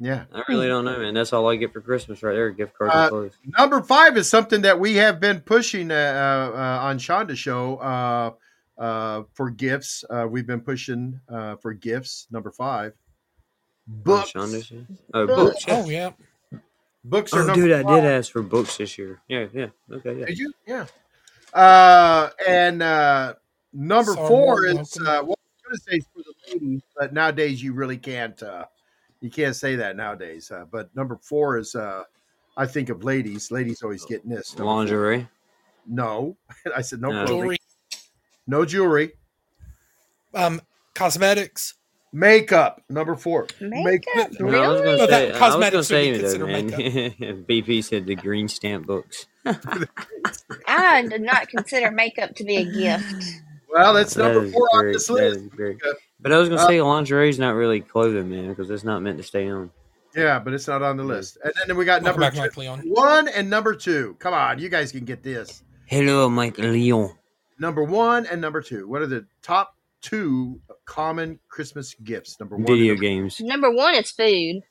Yeah. 0.00 0.24
I 0.32 0.42
really 0.48 0.68
don't 0.68 0.84
know, 0.84 0.98
man. 0.98 1.14
That's 1.14 1.32
all 1.32 1.48
I 1.48 1.56
get 1.56 1.72
for 1.72 1.80
Christmas 1.80 2.22
right 2.22 2.32
there. 2.32 2.50
Gift 2.50 2.74
cards 2.76 2.94
Uh, 2.94 2.98
and 2.98 3.10
clothes. 3.10 3.32
Number 3.58 3.82
five 3.82 4.16
is 4.16 4.28
something 4.30 4.62
that 4.62 4.78
we 4.80 4.94
have 4.96 5.20
been 5.20 5.40
pushing 5.40 5.90
uh, 5.90 6.52
uh, 6.54 6.78
on 6.86 6.98
Shonda's 6.98 7.38
show. 7.38 7.76
Uh, 7.76 8.30
uh, 8.80 9.24
for 9.34 9.50
gifts. 9.50 10.04
Uh, 10.08 10.24
we've 10.30 10.46
been 10.46 10.60
pushing 10.60 11.18
uh, 11.28 11.56
for 11.56 11.72
gifts. 11.72 12.28
Number 12.30 12.52
five, 12.52 12.92
books. 13.88 14.32
Shonda 14.32 14.64
said? 14.64 14.86
Oh, 15.12 15.26
Books. 15.26 15.64
books. 15.64 15.64
Yeah. 15.66 15.82
Oh 15.84 15.88
yeah. 15.88 16.10
Books 17.04 17.32
are 17.32 17.42
Oh, 17.42 17.46
number 17.46 17.54
dude, 17.66 17.72
I 17.72 17.94
did 17.94 18.04
ask 18.04 18.30
for 18.30 18.40
books 18.42 18.76
this 18.76 18.96
year. 18.96 19.20
Yeah, 19.26 19.46
yeah. 19.52 19.66
Okay, 19.92 20.20
yeah. 20.20 20.26
Did 20.26 20.38
you? 20.38 20.52
Yeah. 20.64 20.86
Uh, 21.54 22.30
and 22.46 22.82
uh, 22.82 23.34
number 23.72 24.12
Sorry, 24.12 24.28
four 24.28 24.66
is 24.66 24.98
uh, 25.00 25.22
well, 25.22 25.22
I 25.22 25.22
was 25.22 25.36
going 25.64 25.74
to 25.74 25.78
say 25.78 26.00
for 26.00 26.22
the 26.22 26.54
ladies, 26.54 26.82
but 26.96 27.12
nowadays 27.12 27.62
you 27.62 27.72
really 27.72 27.96
can't. 27.98 28.40
Uh, 28.42 28.64
you 29.20 29.30
can't 29.30 29.56
say 29.56 29.74
that 29.76 29.96
nowadays. 29.96 30.50
Uh, 30.50 30.64
but 30.70 30.94
number 30.94 31.18
four 31.22 31.58
is 31.58 31.74
uh, 31.74 32.04
I 32.56 32.66
think 32.66 32.88
of 32.88 33.04
ladies. 33.04 33.50
Ladies 33.50 33.82
always 33.82 34.04
getting 34.04 34.30
this. 34.30 34.56
number 34.56 34.64
four. 34.64 34.74
Lingerie. 34.76 35.28
No, 35.86 36.36
I 36.76 36.82
said 36.82 37.00
no 37.00 37.10
No. 37.10 37.26
Jewelry, 37.26 37.58
no 38.46 38.64
jewelry, 38.64 39.12
um, 40.34 40.60
cosmetics. 40.94 41.74
Makeup. 42.12 42.82
Number 42.88 43.14
four, 43.16 43.46
Makeup, 43.60 44.30
No, 44.40 44.48
I 44.48 44.68
was 44.68 44.80
really? 44.80 44.84
gonna 44.84 44.96
Well, 44.98 45.06
that 45.06 45.08
say. 45.08 45.24
I 45.24 45.30
was 45.30 45.38
gonna 45.38 45.38
cosmetics 45.38 45.86
say 45.88 46.10
be 46.12 46.18
though, 46.18 46.22
considered 46.46 46.46
man. 46.48 47.44
BP 47.44 47.84
said 47.84 48.06
the 48.06 48.14
green 48.14 48.48
stamp 48.48 48.86
books. 48.86 49.26
I 50.66 51.06
did 51.08 51.22
not 51.22 51.48
consider 51.48 51.90
makeup 51.90 52.34
to 52.36 52.44
be 52.44 52.56
a 52.56 52.64
gift. 52.64 53.24
Well, 53.72 53.94
that's 53.94 54.14
That 54.14 54.32
number 54.32 54.44
is 54.46 54.52
four 54.52 54.68
on 54.72 54.80
great. 54.84 54.92
this 54.94 55.06
That 55.06 55.12
list. 55.14 55.40
is 55.40 55.46
great. 55.48 55.76
Makeup. 55.76 55.96
But 56.20 56.32
I 56.32 56.38
was 56.38 56.48
gonna 56.48 56.60
Uh, 56.62 56.66
say 56.66 56.80
lingerie 56.82 57.28
is 57.28 57.38
not 57.38 57.54
really 57.54 57.80
clothing, 57.80 58.30
man, 58.30 58.48
because 58.48 58.70
it's 58.70 58.84
not 58.84 59.02
meant 59.02 59.18
to 59.18 59.22
stay 59.24 59.48
on. 59.48 59.70
Yeah, 60.16 60.38
but 60.38 60.52
it's 60.54 60.66
not 60.66 60.82
on 60.82 60.96
the 60.96 61.04
list. 61.04 61.38
And 61.44 61.52
then 61.66 61.76
we 61.76 61.84
got 61.84 62.02
Welcome 62.02 62.22
number 62.22 62.48
two, 62.50 62.62
Mike 62.66 62.80
one 62.86 63.28
and 63.28 63.48
number 63.50 63.74
two. 63.74 64.16
Come 64.18 64.34
on, 64.34 64.58
you 64.58 64.68
guys 64.68 64.90
can 64.90 65.04
get 65.04 65.22
this. 65.22 65.62
Hello, 65.86 66.28
Mike 66.28 66.58
Leon. 66.58 67.12
Number 67.58 67.82
one 67.84 68.26
and 68.26 68.40
number 68.40 68.60
two. 68.62 68.88
What 68.88 69.02
are 69.02 69.06
the 69.06 69.26
top 69.42 69.74
two 70.00 70.60
common 70.84 71.38
Christmas 71.48 71.94
gifts? 71.94 72.38
Number 72.40 72.56
one. 72.56 72.66
Video 72.66 72.94
number- 72.94 73.00
games. 73.02 73.40
Number 73.40 73.70
one 73.70 73.94
is 73.94 74.10
food. 74.10 74.62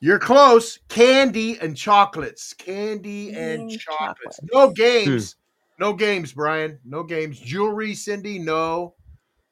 You're 0.00 0.18
close. 0.18 0.78
Candy 0.88 1.58
and 1.60 1.76
chocolates. 1.76 2.54
Candy 2.54 3.32
and 3.34 3.70
Mm, 3.70 3.78
chocolates. 3.78 4.38
chocolates. 4.38 4.40
No 4.52 4.70
games. 4.70 5.36
No 5.78 5.92
games, 5.92 6.32
Brian. 6.32 6.78
No 6.84 7.02
games. 7.04 7.38
Jewelry, 7.38 7.94
Cindy. 7.94 8.38
No. 8.38 8.94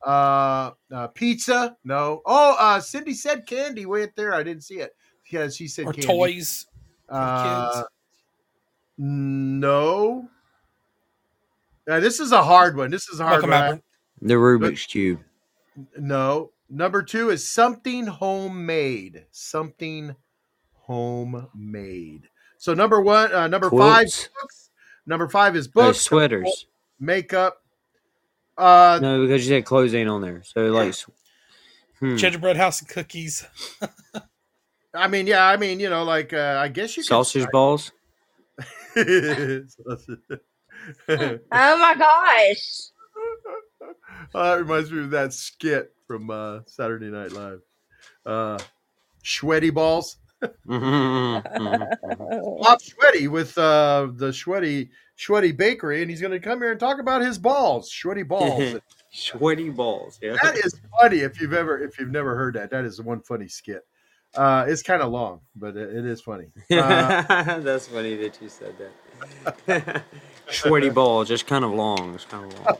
Uh, 0.05 0.73
uh 0.93 1.07
pizza. 1.09 1.77
No. 1.85 2.23
Oh, 2.27 2.57
uh, 2.59 2.81
Cindy 2.81 3.15
said 3.15 3.47
candy 3.47 3.87
way 3.87 4.09
there. 4.17 4.35
I 4.35 4.43
didn't 4.43 4.65
see 4.65 4.79
it. 4.81 4.95
Yeah, 5.31 5.49
she 5.49 5.69
said 5.69 5.87
Or 5.87 5.93
candy. 5.93 6.07
toys. 6.07 6.67
Uh, 7.09 7.73
kids. 7.75 7.89
no. 8.99 10.29
Uh, 11.89 12.01
this 12.01 12.21
is 12.21 12.33
a 12.33 12.43
hard 12.43 12.77
one. 12.77 12.91
This 12.91 13.09
is 13.09 13.21
a 13.21 13.25
hard 13.25 13.43
Welcome, 13.43 13.69
one. 13.69 13.83
Albert. 14.23 14.29
The 14.29 14.35
Rubik's 14.35 14.87
Cube. 14.87 15.21
No. 15.99 16.53
Number 16.69 17.03
two 17.03 17.31
is 17.31 17.49
something 17.49 18.07
homemade. 18.07 19.25
Something 19.31 20.15
homemade. 20.75 22.29
So 22.59 22.75
number 22.75 23.01
one, 23.01 23.33
uh, 23.33 23.49
number 23.49 23.71
five, 23.71 24.05
books. 24.05 24.71
Number 25.07 25.29
five 25.29 25.57
is 25.57 25.67
Oh, 25.69 25.71
books, 25.75 26.01
sweaters. 26.01 26.67
makeup. 26.99 27.63
Uh, 28.57 28.99
No, 29.01 29.23
because 29.23 29.43
you 29.45 29.49
said 29.55 29.65
clothes 29.65 29.95
ain't 29.95 30.11
on 30.11 30.21
there. 30.21 30.43
So 30.45 30.67
like, 30.67 30.89
s- 30.91 31.07
hmm. 31.99 32.17
Gingerbread 32.17 32.57
house 32.57 32.81
and 32.81 32.89
cookies. 32.91 33.47
I 34.95 35.09
mean, 35.09 35.27
yeah, 35.27 35.47
I 35.47 35.57
mean, 35.57 35.81
you 35.81 35.89
know, 35.89 36.05
like 36.05 36.33
uh, 36.33 36.59
I 36.61 36.69
guess 36.69 36.97
you 36.97 37.03
sausage 37.03 37.47
balls. 37.53 37.93
Oh 41.09 41.39
my 41.79 41.95
gosh. 41.99 42.91
Oh, 44.35 44.45
that 44.45 44.61
reminds 44.61 44.93
me 44.93 45.01
of 45.01 45.11
that 45.11 45.33
skit 45.33 45.93
from 46.07 46.31
uh, 46.31 46.61
Saturday 46.67 47.11
Night 47.11 47.33
Live. 47.33 47.63
Uh, 48.25 48.59
sweaty 49.25 49.71
balls. 49.71 50.19
Bob 50.67 51.43
Sweaty 52.81 53.29
with 53.29 53.59
uh, 53.59 54.09
the 54.15 54.33
Sweaty 54.33 54.91
Sweaty 55.17 55.53
Bakery, 55.53 56.01
and 56.01 56.11
he's 56.11 56.21
going 56.21 56.33
to 56.33 56.41
come 56.41 56.61
here 56.61 56.71
and 56.71 56.81
talk 56.81 56.99
about 56.99 57.21
his 57.21 57.39
balls, 57.39 57.91
sweaty 57.93 58.23
balls. 58.23 58.77
Sweaty 59.13 59.69
balls. 59.69 60.19
Yeah. 60.23 60.37
that 60.43 60.57
is 60.57 60.81
funny 61.01 61.19
if 61.19 61.41
you've 61.41 61.53
ever 61.53 61.79
if 61.79 61.99
you've 61.99 62.11
never 62.11 62.37
heard 62.37 62.55
that. 62.55 62.71
That 62.71 62.85
is 62.85 63.01
one 63.03 63.21
funny 63.21 63.49
skit. 63.49 63.85
Uh, 64.35 64.65
it's 64.69 64.83
kind 64.83 65.03
of 65.03 65.11
long, 65.11 65.41
but 65.57 65.77
it, 65.77 65.95
it 65.97 66.07
is 66.07 66.21
funny. 66.21 66.47
Uh, 66.71 67.59
That's 67.61 67.89
funny 67.89 68.15
that 68.17 68.41
you 68.41 68.49
said 68.49 68.75
that. 69.67 70.05
Sweaty 70.49 70.89
ball, 70.91 71.25
just 71.25 71.49
kind 71.49 71.65
of 71.65 71.73
long. 71.73 72.15
It's 72.15 72.25
kind 72.25 72.51
of 72.51 72.65
long. 72.65 72.79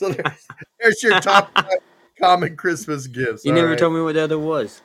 So 0.00 0.08
there's, 0.12 0.46
there's 0.80 1.02
your 1.02 1.20
top 1.20 1.52
five 1.54 1.66
common 2.18 2.56
Christmas 2.56 3.06
gifts. 3.06 3.44
You 3.44 3.50
all 3.52 3.56
never 3.56 3.70
right? 3.70 3.78
told 3.78 3.92
me 3.92 4.00
what 4.00 4.14
the 4.14 4.22
other 4.24 4.38
was. 4.38 4.80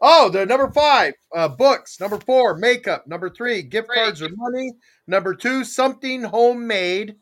Oh, 0.00 0.28
the 0.30 0.44
number 0.46 0.68
five, 0.72 1.14
uh, 1.32 1.46
books. 1.48 2.00
Number 2.00 2.18
four, 2.18 2.56
makeup. 2.56 3.06
Number 3.06 3.30
three, 3.30 3.62
gift 3.62 3.88
cards 3.94 4.20
or 4.20 4.30
money. 4.34 4.72
Number 5.06 5.32
two, 5.34 5.62
something 5.62 6.24
homemade. 6.24 7.16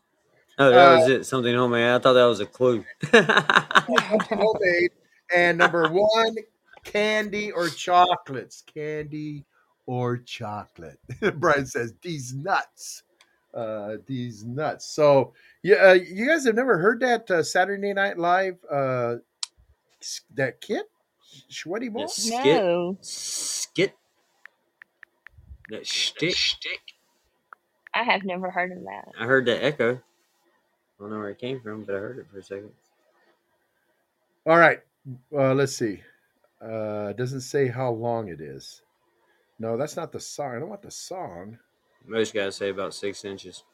Oh, 0.59 0.71
that 0.71 0.93
Uh, 0.95 0.99
was 1.01 1.11
it. 1.11 1.25
Something 1.27 1.55
homemade. 1.55 1.91
I 1.91 1.99
thought 1.99 2.15
that 2.15 2.25
was 2.25 2.41
a 2.41 2.47
clue. 2.47 2.85
something 3.11 4.39
homemade. 4.39 4.91
And 5.35 5.59
number 5.59 5.89
one, 5.89 6.37
candy 6.85 7.51
or 7.53 7.69
chocolates. 7.69 8.63
Candy 8.63 9.45
or 9.87 10.17
chocolate. 10.17 10.99
Brian 11.35 11.67
says 11.67 11.93
these 12.01 12.33
nuts. 12.33 13.03
Uh, 13.55 13.97
these 14.07 14.45
nuts. 14.45 14.87
So, 14.87 15.33
yeah, 15.63 15.77
uh, 15.77 15.93
you 15.95 16.29
guys 16.29 16.45
have 16.45 16.55
never 16.55 16.79
heard 16.79 17.01
that 17.01 17.31
uh, 17.31 17.43
Saturday 17.43 17.93
Night 17.95 18.19
Live 18.19 18.57
uh, 18.71 19.17
that 20.35 20.61
kid, 20.61 20.85
Sweaty 21.49 21.89
Ball? 21.89 22.03
That 22.03 22.11
skit. 22.11 22.45
No. 22.45 22.99
Skit. 23.01 23.95
That 25.71 25.87
shtick. 25.87 26.35
shtick. 26.35 26.81
I 27.95 28.03
have 28.03 28.25
never 28.25 28.51
heard 28.51 28.73
of 28.73 28.85
that. 28.85 29.09
I 29.19 29.25
heard 29.25 29.47
that 29.47 29.65
echo. 29.65 29.95
I 29.95 29.99
don't 31.01 31.11
know 31.11 31.19
where 31.19 31.31
it 31.31 31.39
came 31.39 31.61
from, 31.61 31.85
but 31.85 31.95
I 31.95 31.99
heard 31.99 32.19
it 32.19 32.27
for 32.31 32.39
a 32.39 32.43
second. 32.43 32.71
All 34.47 34.59
right. 34.59 34.81
Uh, 35.35 35.55
let's 35.55 35.77
see. 35.77 36.03
Uh, 36.63 37.09
it 37.11 37.17
doesn't 37.17 37.43
say 37.43 37.69
how 37.69 37.91
long 37.91 38.29
it 38.29 38.41
is. 38.41 38.83
No, 39.59 39.77
that's 39.77 39.97
not 39.97 40.13
the 40.13 40.21
song. 40.21 40.55
I 40.55 40.59
don't 40.59 40.69
want 40.69 40.83
the 40.83 40.91
song. 40.91 41.59
Most 42.09 42.33
guys 42.33 42.57
say 42.57 42.71
about 42.71 42.95
six 42.95 43.25
inches. 43.25 43.65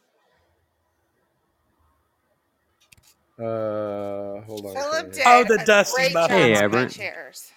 Uh, 3.38 4.40
hold 4.42 4.66
on. 4.66 4.74
Philip 4.74 5.12
did 5.12 5.22
Oh, 5.26 5.44
the 5.44 5.62
a 5.62 5.66
dusty 5.66 6.02
great 6.02 6.12
muffin. 6.14 6.36
job 6.36 6.72
Hey, 6.72 6.76
on 6.78 6.88
chairs. 6.88 7.52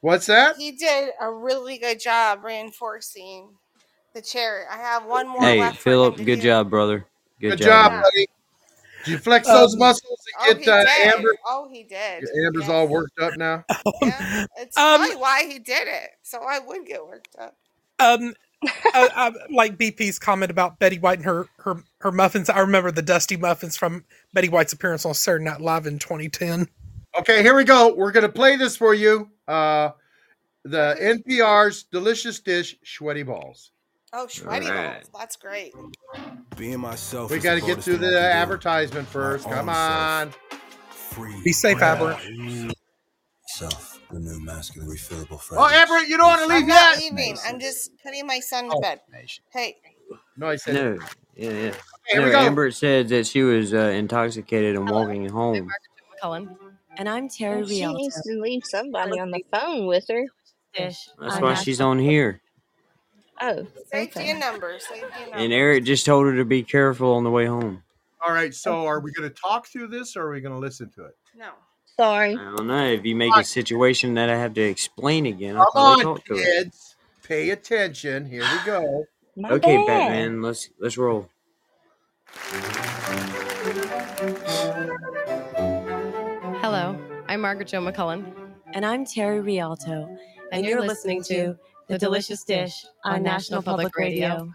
What's 0.00 0.26
that? 0.26 0.56
He 0.56 0.72
did 0.72 1.10
a 1.20 1.30
really 1.30 1.78
good 1.78 2.00
job 2.00 2.44
reinforcing 2.44 3.50
the 4.14 4.22
chair. 4.22 4.66
I 4.70 4.76
have 4.76 5.06
one 5.06 5.28
more 5.28 5.42
Hey, 5.42 5.58
left. 5.60 5.78
for 5.78 5.90
Philip, 5.90 6.16
good 6.16 6.36
do. 6.36 6.42
job, 6.42 6.70
brother. 6.70 7.06
Good, 7.40 7.50
Good 7.50 7.58
job, 7.64 7.92
man. 7.92 8.02
buddy. 8.02 8.26
Did 9.04 9.10
you 9.12 9.18
flex 9.18 9.46
those 9.46 9.74
Um, 9.74 9.78
muscles 9.80 10.20
Oh, 10.40 10.50
and 10.50 10.58
he 10.58 10.64
get 10.66 10.86
uh. 10.86 11.16
Amber? 11.16 11.36
Oh, 11.46 11.68
he 11.70 11.82
did. 11.84 12.24
Amber's 12.44 12.62
Yes. 12.62 12.70
all 12.70 12.88
worked 12.88 13.18
up 13.20 13.36
now. 13.36 13.64
Yeah. 14.02 14.46
It's 14.58 14.76
Um, 14.76 14.98
probably 15.00 15.16
why 15.16 15.44
he 15.46 15.58
did 15.58 15.88
it. 15.88 16.10
So 16.22 16.38
I 16.38 16.58
would 16.60 16.86
get 16.86 17.04
worked 17.04 17.34
up. 17.40 17.56
Um, 17.98 18.34
I, 18.64 19.08
I, 19.14 19.32
like 19.50 19.78
BP's 19.78 20.18
comment 20.18 20.50
about 20.50 20.78
Betty 20.78 20.98
White 20.98 21.18
and 21.18 21.26
her, 21.26 21.46
her 21.58 21.82
her 22.00 22.12
muffins. 22.12 22.50
I 22.50 22.60
remember 22.60 22.90
the 22.90 23.02
dusty 23.02 23.36
muffins 23.36 23.76
from 23.76 24.04
Betty 24.32 24.48
White's 24.48 24.72
appearance 24.72 25.04
on 25.04 25.14
Saturday 25.14 25.44
Night 25.44 25.60
Live 25.60 25.86
in 25.86 25.98
2010. 25.98 26.66
Okay, 27.18 27.42
here 27.42 27.54
we 27.54 27.64
go. 27.64 27.94
We're 27.94 28.12
gonna 28.12 28.28
play 28.28 28.56
this 28.56 28.76
for 28.76 28.94
you. 28.94 29.30
Uh, 29.46 29.90
the 30.64 30.96
NPR's 31.00 31.84
delicious 31.84 32.40
dish, 32.40 32.76
sweaty 32.84 33.22
balls. 33.22 33.70
Oh, 34.12 34.26
sweaty 34.26 34.66
Alright. 34.66 35.02
balls. 35.02 35.10
That's 35.18 35.36
great. 35.36 35.72
Being 36.56 36.80
myself. 36.80 37.30
We 37.30 37.38
got 37.38 37.54
to 37.54 37.60
get 37.60 37.66
boldest 37.66 37.84
through 37.84 37.98
the 37.98 38.18
advertisement 38.18 39.06
first. 39.06 39.44
Come 39.44 39.68
own 39.68 39.74
on. 39.74 40.34
Free. 40.90 41.40
Be 41.44 41.52
safe, 41.52 41.80
Aberrant. 41.80 42.74
Self, 43.48 43.97
the 44.10 44.18
new 44.20 44.40
masculine 44.40 44.88
refillable 44.88 45.32
Oh, 45.32 45.36
fragrance. 45.38 45.72
Amber, 45.72 45.98
you 46.06 46.16
don't 46.16 46.28
want 46.28 46.40
to 46.42 46.46
leave 46.46 46.56
I'm 46.56 46.60
leave 46.62 46.68
not 46.68 47.00
yet. 47.00 47.12
leaving. 47.12 47.36
I'm 47.46 47.60
just 47.60 47.90
putting 48.02 48.26
my 48.26 48.40
son 48.40 48.68
to 48.70 48.76
Oh. 48.76 48.80
bed. 48.80 49.00
Hey, 49.52 49.76
No, 50.36 50.48
I 50.48 50.56
said. 50.56 50.74
No, 50.74 50.98
yeah, 51.36 51.50
yeah. 51.50 51.74
Here 52.06 52.20
no, 52.20 52.24
we 52.26 52.30
go. 52.32 52.38
Amber 52.38 52.70
said 52.70 53.08
that 53.08 53.26
she 53.26 53.42
was 53.42 53.74
uh, 53.74 53.78
intoxicated 53.78 54.76
and 54.76 54.88
walking 54.88 55.28
home. 55.28 55.68
McCullen. 56.22 56.56
And 56.96 57.08
I'm 57.08 57.28
Terry 57.28 57.60
Well, 57.60 57.68
she 57.68 57.80
Rialto. 57.80 57.98
needs 57.98 58.22
to 58.22 58.40
leave 58.40 58.64
somebody 58.64 59.20
on 59.20 59.30
the 59.30 59.44
phone 59.52 59.86
with 59.86 60.06
her. 60.08 60.24
That's 60.76 61.08
I'm 61.20 61.42
why 61.42 61.54
she's 61.54 61.80
on 61.80 61.98
here. 61.98 62.40
Oh, 63.40 63.66
safety 63.86 64.20
okay. 64.20 64.30
in 64.30 64.40
numbers. 64.40 64.86
Safety 64.86 65.06
numbers. 65.20 65.30
And 65.34 65.52
Eric 65.52 65.84
just 65.84 66.04
told 66.06 66.26
her 66.26 66.36
to 66.36 66.44
be 66.44 66.62
careful 66.62 67.12
on 67.14 67.24
the 67.24 67.30
way 67.30 67.46
home. 67.46 67.82
All 68.26 68.32
right. 68.34 68.52
So, 68.52 68.84
are 68.86 69.00
we 69.00 69.12
going 69.12 69.28
to 69.28 69.34
talk 69.34 69.68
through 69.68 69.88
this, 69.88 70.16
or 70.16 70.22
are 70.22 70.32
we 70.32 70.40
going 70.40 70.54
to 70.54 70.58
listen 70.58 70.90
to 70.96 71.04
it? 71.04 71.16
No. 71.36 71.50
Sorry. 71.98 72.32
I 72.36 72.54
don't 72.56 72.66
know. 72.68 72.86
If 72.86 73.04
you 73.04 73.16
make 73.16 73.34
a 73.34 73.42
situation 73.42 74.14
that 74.14 74.30
I 74.30 74.36
have 74.36 74.54
to 74.54 74.60
explain 74.62 75.26
again, 75.26 75.56
I'll 75.56 75.70
Come 75.72 75.82
on, 75.82 75.98
talk 76.00 76.24
to 76.26 76.36
her. 76.36 76.42
kids. 76.42 76.94
Pay 77.24 77.50
attention. 77.50 78.24
Here 78.26 78.42
we 78.42 78.64
go. 78.64 79.04
My 79.36 79.50
Okay, 79.50 79.76
bad. 79.78 79.86
Batman, 79.86 80.40
let's 80.42 80.70
let's 80.80 80.96
roll. 80.96 81.28
Hello, 86.60 86.96
I'm 87.28 87.40
Margaret 87.40 87.66
Jo 87.68 87.80
McCullen. 87.80 88.32
And 88.74 88.86
I'm 88.86 89.04
Terry 89.04 89.40
Rialto. 89.40 90.16
And 90.52 90.64
you're 90.64 90.80
listening 90.80 91.22
to 91.24 91.56
The 91.88 91.98
Delicious 91.98 92.44
Dish 92.44 92.84
on 93.04 93.22
National 93.24 93.60
Public 93.62 93.96
Radio. 93.96 94.52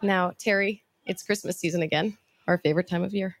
Now, 0.00 0.32
Terry, 0.38 0.84
it's 1.06 1.22
Christmas 1.22 1.58
season 1.58 1.82
again, 1.82 2.16
our 2.46 2.58
favorite 2.58 2.88
time 2.88 3.02
of 3.02 3.12
year. 3.12 3.36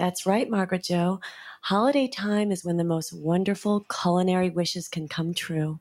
That's 0.00 0.24
right, 0.24 0.48
Margaret 0.48 0.82
Jo. 0.82 1.20
Holiday 1.60 2.08
time 2.08 2.50
is 2.50 2.64
when 2.64 2.78
the 2.78 2.84
most 2.84 3.12
wonderful 3.12 3.84
culinary 3.92 4.48
wishes 4.48 4.88
can 4.88 5.08
come 5.08 5.34
true. 5.34 5.78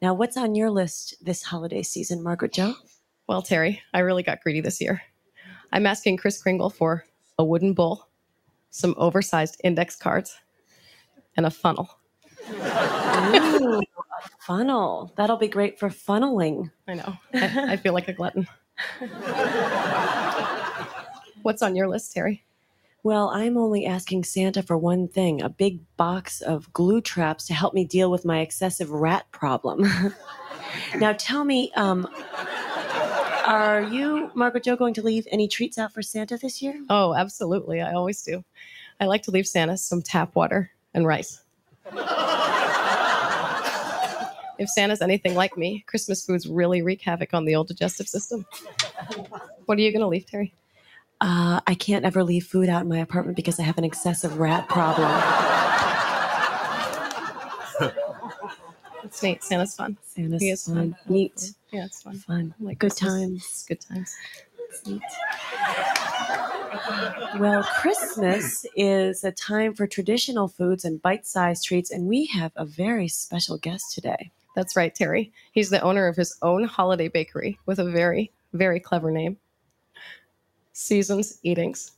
Now, 0.00 0.14
what's 0.14 0.36
on 0.36 0.54
your 0.54 0.70
list 0.70 1.16
this 1.20 1.42
holiday 1.42 1.82
season, 1.82 2.22
Margaret 2.22 2.52
Jo? 2.52 2.74
Well, 3.26 3.42
Terry, 3.42 3.82
I 3.92 3.98
really 3.98 4.22
got 4.22 4.42
greedy 4.42 4.60
this 4.60 4.80
year. 4.80 5.02
I'm 5.72 5.86
asking 5.86 6.18
Chris 6.18 6.40
Kringle 6.40 6.70
for 6.70 7.04
a 7.36 7.44
wooden 7.44 7.74
bowl, 7.74 8.06
some 8.70 8.94
oversized 8.96 9.60
index 9.64 9.96
cards, 9.96 10.38
and 11.36 11.44
a 11.44 11.50
funnel. 11.50 11.90
Ooh, 12.48 13.80
a 13.80 13.82
funnel. 14.38 15.12
That'll 15.16 15.36
be 15.36 15.48
great 15.48 15.80
for 15.80 15.88
funneling. 15.88 16.70
I 16.86 16.94
know. 16.94 17.16
I, 17.34 17.72
I 17.72 17.76
feel 17.76 17.92
like 17.92 18.06
a 18.06 18.12
glutton. 18.12 18.46
What's 21.42 21.62
on 21.62 21.74
your 21.74 21.88
list, 21.88 22.12
Terry? 22.12 22.44
Well, 23.04 23.30
I'm 23.30 23.56
only 23.56 23.84
asking 23.84 24.22
Santa 24.24 24.62
for 24.62 24.78
one 24.78 25.08
thing 25.08 25.42
a 25.42 25.48
big 25.48 25.80
box 25.96 26.40
of 26.40 26.72
glue 26.72 27.00
traps 27.00 27.46
to 27.48 27.54
help 27.54 27.74
me 27.74 27.84
deal 27.84 28.12
with 28.12 28.24
my 28.24 28.38
excessive 28.38 28.90
rat 28.90 29.26
problem. 29.32 29.84
now, 30.96 31.12
tell 31.12 31.42
me, 31.42 31.72
um, 31.74 32.08
are 33.44 33.82
you, 33.82 34.30
Margaret 34.34 34.62
Jo, 34.62 34.76
going 34.76 34.94
to 34.94 35.02
leave 35.02 35.26
any 35.32 35.48
treats 35.48 35.78
out 35.78 35.92
for 35.92 36.00
Santa 36.00 36.36
this 36.36 36.62
year? 36.62 36.80
Oh, 36.88 37.12
absolutely. 37.12 37.80
I 37.80 37.92
always 37.94 38.22
do. 38.22 38.44
I 39.00 39.06
like 39.06 39.22
to 39.22 39.32
leave 39.32 39.48
Santa 39.48 39.76
some 39.76 40.00
tap 40.00 40.36
water 40.36 40.70
and 40.94 41.04
rice. 41.04 41.42
if 44.58 44.68
Santa's 44.68 45.02
anything 45.02 45.34
like 45.34 45.56
me, 45.56 45.82
Christmas 45.88 46.24
foods 46.24 46.46
really 46.46 46.82
wreak 46.82 47.02
havoc 47.02 47.34
on 47.34 47.46
the 47.46 47.56
old 47.56 47.66
digestive 47.66 48.06
system. 48.06 48.46
What 49.66 49.76
are 49.76 49.80
you 49.80 49.90
going 49.90 50.02
to 50.02 50.06
leave, 50.06 50.26
Terry? 50.26 50.54
Uh, 51.22 51.60
I 51.68 51.74
can't 51.76 52.04
ever 52.04 52.24
leave 52.24 52.46
food 52.46 52.68
out 52.68 52.82
in 52.82 52.88
my 52.88 52.98
apartment 52.98 53.36
because 53.36 53.60
I 53.60 53.62
have 53.62 53.78
an 53.78 53.84
excessive 53.84 54.38
rat 54.38 54.68
problem. 54.68 55.08
It's 59.04 59.22
neat. 59.22 59.44
Santa's 59.44 59.74
fun. 59.74 59.98
Santa's 60.06 60.42
is 60.42 60.64
fun. 60.64 60.96
Neat. 61.06 61.52
Yeah, 61.70 61.84
it's 61.84 62.00
fun. 62.02 62.14
Fun. 62.14 62.54
Like 62.60 62.78
Good 62.78 62.92
Christmas. 62.92 63.12
times. 63.12 63.64
Good 63.68 63.80
times. 63.82 64.14
It's 64.70 64.86
neat. 64.86 65.02
Well, 67.38 67.62
Christmas 67.62 68.64
is 68.74 69.22
a 69.22 69.32
time 69.32 69.74
for 69.74 69.86
traditional 69.86 70.48
foods 70.48 70.86
and 70.86 71.02
bite 71.02 71.26
sized 71.26 71.64
treats, 71.64 71.90
and 71.90 72.06
we 72.06 72.24
have 72.26 72.52
a 72.56 72.64
very 72.64 73.06
special 73.08 73.58
guest 73.58 73.92
today. 73.92 74.30
That's 74.56 74.76
right, 74.76 74.94
Terry. 74.94 75.30
He's 75.52 75.68
the 75.68 75.82
owner 75.82 76.06
of 76.06 76.16
his 76.16 76.34
own 76.40 76.64
holiday 76.64 77.08
bakery 77.08 77.58
with 77.66 77.78
a 77.78 77.84
very, 77.90 78.32
very 78.54 78.80
clever 78.80 79.10
name 79.10 79.36
Seasons 80.82 81.38
Eatings. 81.44 81.92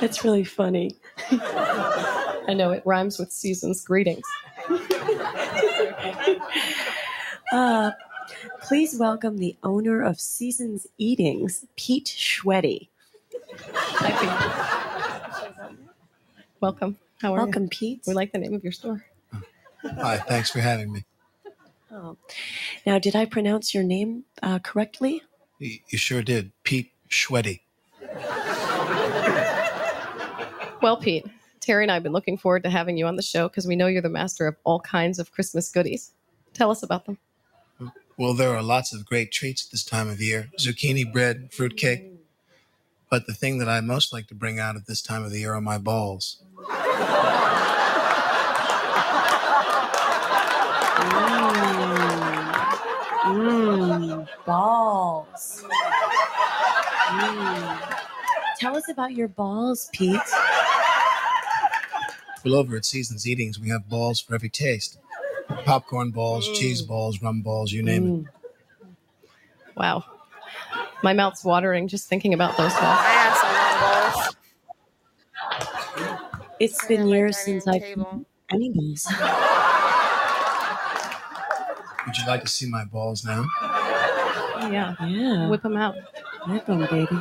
That's 0.00 0.24
really 0.24 0.44
funny. 0.44 0.96
I 1.30 2.54
know 2.54 2.72
it 2.72 2.82
rhymes 2.84 3.18
with 3.18 3.32
Seasons 3.32 3.82
Greetings. 3.84 4.26
Uh, 7.52 7.90
please 8.62 8.96
welcome 8.96 9.36
the 9.36 9.56
owner 9.64 10.02
of 10.04 10.20
Seasons 10.20 10.86
Eatings, 10.98 11.66
Pete 11.74 12.14
Schweddy. 12.16 12.88
Welcome. 16.60 16.96
How 17.20 17.34
are 17.34 17.38
you? 17.38 17.44
Welcome, 17.46 17.68
Pete. 17.68 18.02
We 18.06 18.14
like 18.14 18.30
the 18.30 18.38
name 18.38 18.54
of 18.54 18.62
your 18.62 18.72
store. 18.72 19.04
Hi, 19.82 20.18
thanks 20.18 20.52
for 20.52 20.60
having 20.60 20.92
me. 20.92 21.04
Oh. 21.92 22.16
Now, 22.86 22.98
did 22.98 23.16
I 23.16 23.24
pronounce 23.24 23.74
your 23.74 23.82
name 23.82 24.24
uh, 24.42 24.60
correctly? 24.60 25.22
You, 25.58 25.78
you 25.88 25.98
sure 25.98 26.22
did. 26.22 26.52
Pete 26.62 26.92
Schweddy. 27.08 27.60
Well, 30.82 30.96
Pete, 30.96 31.26
Terry 31.60 31.84
and 31.84 31.90
I 31.90 31.94
have 31.94 32.02
been 32.02 32.12
looking 32.12 32.38
forward 32.38 32.62
to 32.62 32.70
having 32.70 32.96
you 32.96 33.06
on 33.06 33.16
the 33.16 33.22
show 33.22 33.48
because 33.48 33.66
we 33.66 33.76
know 33.76 33.86
you're 33.86 34.00
the 34.00 34.08
master 34.08 34.46
of 34.46 34.56
all 34.64 34.80
kinds 34.80 35.18
of 35.18 35.30
Christmas 35.30 35.70
goodies. 35.70 36.12
Tell 36.54 36.70
us 36.70 36.82
about 36.82 37.04
them. 37.04 37.18
Well, 38.16 38.34
there 38.34 38.54
are 38.54 38.62
lots 38.62 38.92
of 38.94 39.04
great 39.06 39.32
treats 39.32 39.66
at 39.66 39.70
this 39.70 39.84
time 39.84 40.08
of 40.08 40.20
year 40.20 40.50
zucchini 40.58 41.10
bread, 41.10 41.52
fruitcake. 41.52 42.12
But 43.10 43.26
the 43.26 43.34
thing 43.34 43.58
that 43.58 43.68
I 43.68 43.80
most 43.80 44.12
like 44.12 44.28
to 44.28 44.34
bring 44.34 44.58
out 44.58 44.76
at 44.76 44.86
this 44.86 45.02
time 45.02 45.24
of 45.24 45.32
the 45.32 45.40
year 45.40 45.54
are 45.54 45.60
my 45.60 45.78
balls. 45.78 46.42
Mmm, 53.30 54.28
balls. 54.44 55.64
Mm. 57.08 57.96
Tell 58.58 58.76
us 58.76 58.88
about 58.88 59.12
your 59.12 59.28
balls, 59.28 59.88
Pete. 59.92 60.20
Well, 62.44 62.54
over 62.54 62.76
at 62.76 62.84
Seasons 62.84 63.26
Eatings, 63.26 63.58
we 63.58 63.68
have 63.68 63.88
balls 63.88 64.20
for 64.20 64.34
every 64.34 64.48
taste 64.48 64.98
popcorn 65.64 66.10
balls, 66.10 66.48
mm. 66.48 66.54
cheese 66.54 66.82
balls, 66.82 67.20
rum 67.22 67.42
balls, 67.42 67.72
you 67.72 67.82
name 67.82 68.06
it. 68.06 68.10
Mm. 68.10 68.26
Wow. 69.76 70.04
My 71.02 71.12
mouth's 71.12 71.44
watering 71.44 71.88
just 71.88 72.08
thinking 72.08 72.34
about 72.34 72.56
those 72.56 72.72
balls. 72.72 72.82
I 72.82 73.08
have 73.08 73.36
some 73.36 73.54
rum 73.54 73.80
balls. 75.96 76.46
It's 76.60 76.86
been 76.86 77.08
years 77.08 77.38
since 77.38 77.66
I've 77.66 77.82
eaten 77.82 78.26
any 78.50 78.70
balls. 78.70 79.06
Would 82.06 82.16
you 82.16 82.26
like 82.26 82.42
to 82.42 82.48
see 82.48 82.66
my 82.68 82.84
balls 82.84 83.24
now? 83.24 83.44
Yeah. 84.70 84.94
Yeah. 85.04 85.48
Whip 85.48 85.62
them 85.62 85.76
out. 85.76 85.96
Whip 86.46 86.68
'em, 86.68 86.80
baby. 86.86 87.18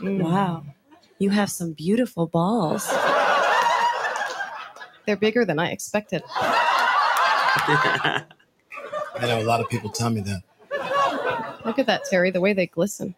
Mm. 0.00 0.22
Wow. 0.22 0.64
You 1.18 1.30
have 1.30 1.50
some 1.50 1.72
beautiful 1.72 2.26
balls. 2.26 2.88
They're 5.06 5.16
bigger 5.16 5.44
than 5.44 5.58
I 5.58 5.70
expected. 5.70 6.22
I 6.36 8.24
know 9.22 9.40
a 9.40 9.44
lot 9.44 9.60
of 9.60 9.68
people 9.68 9.90
tell 9.90 10.10
me 10.10 10.20
that. 10.22 10.42
Look 11.64 11.78
at 11.78 11.86
that, 11.86 12.04
Terry, 12.04 12.30
the 12.30 12.40
way 12.40 12.52
they 12.52 12.66
glisten. 12.66 13.14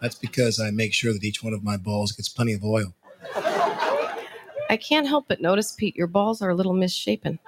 That's 0.00 0.14
because 0.16 0.60
I 0.60 0.70
make 0.70 0.92
sure 0.92 1.12
that 1.12 1.24
each 1.24 1.42
one 1.42 1.54
of 1.54 1.64
my 1.64 1.76
balls 1.76 2.12
gets 2.12 2.28
plenty 2.28 2.52
of 2.52 2.62
oil. 2.64 2.94
I 4.68 4.76
can't 4.76 5.06
help 5.06 5.26
but 5.28 5.40
notice, 5.40 5.72
Pete, 5.72 5.96
your 5.96 6.06
balls 6.06 6.42
are 6.42 6.50
a 6.50 6.54
little 6.54 6.74
misshapen. 6.74 7.38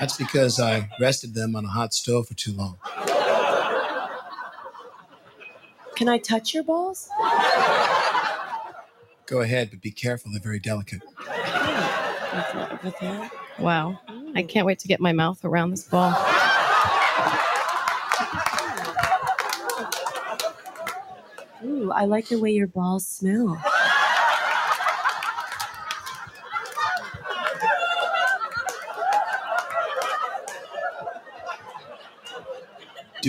That's 0.00 0.16
because 0.16 0.58
I 0.58 0.88
rested 0.98 1.34
them 1.34 1.54
on 1.54 1.64
a 1.64 1.68
hot 1.68 1.92
stove 1.92 2.26
for 2.28 2.34
too 2.34 2.52
long. 2.52 2.78
Can 5.94 6.08
I 6.08 6.18
touch 6.18 6.54
your 6.54 6.64
balls? 6.64 7.08
Go 9.26 9.42
ahead, 9.42 9.70
but 9.70 9.80
be 9.80 9.90
careful, 9.90 10.32
they're 10.32 10.40
very 10.40 10.58
delicate. 10.58 11.02
Wow. 13.58 14.00
I 14.34 14.42
can't 14.42 14.66
wait 14.66 14.78
to 14.80 14.88
get 14.88 15.00
my 15.00 15.12
mouth 15.12 15.44
around 15.44 15.70
this 15.70 15.84
ball. 15.84 16.10
Ooh, 21.62 21.92
I 21.92 22.06
like 22.06 22.28
the 22.28 22.38
way 22.40 22.50
your 22.52 22.68
balls 22.68 23.06
smell. 23.06 23.62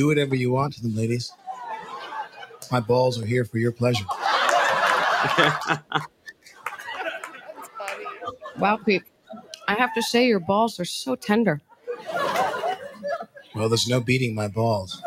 Do 0.01 0.07
whatever 0.07 0.33
you 0.35 0.51
want 0.51 0.73
to 0.73 0.81
them, 0.81 0.95
ladies. 0.95 1.31
My 2.71 2.79
balls 2.79 3.21
are 3.21 3.25
here 3.27 3.45
for 3.45 3.59
your 3.59 3.71
pleasure. 3.71 4.03
Wow, 8.57 8.79
Pete. 8.83 9.03
I 9.67 9.75
have 9.75 9.93
to 9.93 10.01
say, 10.01 10.25
your 10.25 10.39
balls 10.39 10.79
are 10.79 10.85
so 10.85 11.13
tender. 11.13 11.61
Well, 13.53 13.69
there's 13.69 13.87
no 13.87 13.99
beating 13.99 14.33
my 14.33 14.47
balls. 14.47 14.99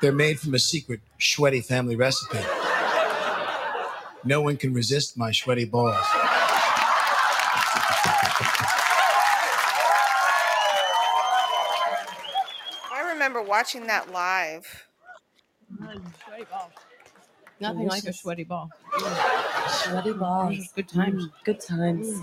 They're 0.00 0.10
made 0.10 0.40
from 0.40 0.54
a 0.54 0.58
secret 0.58 0.98
sweaty 1.20 1.60
family 1.60 1.94
recipe. 1.94 2.40
No 4.24 4.42
one 4.42 4.56
can 4.56 4.74
resist 4.74 5.16
my 5.16 5.30
sweaty 5.30 5.66
balls. 5.66 6.04
I 12.94 13.14
remember 13.14 13.40
watching 13.52 13.86
that 13.86 14.10
live. 14.10 14.86
Nothing 17.60 17.86
like 17.86 18.04
a 18.04 18.12
sweaty 18.14 18.44
ball. 18.44 18.70
Sweaty 19.68 20.14
balls. 20.14 20.56
Good 20.74 20.88
times. 20.88 21.28
Good 21.44 21.60
times. 21.60 22.22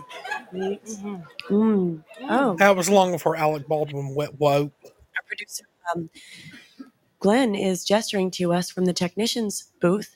Mm. 0.51 2.03
Oh, 2.21 2.55
That 2.57 2.75
was 2.75 2.89
long 2.89 3.11
before 3.11 3.35
Alec 3.35 3.67
Baldwin 3.67 4.15
went 4.15 4.39
woke. 4.39 4.73
our 4.83 5.21
producer 5.27 5.65
um, 5.93 6.09
Glenn 7.19 7.53
is 7.53 7.85
gesturing 7.85 8.31
to 8.31 8.51
us 8.51 8.71
from 8.71 8.85
the 8.85 8.93
technician's 8.93 9.71
booth, 9.79 10.15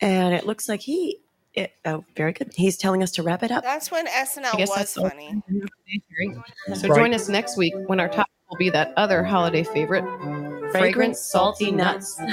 and 0.00 0.34
it 0.34 0.46
looks 0.46 0.68
like 0.68 0.80
he. 0.80 1.20
It, 1.54 1.72
oh, 1.84 2.04
very 2.16 2.32
good. 2.32 2.50
He's 2.56 2.76
telling 2.76 3.04
us 3.04 3.12
to 3.12 3.22
wrap 3.22 3.44
it 3.44 3.52
up. 3.52 3.62
That's 3.62 3.92
when 3.92 4.08
I 4.08 4.10
SNL 4.10 4.56
guess 4.56 4.68
was 4.70 4.76
that's 4.78 4.98
all. 4.98 5.08
funny. 5.08 5.40
So 6.74 6.88
Right. 6.88 6.96
join 6.98 7.14
us 7.14 7.28
next 7.28 7.56
week 7.56 7.72
when 7.86 8.00
our 8.00 8.08
topic 8.08 8.33
will 8.50 8.56
be 8.56 8.70
that 8.70 8.92
other 8.96 9.22
holiday 9.24 9.62
favorite, 9.64 10.04
Fragrant 10.72 11.16
salty 11.16 11.70
nuts. 11.70 12.18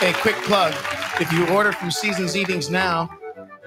Hey, 0.00 0.12
quick 0.12 0.34
plug. 0.42 0.74
If 1.18 1.32
you 1.32 1.46
order 1.48 1.72
from 1.72 1.90
Seasons 1.90 2.36
Eatings 2.36 2.68
now, 2.68 3.08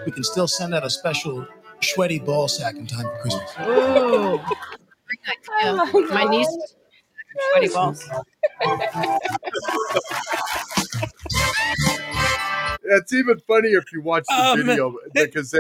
we 0.06 0.12
can 0.12 0.24
still 0.24 0.48
send 0.48 0.76
out 0.76 0.86
a 0.86 0.90
special 0.90 1.48
sweaty 1.82 2.20
ball 2.20 2.48
sack 2.48 2.76
in 2.76 2.86
time 2.86 3.06
for 3.06 3.18
Christmas. 3.22 3.52
Ooh. 3.66 4.40
Yeah, 5.64 5.84
my 6.12 6.26
niece 6.26 6.48
sweaty 7.54 7.70
balls. 7.74 8.08
It's 12.90 13.12
even 13.14 13.38
funnier 13.40 13.80
if 13.80 13.92
you 13.92 14.02
watch 14.02 14.24
the 14.30 14.36
Um, 14.36 14.66
video 14.66 14.96
because 15.14 15.52
they 15.52 15.60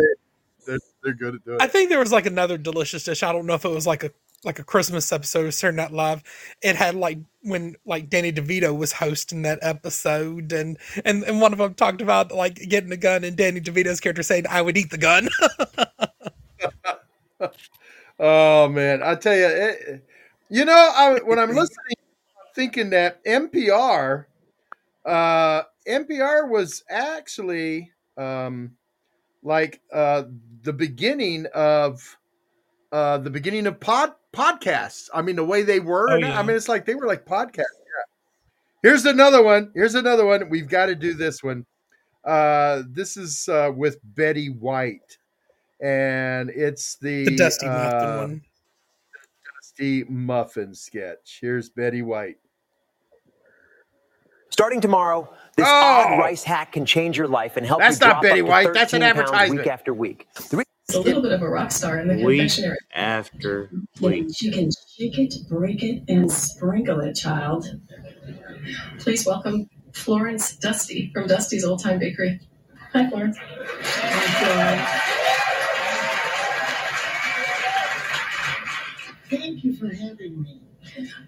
they're, 0.65 0.77
they're 1.03 1.13
good 1.13 1.35
at 1.35 1.43
doing 1.45 1.57
I 1.59 1.67
think 1.67 1.89
there 1.89 1.99
was 1.99 2.11
like 2.11 2.25
another 2.25 2.57
delicious 2.57 3.03
dish. 3.03 3.21
I 3.23 3.31
don't 3.33 3.45
know 3.45 3.55
if 3.55 3.65
it 3.65 3.69
was 3.69 3.85
like 3.87 4.03
a 4.03 4.11
like 4.43 4.59
a 4.59 4.63
Christmas 4.63 5.11
episode 5.11 5.45
of 5.45 5.53
Saturday 5.53 5.77
Night 5.77 5.91
Live. 5.91 6.23
It 6.61 6.75
had 6.75 6.95
like 6.95 7.19
when 7.41 7.75
like 7.85 8.09
Danny 8.09 8.31
DeVito 8.31 8.77
was 8.77 8.91
hosting 8.93 9.41
that 9.43 9.59
episode, 9.61 10.51
and 10.51 10.77
and 11.05 11.23
and 11.23 11.41
one 11.41 11.53
of 11.53 11.59
them 11.59 11.73
talked 11.73 12.01
about 12.01 12.31
like 12.31 12.55
getting 12.55 12.91
a 12.91 12.97
gun, 12.97 13.23
and 13.23 13.35
Danny 13.35 13.61
DeVito's 13.61 13.99
character 13.99 14.23
saying, 14.23 14.45
"I 14.49 14.61
would 14.61 14.77
eat 14.77 14.89
the 14.89 14.97
gun." 14.97 15.29
Oh 18.19 18.67
man, 18.67 19.03
I 19.03 19.15
tell 19.15 19.35
you, 19.35 19.45
it, 19.45 20.03
you 20.49 20.65
know, 20.65 20.73
I, 20.73 21.19
when 21.23 21.37
I'm 21.37 21.49
listening, 21.55 21.97
I'm 21.97 22.53
thinking 22.55 22.89
that 22.91 23.23
NPR, 23.25 24.25
uh, 25.05 25.61
NPR 25.87 26.49
was 26.49 26.83
actually 26.89 27.91
um, 28.17 28.71
like 29.43 29.81
uh, 29.93 30.23
the 30.63 30.73
beginning 30.73 31.45
of 31.53 32.17
uh, 32.91 33.19
the 33.19 33.29
beginning 33.29 33.67
of 33.67 33.79
pod 33.79 34.13
podcasts. 34.37 35.09
I 35.13 35.21
mean, 35.21 35.35
the 35.35 35.43
way 35.45 35.63
they 35.63 35.79
were. 35.79 36.09
Oh, 36.11 36.15
yeah. 36.17 36.39
I 36.39 36.43
mean, 36.43 36.55
it's 36.55 36.69
like 36.69 36.85
they 36.85 36.95
were 36.95 37.07
like 37.07 37.25
podcasts. 37.25 37.57
Yeah. 37.57 38.03
Here's 38.83 39.05
another 39.05 39.41
one. 39.41 39.71
Here's 39.73 39.95
another 39.95 40.25
one. 40.25 40.49
We've 40.49 40.69
got 40.69 40.85
to 40.87 40.95
do 40.95 41.13
this 41.13 41.41
one. 41.43 41.65
Uh, 42.23 42.83
this 42.89 43.17
is 43.17 43.47
uh, 43.49 43.71
with 43.75 43.97
Betty 44.03 44.49
White, 44.49 45.17
and 45.81 46.49
it's 46.49 46.97
the 46.97 47.25
the 47.25 47.35
Dusty 47.37 47.65
Muffin 47.65 47.99
uh, 48.09 48.17
one. 48.17 48.41
Dusty 49.55 50.03
Muffin 50.09 50.73
sketch. 50.75 51.39
Here's 51.41 51.69
Betty 51.69 52.01
White. 52.01 52.37
Starting 54.49 54.81
tomorrow, 54.81 55.31
this 55.55 55.67
Oh! 55.67 55.71
odd 55.71 56.19
rice 56.19 56.43
hack 56.43 56.71
can 56.71 56.85
change 56.85 57.17
your 57.17 57.27
life 57.27 57.57
and 57.57 57.65
help 57.65 57.79
That's 57.79 57.99
you 57.99 58.07
not 58.07 58.13
drop 58.13 58.23
Betty 58.23 58.39
up 58.41 58.45
to 58.45 58.49
White, 58.51 58.73
that's 58.73 58.93
an 58.93 59.01
13 59.01 59.15
pounds 59.15 59.29
advertisement. 59.29 59.59
week 59.61 59.67
after 59.67 59.93
week. 59.93 60.27
The 60.49 60.57
re- 60.57 60.63
a 60.95 60.99
little 60.99 61.21
bit 61.21 61.33
of 61.33 61.41
a 61.41 61.49
rock 61.49 61.69
star 61.71 61.99
in 61.99 62.07
the 62.07 62.13
Week 62.15 62.39
confectionery. 62.39 62.77
after 62.93 63.69
Yeah, 63.99 64.09
week. 64.09 64.41
you 64.41 64.51
can 64.53 64.69
shake 64.97 65.19
it, 65.19 65.33
break 65.49 65.83
it, 65.83 66.03
and 66.07 66.31
sprinkle 66.31 67.01
it, 67.01 67.13
child. 67.13 67.65
Please 68.99 69.25
welcome 69.25 69.69
Florence 69.91 70.55
Dusty 70.55 71.11
from 71.13 71.27
Dusty's 71.27 71.65
Old 71.65 71.83
Time 71.83 71.99
Bakery. 71.99 72.39
Hi, 72.93 73.09
Florence. 73.09 73.37
Thank 79.29 79.63
you 79.63 79.75
for 79.75 79.93
having 79.93 80.41
me. 80.41 80.61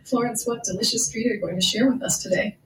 Florence, 0.06 0.48
what 0.48 0.64
delicious 0.64 1.10
treat 1.12 1.28
are 1.28 1.34
you 1.36 1.42
going 1.42 1.56
to 1.56 1.62
share 1.66 1.92
with 1.92 2.02
us 2.02 2.22
today? 2.24 2.58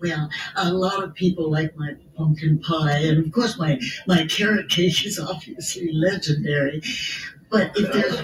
Well, 0.00 0.30
a 0.56 0.72
lot 0.72 1.04
of 1.04 1.14
people 1.14 1.50
like 1.50 1.76
my 1.76 1.94
pumpkin 2.16 2.58
pie, 2.60 3.00
and 3.00 3.26
of 3.26 3.32
course, 3.32 3.58
my, 3.58 3.78
my 4.06 4.26
carrot 4.26 4.70
cake 4.70 5.04
is 5.04 5.18
obviously 5.20 5.92
legendary. 5.92 6.82
But 7.50 7.72
if 7.76 7.92
there's 7.92 8.20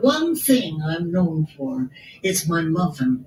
one 0.00 0.34
thing 0.34 0.82
I'm 0.82 1.12
known 1.12 1.46
for, 1.56 1.88
it's 2.22 2.48
my 2.48 2.62
muffin. 2.62 3.26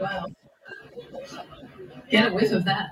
Wow. 0.00 0.26
Get 2.10 2.30
a 2.30 2.34
whiff 2.34 2.52
of 2.52 2.64
that. 2.66 2.90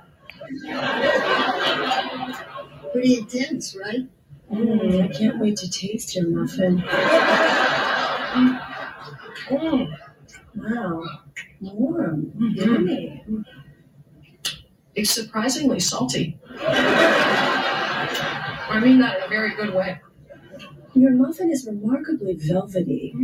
Pretty 2.93 3.19
intense, 3.19 3.77
right? 3.77 4.09
Mm, 4.51 5.03
I 5.05 5.09
can't 5.09 5.39
wait 5.39 5.57
to 5.59 5.71
taste 5.71 6.15
your 6.17 6.29
muffin. 6.29 6.79
Mm. 9.51 9.97
Wow. 10.57 11.03
Warm. 11.61 12.33
Yummy. 12.55 13.23
It's 14.95 15.11
surprisingly 15.11 15.81
salty. 15.81 16.39
I 18.73 18.81
mean 18.83 18.99
that 19.01 19.19
in 19.19 19.23
a 19.25 19.29
very 19.29 19.55
good 19.55 19.75
way. 19.75 20.01
Your 20.95 21.13
muffin 21.13 21.51
is 21.51 21.67
remarkably 21.67 22.35
velvety. 22.35 23.15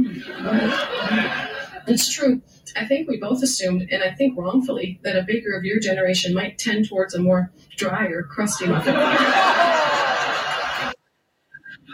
It's 1.88 2.12
true. 2.12 2.42
I 2.76 2.84
think 2.84 3.08
we 3.08 3.16
both 3.18 3.42
assumed, 3.42 3.88
and 3.90 4.02
I 4.02 4.12
think 4.12 4.36
wrongfully, 4.36 5.00
that 5.02 5.16
a 5.16 5.22
baker 5.26 5.52
of 5.56 5.64
your 5.64 5.78
generation 5.80 6.34
might 6.34 6.58
tend 6.58 6.88
towards 6.88 7.14
a 7.14 7.20
more 7.20 7.52
dry 7.76 8.06
or 8.06 8.22
crusty 8.22 8.66
muffin. 8.66 8.94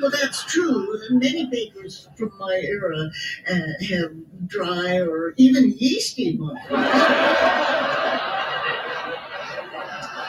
Well, 0.03 0.11
that's 0.11 0.45
true. 0.45 0.99
Many 1.11 1.47
bakers 1.47 2.09
from 2.17 2.33
my 2.37 2.61
era 2.61 3.09
uh, 3.49 3.57
have 3.89 4.11
dry 4.49 4.99
or 4.99 5.33
even 5.37 5.73
yeasty 5.79 6.37
muffins. 6.37 6.91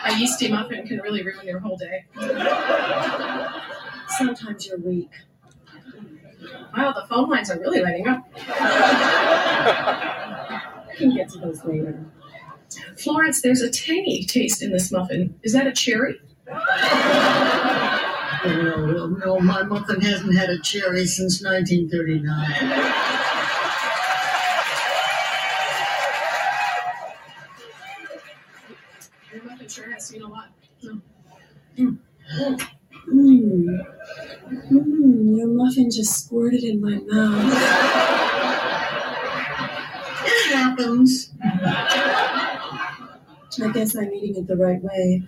A 0.05 0.15
yeasty 0.15 0.51
muffin 0.51 0.85
can 0.85 0.99
really 0.99 1.23
ruin 1.23 1.47
your 1.47 1.57
whole 1.59 1.75
day. 1.75 2.05
Sometimes 4.09 4.67
you're 4.67 4.77
weak. 4.77 5.09
Wow, 6.77 6.93
the 6.93 7.07
phone 7.09 7.31
lines 7.31 7.49
are 7.49 7.59
really 7.59 7.81
lighting 7.81 8.07
up. 8.07 8.27
I 8.35 9.31
can 10.97 11.15
get 11.15 11.29
to 11.29 11.39
those 11.39 11.65
later. 11.65 12.05
Florence, 12.95 13.41
there's 13.41 13.61
a 13.61 13.71
tangy 13.71 14.23
taste 14.23 14.61
in 14.61 14.71
this 14.71 14.91
muffin. 14.91 15.33
Is 15.41 15.53
that 15.53 15.65
a 15.65 15.71
cherry? 15.71 16.21
Oh, 18.45 18.49
no, 18.51 18.85
no, 18.85 19.07
no, 19.07 19.39
my 19.39 19.63
muffin 19.63 20.01
hasn't 20.01 20.35
had 20.35 20.49
a 20.49 20.59
cherry 20.59 21.05
since 21.05 21.41
1939. 21.41 23.13
Your 29.33 29.43
muffin 29.43 29.67
sure 29.69 29.91
has 29.91 30.05
seen 30.07 30.21
a 30.23 30.27
lot. 30.27 30.49
No. 30.81 31.01
Mm. 31.77 31.97
Mm, 34.71 35.37
your 35.37 35.47
muffin 35.47 35.89
just 35.89 36.25
squirted 36.25 36.63
in 36.63 36.81
my 36.81 36.99
mouth. 36.99 37.53
It 40.25 40.55
happens. 40.55 41.31
I 43.61 43.71
guess 43.71 43.95
I'm 43.95 44.11
eating 44.13 44.35
it 44.35 44.47
the 44.47 44.57
right 44.57 44.81
way. 44.81 45.23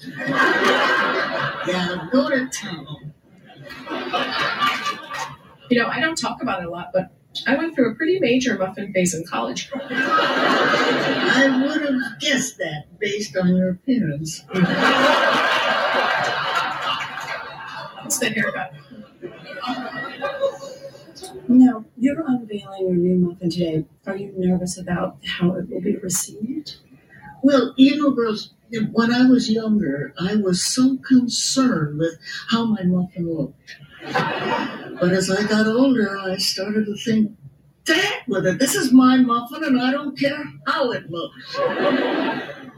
Yeah, 1.68 2.08
go 2.12 2.30
to 2.30 2.48
town. 2.50 3.14
You 5.70 5.80
know, 5.80 5.88
I 5.88 6.00
don't 6.00 6.18
talk 6.18 6.42
about 6.42 6.62
it 6.62 6.68
a 6.68 6.70
lot, 6.70 6.92
but 6.94 7.12
I 7.48 7.56
went 7.56 7.76
through 7.76 7.92
a 7.92 7.96
pretty 7.96 8.20
major 8.20 8.58
muffin 8.58 8.94
phase 8.94 9.14
in 9.14 9.26
college. 9.26 9.70
I 9.74 11.62
would 11.66 11.82
have 11.82 12.20
guessed 12.20 12.58
that 12.60 12.86
based 13.00 13.36
on 13.36 13.56
your 13.56 13.72
appearance. 13.72 14.46
It's 18.06 18.20
the 18.20 18.30
haircut. 18.30 18.74
Now, 21.48 21.86
you're 21.98 22.24
unveiling 22.28 22.88
your 22.88 22.96
new 22.96 23.16
muffin 23.16 23.50
today. 23.50 23.86
Are 24.06 24.16
you 24.16 24.34
nervous 24.38 24.78
about 24.78 25.18
how 25.26 25.54
it 25.56 25.70
will 25.70 25.82
be 25.82 25.96
received? 25.98 26.78
Well, 27.46 27.76
you 27.78 27.96
know, 28.02 28.10
girls, 28.10 28.56
when 28.92 29.14
I 29.14 29.28
was 29.28 29.52
younger, 29.52 30.16
I 30.20 30.36
was 30.36 30.64
so 30.64 30.98
concerned 31.08 32.00
with 32.00 32.18
how 32.50 32.66
my 32.66 32.82
muffin 32.82 33.32
looked. 33.32 33.78
But 34.02 35.12
as 35.12 35.30
I 35.30 35.44
got 35.48 35.68
older, 35.68 36.18
I 36.18 36.38
started 36.38 36.88
to 36.88 36.96
think, 36.96 37.34
Dad 37.84 38.24
with 38.28 38.48
it. 38.48 38.58
This 38.58 38.74
is 38.74 38.92
my 38.92 39.18
muffin, 39.18 39.64
and 39.64 39.80
I 39.80 39.92
don't 39.92 40.18
care 40.18 40.44
how 40.66 40.92
it 40.92 41.12
looks. 41.12 41.56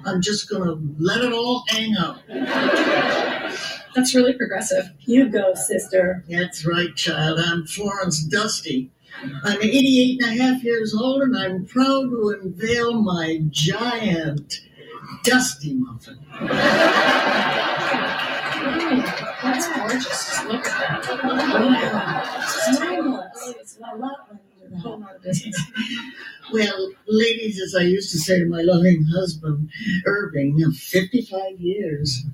I'm 0.05 0.21
just 0.21 0.49
going 0.49 0.63
to 0.63 0.77
let 0.99 1.23
it 1.23 1.31
all 1.31 1.63
hang 1.69 1.95
out. 1.97 2.19
That's 3.95 4.13
really 4.13 4.33
progressive. 4.33 4.89
You 4.99 5.29
go, 5.29 5.53
sister. 5.53 6.25
That's 6.27 6.65
right, 6.65 6.93
child. 6.93 7.39
I'm 7.41 7.65
Florence 7.67 8.21
Dusty. 8.21 8.91
I'm 9.43 9.61
88 9.61 10.21
and 10.21 10.39
a 10.39 10.43
half 10.43 10.63
years 10.63 10.93
old, 10.93 11.23
and 11.23 11.37
I'm 11.37 11.65
proud 11.65 12.09
to 12.09 12.37
unveil 12.41 13.01
my 13.01 13.39
giant 13.49 14.61
Dusty 15.23 15.73
Muffin. 15.73 16.19
That's 19.43 19.67
gorgeous. 19.75 20.45
Look 20.45 20.67
at 20.67 21.03
that. 21.03 21.23
It's. 22.67 23.55
It's 23.59 23.77
a 23.77 23.95
lot 23.95 24.27
when 24.29 24.39
you're 24.59 25.15
of 25.15 25.21
business. 25.23 25.61
Well, 26.51 26.91
ladies, 27.07 27.61
as 27.61 27.75
I 27.75 27.83
used 27.83 28.11
to 28.11 28.17
say 28.17 28.39
to 28.39 28.45
my 28.45 28.61
loving 28.61 29.03
husband, 29.13 29.69
Irving, 30.05 30.63
of 30.63 30.75
55 30.75 31.59
years, 31.59 32.25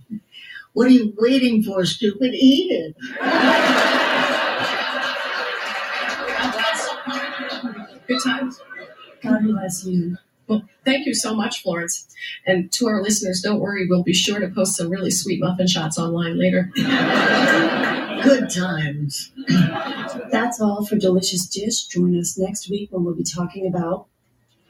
what 0.74 0.88
are 0.88 0.92
you 0.92 1.14
waiting 1.18 1.64
for, 1.64 1.86
stupid? 1.86 2.34
Eat 2.34 2.72
it. 2.72 2.96
Good 8.08 8.22
times. 8.24 8.60
God 9.22 9.44
bless 9.44 9.86
you. 9.86 10.18
Well, 10.48 10.64
thank 10.84 11.06
you 11.06 11.14
so 11.14 11.34
much, 11.34 11.62
Florence. 11.64 12.08
And 12.46 12.72
to 12.74 12.88
our 12.88 13.02
listeners, 13.02 13.42
don't 13.42 13.60
worry, 13.60 13.88
we'll 13.88 14.04
be 14.04 14.14
sure 14.14 14.40
to 14.40 14.50
post 14.50 14.76
some 14.76 14.90
really 14.90 15.12
sweet 15.12 15.40
muffin 15.40 15.68
shots 15.68 15.98
online 15.98 16.38
later. 16.38 16.70
Good 16.76 18.50
times. 18.50 19.32
That's 20.32 20.60
all 20.60 20.86
for 20.86 20.98
Delicious 20.98 21.46
Dish. 21.48 21.86
Join 21.86 22.20
us 22.20 22.38
next 22.38 22.70
week 22.70 22.90
when 22.92 23.06
we'll 23.06 23.16
be 23.16 23.24
talking 23.24 23.68
about 23.68 24.08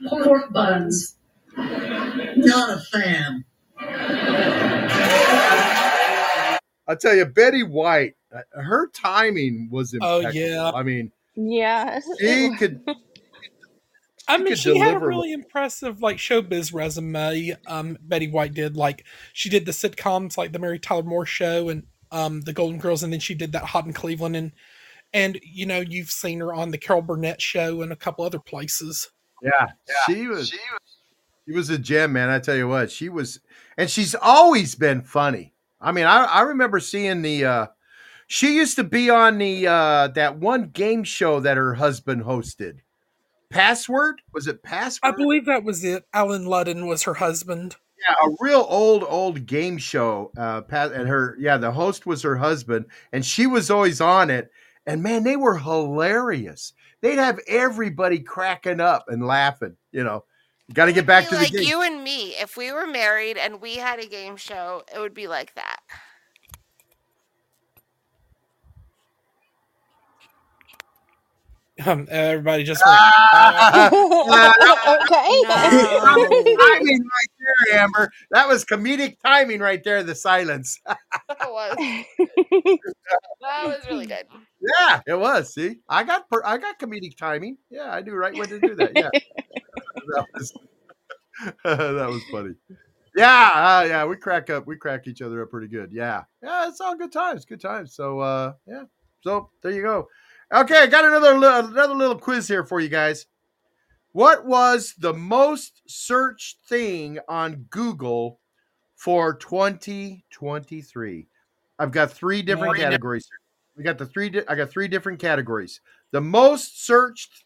Pork 0.08 0.52
buns. 0.54 1.16
Not 1.58 2.78
a 2.78 2.82
fan. 2.82 3.46
I'll 6.88 6.98
tell 6.98 7.16
you, 7.16 7.26
Betty 7.26 7.64
White, 7.64 8.16
uh, 8.36 8.42
her 8.62 8.88
timing 8.90 9.70
was 9.72 9.94
impeccable. 9.94 10.28
Oh, 10.28 10.30
yeah. 10.32 10.72
I 10.74 10.84
mean, 10.84 11.12
Yeah. 11.36 12.00
she 12.20 12.54
could. 12.58 12.82
I 14.28 14.38
mean, 14.38 14.56
she 14.56 14.78
had 14.78 14.90
a 14.90 14.92
deliver 14.92 15.08
really 15.08 15.34
impressive 15.34 16.02
like 16.02 16.18
showbiz 16.18 16.74
resume. 16.74 17.56
Um, 17.68 17.98
Betty 18.02 18.28
White 18.30 18.54
did 18.54 18.78
like 18.78 19.06
she 19.34 19.50
did 19.50 19.66
the 19.66 19.72
sitcoms 19.72 20.38
like 20.38 20.52
the 20.52 20.60
Mary 20.60 20.80
Tyler 20.80 21.04
Moore 21.04 21.26
Show 21.26 21.70
and 21.70 21.84
um 22.12 22.42
the 22.42 22.54
Golden 22.54 22.80
Girls, 22.80 23.04
and 23.04 23.12
then 23.12 23.20
she 23.20 23.36
did 23.36 23.52
that 23.52 23.66
Hot 23.66 23.86
in 23.86 23.94
Cleveland, 23.94 24.36
and 24.36 24.52
and 25.14 25.40
you 25.44 25.66
know 25.66 25.80
you've 25.80 26.10
seen 26.10 26.40
her 26.40 26.54
on 26.54 26.72
the 26.72 26.78
Carol 26.78 27.02
Burnett 27.02 27.42
Show 27.42 27.82
and 27.82 27.92
a 27.92 27.98
couple 27.98 28.24
other 28.24 28.40
places. 28.40 29.10
Yeah, 29.42 29.68
she 30.06 30.28
was. 30.28 30.54
She 31.46 31.54
was 31.54 31.70
a 31.70 31.78
gem, 31.78 32.14
man. 32.14 32.30
I 32.30 32.40
tell 32.40 32.56
you 32.56 32.70
what, 32.70 32.90
she 32.90 33.10
was, 33.10 33.42
and 33.78 33.90
she's 33.90 34.16
always 34.16 34.76
been 34.76 35.02
funny. 35.02 35.54
I 35.82 35.92
mean, 35.92 36.06
I, 36.06 36.24
I 36.24 36.42
remember 36.44 36.80
seeing 36.80 37.22
the. 37.22 37.44
uh 37.46 37.68
She 38.28 38.56
used 38.56 38.78
to 38.78 38.86
be 38.86 39.10
on 39.10 39.38
the 39.40 39.68
uh 39.68 40.08
that 40.10 40.38
one 40.38 40.70
game 40.70 41.04
show 41.04 41.42
that 41.42 41.58
her 41.58 41.74
husband 41.74 42.24
hosted. 42.24 42.80
Password 43.54 44.22
was 44.34 44.48
it 44.48 44.64
Password? 44.64 45.14
I 45.14 45.16
believe 45.16 45.46
that 45.46 45.64
was 45.64 45.84
it. 45.84 46.06
Allen 46.14 46.46
Ludden 46.46 46.88
was 46.88 47.04
her 47.04 47.14
husband. 47.14 47.76
Yeah, 48.00 48.28
a 48.28 48.36
real 48.40 48.66
old 48.68 49.06
old 49.08 49.46
game 49.46 49.78
show. 49.78 50.32
Uh, 50.38 50.62
Pat 50.62 50.92
and 50.92 51.08
her, 51.08 51.38
yeah, 51.40 51.58
the 51.58 51.72
host 51.72 52.06
was 52.06 52.22
her 52.24 52.36
husband, 52.36 52.86
and 53.14 53.26
she 53.26 53.48
was 53.48 53.72
always 53.72 54.02
on 54.02 54.30
it. 54.30 54.52
And 54.86 55.02
man, 55.02 55.24
they 55.24 55.38
were 55.38 55.58
hilarious. 55.58 56.74
They'd 57.02 57.18
have 57.18 57.40
everybody 57.48 58.20
cracking 58.20 58.82
up 58.82 59.06
and 59.08 59.26
laughing. 59.26 59.78
You 59.92 60.04
know, 60.04 60.26
got 60.74 60.86
to 60.86 60.94
get 60.94 61.06
back 61.06 61.26
Be 61.26 61.30
to 61.30 61.36
the 61.36 61.42
like 61.44 61.52
game. 61.54 61.64
you 61.64 61.82
and 61.82 62.04
me, 62.04 62.32
if 62.32 62.58
we 62.58 62.72
were 62.72 62.88
married 62.88 63.38
and 63.38 63.62
we 63.62 63.76
had 63.76 64.00
a 64.00 64.08
game 64.08 64.36
show, 64.36 64.84
it 64.94 65.00
would 65.00 65.14
be 65.14 65.28
like 65.28 65.54
that. 65.56 65.80
Um, 71.86 72.08
everybody 72.12 72.64
just 72.64 72.84
went. 72.86 72.98
timing 73.34 73.92
right 77.02 77.32
there, 77.40 77.80
Amber. 77.80 78.12
That 78.32 78.48
was 78.48 78.64
comedic 78.64 79.18
timing 79.26 79.60
right 79.60 79.84
there. 79.84 80.04
The 80.04 80.16
silence. 80.16 80.80
It 81.30 81.52
was. 81.52 81.76
that 83.42 83.66
was 83.66 83.80
really 83.90 84.06
good. 84.06 84.26
yeah, 84.80 85.02
it 85.06 85.20
was. 85.20 85.54
See, 85.54 85.78
I 85.90 86.04
got 86.04 86.30
per- 86.30 86.44
I 86.46 86.58
got 86.58 86.80
comedic 86.80 87.18
timing. 87.18 87.58
Yeah, 87.70 87.92
I 87.92 88.02
knew 88.02 88.14
right 88.14 88.36
when 88.36 88.48
to 88.50 88.60
do 88.60 88.76
that. 88.76 88.92
Yeah, 88.96 89.10
that 90.16 90.26
was 90.34 90.54
that 91.64 92.10
was 92.10 92.22
funny. 92.32 92.54
Yeah, 93.16 93.52
uh, 93.54 93.86
yeah, 93.88 94.06
we 94.06 94.16
crack 94.16 94.50
up, 94.50 94.66
we 94.66 94.76
crack 94.76 95.08
each 95.08 95.22
other 95.22 95.44
up 95.44 95.50
pretty 95.50 95.68
good. 95.68 95.92
Yeah, 95.92 96.24
yeah, 96.42 96.68
it's 96.68 96.82
all 96.82 96.96
good 96.96 97.12
times, 97.12 97.46
good 97.46 97.62
times. 97.62 97.94
So, 97.94 98.20
uh, 98.20 98.54
yeah, 98.68 98.84
so 99.22 99.50
there 99.62 99.72
you 99.72 99.84
go. 99.84 100.08
Okay, 100.52 100.80
I 100.80 100.88
got 100.88 101.06
another 101.06 101.34
another 101.34 101.94
little 101.96 102.18
quiz 102.18 102.48
here 102.48 102.64
for 102.64 102.80
you 102.80 102.90
guys. 102.90 103.26
What 104.12 104.46
was 104.46 104.94
the 105.00 105.14
most 105.14 105.82
searched 105.88 106.60
thing 106.68 107.20
on 107.28 107.66
Google 107.70 108.40
for 108.96 109.34
2023? 109.36 111.28
I've 111.80 111.92
got 111.92 112.12
three 112.12 112.44
different 112.44 112.76
Three 112.76 112.84
categories. 112.84 113.28
We 113.76 113.84
got 113.84 113.98
the 113.98 114.06
three. 114.06 114.30
Di- 114.30 114.48
I 114.48 114.56
got 114.56 114.70
three 114.70 114.88
different 114.88 115.20
categories. 115.20 115.82
The 116.12 116.22
most 116.22 116.86
searched 116.86 117.46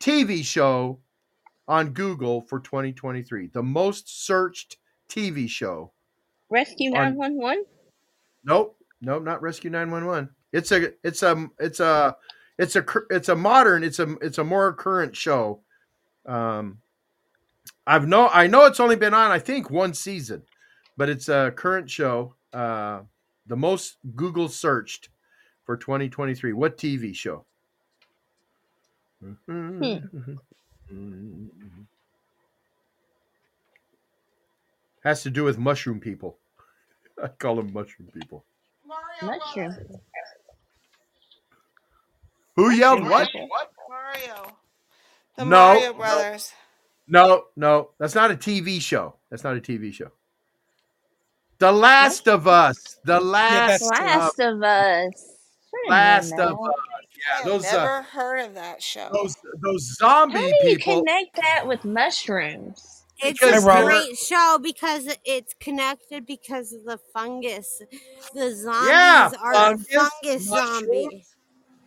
TV 0.00 0.44
show 0.44 1.00
on 1.66 1.90
Google 1.90 2.42
for 2.42 2.60
2023. 2.60 3.46
The 3.48 3.62
most 3.62 4.26
searched 4.26 4.76
TV 5.08 5.48
show. 5.48 5.92
Rescue 6.50 6.90
On- 6.90 7.16
911? 7.16 7.64
Nope, 8.44 8.76
nope, 9.00 9.22
not 9.22 9.40
Rescue 9.40 9.70
911. 9.70 10.28
It's 10.52 10.72
a, 10.72 10.92
it's 11.02 11.22
a, 11.22 11.48
it's 11.58 11.80
a, 11.80 12.16
it's 12.58 12.76
a, 12.76 12.84
it's 13.10 13.28
a 13.28 13.36
modern, 13.36 13.82
it's 13.84 13.98
a, 13.98 14.16
it's 14.20 14.38
a 14.38 14.44
more 14.44 14.72
current 14.72 15.16
show. 15.16 15.60
Um, 16.26 16.78
I've 17.86 18.06
no, 18.06 18.28
I 18.28 18.46
know 18.46 18.64
it's 18.66 18.80
only 18.80 18.96
been 18.96 19.14
on, 19.14 19.30
I 19.30 19.38
think, 19.38 19.70
one 19.70 19.94
season, 19.94 20.42
but 20.96 21.08
it's 21.08 21.28
a 21.28 21.52
current 21.56 21.90
show. 21.90 22.34
Uh, 22.52 23.00
the 23.46 23.56
most 23.56 23.96
Google 24.14 24.48
searched 24.48 25.08
for 25.64 25.76
2023. 25.76 26.52
What 26.52 26.78
TV 26.78 27.14
show? 27.14 27.44
Has 35.02 35.22
to 35.24 35.30
do 35.30 35.42
with 35.42 35.58
mushroom 35.58 35.98
people. 35.98 36.38
I 37.22 37.28
call 37.28 37.56
them 37.56 37.72
mushroom 37.72 38.10
people. 38.12 38.44
Mushroom. 39.22 39.74
Who 42.56 42.70
yelled 42.70 43.02
what? 43.08 43.28
Mario. 43.88 44.56
The 45.36 45.44
No, 45.44 45.50
Mario 45.50 45.92
no. 45.92 45.92
Brothers. 45.94 46.52
No, 47.08 47.44
no, 47.56 47.90
that's 47.98 48.14
not 48.14 48.30
a 48.30 48.34
TV 48.36 48.80
show. 48.80 49.16
That's 49.30 49.44
not 49.44 49.56
a 49.56 49.60
TV 49.60 49.92
show. 49.92 50.10
The 51.58 51.72
Last 51.72 52.28
of 52.28 52.46
Us. 52.46 52.98
The 53.04 53.20
Last, 53.20 53.82
Last 53.90 54.38
of, 54.40 54.56
of 54.56 54.62
Us. 54.62 55.36
Last 55.88 56.32
of. 56.32 56.58
Us. 56.58 56.58
Yeah, 56.58 57.38
I've 57.38 57.44
those 57.44 57.62
never 57.64 57.78
uh, 57.98 58.02
heard 58.02 58.38
of 58.46 58.54
that 58.54 58.82
show. 58.82 59.08
those 59.12 59.36
those 59.62 59.96
zombie 59.96 60.34
How 60.34 60.40
do 60.40 60.68
you 60.68 60.76
people. 60.76 60.98
connect 61.04 61.36
that 61.36 61.66
with 61.68 61.84
mushrooms? 61.84 63.04
It's 63.22 63.38
Because 63.38 63.62
a 63.62 63.66
they're- 63.66 63.84
great 63.84 64.16
show 64.18 64.58
because 64.60 65.06
it's 65.24 65.54
connected 65.60 66.26
because 66.26 66.72
of 66.72 66.84
the 66.84 66.98
fungus. 67.14 67.80
The 68.34 68.50
zombies 68.56 68.88
Yeah, 68.88 69.30
are 69.40 69.54
fungus, 69.54 69.86
fungus, 69.88 70.44
zombies. 70.48 71.31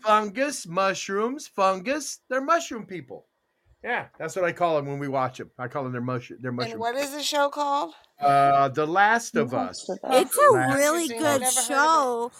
Fungus, 0.05 0.67
mushrooms, 0.67 1.47
fungus. 1.47 2.19
They're 2.29 2.41
mushroom 2.41 2.85
people. 2.85 3.25
Yeah, 3.83 4.07
that's 4.17 4.35
what 4.35 4.45
I 4.45 4.51
call 4.51 4.77
them 4.77 4.87
when 4.87 4.97
we 4.97 5.07
watch 5.07 5.37
them. 5.37 5.51
I 5.59 5.67
call 5.67 5.83
them 5.83 5.91
they're 5.91 6.01
mushroom. 6.01 6.39
They're 6.41 6.51
mushroom. 6.51 6.73
And 6.73 6.79
what 6.79 6.95
is 6.95 7.11
the 7.11 7.21
show 7.21 7.49
called? 7.49 7.93
Uh, 8.19 8.69
The 8.69 8.85
Last 8.85 9.35
of 9.35 9.53
Us. 9.53 9.87
It's 10.05 10.37
a 10.37 10.53
really 10.75 11.07
good 11.07 11.21
never 11.21 11.43
heard 11.43 11.43
of 11.43 11.65
show. 11.65 12.31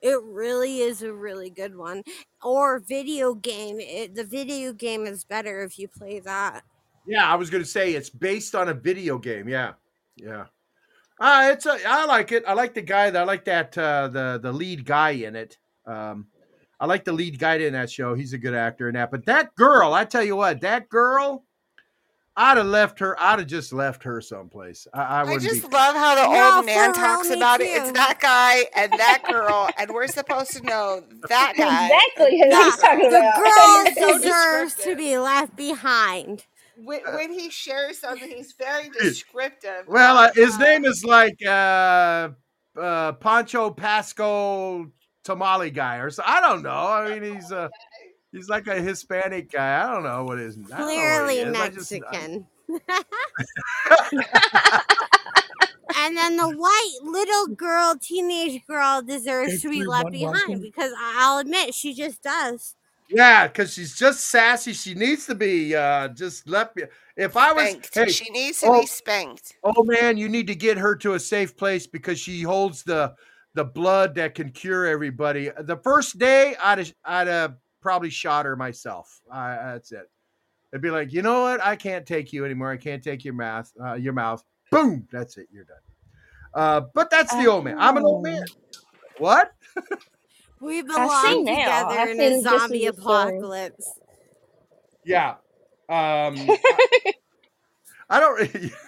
It 0.00 0.18
really 0.22 0.80
is 0.80 1.02
a 1.02 1.12
really 1.12 1.50
good 1.50 1.76
one. 1.76 2.02
Or 2.42 2.78
video 2.78 3.34
game. 3.34 3.80
It, 3.80 4.14
the 4.14 4.24
video 4.24 4.72
game 4.72 5.06
is 5.06 5.24
better 5.24 5.62
if 5.62 5.78
you 5.78 5.88
play 5.88 6.20
that. 6.20 6.62
Yeah, 7.06 7.30
I 7.30 7.34
was 7.34 7.50
gonna 7.50 7.66
say 7.66 7.92
it's 7.92 8.08
based 8.08 8.54
on 8.54 8.70
a 8.70 8.74
video 8.74 9.18
game. 9.18 9.46
Yeah, 9.46 9.72
yeah. 10.16 10.46
Uh, 11.20 11.50
it's 11.52 11.66
a. 11.66 11.78
I 11.86 12.06
like 12.06 12.32
it. 12.32 12.44
I 12.46 12.54
like 12.54 12.72
the 12.72 12.82
guy. 12.82 13.10
That, 13.10 13.22
I 13.22 13.24
like 13.24 13.44
that. 13.44 13.76
Uh, 13.76 14.08
the 14.08 14.40
the 14.42 14.52
lead 14.52 14.86
guy 14.86 15.10
in 15.10 15.36
it. 15.36 15.58
Um, 15.86 16.28
I 16.84 16.86
like 16.86 17.04
the 17.06 17.12
lead 17.14 17.38
guy 17.38 17.54
in 17.54 17.72
that 17.72 17.90
show. 17.90 18.12
He's 18.14 18.34
a 18.34 18.38
good 18.38 18.52
actor 18.52 18.88
in 18.88 18.94
that. 18.94 19.10
But 19.10 19.24
that 19.24 19.54
girl, 19.54 19.94
I 19.94 20.04
tell 20.04 20.22
you 20.22 20.36
what, 20.36 20.60
that 20.60 20.90
girl, 20.90 21.46
I'd 22.36 22.58
have 22.58 22.66
left 22.66 22.98
her. 22.98 23.18
I'd 23.18 23.38
have 23.38 23.48
just 23.48 23.72
left 23.72 24.02
her 24.02 24.20
someplace. 24.20 24.86
I, 24.92 25.00
I 25.02 25.20
I 25.20 25.24
wouldn't 25.24 25.44
just 25.44 25.62
be. 25.62 25.68
love 25.74 25.96
how 25.96 26.14
the 26.14 26.30
No, 26.30 26.56
old 26.58 26.66
man 26.66 26.92
talks 26.92 27.30
me 27.30 27.36
about 27.36 27.62
it. 27.62 27.68
It's 27.70 27.90
that 27.92 28.18
guy 28.20 28.66
and 28.76 28.92
that 28.92 29.22
girl, 29.30 29.70
and 29.78 29.92
we're 29.94 30.08
supposed 30.08 30.50
to 30.58 30.62
know 30.62 31.02
that 31.30 31.54
guy. 31.56 31.86
Exactly 31.86 32.38
who 32.38 32.48
Yeah, 32.50 32.64
he's 32.64 32.76
talking 32.76 33.10
the 33.10 33.16
about. 33.16 33.40
girl 33.40 33.94
So 33.94 34.18
deserves 34.18 34.74
to 34.84 34.94
be 34.94 35.16
left 35.16 35.56
behind. 35.56 36.44
When, 36.76 37.00
when 37.14 37.32
he 37.32 37.48
shares 37.48 37.98
something, 37.98 38.28
he's 38.28 38.52
very 38.58 38.90
descriptive. 38.90 39.86
Well, 39.88 40.18
uh, 40.18 40.32
his 40.34 40.58
name 40.58 40.84
is 40.84 41.02
like 41.02 41.38
uh, 41.46 42.28
uh, 42.78 43.12
Pancho 43.12 43.70
Pasco 43.70 44.90
Tamale 45.24 45.70
guy, 45.70 45.96
or 45.96 46.10
so. 46.10 46.22
I 46.24 46.40
don't 46.40 46.62
know. 46.62 46.70
I 46.70 47.18
mean, 47.18 47.34
he's 47.40 47.50
a 47.50 47.70
he's 48.32 48.48
like 48.48 48.66
a 48.66 48.80
Hispanic 48.80 49.50
guy. 49.50 49.82
I 49.82 49.92
don't 49.92 50.04
know 50.04 50.24
what 50.24 50.38
his. 50.38 50.56
I 50.56 50.60
don't 50.60 50.70
know 50.70 50.84
what 50.84 50.90
he 50.90 50.96
Clearly 50.96 51.38
is. 51.38 51.56
I 51.56 51.68
just- 51.70 51.92
Mexican. 51.92 52.46
and 55.98 56.16
then 56.16 56.36
the 56.36 56.48
white 56.48 56.98
little 57.02 57.48
girl, 57.48 57.94
teenage 58.00 58.66
girl, 58.66 59.02
deserves 59.02 59.62
to 59.62 59.68
be 59.68 59.84
left 59.84 60.10
behind 60.10 60.32
welcome. 60.32 60.60
because 60.60 60.92
I- 60.96 61.16
I'll 61.18 61.38
admit 61.38 61.74
she 61.74 61.94
just 61.94 62.22
does. 62.22 62.74
Yeah, 63.10 63.46
because 63.46 63.74
she's 63.74 63.96
just 63.96 64.28
sassy. 64.28 64.72
She 64.72 64.94
needs 64.94 65.26
to 65.26 65.34
be 65.34 65.74
uh 65.74 66.08
just 66.08 66.48
left. 66.48 66.76
me. 66.76 66.84
If 67.16 67.36
I 67.36 67.52
was, 67.52 67.76
hey, 67.92 68.08
she 68.08 68.30
needs 68.30 68.60
to 68.60 68.66
oh, 68.66 68.80
be 68.80 68.86
spanked. 68.86 69.54
oh 69.62 69.84
man, 69.84 70.16
you 70.16 70.28
need 70.28 70.46
to 70.46 70.54
get 70.54 70.78
her 70.78 70.96
to 70.96 71.14
a 71.14 71.20
safe 71.20 71.56
place 71.56 71.86
because 71.86 72.18
she 72.18 72.42
holds 72.42 72.82
the 72.82 73.14
the 73.54 73.64
blood 73.64 74.14
that 74.16 74.34
can 74.34 74.50
cure 74.50 74.86
everybody. 74.86 75.50
The 75.58 75.76
first 75.76 76.18
day, 76.18 76.56
I'd 76.62 76.78
have, 76.78 76.94
I'd 77.04 77.26
have 77.28 77.56
probably 77.80 78.10
shot 78.10 78.46
her 78.46 78.56
myself. 78.56 79.20
I, 79.30 79.54
that's 79.54 79.92
it. 79.92 80.10
It'd 80.72 80.82
be 80.82 80.90
like, 80.90 81.12
you 81.12 81.22
know 81.22 81.42
what? 81.42 81.62
I 81.62 81.76
can't 81.76 82.04
take 82.04 82.32
you 82.32 82.44
anymore. 82.44 82.70
I 82.70 82.76
can't 82.76 83.02
take 83.02 83.24
your 83.24 83.34
mouth. 83.34 83.72
Uh, 83.80 83.94
your 83.94 84.12
mouth. 84.12 84.44
Boom. 84.72 85.06
That's 85.12 85.36
it. 85.36 85.48
You're 85.52 85.64
done. 85.64 85.76
Uh, 86.52 86.80
but 86.94 87.10
that's 87.10 87.32
the 87.34 87.46
old 87.46 87.64
man. 87.64 87.76
I'm 87.78 87.96
an 87.96 88.04
old 88.04 88.24
man. 88.24 88.44
What? 89.18 89.52
We 90.60 90.78
I 90.78 90.82
belong 90.82 91.46
together 91.46 92.10
in 92.10 92.16
feel 92.16 92.38
a 92.38 92.42
zombie 92.42 92.86
apocalypse. 92.86 94.00
Yeah. 95.04 95.34
Um 95.88 96.36
I 98.10 98.20
don't 98.20 98.40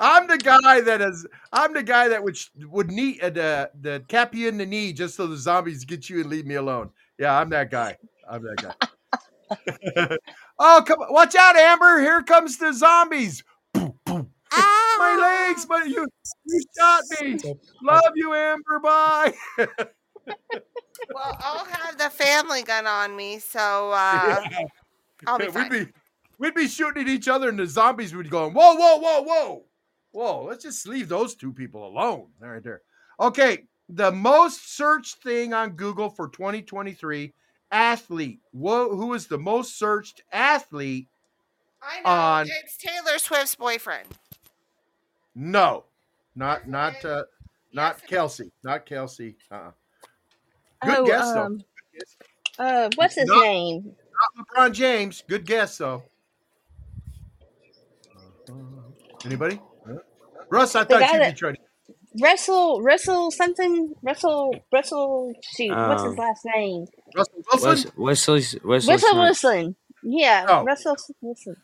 I'm 0.00 0.26
the 0.26 0.38
guy 0.38 0.80
that 0.80 1.00
is 1.00 1.26
I'm 1.52 1.74
the 1.74 1.82
guy 1.82 2.08
that 2.08 2.22
would 2.22 2.36
would 2.62 2.90
knee 2.90 3.18
uh, 3.22 3.30
the 3.30 3.70
the 3.80 4.04
cap 4.08 4.34
you 4.34 4.48
in 4.48 4.58
the 4.58 4.66
knee 4.66 4.92
just 4.92 5.16
so 5.16 5.26
the 5.26 5.36
zombies 5.36 5.84
get 5.84 6.08
you 6.08 6.20
and 6.20 6.30
leave 6.30 6.46
me 6.46 6.56
alone. 6.56 6.90
Yeah, 7.18 7.38
I'm 7.38 7.50
that 7.50 7.70
guy. 7.70 7.96
I'm 8.28 8.42
that 8.42 8.56
guy. 8.56 10.16
oh, 10.58 10.82
come 10.86 11.00
on. 11.00 11.12
Watch 11.12 11.34
out, 11.34 11.56
Amber. 11.56 12.00
Here 12.00 12.22
comes 12.22 12.58
the 12.58 12.72
zombies. 12.72 13.42
My 13.74 15.46
legs, 15.48 15.66
but 15.66 15.88
you 15.88 16.06
you 16.46 16.62
shot 16.78 17.02
me. 17.20 17.38
Love 17.82 18.12
you, 18.14 18.34
Amber. 18.34 18.80
Bye. 18.82 19.34
Well, 21.14 21.36
I'll 21.40 21.64
have 21.64 21.96
the 21.96 22.10
family 22.10 22.62
gun 22.62 22.86
on 22.86 23.16
me, 23.16 23.38
so 23.38 23.92
uh, 23.92 24.40
I'll 25.26 25.38
be 25.38 25.44
we'd 25.44 25.54
fine. 25.54 25.70
be 25.70 25.86
we'd 26.38 26.54
be 26.54 26.68
shooting 26.68 27.02
at 27.02 27.08
each 27.08 27.28
other, 27.28 27.48
and 27.48 27.58
the 27.58 27.66
zombies 27.66 28.14
would 28.14 28.24
be 28.24 28.30
going, 28.30 28.54
whoa, 28.54 28.74
whoa, 28.74 28.96
whoa, 28.98 29.22
whoa, 29.22 29.64
whoa. 30.12 30.44
Let's 30.44 30.64
just 30.64 30.86
leave 30.88 31.08
those 31.08 31.34
two 31.34 31.52
people 31.52 31.86
alone. 31.86 32.28
Right 32.40 32.62
there. 32.62 32.82
Okay, 33.20 33.64
the 33.88 34.12
most 34.12 34.76
searched 34.76 35.22
thing 35.22 35.52
on 35.52 35.70
Google 35.70 36.08
for 36.10 36.28
2023 36.28 37.32
athlete. 37.70 38.40
Whoa, 38.52 38.94
who 38.94 39.14
is 39.14 39.26
the 39.26 39.38
most 39.38 39.78
searched 39.78 40.22
athlete 40.32 41.08
I 41.82 42.00
know 42.00 42.10
on? 42.10 42.46
it's 42.62 42.76
Taylor 42.76 43.18
Swift's 43.18 43.54
boyfriend. 43.54 44.08
No, 45.34 45.84
not 46.34 46.68
not 46.68 47.04
uh, 47.04 47.24
not 47.72 48.00
Kelce, 48.06 48.50
not 48.62 48.86
Kelce. 48.86 49.34
Uh-uh. 49.50 49.70
Good 50.84 50.98
oh, 50.98 51.06
guess 51.06 51.32
though. 51.32 51.42
um, 51.44 51.64
uh, 52.58 52.88
what's 52.96 53.14
his 53.14 53.26
Not- 53.26 53.42
name? 53.42 53.94
Not 54.36 54.46
LeBron 54.46 54.72
James. 54.72 55.22
Good 55.28 55.46
guess 55.46 55.78
though. 55.78 56.02
Anybody? 59.24 59.60
Huh? 59.86 59.94
Russ, 60.50 60.74
I 60.74 60.84
thought 60.84 61.00
you'd 61.00 61.12
be 61.12 61.18
that- 61.18 61.36
trying. 61.36 61.54
to- 61.54 61.60
Russell, 62.22 62.80
Russell 62.82 63.30
something, 63.30 63.94
Russell, 64.02 64.54
Russell. 64.72 65.32
Shoot, 65.54 65.70
what's 65.76 66.02
his 66.02 66.12
Um, 66.12 66.16
last 66.16 66.44
name? 66.56 66.86
Russell 67.14 67.42
Wes- 67.52 67.96
Wesley 67.96 68.60
Wesley 68.64 68.92
Russell 68.94 69.18
Wilson. 69.20 69.76
Yeah, 70.02 70.46
Oh. 70.48 70.64
Russell 70.64 70.96
Wilson. 71.20 71.56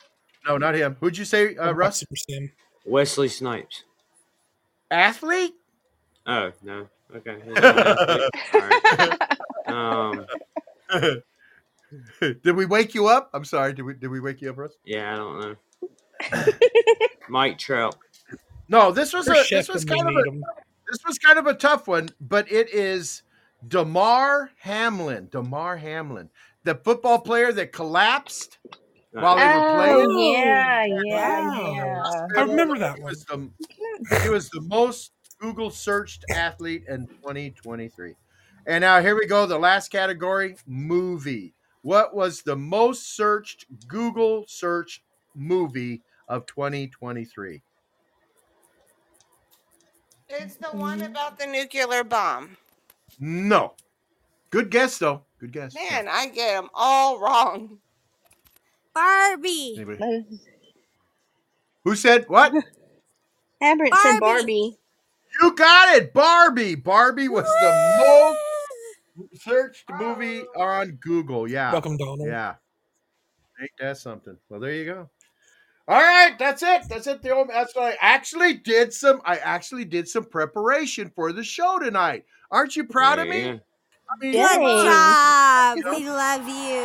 No, 0.46 0.58
not 0.58 0.74
him. 0.74 0.96
Who'd 1.00 1.16
you 1.16 1.24
say, 1.24 1.56
uh, 1.56 1.72
Russ? 1.72 2.04
Wesley 2.84 3.28
Snipes. 3.28 3.84
Athlete? 4.90 5.54
Oh 6.26 6.52
no. 6.62 6.88
Okay. 7.16 7.36
he's 7.44 7.54
not 7.54 7.78
an 7.78 7.86
athlete. 7.98 9.20
All 9.68 9.72
right. 9.72 10.26
Um. 10.90 11.22
did 12.42 12.54
we 12.56 12.66
wake 12.66 12.94
you 12.94 13.06
up? 13.08 13.30
I'm 13.32 13.44
sorry. 13.46 13.72
Did 13.72 13.82
we 13.82 13.94
did 13.94 14.08
we 14.10 14.20
wake 14.20 14.42
you 14.42 14.50
up, 14.50 14.58
Russ? 14.58 14.74
Yeah, 14.84 15.14
I 15.14 15.16
don't 15.16 15.40
know. 15.40 15.56
Mike 17.28 17.58
Trout. 17.58 17.96
No, 18.68 18.90
this 18.92 19.12
was 19.12 19.26
For 19.26 19.34
a 19.34 19.44
this 19.50 19.68
was 19.68 19.84
kind 19.84 20.00
of 20.08 20.14
need 20.14 20.26
a 20.26 20.30
'em. 20.30 20.42
this 20.90 20.98
was 21.06 21.18
kind 21.18 21.38
of 21.38 21.46
a 21.46 21.54
tough 21.54 21.86
one, 21.86 22.08
but 22.20 22.50
it 22.50 22.72
is 22.72 23.22
Damar 23.66 24.50
Hamlin. 24.58 25.28
Damar 25.30 25.76
Hamlin, 25.76 26.30
the 26.64 26.74
football 26.74 27.18
player 27.20 27.52
that 27.52 27.72
collapsed 27.72 28.58
while 29.12 29.36
they 29.36 29.44
were 29.44 29.74
playing. 29.74 30.06
Oh 30.08 30.32
yeah, 30.32 30.86
oh, 30.88 31.02
yeah, 31.04 31.72
yeah. 31.74 32.26
I 32.36 32.42
remember 32.42 32.78
that 32.78 32.96
He 32.96 33.02
one. 33.02 33.10
was 33.12 33.24
the, 33.24 33.50
he 34.22 34.28
was 34.30 34.48
the 34.50 34.62
most 34.62 35.12
Google 35.38 35.70
searched 35.70 36.24
athlete 36.30 36.84
in 36.88 37.06
2023. 37.06 38.14
And 38.66 38.80
now 38.82 39.00
here 39.02 39.14
we 39.14 39.26
go. 39.26 39.46
The 39.46 39.58
last 39.58 39.90
category 39.90 40.56
movie. 40.66 41.54
What 41.82 42.14
was 42.14 42.40
the 42.42 42.56
most 42.56 43.14
searched 43.14 43.66
Google 43.88 44.46
search 44.48 45.02
movie 45.34 46.02
of 46.28 46.46
2023? 46.46 47.62
It's 50.28 50.56
the 50.56 50.68
one 50.68 51.02
about 51.02 51.38
the 51.38 51.46
nuclear 51.46 52.02
bomb. 52.02 52.56
No. 53.20 53.74
Good 54.50 54.70
guess, 54.70 54.98
though. 54.98 55.22
Good 55.38 55.52
guess. 55.52 55.74
Man, 55.74 56.08
I 56.08 56.28
get 56.28 56.54
them 56.54 56.68
all 56.74 57.20
wrong. 57.20 57.78
Barbie. 58.94 59.74
Anybody? 59.76 60.24
Who 61.84 61.94
said 61.94 62.24
what? 62.28 62.52
Albert 63.62 63.88
said 64.02 64.20
Barbie. 64.20 64.76
You 65.40 65.54
got 65.54 65.96
it. 65.96 66.12
Barbie. 66.12 66.74
Barbie 66.76 67.28
was 67.28 67.44
the 67.44 68.38
most 69.18 69.42
searched 69.42 69.84
movie 69.98 70.42
on 70.56 70.92
Google. 71.00 71.48
Yeah. 71.48 71.72
Welcome, 71.72 71.96
Donald. 71.96 72.28
Yeah. 72.28 72.54
Ain't 73.60 73.70
that 73.80 73.98
something? 73.98 74.36
Well, 74.48 74.60
there 74.60 74.72
you 74.72 74.84
go. 74.84 75.10
All 75.86 76.00
right, 76.00 76.34
that's 76.38 76.62
it. 76.62 76.88
That's 76.88 77.06
it. 77.06 77.20
The 77.20 77.30
old, 77.30 77.50
that's 77.50 77.74
what 77.74 77.84
I 77.84 77.96
actually 78.00 78.54
did 78.54 78.92
some. 78.92 79.20
I 79.24 79.36
actually 79.36 79.84
did 79.84 80.08
some 80.08 80.24
preparation 80.24 81.12
for 81.14 81.30
the 81.32 81.44
show 81.44 81.78
tonight. 81.78 82.24
Aren't 82.50 82.74
you 82.74 82.84
proud 82.84 83.18
of 83.18 83.28
me? 83.28 83.44
I 83.44 84.16
mean, 84.20 84.32
Good 84.32 84.40
job. 84.40 85.76
You 85.76 85.84
know? 85.84 85.98
We 85.98 86.08
love 86.08 86.48
you. 86.48 86.80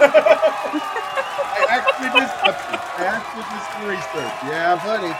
I 0.00 1.66
actually 1.68 2.20
did 2.20 2.28
something. 2.40 2.80
I 2.96 3.04
actually 3.04 3.44
did 3.50 3.62
some 3.72 3.84
research. 3.88 4.34
Yeah, 4.48 4.76
buddy. 4.82 5.14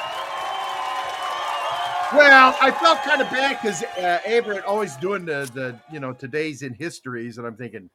Well, 2.17 2.57
I 2.61 2.71
felt 2.73 3.03
kind 3.03 3.21
of 3.21 3.31
bad 3.31 3.59
because 3.61 3.83
uh, 3.83 4.19
Averett 4.27 4.65
always 4.67 4.97
doing 4.97 5.25
the 5.25 5.49
the 5.55 5.79
you 5.93 6.01
know 6.01 6.13
today's 6.13 6.63
in 6.63 6.73
histories, 6.75 7.39
and 7.39 7.47
I'm 7.47 7.57
thinking, 7.57 7.89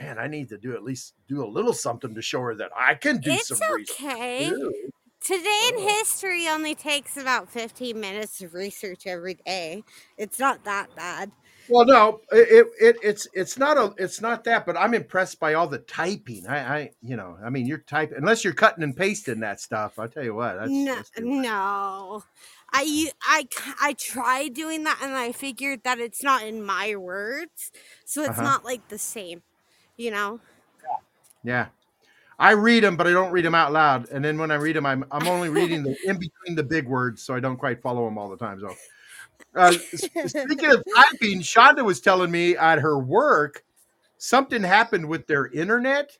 man, 0.00 0.18
I 0.18 0.26
need 0.26 0.48
to 0.50 0.58
do 0.58 0.74
at 0.74 0.82
least 0.82 1.14
do 1.28 1.44
a 1.44 1.46
little 1.46 1.72
something 1.72 2.14
to 2.14 2.22
show 2.22 2.40
her 2.42 2.54
that 2.56 2.70
I 2.76 2.94
can 2.94 3.18
do 3.18 3.30
It's 3.32 3.48
some 3.48 3.58
research. 3.70 4.00
okay. 4.00 4.48
too. 4.48 4.72
Today 5.22 5.70
in 5.74 5.82
history 5.88 6.48
only 6.48 6.74
takes 6.74 7.16
about 7.16 7.50
15 7.50 8.00
minutes 8.00 8.40
of 8.40 8.54
research 8.54 9.06
every 9.06 9.34
day. 9.34 9.84
It's 10.16 10.38
not 10.38 10.64
that 10.64 10.94
bad. 10.94 11.30
Well, 11.68 11.84
no, 11.86 12.20
it, 12.32 12.66
it 12.80 12.96
it's 13.02 13.28
it's 13.32 13.56
not 13.56 13.76
a 13.76 13.94
it's 13.96 14.20
not 14.20 14.42
that, 14.44 14.66
but 14.66 14.76
I'm 14.76 14.92
impressed 14.92 15.38
by 15.38 15.54
all 15.54 15.68
the 15.68 15.78
typing. 15.78 16.46
I, 16.48 16.58
I 16.78 16.90
you 17.00 17.16
know, 17.16 17.38
I 17.44 17.50
mean, 17.50 17.66
you're 17.66 17.78
typing 17.78 18.16
unless 18.18 18.42
you're 18.42 18.54
cutting 18.54 18.82
and 18.82 18.96
pasting 18.96 19.40
that 19.40 19.60
stuff. 19.60 19.98
I'll 19.98 20.08
tell 20.08 20.24
you 20.24 20.34
what, 20.34 20.54
that's, 20.56 20.70
no, 20.70 20.94
that's 20.96 21.10
no. 21.18 22.24
I 22.72 23.94
tried 23.98 24.54
doing 24.54 24.84
that 24.84 25.00
and 25.02 25.12
I 25.14 25.32
figured 25.32 25.82
that 25.84 25.98
it's 25.98 26.22
not 26.22 26.42
in 26.42 26.62
my 26.62 26.96
words. 26.96 27.70
So 28.04 28.22
it's 28.22 28.30
Uh-huh. 28.30 28.42
not 28.42 28.64
like 28.64 28.88
the 28.88 28.98
same, 28.98 29.42
you 29.96 30.10
know? 30.10 30.40
Yeah. 31.44 31.66
I 32.38 32.52
read 32.52 32.84
them, 32.84 32.96
but 32.96 33.06
I 33.06 33.10
don't 33.10 33.32
read 33.32 33.44
them 33.44 33.54
out 33.54 33.72
loud. 33.72 34.08
And 34.10 34.24
then 34.24 34.38
when 34.38 34.50
I 34.50 34.54
read 34.54 34.76
them, 34.76 34.86
I'm, 34.86 35.04
I'm 35.10 35.28
only 35.28 35.50
reading 35.50 35.82
the 35.82 35.96
in 36.06 36.18
between 36.18 36.56
the 36.56 36.62
big 36.62 36.88
words, 36.88 37.22
so 37.22 37.34
I 37.34 37.40
don't 37.40 37.58
quite 37.58 37.82
follow 37.82 38.06
them 38.06 38.16
all 38.16 38.30
the 38.30 38.36
time. 38.38 38.60
So, 38.60 38.74
uh, 39.54 39.72
speaking 39.72 40.70
of 40.70 40.82
typing, 40.96 41.40
Shonda 41.40 41.84
was 41.84 42.00
telling 42.00 42.30
me 42.30 42.56
at 42.56 42.78
her 42.78 42.98
work 42.98 43.62
something 44.20 44.62
happened 44.62 45.08
with 45.08 45.26
their 45.26 45.48
internet, 45.48 46.16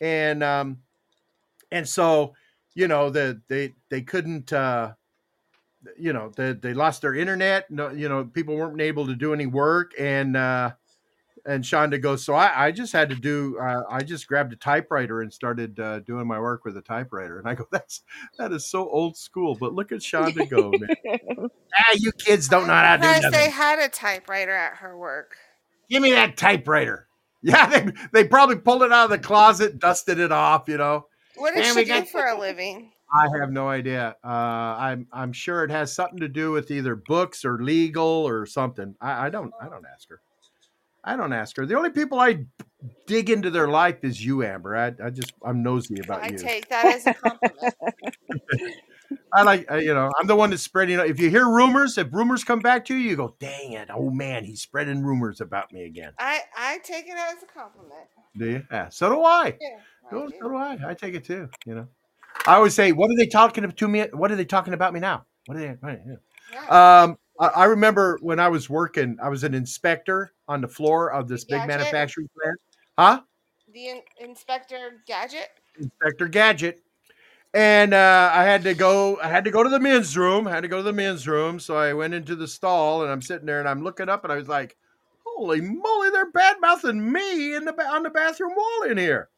and 0.00 0.42
um, 0.42 0.78
and 1.72 1.88
so 1.88 2.34
you 2.74 2.88
know 2.88 3.08
the 3.08 3.40
they 3.48 3.72
they 3.88 4.02
couldn't 4.02 4.52
uh, 4.52 4.92
you 5.98 6.12
know 6.12 6.30
they 6.36 6.52
they 6.52 6.74
lost 6.74 7.00
their 7.00 7.14
internet. 7.14 7.70
No, 7.70 7.90
you 7.90 8.08
know 8.08 8.24
people 8.24 8.56
weren't 8.56 8.80
able 8.80 9.06
to 9.06 9.14
do 9.14 9.32
any 9.32 9.46
work, 9.46 9.92
and 9.98 10.36
uh, 10.36 10.72
and 11.46 11.62
Shonda 11.64 12.00
goes, 12.00 12.24
so 12.24 12.34
I, 12.34 12.66
I 12.66 12.70
just 12.72 12.92
had 12.92 13.08
to 13.10 13.14
do, 13.16 13.58
uh, 13.58 13.82
I 13.90 14.02
just 14.02 14.26
grabbed 14.26 14.52
a 14.52 14.56
typewriter 14.56 15.20
and 15.20 15.32
started 15.32 15.78
uh, 15.78 16.00
doing 16.00 16.26
my 16.26 16.40
work 16.40 16.64
with 16.64 16.76
a 16.76 16.82
typewriter. 16.82 17.38
And 17.38 17.48
I 17.48 17.54
go, 17.54 17.66
that's, 17.70 18.02
that 18.38 18.52
is 18.52 18.64
so 18.66 18.88
old 18.88 19.16
school, 19.16 19.54
but 19.58 19.74
look 19.74 19.92
at 19.92 19.98
Shonda 20.00 20.48
go, 20.48 20.70
man. 20.78 21.48
ah, 21.78 21.94
you 21.96 22.12
kids 22.12 22.48
don't 22.48 22.66
know 22.66 22.72
how 22.74 22.96
to 22.96 23.02
do 23.02 23.08
Because 23.08 23.32
they 23.32 23.50
had 23.50 23.78
a 23.78 23.88
typewriter 23.88 24.52
at 24.54 24.76
her 24.78 24.96
work. 24.96 25.36
Give 25.90 26.02
me 26.02 26.12
that 26.12 26.36
typewriter. 26.36 27.06
Yeah, 27.46 27.66
they 27.66 27.92
they 28.10 28.24
probably 28.26 28.56
pulled 28.56 28.82
it 28.84 28.90
out 28.90 29.04
of 29.04 29.10
the 29.10 29.18
closet, 29.18 29.78
dusted 29.78 30.18
it 30.18 30.32
off. 30.32 30.64
You 30.66 30.78
know. 30.78 31.08
What 31.36 31.54
does 31.54 31.66
And 31.66 31.74
she 31.74 31.80
we 31.80 31.84
do 31.84 31.90
got- 32.00 32.08
for 32.08 32.24
a 32.24 32.40
living? 32.40 32.90
I 33.14 33.26
have 33.38 33.52
no 33.52 33.68
idea. 33.68 34.16
Uh, 34.24 34.28
I'm 34.28 35.06
I'm 35.12 35.34
sure 35.34 35.62
it 35.62 35.70
has 35.70 35.94
something 35.94 36.20
to 36.20 36.28
do 36.28 36.52
with 36.52 36.70
either 36.70 36.96
books 36.96 37.44
or 37.44 37.62
legal 37.62 38.02
or 38.26 38.46
something. 38.46 38.94
I, 38.98 39.26
I 39.26 39.28
don't 39.28 39.52
I 39.60 39.68
don't 39.68 39.84
ask 39.94 40.08
her. 40.08 40.22
I 41.04 41.16
don't 41.16 41.32
ask 41.32 41.56
her. 41.56 41.66
The 41.66 41.76
only 41.76 41.90
people 41.90 42.18
I 42.18 42.44
dig 43.06 43.28
into 43.30 43.50
their 43.50 43.68
life 43.68 43.98
is 44.02 44.24
you, 44.24 44.42
Amber. 44.42 44.76
I, 44.76 44.92
I 45.04 45.10
just 45.10 45.32
I'm 45.44 45.62
nosy 45.62 46.00
about 46.02 46.22
I 46.22 46.28
you. 46.28 46.34
I 46.34 46.38
take 46.38 46.68
that 46.68 46.86
as 46.86 47.06
a 47.06 47.14
compliment. 47.14 47.74
I 49.32 49.42
like 49.42 49.70
uh, 49.70 49.76
you 49.76 49.92
know 49.92 50.10
I'm 50.18 50.26
the 50.26 50.36
one 50.36 50.50
that's 50.50 50.62
spreading. 50.62 50.98
If 50.98 51.20
you 51.20 51.28
hear 51.28 51.46
rumors, 51.46 51.98
if 51.98 52.08
rumors 52.12 52.42
come 52.42 52.60
back 52.60 52.84
to 52.86 52.94
you, 52.96 53.10
you 53.10 53.16
go, 53.16 53.36
"Dang 53.38 53.72
it! 53.72 53.88
Oh 53.92 54.10
man, 54.10 54.44
he's 54.44 54.62
spreading 54.62 55.02
rumors 55.02 55.40
about 55.40 55.72
me 55.72 55.84
again." 55.84 56.12
I 56.18 56.40
I 56.56 56.78
take 56.78 57.06
it 57.06 57.16
as 57.16 57.42
a 57.42 57.46
compliment. 57.46 58.08
Do 58.36 58.50
you? 58.50 58.62
Yeah. 58.70 58.88
So 58.88 59.10
do 59.10 59.22
I. 59.22 59.56
Yeah. 59.60 59.78
So, 60.10 60.28
so 60.40 60.48
do 60.48 60.56
I. 60.56 60.78
I 60.88 60.94
take 60.94 61.14
it 61.14 61.24
too. 61.24 61.48
You 61.66 61.74
know. 61.74 61.88
I 62.46 62.54
always 62.54 62.74
say, 62.74 62.92
"What 62.92 63.10
are 63.10 63.16
they 63.16 63.26
talking 63.26 63.70
to 63.70 63.88
me? 63.88 64.06
What 64.12 64.32
are 64.32 64.36
they 64.36 64.44
talking 64.44 64.74
about 64.74 64.92
me 64.94 65.00
now? 65.00 65.26
What 65.46 65.58
are 65.58 65.60
they?" 65.60 65.68
what 65.80 65.92
are 65.92 65.96
they- 65.96 66.68
Um, 66.68 67.18
I, 67.40 67.46
I 67.46 67.64
remember 67.64 68.18
when 68.22 68.38
I 68.38 68.48
was 68.48 68.70
working, 68.70 69.16
I 69.22 69.28
was 69.28 69.44
an 69.44 69.54
inspector 69.54 70.32
on 70.48 70.60
the 70.60 70.68
floor 70.68 71.12
of 71.12 71.28
this 71.28 71.44
big 71.44 71.60
Gadget? 71.60 71.78
manufacturing 71.78 72.28
plant. 72.40 72.58
Huh? 72.98 73.22
The 73.72 73.88
in- 73.88 74.02
Inspector 74.20 75.02
Gadget. 75.06 75.48
Inspector 75.78 76.28
Gadget. 76.28 76.80
And 77.54 77.94
uh, 77.94 78.30
I 78.32 78.42
had 78.42 78.64
to 78.64 78.74
go. 78.74 79.18
I 79.20 79.28
had 79.28 79.44
to 79.44 79.50
go 79.52 79.62
to 79.62 79.68
the 79.68 79.78
men's 79.78 80.16
room. 80.16 80.48
I 80.48 80.50
had 80.50 80.62
to 80.62 80.68
go 80.68 80.78
to 80.78 80.82
the 80.82 80.92
men's 80.92 81.28
room. 81.28 81.60
So 81.60 81.76
I 81.76 81.92
went 81.92 82.12
into 82.12 82.34
the 82.34 82.48
stall, 82.48 83.02
and 83.02 83.12
I'm 83.12 83.22
sitting 83.22 83.46
there, 83.46 83.60
and 83.60 83.68
I'm 83.68 83.84
looking 83.84 84.08
up, 84.08 84.24
and 84.24 84.32
I 84.32 84.36
was 84.36 84.48
like, 84.48 84.76
"Holy 85.24 85.60
moly! 85.60 86.10
They're 86.10 86.32
bad 86.32 86.56
mouthing 86.60 87.12
me 87.12 87.54
in 87.54 87.64
the 87.64 87.72
ba- 87.72 87.86
on 87.86 88.02
the 88.02 88.10
bathroom 88.10 88.54
wall 88.56 88.90
in 88.90 88.98
here." 88.98 89.28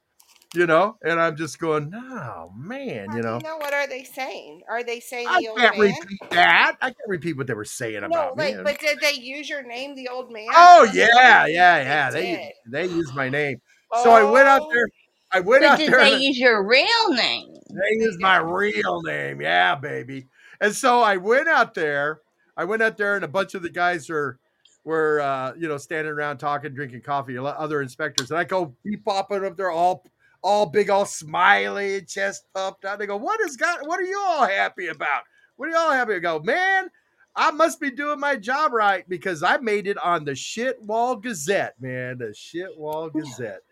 You 0.54 0.66
know, 0.66 0.96
and 1.02 1.20
I'm 1.20 1.36
just 1.36 1.58
going, 1.58 1.92
"Oh 1.94 2.50
man," 2.56 3.08
you 3.14 3.20
know. 3.22 3.36
You 3.36 3.42
know 3.42 3.56
what 3.58 3.74
are 3.74 3.86
they 3.86 4.04
saying? 4.04 4.62
Are 4.70 4.82
they 4.82 5.00
saying 5.00 5.26
I 5.28 5.40
the 5.42 5.48
old 5.48 5.58
can't 5.58 5.78
man? 5.78 5.90
repeat 6.00 6.30
that. 6.30 6.76
I 6.80 6.86
can't 6.86 6.96
repeat 7.08 7.36
what 7.36 7.46
they 7.46 7.52
were 7.54 7.64
saying 7.64 8.00
No, 8.00 8.06
about 8.06 8.36
like, 8.38 8.56
me. 8.56 8.62
but 8.62 8.78
did 8.78 8.98
they 9.00 9.14
use 9.14 9.50
your 9.50 9.62
name, 9.62 9.94
the 9.96 10.08
old 10.08 10.32
man? 10.32 10.46
Oh 10.54 10.88
yeah, 10.94 11.46
yeah, 11.46 11.76
yeah. 11.78 12.10
They 12.10 12.52
They 12.66 12.86
they 12.86 12.92
used 12.94 13.14
my 13.14 13.28
name. 13.28 13.60
So 14.02 14.10
I 14.10 14.22
went 14.22 14.48
out 14.48 14.62
there. 14.72 14.88
I 15.32 15.40
went 15.40 15.62
But 15.62 15.72
out 15.72 15.78
did 15.78 15.92
there. 15.92 15.98
they 16.00 16.14
and- 16.14 16.22
use 16.22 16.38
your 16.38 16.62
real 16.66 17.12
name? 17.12 17.54
They 17.68 17.96
used 17.96 18.20
my 18.20 18.38
real 18.38 19.02
name. 19.02 19.40
Yeah, 19.42 19.74
baby. 19.74 20.26
And 20.60 20.74
so 20.74 21.02
I 21.02 21.16
went 21.18 21.48
out 21.48 21.74
there. 21.74 22.20
I 22.56 22.64
went 22.64 22.82
out 22.82 22.96
there, 22.96 23.16
and 23.16 23.24
a 23.24 23.28
bunch 23.28 23.54
of 23.54 23.62
the 23.62 23.68
guys 23.70 24.08
are 24.08 24.38
were 24.84 25.20
uh, 25.20 25.52
you 25.58 25.68
know 25.68 25.76
standing 25.76 26.12
around 26.12 26.38
talking, 26.38 26.72
drinking 26.72 27.02
coffee. 27.02 27.34
a 27.36 27.42
lot- 27.42 27.56
Other 27.56 27.82
inspectors, 27.82 28.30
and 28.30 28.38
I 28.38 28.44
go 28.44 28.74
be 28.84 28.96
popping 28.96 29.44
up 29.44 29.56
there, 29.56 29.70
all 29.70 30.04
all 30.46 30.66
big, 30.66 30.90
all 30.90 31.04
smiley, 31.04 32.02
chest 32.02 32.46
puffed 32.54 32.84
out. 32.84 32.98
They 32.98 33.06
go, 33.06 33.16
"What 33.16 33.40
is 33.40 33.56
God? 33.56 33.80
What 33.82 33.98
are 33.98 34.04
you 34.04 34.18
all 34.18 34.46
happy 34.46 34.86
about? 34.86 35.24
What 35.56 35.66
are 35.66 35.72
you 35.72 35.76
all 35.76 35.92
happy?" 35.92 36.18
Go, 36.20 36.38
"Man, 36.38 36.88
I 37.34 37.50
must 37.50 37.80
be 37.80 37.90
doing 37.90 38.20
my 38.20 38.36
job 38.36 38.72
right 38.72 39.06
because 39.08 39.42
I 39.42 39.56
made 39.58 39.88
it 39.88 39.98
on 39.98 40.24
the 40.24 40.34
Shit 40.34 40.80
Wall 40.82 41.16
Gazette, 41.16 41.74
man. 41.80 42.18
The 42.18 42.32
Shit 42.32 42.76
Wall 42.76 43.10
Gazette. 43.10 43.62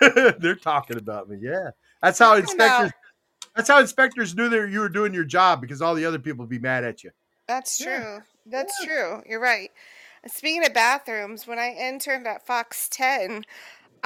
They're 0.40 0.56
talking 0.56 0.96
about 0.96 1.28
me. 1.28 1.38
Yeah, 1.40 1.70
that's 2.00 2.18
how 2.18 2.34
inspectors. 2.34 2.92
That's 3.54 3.68
how 3.68 3.80
inspectors 3.80 4.34
knew 4.34 4.48
that 4.48 4.70
you 4.70 4.80
were 4.80 4.88
doing 4.88 5.14
your 5.14 5.24
job 5.24 5.60
because 5.60 5.80
all 5.80 5.94
the 5.94 6.04
other 6.04 6.18
people 6.18 6.44
would 6.44 6.50
be 6.50 6.58
mad 6.58 6.84
at 6.84 7.04
you. 7.04 7.10
That's 7.46 7.78
true. 7.78 8.20
That's 8.46 8.84
true. 8.84 9.22
You're 9.26 9.40
right. 9.40 9.70
Speaking 10.26 10.66
of 10.66 10.74
bathrooms, 10.74 11.46
when 11.46 11.58
I 11.58 11.72
interned 11.72 12.26
at 12.26 12.44
Fox 12.46 12.88
10, 12.90 13.44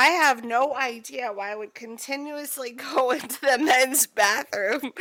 I 0.01 0.07
have 0.07 0.47
no 0.47 0.75
idea 0.75 1.31
why 1.31 1.53
I 1.53 1.57
would 1.57 1.75
continuously 1.75 2.71
go 2.95 3.11
into 3.11 3.39
the 3.43 3.59
men's 3.59 4.07
bathroom. 4.07 4.93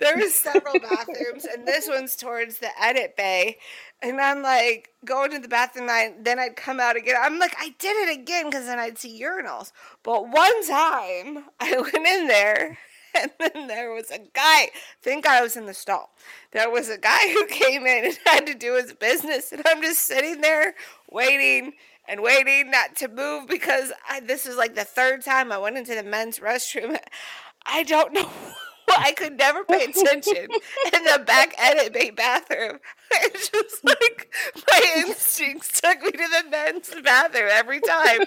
There 0.00 0.18
was 0.18 0.34
several 0.34 0.78
bathrooms, 0.80 1.46
and 1.46 1.66
this 1.66 1.88
one's 1.88 2.14
towards 2.14 2.58
the 2.58 2.68
edit 2.78 3.16
bay. 3.16 3.56
And 4.02 4.20
I'm 4.20 4.42
like 4.42 4.90
going 5.02 5.30
to 5.30 5.38
the 5.38 5.48
bathroom, 5.48 5.88
and 5.88 6.26
then 6.26 6.38
I'd 6.38 6.56
come 6.56 6.78
out 6.78 6.94
again. 6.94 7.16
I'm 7.18 7.38
like, 7.38 7.56
I 7.58 7.74
did 7.78 8.06
it 8.06 8.20
again 8.20 8.50
because 8.50 8.66
then 8.66 8.78
I'd 8.78 8.98
see 8.98 9.18
urinals. 9.18 9.72
But 10.02 10.28
one 10.28 10.68
time 10.68 11.44
I 11.60 11.80
went 11.80 12.06
in 12.06 12.26
there, 12.26 12.76
and 13.18 13.30
then 13.38 13.66
there 13.66 13.94
was 13.94 14.10
a 14.10 14.18
guy. 14.34 14.72
Thank 15.00 15.24
God 15.24 15.38
I 15.38 15.42
was 15.42 15.56
in 15.56 15.64
the 15.64 15.72
stall. 15.72 16.10
There 16.50 16.68
was 16.68 16.90
a 16.90 16.98
guy 16.98 17.28
who 17.32 17.46
came 17.46 17.86
in 17.86 18.04
and 18.04 18.18
had 18.26 18.46
to 18.46 18.54
do 18.54 18.74
his 18.74 18.92
business, 18.92 19.52
and 19.52 19.62
I'm 19.64 19.80
just 19.80 20.02
sitting 20.02 20.42
there 20.42 20.74
waiting 21.10 21.72
and 22.08 22.22
waiting 22.22 22.70
not 22.70 22.96
to 22.96 23.08
move 23.08 23.46
because 23.48 23.92
I, 24.08 24.20
this 24.20 24.46
is 24.46 24.56
like 24.56 24.74
the 24.74 24.84
third 24.84 25.22
time 25.24 25.52
I 25.52 25.58
went 25.58 25.78
into 25.78 25.94
the 25.94 26.02
men's 26.02 26.38
restroom. 26.38 26.98
I 27.66 27.82
don't 27.82 28.12
know. 28.12 28.28
I 28.98 29.12
could 29.12 29.36
never 29.38 29.64
pay 29.64 29.84
attention 29.84 30.48
in 30.92 31.04
the 31.04 31.22
back 31.26 31.54
edit 31.58 31.92
bay 31.92 32.10
bathroom. 32.10 32.78
It's 33.16 33.48
just 33.48 33.84
like 33.84 34.34
my 34.68 35.04
instincts 35.06 35.80
took 35.80 36.02
me 36.02 36.10
to 36.10 36.16
the 36.18 36.50
men's 36.50 36.92
bathroom 37.04 37.48
every 37.52 37.78
time. 37.80 38.18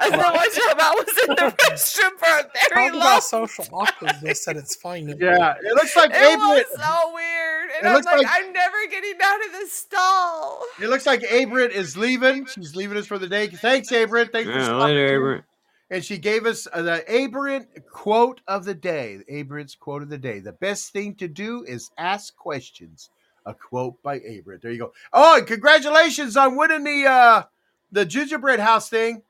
And 0.00 0.12
then 0.14 0.18
one 0.18 0.50
time 0.50 0.80
I 0.80 0.94
was 0.98 1.28
in 1.28 1.34
the 1.36 1.54
restroom 1.70 2.18
for 2.18 2.26
a 2.26 2.50
very 2.70 2.88
Talk 2.88 2.92
long 2.94 3.02
about 3.02 3.22
social 3.22 3.66
awkwardness 3.72 4.48
at 4.48 4.56
its 4.56 4.74
finest. 4.74 5.20
Yeah, 5.20 5.54
it 5.62 5.74
looks 5.74 5.94
like 5.94 6.10
It 6.10 6.16
Abe. 6.16 6.38
was 6.40 6.64
so 6.74 7.12
weird. 7.14 7.70
And 7.78 7.86
It 7.86 7.88
I'm 7.88 7.94
looks 7.94 8.06
like, 8.06 8.16
like- 8.18 8.26
I'm 8.30 8.52
never 8.52 8.76
getting 8.90 9.14
out 9.22 9.46
of 9.46 9.52
the 9.60 9.66
stall. 9.68 10.64
It 10.80 10.88
looks 10.88 11.06
like 11.06 11.20
Abrit 11.20 11.70
is 11.70 11.96
leaving. 11.96 12.46
She's 12.46 12.74
leaving 12.74 12.98
us 12.98 13.06
for 13.06 13.18
the 13.18 13.28
day. 13.28 13.46
Thanks, 13.46 13.90
Abrit. 13.90 14.32
Thanks 14.32 14.50
for 14.50 14.56
Yeah, 14.58 14.64
stopping 14.64 14.86
later, 14.96 15.08
through. 15.08 15.36
Abrit. 15.38 15.42
And 15.92 16.02
she 16.02 16.16
gave 16.16 16.46
us 16.46 16.66
uh, 16.72 16.80
the 16.80 17.04
Abrit 17.06 17.66
quote 17.90 18.40
of 18.48 18.64
the 18.64 18.74
day. 18.74 19.18
Abrit's 19.30 19.74
quote 19.74 20.02
of 20.02 20.08
the 20.08 20.16
day. 20.16 20.40
The 20.40 20.52
best 20.52 20.90
thing 20.90 21.14
to 21.16 21.28
do 21.28 21.64
is 21.68 21.90
ask 21.98 22.34
questions. 22.34 23.10
A 23.44 23.52
quote 23.52 24.02
by 24.02 24.18
Abrit. 24.20 24.62
There 24.62 24.72
you 24.72 24.78
go. 24.78 24.92
Oh, 25.12 25.36
and 25.36 25.46
congratulations 25.46 26.36
on 26.36 26.56
winning 26.56 26.84
the 26.84 27.06
uh 27.08 27.42
the 27.90 28.06
gingerbread 28.06 28.58
house 28.58 28.88
thing. 28.88 29.22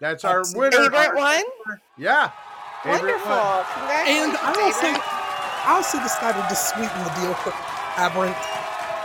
That's 0.00 0.24
our 0.24 0.44
winner. 0.54 0.76
Abrit 0.76 1.16
won? 1.16 1.42
Yeah. 1.98 2.30
Abrit 2.82 3.00
Wonderful. 3.00 3.30
won. 3.30 3.64
And 4.06 4.36
I 4.36 4.54
also, 4.62 4.86
I 4.86 5.72
also 5.74 5.98
decided 5.98 6.48
to 6.48 6.54
sweeten 6.54 7.02
the 7.02 7.10
deal 7.18 7.34
for 7.34 7.52
Aberrant 7.96 8.36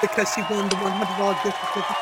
because 0.01 0.31
she 0.35 0.41
won 0.41 0.69
the 0.69 0.75
one 0.75 0.91
hundred 0.91 1.17
dollar 1.17 1.37
gift 1.43 1.57
certificate 1.73 1.97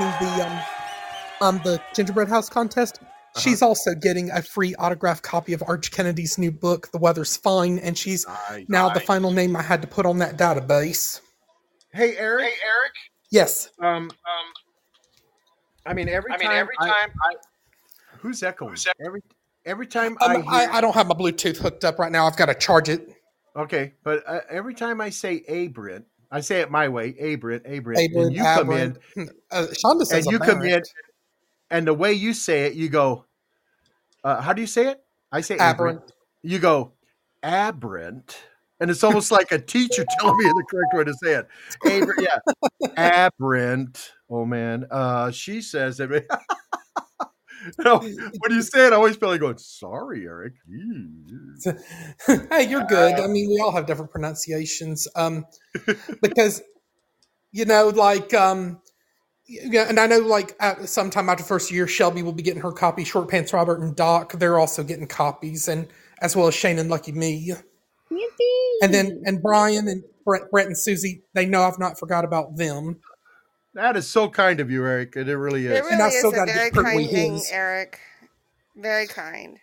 in 0.00 0.10
the 0.18 0.46
um 0.46 1.56
um 1.56 1.60
the 1.62 1.80
gingerbread 1.94 2.28
house 2.28 2.48
contest. 2.48 3.00
She's 3.38 3.62
also 3.62 3.94
getting 3.94 4.30
a 4.30 4.42
free 4.42 4.74
autographed 4.76 5.22
copy 5.22 5.52
of 5.52 5.62
Arch 5.66 5.90
Kennedy's 5.90 6.38
new 6.38 6.50
book, 6.52 6.90
The 6.92 6.98
Weather's 6.98 7.36
Fine, 7.36 7.78
and 7.78 7.96
she's 7.96 8.26
now 8.68 8.88
the 8.88 9.00
final 9.00 9.30
name 9.30 9.56
I 9.56 9.62
had 9.62 9.80
to 9.82 9.88
put 9.88 10.06
on 10.06 10.18
that 10.18 10.36
database. 10.36 11.20
Hey 11.92 12.16
Eric. 12.16 12.44
Hey 12.46 12.52
Eric. 12.64 12.92
Yes. 13.30 13.70
Um 13.80 14.04
um 14.04 14.10
I 15.86 15.94
mean 15.94 16.08
every 16.08 16.32
I 16.32 16.36
mean, 16.38 16.48
time 16.48 16.56
every 16.58 16.74
I- 16.80 16.88
time 16.88 17.10
I, 17.22 17.34
who's 18.18 18.42
echoing? 18.42 18.76
Every 19.04 19.22
every 19.64 19.86
time 19.86 20.16
Um, 20.20 20.30
I 20.30 20.34
I, 20.34 20.60
hear 20.60 20.70
I 20.74 20.80
don't 20.80 20.94
have 20.94 21.06
my 21.08 21.14
Bluetooth 21.14 21.56
hooked 21.56 21.84
up 21.84 21.98
right 21.98 22.12
now. 22.12 22.26
I've 22.26 22.36
got 22.36 22.46
to 22.46 22.54
charge 22.54 22.88
it. 22.88 23.08
Okay, 23.56 23.94
but 24.04 24.22
uh, 24.26 24.40
every 24.50 24.74
time 24.74 25.00
I 25.00 25.10
say 25.10 25.42
Abrint, 25.48 26.04
I 26.30 26.40
say 26.40 26.60
it 26.60 26.70
my 26.70 26.88
way, 26.88 27.14
Abrint, 27.14 27.66
Abrint, 27.68 27.96
Aberrant, 27.96 28.26
and 28.26 28.36
you 28.36 28.42
come 28.42 28.70
in, 28.70 28.98
Uh, 29.50 29.66
Shonda 29.72 30.04
says 30.04 30.26
and 30.26 30.32
you 30.32 30.38
come 30.38 30.62
in, 30.62 30.82
and 31.70 31.86
the 31.86 31.94
way 31.94 32.12
you 32.12 32.34
say 32.34 32.66
it, 32.66 32.74
you 32.74 32.88
go, 32.88 33.24
uh, 34.24 34.40
how 34.40 34.52
do 34.52 34.60
you 34.60 34.66
say 34.66 34.88
it? 34.88 35.00
I 35.32 35.40
say 35.40 35.56
Aberrant. 35.58 36.00
Abrint. 36.00 36.10
You 36.42 36.58
go, 36.58 36.92
Aberrant. 37.42 38.36
And 38.80 38.90
it's 38.90 39.02
almost 39.02 39.32
like 39.32 39.50
a 39.50 39.58
teacher 39.58 40.04
telling 40.20 40.36
me 40.38 40.44
the 40.44 40.64
correct 40.70 40.94
way 40.94 41.04
to 41.04 41.14
say 41.22 41.34
it. 41.34 41.48
Aberrant, 41.84 42.20
yeah. 42.20 42.88
Aberrant. 42.96 44.12
Oh, 44.30 44.44
man. 44.44 44.86
Uh, 44.90 45.30
she 45.30 45.60
says 45.60 45.98
it. 46.00 46.10
You 46.10 46.24
know, 47.84 47.98
when 47.98 48.52
you 48.52 48.62
say 48.62 48.86
it, 48.86 48.92
I 48.92 48.96
always 48.96 49.16
feel 49.16 49.30
like 49.30 49.40
going, 49.40 49.58
sorry, 49.58 50.26
Eric. 50.26 50.54
hey, 52.26 52.68
you're 52.68 52.84
good. 52.84 53.18
I 53.18 53.26
mean, 53.26 53.48
we 53.48 53.60
all 53.60 53.72
have 53.72 53.86
different 53.86 54.12
pronunciations. 54.12 55.08
Um, 55.16 55.44
because 56.22 56.62
you 57.52 57.64
know, 57.64 57.88
like, 57.88 58.34
um, 58.34 58.80
yeah, 59.48 59.86
and 59.88 59.98
I 59.98 60.06
know, 60.06 60.18
like, 60.18 60.54
at 60.60 60.88
sometime 60.88 61.28
after 61.28 61.42
first 61.42 61.70
year, 61.70 61.86
Shelby 61.86 62.22
will 62.22 62.32
be 62.32 62.42
getting 62.42 62.62
her 62.62 62.72
copy. 62.72 63.04
Short 63.04 63.28
Pants 63.28 63.52
Robert 63.52 63.80
and 63.80 63.96
Doc, 63.96 64.32
they're 64.34 64.58
also 64.58 64.84
getting 64.84 65.06
copies, 65.06 65.68
and 65.68 65.88
as 66.20 66.36
well 66.36 66.48
as 66.48 66.54
Shane 66.54 66.78
and 66.78 66.90
Lucky 66.90 67.12
Me. 67.12 67.52
And 68.82 68.94
then, 68.94 69.22
and 69.24 69.42
Brian 69.42 69.88
and 69.88 70.04
Brett, 70.24 70.50
Brett 70.50 70.66
and 70.66 70.78
Susie, 70.78 71.22
they 71.34 71.46
know 71.46 71.62
I've 71.62 71.78
not 71.78 71.98
forgot 71.98 72.24
about 72.24 72.56
them. 72.56 73.00
That 73.74 73.96
is 73.96 74.08
so 74.08 74.28
kind 74.28 74.60
of 74.60 74.70
you, 74.70 74.84
Eric. 74.84 75.14
It 75.16 75.26
really 75.26 75.66
is. 75.66 75.72
It 75.72 75.82
really 75.82 75.92
And 75.94 76.02
I 76.02 76.08
is 76.08 76.18
still 76.18 76.30
a 76.30 76.34
gotta 76.36 76.52
very 76.52 76.70
get 76.70 76.74
Pertwee 76.74 77.04
kind 77.04 77.10
thing, 77.10 77.32
his. 77.34 77.50
Eric. 77.52 78.00
Very 78.76 79.06
kind. 79.06 79.58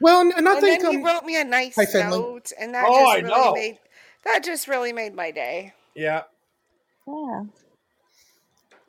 Well, 0.00 0.20
and, 0.20 0.32
and 0.34 0.48
I 0.48 0.52
and 0.52 0.60
think 0.60 0.82
then 0.82 0.90
he 0.90 0.96
um, 0.98 1.04
wrote 1.04 1.24
me 1.24 1.40
a 1.40 1.44
nice 1.44 1.74
Hi, 1.76 1.86
Finley. 1.86 2.18
note, 2.18 2.52
and 2.60 2.74
that 2.74 2.84
Oh, 2.88 2.92
just 2.92 3.08
I 3.10 3.20
really 3.20 3.28
know. 3.44 3.52
made 3.54 3.78
that 4.24 4.44
just 4.44 4.68
really 4.68 4.92
made 4.92 5.14
my 5.14 5.30
day. 5.30 5.72
Yeah. 5.94 6.22
Yeah. 7.06 7.42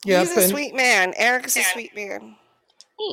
Yeah, 0.08 0.22
He's 0.22 0.38
a 0.38 0.42
and- 0.42 0.50
sweet 0.50 0.74
man. 0.74 1.14
Eric's 1.18 1.58
a 1.58 1.64
sweet 1.64 1.94
man. 1.96 2.36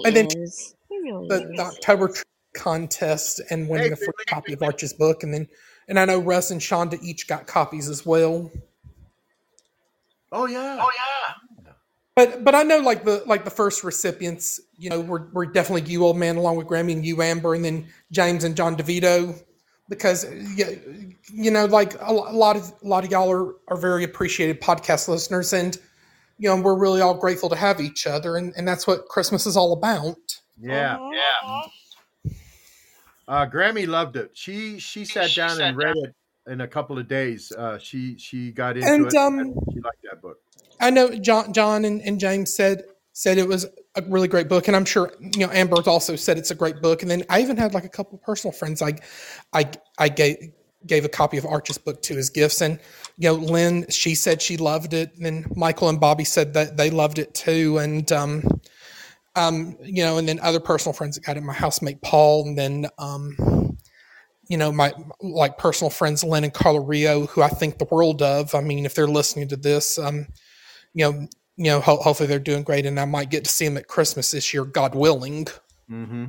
And 0.05 0.17
then 0.17 0.29
the, 0.29 1.53
the 1.57 1.61
October 1.61 2.15
contest 2.55 3.41
and 3.51 3.69
winning 3.69 3.93
a 3.93 3.97
free 3.97 4.13
copy 4.29 4.53
of 4.53 4.63
Arch's 4.63 4.93
book, 4.93 5.23
and 5.25 5.35
then 5.35 5.49
and 5.89 5.99
I 5.99 6.05
know 6.05 6.21
Russ 6.21 6.51
and 6.51 6.61
Shonda 6.61 7.03
each 7.03 7.27
got 7.27 7.47
copies 7.47 7.89
as 7.89 8.07
well. 8.07 8.51
Oh 10.33 10.47
yeah. 10.47 10.79
Oh 10.81 10.91
yeah. 10.97 11.73
But 12.17 12.45
but 12.45 12.55
I 12.55 12.63
know 12.63 12.79
like 12.79 13.05
the 13.05 13.25
like 13.27 13.45
the 13.45 13.51
first 13.51 13.83
recipients, 13.83 14.61
you 14.79 14.89
know, 14.89 15.01
were, 15.01 15.29
were 15.33 15.47
definitely 15.47 15.91
you 15.91 16.05
old 16.05 16.17
man 16.17 16.37
along 16.37 16.57
with 16.57 16.69
Grammy 16.69 16.93
and 16.93 17.05
you 17.05 17.21
Amber 17.23 17.55
and 17.55 17.65
then 17.65 17.89
James 18.13 18.45
and 18.45 18.57
John 18.57 18.77
DeVito 18.77 19.43
because 19.89 20.25
you, 20.57 21.15
you 21.33 21.51
know 21.51 21.67
like 21.67 22.01
a, 22.01 22.11
a 22.11 22.13
lot 22.13 22.57
of 22.57 22.73
a 22.83 22.87
lot 22.87 23.05
of 23.05 23.11
y'all 23.11 23.31
are, 23.31 23.55
are 23.69 23.77
very 23.77 24.05
appreciated 24.05 24.61
podcast 24.61 25.09
listeners 25.09 25.53
and 25.53 25.77
you 26.39 26.49
know 26.49 26.61
we're 26.61 26.79
really 26.79 27.01
all 27.01 27.15
grateful 27.15 27.49
to 27.49 27.57
have 27.57 27.81
each 27.81 28.07
other 28.07 28.37
and, 28.37 28.53
and 28.57 28.67
that's 28.67 28.87
what 28.87 29.07
Christmas 29.09 29.47
is 29.47 29.57
all 29.57 29.73
about. 29.73 30.17
Yeah. 30.61 30.99
Yeah. 31.13 31.63
Uh, 33.27 33.47
Grammy 33.47 33.87
loved 33.87 34.17
it. 34.17 34.31
She 34.35 34.79
she 34.79 35.05
sat 35.05 35.35
down 35.35 35.61
and 35.61 35.77
read 35.77 35.97
it 35.97 36.15
in 36.47 36.61
a 36.61 36.69
couple 36.69 36.99
of 36.99 37.09
days. 37.09 37.51
Uh, 37.53 37.79
she 37.79 38.19
she 38.19 38.51
got 38.51 38.77
into 38.77 38.89
And, 38.93 39.07
it. 39.07 39.15
um, 39.15 39.39
and 39.39 39.55
she 39.73 39.81
liked 39.81 40.03
that 40.11 40.21
book. 40.21 40.39
I 40.81 40.91
know 40.91 41.15
John 41.19 41.53
John 41.53 41.85
and, 41.85 42.03
and 42.03 42.21
James 42.21 42.55
said 42.55 42.83
said 43.13 43.39
it 43.39 43.49
was 43.49 43.65
a 43.97 44.03
really 44.03 44.29
great 44.29 44.49
book, 44.49 44.67
and 44.69 44.77
I'm 44.77 44.85
sure 44.85 45.13
you 45.21 45.47
know 45.47 45.53
Amber's 45.53 45.87
also 45.87 46.17
said 46.17 46.37
it's 46.37 46.51
a 46.51 46.55
great 46.55 46.83
book. 46.83 47.01
And 47.03 47.11
then 47.11 47.25
I 47.31 47.41
even 47.41 47.57
had 47.57 47.73
like 47.73 47.85
a 47.85 47.89
couple 47.89 48.17
of 48.19 48.23
personal 48.23 48.53
friends 48.53 48.83
I 48.83 48.95
I 49.53 49.71
I 49.99 50.09
gave 50.11 50.37
gave 50.87 51.07
a 51.07 51.09
copy 51.09 51.39
of 51.39 51.47
Arch's 51.47 51.79
book 51.79 52.03
to 52.03 52.19
as 52.19 52.29
gifts, 52.29 52.61
and 52.61 52.79
you 53.17 53.29
know 53.29 53.35
Lynn 53.35 53.87
she 53.91 54.15
said 54.15 54.43
she 54.43 54.57
loved 54.57 54.95
it, 54.95 55.13
and 55.17 55.25
then 55.25 55.47
Michael 55.55 55.89
and 55.89 56.01
Bobby 56.01 56.25
said 56.25 56.55
that 56.55 56.77
they 56.77 56.91
loved 56.91 57.19
it 57.19 57.35
too, 57.35 57.79
and 57.79 58.11
um 58.13 58.43
um 59.37 59.77
you 59.83 60.05
know, 60.05 60.19
and 60.19 60.29
then 60.29 60.41
other 60.41 60.61
personal 60.61 60.93
friends 60.93 61.17
that 61.17 61.25
got 61.25 61.37
it, 61.37 61.43
my 61.43 61.53
housemate 61.53 62.03
Paul, 62.03 62.47
and 62.47 62.59
then 62.59 62.87
um 62.99 63.37
you 64.49 64.57
know, 64.59 64.71
my 64.71 64.93
like 65.21 65.59
personal 65.59 65.91
friends 65.91 66.23
Lynn 66.23 66.45
and 66.45 66.53
Carla 66.53 66.81
Rio, 66.81 67.27
who 67.27 67.43
I 67.43 67.49
think 67.49 67.79
the 67.79 67.89
world 67.91 68.23
of. 68.23 68.55
I 68.55 68.61
mean, 68.61 68.85
if 68.85 68.95
they're 68.95 69.07
listening 69.07 69.49
to 69.49 69.57
this, 69.57 69.99
um, 69.99 70.27
you 70.93 71.05
know, 71.05 71.29
you 71.57 71.65
know, 71.65 71.81
ho- 71.81 71.97
hopefully 71.97 72.27
they're 72.27 72.39
doing 72.39 72.63
great, 72.63 72.87
and 72.87 72.99
I 72.99 73.05
might 73.05 73.31
get 73.31 73.45
to 73.45 73.51
see 73.51 73.67
them 73.67 73.77
at 73.77 73.89
Christmas 73.89 74.31
this 74.31 74.53
year, 74.53 74.65
God 74.65 74.95
willing. 74.95 75.47
Mm-hmm. 75.91 76.25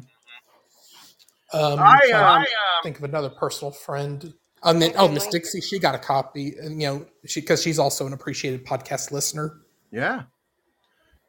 Um, 1.54 1.80
I, 1.80 2.00
trying 2.10 2.46
to 2.46 2.50
um, 2.50 2.84
think 2.84 2.98
of 2.98 3.04
another 3.04 3.30
personal 3.30 3.72
friend. 3.72 4.34
And 4.66 4.82
then, 4.82 4.94
oh, 4.98 5.08
Miss 5.08 5.28
Dixie, 5.28 5.62
she 5.62 5.78
got 5.80 5.94
a 5.96 6.00
copy, 6.00 6.56
and 6.60 6.82
you 6.82 6.88
know, 6.88 7.06
she 7.26 7.40
because 7.42 7.62
she's 7.62 7.78
also 7.80 8.08
an 8.08 8.14
appreciated 8.14 8.66
podcast 8.66 9.12
listener. 9.12 9.62
Yeah. 9.92 10.24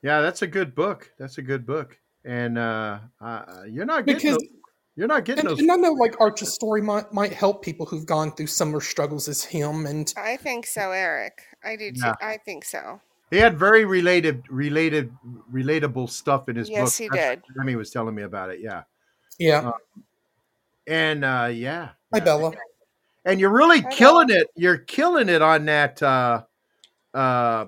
Yeah, 0.02 0.20
that's 0.22 0.42
a 0.42 0.46
good 0.46 0.74
book. 0.74 1.12
That's 1.18 1.38
a 1.38 1.42
good 1.42 1.66
book. 1.66 1.98
And 2.24 2.58
uh, 2.58 2.98
uh 3.20 3.62
you're 3.68 3.84
not 3.84 4.06
getting 4.06 4.22
Because- 4.22 4.38
those, 4.38 4.48
you're 4.96 5.06
not 5.08 5.24
getting 5.26 5.40
And, 5.40 5.50
those. 5.50 5.58
and 5.60 5.70
I 5.70 5.76
know, 5.76 5.92
like 5.92 6.18
Arch's 6.20 6.54
story 6.54 6.80
might 6.80 7.12
might 7.12 7.32
help 7.32 7.62
people 7.62 7.84
who've 7.84 8.06
gone 8.06 8.32
through 8.32 8.46
similar 8.46 8.80
struggles 8.80 9.28
as 9.28 9.44
him, 9.44 9.84
and 9.84 10.12
I 10.16 10.36
think 10.38 10.66
so, 10.66 10.90
Eric. 10.90 11.42
I 11.62 11.76
do 11.76 11.92
too. 11.92 12.00
Yeah. 12.02 12.14
I 12.22 12.38
think 12.38 12.64
so. 12.64 13.00
He 13.30 13.36
had 13.36 13.58
very 13.58 13.84
related, 13.84 14.44
related, 14.48 15.12
relatable 15.52 16.08
stuff 16.08 16.48
in 16.48 16.56
his 16.56 16.68
book. 16.68 16.78
Yes, 16.78 16.96
he 16.96 17.08
That's- 17.08 17.36
did. 17.36 17.56
Remy 17.56 17.76
was 17.76 17.90
telling 17.90 18.14
me 18.14 18.22
about 18.22 18.50
it. 18.50 18.60
Yeah. 18.60 18.84
yeah. 19.38 19.68
Uh, 19.68 19.72
and 20.86 21.24
uh, 21.24 21.50
yeah, 21.52 21.90
Hi, 22.14 22.20
Bella. 22.20 22.52
And 23.27 23.39
you're 23.39 23.53
really 23.53 23.82
killing 23.82 24.31
it. 24.31 24.47
You're 24.57 24.78
killing 24.78 25.28
it 25.28 25.43
on 25.43 25.66
that. 25.66 26.03
Uh, 26.03 26.44
uh, 27.12 27.66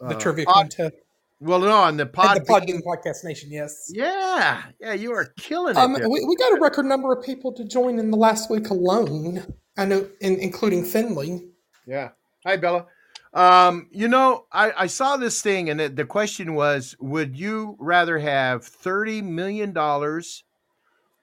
The 0.00 0.06
uh, 0.16 0.18
trivia 0.18 0.44
pod- 0.44 0.54
contest. 0.54 0.96
Well, 1.40 1.58
no, 1.58 1.72
on 1.72 1.96
the 1.96 2.04
At 2.04 2.12
pod. 2.12 2.36
the 2.36 2.40
Podbean 2.42 2.82
Podcast 2.84 3.24
Nation, 3.24 3.50
yes. 3.50 3.90
Yeah, 3.92 4.62
yeah, 4.80 4.92
you 4.92 5.12
are 5.12 5.32
killing 5.40 5.76
it. 5.76 5.78
Um, 5.80 5.94
there. 5.94 6.08
we, 6.08 6.24
we 6.24 6.36
got 6.36 6.56
a 6.56 6.60
record 6.60 6.86
number 6.86 7.12
of 7.12 7.24
people 7.24 7.52
to 7.54 7.64
join 7.64 7.98
in 7.98 8.12
the 8.12 8.16
last 8.16 8.48
week 8.48 8.70
alone. 8.70 9.44
I 9.76 9.86
know, 9.86 10.06
in, 10.20 10.36
including 10.38 10.84
Finley. 10.84 11.48
Yeah. 11.84 12.10
Hi, 12.46 12.56
Bella. 12.56 12.86
Um, 13.34 13.88
you 13.90 14.08
know, 14.08 14.44
I, 14.52 14.72
I 14.76 14.86
saw 14.86 15.16
this 15.16 15.40
thing, 15.40 15.70
and 15.70 15.80
the, 15.80 15.88
the 15.88 16.04
question 16.04 16.54
was: 16.54 16.94
Would 17.00 17.36
you 17.36 17.76
rather 17.80 18.18
have 18.18 18.64
thirty 18.64 19.22
million 19.22 19.72
dollars 19.72 20.44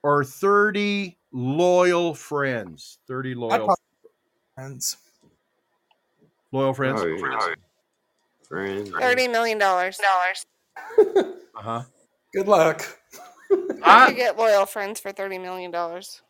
or 0.02 0.24
thirty 0.26 1.19
loyal 1.32 2.14
friends? 2.14 3.00
Thirty 3.08 3.34
loyal 3.36 3.76
friends. 4.56 4.98
loyal 6.52 6.74
friends. 6.74 7.02
Oh, 7.02 7.08
yeah. 7.08 7.54
Friends. 8.48 8.90
Thirty 8.90 9.28
million 9.28 9.58
dollars. 9.58 9.98
Dollars. 9.98 10.46
Uh 11.60 11.62
huh. 11.62 11.82
Good 12.34 12.48
luck. 12.48 12.86
I 13.84 14.08
could 14.08 14.16
get 14.16 14.38
loyal 14.38 14.66
friends 14.66 15.02
for 15.02 15.12
thirty 15.12 15.38
million 15.38 15.72
dollars. 15.72 16.22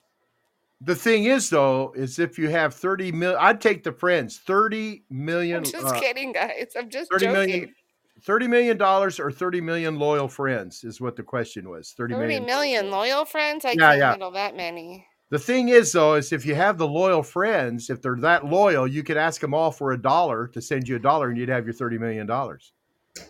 The 0.82 0.96
thing 0.96 1.26
is, 1.26 1.52
though, 1.52 1.94
is 1.96 2.18
if 2.18 2.40
you 2.40 2.50
have 2.50 2.74
thirty 2.74 3.12
million, 3.12 3.38
I'd 3.40 3.62
take 3.62 3.84
the 3.84 3.92
friends. 3.92 4.40
Thirty 4.40 5.04
million. 5.12 5.58
I'm 5.58 5.64
just 5.66 5.86
uh, 5.86 6.00
kidding, 6.00 6.32
guys. 6.32 6.72
I'm 6.76 6.90
just 6.90 7.12
Thirty 7.12 7.26
joking. 7.26 7.34
million. 7.48 7.76
Thirty 8.22 8.48
million 8.48 8.78
dollars 8.78 9.20
or 9.20 9.32
thirty 9.32 9.62
million 9.62 9.98
loyal 10.00 10.28
friends 10.28 10.84
is 10.84 11.00
what 11.00 11.16
the 11.16 11.24
question 11.24 11.70
was. 11.70 11.92
Thirty 11.98 12.14
Thirty 12.14 12.28
million. 12.40 12.46
million 12.46 12.92
loyal 12.92 13.26
friends. 13.26 13.66
I 13.66 13.70
Yeah, 13.72 13.76
can't 13.78 13.98
yeah. 14.00 14.10
handle 14.12 14.32
that 14.32 14.56
many. 14.56 15.06
The 15.32 15.40
thing 15.40 15.70
is, 15.70 15.92
though, 15.92 16.16
is 16.16 16.34
if 16.34 16.46
you 16.46 16.56
have 16.56 16.78
the 16.80 16.88
loyal 16.88 17.22
friends, 17.22 17.90
if 17.92 18.02
they're 18.02 18.16
that 18.18 18.46
loyal, 18.48 18.88
you 18.88 19.04
could 19.04 19.18
ask 19.18 19.40
them 19.42 19.54
all 19.54 19.72
for 19.72 19.92
a 19.92 20.02
dollar 20.02 20.48
to 20.48 20.62
send 20.62 20.88
you 20.88 20.96
a 20.96 21.00
dollar, 21.00 21.30
and 21.30 21.38
you'd 21.38 21.50
have 21.50 21.66
your 21.66 21.74
thirty 21.74 21.98
million 22.00 22.26
dollars. 22.26 22.74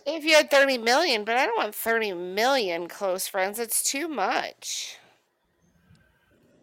If 0.06 0.24
you 0.24 0.34
had 0.34 0.50
thirty 0.50 0.78
million, 0.78 1.24
but 1.24 1.36
I 1.36 1.46
don't 1.46 1.58
want 1.58 1.74
thirty 1.74 2.12
million 2.12 2.88
close 2.88 3.28
friends. 3.28 3.58
It's 3.58 3.82
too 3.82 4.08
much. 4.08 4.96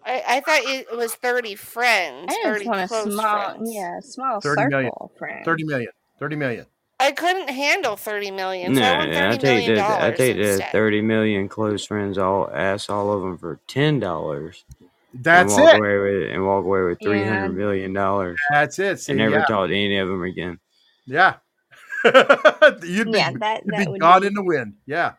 I, 0.05 0.23
I 0.27 0.39
thought 0.39 0.61
it 0.63 0.87
was 0.95 1.13
thirty 1.15 1.55
friends. 1.55 2.27
I 2.29 2.35
just 2.43 2.63
30 2.63 2.65
want 2.65 2.81
a 2.81 2.87
small, 2.87 3.49
friends. 3.51 3.71
yeah, 3.73 3.99
small 4.01 4.39
30 4.41 4.55
circle 4.61 4.69
million. 4.69 4.91
friends. 5.17 5.45
Thirty 5.45 5.63
million. 5.65 5.91
Thirty 6.19 6.35
million. 6.35 6.65
I 6.99 7.11
couldn't 7.11 7.49
handle 7.49 7.95
thirty 7.95 8.32
million, 8.32 8.76
so 8.76 8.82
I 8.82 8.84
Nah, 8.84 8.98
want 8.98 9.11
I 9.15 9.32
take 9.38 9.44
million 9.44 9.76
the 9.76 9.82
I 9.84 9.88
dollars 9.99 10.18
take 10.18 10.36
the 10.38 10.49
instead. 10.49 10.72
thirty 10.72 11.02
million 11.02 11.48
close 11.48 11.86
friends. 11.86 12.18
I'll 12.18 12.49
ask 12.53 12.90
all 12.90 13.11
of 13.14 13.22
them 13.22 13.38
for 13.38 13.60
ten 13.68 13.99
dollars. 13.99 14.65
That's 15.14 15.53
and 15.53 15.64
walk 15.64 15.74
it. 15.76 15.80
Away 15.80 15.98
with, 15.99 16.32
and 16.32 16.45
walk 16.45 16.65
away 16.65 16.82
with 16.84 16.98
Yeah. 17.02 17.07
three 17.10 17.24
hundred 17.24 17.56
million 17.56 17.94
dollars. 17.94 18.40
That's 18.52 18.80
it. 18.80 18.99
See, 18.99 19.11
and 19.11 19.19
never 19.19 19.36
yeah. 19.38 19.45
talk 19.45 19.68
to 19.69 19.76
any 19.76 19.98
of 19.98 20.07
them 20.07 20.24
again. 20.24 20.60
Yeah. 21.06 21.36
you'd 22.06 23.11
be, 23.11 23.18
Yeah, 23.18 23.32
that- 23.40 23.61
you'd 23.65 23.74
that 23.74 23.86
be 23.86 23.88
would 23.91 24.02
gone 24.02 24.22
be- 24.22 24.28
in 24.28 24.34
the 24.34 24.44
wind. 24.44 24.74
Yeah. 24.86 25.14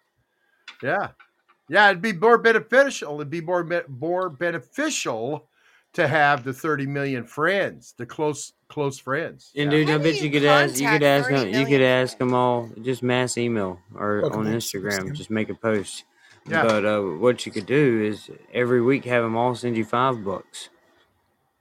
Yeah. 0.83 1.09
Yeah. 1.69 1.91
It'd 1.91 2.03
be 2.03 2.13
more 2.13 2.39
beneficial. 2.39 3.15
It'd 3.17 3.31
be 3.31 3.41
more, 3.41 3.63
be- 3.65 3.81
more 3.89 4.29
beneficial 4.31 5.48
to 5.99 6.09
have 6.09 6.45
the 6.45 6.53
30 6.53 6.87
million 6.87 7.25
friends, 7.25 7.95
the 7.99 8.07
close, 8.07 8.53
close 8.69 8.99
friends. 8.99 9.51
And 9.57 9.71
Yeah. 9.73 9.79
dude, 9.79 9.91
I 9.91 9.99
bet 9.99 10.21
you 10.23 10.31
could 10.31 10.45
ask 10.45 10.81
you 10.81 10.89
could 10.89 11.03
ask 11.03 11.29
them 11.29 11.49
you 11.53 11.67
could 11.67 11.83
ask 11.83 12.17
them 12.19 12.33
all 12.35 12.71
just 12.83 13.03
mass 13.03 13.37
email 13.37 13.81
or 13.95 14.21
Welcome 14.23 14.41
on 14.41 14.45
back, 14.47 14.55
Instagram. 14.55 14.93
Sam. 14.93 15.15
Just 15.15 15.31
make 15.31 15.49
a 15.51 15.55
post. 15.55 16.05
Yeah. 16.49 16.63
But 16.63 16.85
uh, 16.85 17.01
what 17.03 17.45
you 17.45 17.53
could 17.53 17.67
do 17.67 18.03
is 18.03 18.31
every 18.55 18.81
week 18.81 19.05
have 19.05 19.23
them 19.23 19.37
all 19.37 19.55
send 19.55 19.77
you 19.77 19.85
five 19.85 20.25
bucks, 20.25 20.71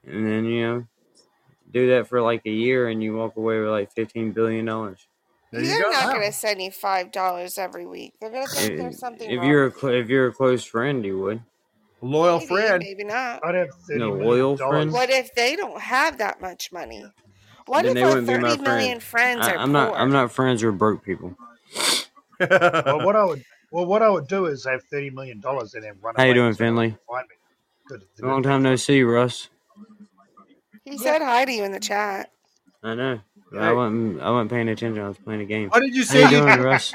and 0.06 0.24
then 0.26 0.44
you 0.44 0.62
know 0.66 0.86
do 1.70 1.88
that 1.88 2.08
for 2.08 2.22
like 2.22 2.42
a 2.46 2.50
year, 2.50 2.88
and 2.88 3.02
you 3.02 3.14
walk 3.16 3.36
away 3.36 3.58
with 3.60 3.68
like 3.70 3.92
fifteen 3.92 4.32
billion 4.32 4.64
dollars. 4.64 5.06
There 5.50 5.62
you 5.62 5.66
They're 5.68 5.82
go. 5.82 5.90
not 5.90 6.14
going 6.14 6.26
to 6.26 6.32
send 6.32 6.62
you 6.62 6.70
five 6.70 7.10
dollars 7.10 7.58
every 7.58 7.86
week. 7.86 8.14
They're 8.20 8.30
going 8.30 8.46
to 8.46 8.52
think 8.52 8.72
If, 8.72 8.78
there's 8.78 8.98
something 8.98 9.28
if 9.30 9.38
wrong. 9.38 9.48
you're 9.48 9.66
a 9.66 9.72
cl- 9.72 9.94
if 9.94 10.08
you're 10.08 10.28
a 10.28 10.32
close 10.32 10.64
friend, 10.64 11.04
you 11.04 11.18
would. 11.18 11.42
Loyal 12.00 12.38
maybe, 12.38 12.46
friend. 12.46 12.82
maybe 12.84 13.04
not. 13.04 13.44
I'd 13.44 13.54
have 13.54 13.68
No 13.90 14.12
loyal 14.12 14.56
friend. 14.56 14.92
What 14.92 15.10
if 15.10 15.34
they 15.34 15.56
don't 15.56 15.80
have 15.80 16.18
that 16.18 16.40
much 16.40 16.70
money? 16.72 17.04
What 17.66 17.82
then 17.82 17.90
if 17.90 17.94
they 17.94 18.02
our 18.02 18.08
wouldn't 18.10 18.26
be 18.26 18.32
my 18.34 18.50
thirty 18.50 18.62
million 18.62 19.00
friend. 19.00 19.40
friends 19.40 19.48
I, 19.48 19.54
are 19.54 19.58
I'm 19.58 19.72
not. 19.72 19.94
I'm 19.94 20.12
not 20.12 20.32
friends 20.32 20.62
with 20.64 20.78
broke 20.78 21.04
people. 21.04 21.36
well, 22.40 23.04
what 23.04 23.16
I 23.16 23.24
would 23.24 23.44
well, 23.72 23.86
what 23.86 24.02
I 24.02 24.08
would 24.08 24.28
do 24.28 24.46
is 24.46 24.64
have 24.64 24.82
thirty 24.84 25.10
million 25.10 25.40
dollars 25.40 25.74
and 25.74 25.84
then 25.84 25.94
run 26.00 26.14
How 26.16 26.22
away. 26.22 26.28
you 26.28 26.34
doing, 26.34 26.52
so 26.52 26.58
Finley? 26.58 26.96
Find 27.08 27.26
me. 27.28 27.34
Good. 27.88 28.04
good 28.16 28.26
Long 28.26 28.42
time 28.42 28.62
no 28.62 28.76
see, 28.76 29.02
Russ. 29.02 29.48
He 30.84 30.96
said 30.98 31.20
hi 31.20 31.44
to 31.44 31.52
you 31.52 31.64
in 31.64 31.72
the 31.72 31.80
chat. 31.80 32.30
I 32.82 32.94
know. 32.94 33.20
I 33.56 33.72
wasn't. 33.72 34.20
I 34.20 34.30
wasn't 34.30 34.50
paying 34.50 34.68
attention. 34.68 35.02
I 35.02 35.08
was 35.08 35.18
playing 35.18 35.40
a 35.40 35.44
game. 35.46 35.68
What 35.70 35.80
did 35.80 35.94
you 35.94 36.02
say 36.04 36.22
you 36.22 36.36
you 36.36 36.40
doing, 36.42 36.60
Russ? 36.60 36.92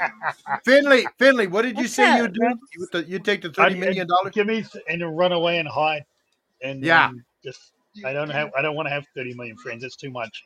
Finley, 0.64 1.06
Finley, 1.18 1.46
what 1.46 1.62
did 1.62 1.76
you 1.76 1.84
What's 1.84 1.94
say 1.94 2.04
up, 2.10 2.18
you'd 2.18 2.34
do? 2.34 2.40
You, 2.42 2.80
would 2.80 2.90
the- 2.92 3.10
you'd 3.10 3.24
take 3.24 3.42
the 3.42 3.48
I'd, 3.48 3.72
30 3.72 3.74
million 3.76 4.06
dollars? 4.06 4.32
give 4.32 4.46
me 4.46 4.64
and 4.88 5.00
then 5.02 5.08
run 5.08 5.32
away 5.32 5.58
and 5.58 5.68
hide. 5.68 6.04
And 6.62 6.82
Yeah. 6.84 7.06
um, 7.06 7.24
just 7.44 7.72
I 8.04 8.12
don't 8.12 8.30
have 8.30 8.50
I 8.56 8.62
don't 8.62 8.74
want 8.76 8.86
to 8.86 8.90
have 8.92 9.04
thirty 9.14 9.34
million 9.34 9.56
friends. 9.56 9.84
It's 9.84 9.96
too 9.96 10.10
much. 10.10 10.44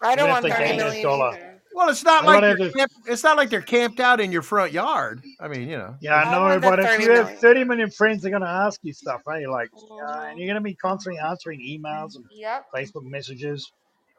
I 0.00 0.14
don't 0.14 0.28
want 0.28 0.44
they 0.44 0.50
thirty 0.50 0.64
gave 0.64 0.76
me 0.76 0.82
a 0.82 0.84
million 0.84 1.02
dollar. 1.04 1.58
Well, 1.74 1.88
it's 1.88 2.04
not 2.04 2.24
I 2.24 2.26
like 2.26 2.42
wanna 2.42 2.56
they're 2.56 2.70
camp, 2.70 2.92
it's 3.06 3.24
not 3.24 3.36
like 3.38 3.48
they're 3.48 3.62
camped 3.62 3.98
out 3.98 4.20
in 4.20 4.30
your 4.30 4.42
front 4.42 4.72
yard. 4.72 5.22
I 5.40 5.48
mean, 5.48 5.68
you 5.68 5.78
know. 5.78 5.96
Yeah, 6.00 6.16
I 6.16 6.22
I 6.24 6.54
know, 6.54 6.60
but 6.60 6.78
if 6.78 6.86
30 6.86 7.02
you 7.04 7.10
have 7.12 7.38
30 7.38 7.64
million 7.64 7.90
friends, 7.90 8.20
they're 8.22 8.30
going 8.30 8.42
to 8.42 8.48
ask 8.48 8.78
you 8.82 8.92
stuff, 8.92 9.22
right? 9.26 9.40
You're 9.40 9.50
like, 9.50 9.70
yeah, 9.96 10.24
and 10.24 10.38
you're 10.38 10.46
going 10.46 10.56
to 10.56 10.60
be 10.60 10.74
constantly 10.74 11.18
answering 11.18 11.60
emails 11.60 12.16
and 12.16 12.26
Yep. 12.30 12.66
Facebook 12.74 13.04
messages. 13.04 13.72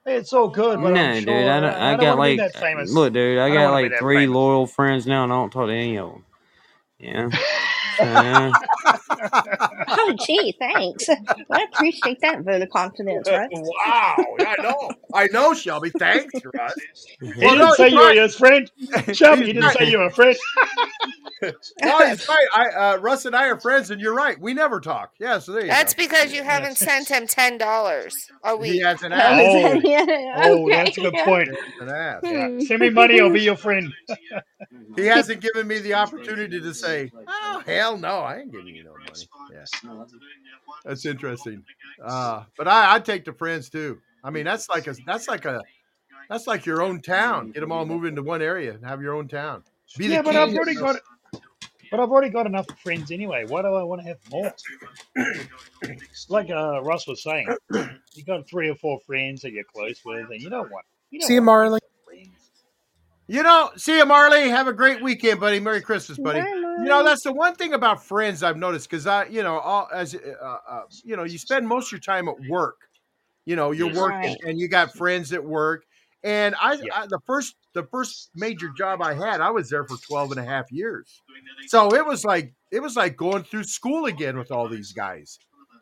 Hey, 0.06 0.18
it's 0.18 0.30
so 0.30 0.50
good, 0.50 0.82
but 0.82 0.94
No, 0.94 1.02
I'm 1.02 1.14
dude. 1.14 1.24
sure 1.24 1.36
I, 1.50 1.60
don't, 1.62 1.64
I, 1.70 1.88
I 1.88 1.92
don't 1.92 2.00
got 2.02 2.18
want 2.18 2.30
to 2.30 2.36
be 2.36 2.42
like. 2.42 2.54
that 2.54 2.60
famous. 2.62 2.92
Look, 2.92 3.14
dude. 3.14 3.40
I, 3.40 3.46
I 3.48 3.54
got 3.54 3.72
like 3.72 3.98
three 4.00 4.18
famous. 4.18 4.36
loyal 4.36 4.68
friends 4.68 5.08
now, 5.08 5.24
and 5.24 5.32
I 5.32 5.36
don't 5.36 5.50
talk 5.50 5.68
to 5.68 5.74
any 5.74 5.98
of 5.98 6.10
them. 6.12 6.26
Yeah. 7.00 7.30
Uh, 8.00 8.52
Oh, 9.96 10.16
gee, 10.26 10.54
thanks. 10.60 11.08
I 11.10 11.64
appreciate 11.72 12.20
that 12.22 12.42
vote 12.42 12.62
of 12.62 12.70
confidence, 12.70 13.30
right? 13.30 13.48
wow, 13.52 14.16
I 14.40 14.56
know, 14.62 14.92
I 15.14 15.28
know, 15.28 15.54
Shelby. 15.54 15.92
Thanks, 15.92 16.34
Russ. 16.54 16.74
He 17.22 17.32
didn't 17.32 17.74
say 17.76 17.90
you 17.90 18.00
were 18.00 18.14
his 18.14 18.36
friend. 18.36 18.70
Shelby, 19.14 19.46
he 19.46 19.54
didn't 19.54 19.72
say 19.74 19.90
you 19.90 20.00
were 20.00 20.06
a 20.08 20.12
friend. 20.12 20.36
no, 21.84 22.08
he's 22.08 22.28
right. 22.28 22.48
I, 22.56 22.68
uh, 22.70 22.98
Russ 22.98 23.26
and 23.26 23.36
I 23.36 23.48
are 23.48 23.60
friends, 23.60 23.92
and 23.92 24.02
you're 24.02 24.14
right. 24.16 24.40
We 24.40 24.54
never 24.54 24.80
talk. 24.80 25.12
Yeah, 25.20 25.40
so 25.40 25.52
there 25.54 25.62
you 25.64 25.68
That's 25.70 25.94
go. 25.94 26.04
because 26.04 26.34
you 26.34 26.44
haven't 26.44 26.78
sent 26.78 27.08
him 27.10 27.28
ten 27.28 27.58
dollars 27.58 28.30
a 28.44 28.56
week. 28.56 28.74
He 28.74 28.80
has 28.80 29.04
an 29.04 29.14
Oh, 29.14 29.18
ass. 29.18 29.82
oh, 30.46 30.70
that's 30.70 30.98
a 30.98 31.02
good 31.02 31.14
point. 31.26 31.50
An 31.82 31.90
ass. 31.90 32.20
Yeah. 32.24 32.60
Send 32.60 32.80
me 32.80 32.90
money, 32.90 33.20
I'll 33.22 33.30
be 33.30 33.42
your 33.42 33.58
friend. 33.58 33.94
He 34.96 35.06
hasn't 35.06 35.42
given 35.42 35.68
me 35.68 35.80
the 35.80 35.94
opportunity 35.96 36.60
to 36.62 36.74
say, 36.74 37.12
"Oh 37.28 37.62
hell 37.66 37.83
no, 37.92 38.20
I 38.20 38.40
ain't 38.40 38.52
giving 38.52 38.76
you 38.76 38.84
no 38.84 38.94
money." 38.94 39.28
Yeah, 39.52 40.06
that's 40.86 41.06
interesting. 41.06 41.64
Uh, 42.04 42.44
but 42.58 42.68
I, 42.68 42.96
I'd 42.96 43.06
take 43.06 43.26
the 43.26 43.34
friends 43.34 43.70
too. 43.70 44.00
I 44.24 44.30
mean, 44.30 44.46
that's 44.46 44.70
like 44.70 44.88
a 44.88 44.96
that's 45.06 45.28
like 45.28 45.46
a 45.46 45.62
that's 46.30 46.48
like 46.48 46.66
your 46.66 46.82
own 46.82 47.02
town. 47.02 47.52
Get 47.52 47.60
them 47.60 47.72
all 47.72 47.86
moved 47.86 48.06
into 48.06 48.24
one 48.24 48.42
area 48.42 48.74
and 48.74 48.86
have 48.86 49.02
your 49.02 49.14
own 49.14 49.28
town. 49.28 49.64
Be 49.98 50.08
the 50.08 50.16
yeah, 50.16 50.22
but 50.22 50.36
I've 50.36 50.54
already 50.56 50.76
the- 50.76 50.82
got 50.82 50.96
but 51.94 52.00
I've 52.00 52.10
already 52.10 52.30
got 52.30 52.48
enough 52.48 52.66
friends 52.80 53.12
anyway. 53.12 53.46
Why 53.48 53.62
do 53.62 53.68
I 53.68 53.84
want 53.84 54.02
to 54.02 54.08
have 54.08 54.18
more? 54.32 54.52
like 56.30 56.50
uh, 56.50 56.82
Russ 56.82 57.06
was 57.06 57.22
saying, 57.22 57.56
you 57.72 58.24
got 58.26 58.50
three 58.50 58.68
or 58.68 58.74
four 58.74 59.00
friends 59.02 59.44
that 59.44 59.52
you're 59.52 59.64
close 59.64 60.02
with, 60.04 60.32
and 60.32 60.42
you 60.42 60.50
don't 60.50 60.72
want. 60.72 60.88
You 61.12 61.20
don't 61.20 61.28
See 61.28 61.36
you, 61.36 61.42
Marley. 61.42 61.80
You 63.28 63.44
know, 63.44 63.70
see 63.78 63.98
you, 63.98 64.06
Marley. 64.08 64.50
Have 64.50 64.68
a 64.68 64.74
great 64.74 65.04
weekend, 65.04 65.40
buddy. 65.40 65.60
Merry 65.60 65.82
Christmas, 65.82 66.18
buddy. 66.18 66.40
You 66.84 66.90
know, 66.90 67.04
that's 67.04 67.24
the 67.24 67.34
one 67.34 67.56
thing 67.56 67.74
about 67.74 68.04
friends 68.04 68.44
I've 68.44 68.58
noticed 68.58 68.90
because 68.90 69.08
I, 69.08 69.26
you 69.26 69.44
know, 69.44 69.60
all 69.60 69.88
as 69.94 70.16
uh, 70.16 70.58
uh, 70.70 70.82
you 71.04 71.16
know, 71.16 71.24
you 71.24 71.38
spend 71.38 71.68
most 71.68 71.88
of 71.88 71.92
your 71.94 72.00
time 72.02 72.28
at 72.28 72.40
work. 72.42 72.78
You 73.46 73.56
know, 73.56 73.72
you're 73.72 73.88
working 73.90 74.36
Right. 74.36 74.38
and 74.46 74.60
you 74.60 74.68
got 74.68 74.96
friends 74.96 75.34
at 75.34 75.44
work. 75.44 75.86
And 76.24 76.56
I, 76.60 76.78
I, 76.94 77.06
the 77.08 77.20
first, 77.26 77.56
the 77.74 77.84
first 77.92 78.32
major 78.36 78.70
job 78.70 79.02
I 79.02 79.14
had, 79.14 79.42
I 79.42 79.52
was 79.52 79.70
there 79.70 79.86
for 79.86 79.98
12 79.98 80.32
and 80.32 80.40
a 80.40 80.46
half 80.46 80.72
years. 80.72 81.22
So 81.68 81.94
it 81.96 82.06
was 82.06 82.24
like, 82.24 82.54
it 82.72 82.82
was 82.82 82.96
like 82.96 83.18
going 83.18 83.44
through 83.44 83.64
school 83.66 84.06
again 84.06 84.38
with 84.38 84.52
all 84.52 84.70
these 84.70 84.94
guys. 84.94 85.40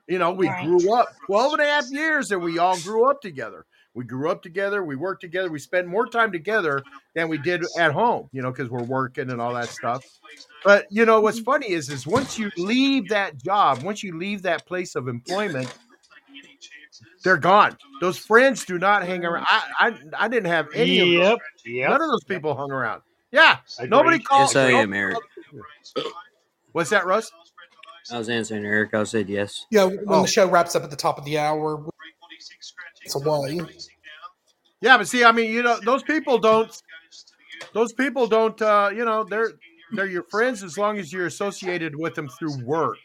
You 0.08 0.18
know, 0.20 0.32
we 0.32 0.50
Right. 0.50 0.64
grew 0.64 0.94
up 0.96 1.10
12 1.28 1.54
and 1.54 1.62
a 1.62 1.66
half 1.66 1.86
years 1.92 2.32
and 2.32 2.42
we 2.42 2.58
all 2.58 2.80
grew 2.80 3.10
up 3.10 3.22
together. 3.22 3.66
We 3.94 4.06
grew 4.06 4.30
up 4.32 4.42
together. 4.42 4.84
We 4.84 4.96
worked 4.96 5.22
together. 5.22 5.52
We 5.52 5.60
spent 5.60 5.88
more 5.88 6.08
time 6.08 6.32
together 6.32 6.82
than 7.14 7.28
we 7.28 7.38
did 7.38 7.66
at 7.78 7.92
home, 7.92 8.30
you 8.32 8.42
know, 8.42 8.52
because 8.52 8.70
we're 8.70 8.84
working 8.84 9.30
and 9.32 9.42
all 9.42 9.54
that 9.54 9.68
stuff. 9.68 10.06
But 10.64 10.86
you 10.90 11.06
know 11.06 11.20
what's 11.20 11.38
mm-hmm. 11.40 11.46
funny 11.46 11.72
is, 11.72 11.90
is 11.90 12.08
once 12.08 12.40
you 12.40 12.50
leave 12.58 13.10
that 13.10 13.38
job, 13.38 13.84
once 13.84 14.02
you 14.02 14.18
leave 14.18 14.44
that 14.44 14.66
place 14.66 14.96
of 14.96 15.08
employment, 15.10 15.74
they're 17.24 17.38
gone. 17.38 17.78
Those 18.00 18.18
friends 18.18 18.66
do 18.66 18.80
not 18.80 19.04
hang 19.06 19.26
around. 19.26 19.46
I 19.50 19.64
I, 19.80 19.96
I 20.26 20.28
didn't 20.28 20.50
have 20.50 20.68
any 20.74 21.00
of 21.00 21.08
Yep, 21.08 21.38
those. 21.40 21.40
yep. 21.66 21.90
None 21.90 22.02
of 22.02 22.10
those 22.10 22.24
people 22.24 22.56
hung 22.56 22.72
around. 22.72 23.02
Yeah, 23.32 23.58
Agreed. 23.78 23.90
nobody 23.90 24.20
called. 24.20 24.50
yes, 24.54 24.56
I 24.56 24.72
no- 24.72 24.78
am, 24.80 24.94
Eric. 24.94 25.18
What's 26.72 26.90
that, 26.92 27.06
Russ? 27.06 27.32
I 28.12 28.18
was 28.18 28.30
answering 28.30 28.66
Eric. 28.66 28.94
I 28.94 29.04
said 29.04 29.30
yes. 29.30 29.66
Yeah, 29.70 29.86
when 29.86 30.00
Oh. 30.08 30.22
the 30.22 30.28
show 30.28 30.50
wraps 30.50 30.76
up 30.76 30.84
at 30.84 30.90
the 30.90 30.96
top 30.96 31.18
of 31.18 31.26
the 31.26 31.38
hour, 31.38 31.86
it's 33.04 33.16
away. 33.16 33.62
Yeah, 34.82 34.98
but 34.98 35.08
see, 35.08 35.24
I 35.24 35.32
mean, 35.32 35.52
you 35.52 35.64
know, 35.64 35.80
those 35.84 36.04
people 36.04 36.38
don't. 36.38 36.72
Those 37.74 37.94
people 37.94 38.28
don't. 38.28 38.60
Uh, 38.62 38.90
you 38.94 39.06
know, 39.06 39.24
they're 39.24 39.52
they're 39.92 40.08
your 40.08 40.24
friends 40.24 40.64
as 40.64 40.78
long 40.78 40.98
as 40.98 41.12
you're 41.12 41.28
associated 41.28 41.96
with 41.96 42.16
them 42.16 42.28
through 42.30 42.64
work. 42.66 42.98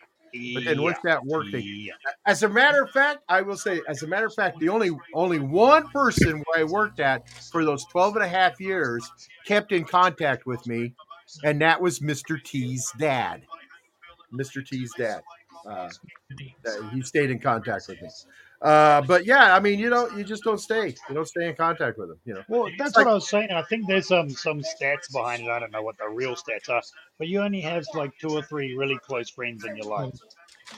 But 0.54 0.64
then 0.64 0.82
once 0.82 0.98
that 1.04 1.24
work 1.24 1.50
thing, 1.50 1.88
as 2.26 2.42
a 2.42 2.48
matter 2.48 2.82
of 2.82 2.90
fact, 2.90 3.20
I 3.28 3.40
will 3.42 3.56
say, 3.56 3.80
as 3.88 4.02
a 4.02 4.06
matter 4.06 4.26
of 4.26 4.34
fact, 4.34 4.58
the 4.58 4.68
only 4.68 4.90
only 5.14 5.38
one 5.38 5.88
person 5.88 6.42
where 6.46 6.60
I 6.60 6.64
worked 6.64 7.00
at 7.00 7.28
for 7.52 7.64
those 7.64 7.84
12 7.86 8.16
and 8.16 8.24
a 8.24 8.28
half 8.28 8.60
years 8.60 9.10
kept 9.46 9.72
in 9.72 9.84
contact 9.84 10.46
with 10.46 10.66
me, 10.66 10.94
and 11.44 11.60
that 11.62 11.80
was 11.80 12.00
Mr. 12.00 12.42
T's 12.42 12.92
dad. 12.98 13.42
Mr. 14.32 14.66
T's 14.66 14.92
dad. 14.98 15.22
Uh, 15.66 15.88
he 16.92 17.02
stayed 17.02 17.30
in 17.30 17.38
contact 17.38 17.88
with 17.88 18.00
me. 18.02 18.08
Uh, 18.62 19.02
but 19.02 19.26
yeah, 19.26 19.54
I 19.54 19.60
mean, 19.60 19.78
you 19.78 19.90
know, 19.90 20.08
you 20.10 20.24
just 20.24 20.42
don't 20.42 20.58
stay. 20.58 20.94
You 21.08 21.14
don't 21.14 21.28
stay 21.28 21.48
in 21.48 21.54
contact 21.56 21.98
with 21.98 22.08
them. 22.08 22.18
You 22.24 22.34
know. 22.34 22.42
Well, 22.48 22.68
that's 22.78 22.96
like- 22.96 23.04
what 23.04 23.10
I 23.10 23.14
was 23.14 23.28
saying. 23.28 23.50
I 23.50 23.62
think 23.62 23.86
there's 23.86 24.08
some 24.08 24.30
some 24.30 24.60
stats 24.60 25.12
behind 25.12 25.42
it. 25.42 25.48
I 25.50 25.58
don't 25.58 25.70
know 25.72 25.82
what 25.82 25.98
the 25.98 26.08
real 26.08 26.34
stats 26.34 26.68
are, 26.70 26.82
but 27.18 27.28
you 27.28 27.40
only 27.42 27.60
have 27.60 27.84
like 27.94 28.12
two 28.18 28.30
or 28.30 28.42
three 28.42 28.74
really 28.74 28.98
close 28.98 29.28
friends 29.28 29.64
in 29.64 29.76
your 29.76 29.86
life, 29.86 30.14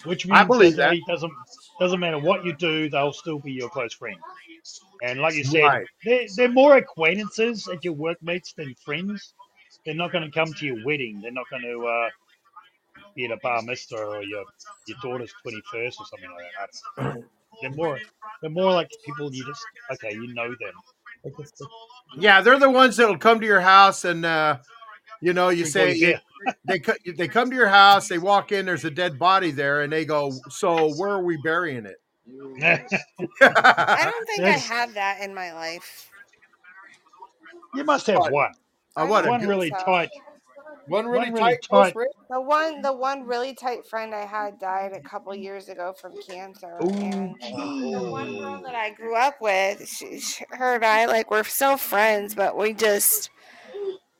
which 0.04 0.26
means 0.26 0.40
I 0.40 0.44
believe 0.44 0.76
that 0.76 0.90
that. 0.90 0.94
it 0.94 1.04
doesn't 1.06 1.32
doesn't 1.78 2.00
matter 2.00 2.18
what 2.18 2.44
you 2.44 2.52
do, 2.54 2.90
they'll 2.90 3.12
still 3.12 3.38
be 3.38 3.52
your 3.52 3.68
close 3.70 3.94
friend. 3.94 4.18
And 5.02 5.20
like 5.20 5.34
you 5.34 5.44
said, 5.44 5.62
Right. 5.62 5.86
they're, 6.04 6.26
they're 6.36 6.48
more 6.50 6.76
acquaintances 6.76 7.68
at 7.68 7.84
your 7.84 7.94
workmates 7.94 8.52
than 8.54 8.74
friends. 8.84 9.34
They're 9.86 9.94
not 9.94 10.10
going 10.10 10.24
to 10.24 10.30
come 10.30 10.52
to 10.52 10.66
your 10.66 10.84
wedding. 10.84 11.20
They're 11.22 11.30
not 11.30 11.48
going 11.48 11.62
to 11.62 11.86
uh, 11.86 12.08
be 13.14 13.26
at 13.26 13.30
a 13.30 13.36
bar 13.36 13.62
mitzvah 13.62 13.96
or 13.96 14.22
your 14.24 14.44
your 14.88 14.98
daughter's 15.00 15.32
twenty 15.42 15.62
first 15.70 16.00
or 16.00 16.06
something 16.06 16.30
like 16.34 17.14
that. 17.14 17.24
I. 17.62 17.68
They're 17.68 17.76
more 17.76 17.98
they're 18.40 18.50
more 18.50 18.72
like 18.72 18.90
people 19.04 19.32
you 19.32 19.44
just 19.44 19.64
okay, 19.92 20.12
you 20.12 20.34
know 20.34 20.48
them. 20.48 21.34
Yeah, 22.16 22.40
they're 22.40 22.58
the 22.58 22.70
ones 22.70 22.96
that'll 22.96 23.18
come 23.18 23.40
to 23.40 23.46
your 23.46 23.60
house 23.60 24.04
and 24.04 24.24
uh, 24.24 24.58
you 25.20 25.32
know, 25.32 25.48
you 25.48 25.64
say 25.64 26.20
they 26.64 26.80
they 27.16 27.28
come 27.28 27.50
to 27.50 27.56
your 27.56 27.68
house, 27.68 28.08
they 28.08 28.18
walk 28.18 28.52
in, 28.52 28.66
there's 28.66 28.84
a 28.84 28.90
dead 28.90 29.18
body 29.18 29.50
there, 29.50 29.82
and 29.82 29.92
they 29.92 30.04
go, 30.04 30.32
"So 30.48 30.94
where 30.94 31.10
are 31.10 31.22
we 31.22 31.36
burying 31.42 31.86
it?" 31.86 31.96
I 32.62 34.10
don't 34.10 34.26
think 34.26 34.42
I 34.42 34.50
have 34.50 34.94
that 34.94 35.20
in 35.20 35.34
my 35.34 35.52
life. 35.52 36.10
You 37.74 37.84
must 37.84 38.06
have 38.06 38.30
one. 38.30 38.52
Uh, 38.96 39.06
what 39.06 39.26
one 39.26 39.40
good- 39.40 39.48
really 39.48 39.70
so. 39.70 39.84
tight. 39.84 40.10
One 40.88 41.06
really 41.06 41.30
One 41.30 41.34
really 41.34 41.52
tight 41.52 41.62
tight- 41.70 41.92
friend? 41.92 42.10
The 42.30 42.40
one, 42.40 42.82
the 42.82 42.92
one 42.92 43.24
really 43.24 43.54
tight 43.54 43.86
friend 43.86 44.14
I 44.14 44.24
had 44.26 44.58
died 44.58 44.92
a 44.92 45.00
couple 45.00 45.34
years 45.34 45.68
ago 45.68 45.94
from 46.00 46.12
cancer, 46.28 46.76
and 46.80 47.34
the 47.40 48.08
one 48.10 48.36
girl 48.38 48.60
that 48.62 48.74
I 48.74 48.90
grew 48.90 49.14
up 49.16 49.40
with, 49.40 49.88
she, 49.88 50.18
she, 50.20 50.44
her 50.50 50.74
and 50.76 50.84
I, 50.84 51.06
like, 51.06 51.30
we're 51.30 51.44
still 51.44 51.76
friends, 51.76 52.34
but 52.34 52.56
we 52.56 52.72
just 52.74 53.30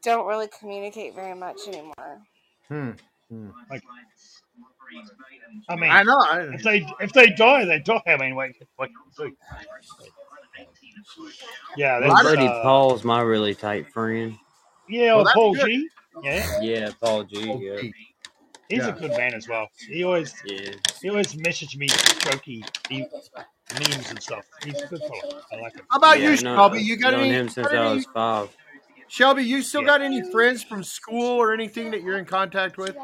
don't 0.03 0.27
really 0.27 0.49
communicate 0.59 1.15
very 1.15 1.35
much 1.35 1.59
anymore. 1.66 2.23
Hmm. 2.69 2.90
hmm. 3.31 3.49
Like, 3.70 3.82
I 5.69 5.77
mean, 5.77 5.90
I 5.90 6.03
know. 6.03 6.23
If 6.55 6.62
they 6.62 6.86
if 7.01 7.12
they 7.12 7.27
die, 7.31 7.65
they 7.66 7.78
die. 7.81 8.01
I 8.07 8.16
mean, 8.16 8.35
wait, 8.35 8.55
what 8.77 8.89
can 9.19 9.27
you 9.27 9.31
do? 9.31 9.36
Yeah, 11.77 12.01
My 12.07 12.23
buddy 12.23 12.47
uh, 12.47 12.62
Paul's 12.62 13.05
my 13.05 13.20
really 13.20 13.55
tight 13.55 13.93
friend. 13.93 14.36
Yeah, 14.89 15.09
Well, 15.15 15.19
old 15.19 15.27
that's 15.27 15.35
Paul 15.35 15.55
good. 15.55 15.66
G. 15.66 15.89
Yeah, 16.23 16.61
Yeah, 16.61 16.90
Paul 17.01 17.24
G. 17.24 17.40
Yeah. 17.40 17.81
he's 17.81 17.93
Yeah. 18.70 18.89
a 18.89 18.93
good 18.93 19.11
man 19.12 19.35
as 19.35 19.49
well. 19.49 19.69
He 19.89 20.05
always 20.05 20.35
Yeah. 20.45 20.73
he 21.01 21.09
always 21.11 21.35
messaged 21.35 21.77
me 21.77 21.89
jokey 21.89 22.62
memes 22.90 24.11
and 24.11 24.23
stuff. 24.23 24.45
He's 24.65 24.81
a 24.82 24.86
good 24.86 25.01
fellow. 25.01 25.43
I 25.53 25.57
like 25.57 25.74
him. 25.74 25.86
How 25.90 25.99
about 25.99 26.19
yeah, 26.20 26.27
you, 26.27 26.32
I've 26.32 26.39
Shelby? 26.40 26.82
You 26.82 26.97
got 26.97 27.12
known 27.12 27.20
any? 27.24 27.31
him 27.35 27.49
since 27.49 27.66
got 27.69 27.77
I 27.77 27.90
any- 27.93 28.05
five. 28.15 28.49
Shelby, 29.11 29.43
you 29.43 29.62
still 29.62 29.81
Yeah. 29.81 29.86
got 29.86 30.03
any 30.03 30.31
friends 30.31 30.62
from 30.62 30.85
school 30.85 31.39
or 31.40 31.55
anything 31.55 31.90
that 31.93 32.03
you're 32.03 32.19
in 32.19 32.27
contact 32.27 32.77
with? 32.77 32.95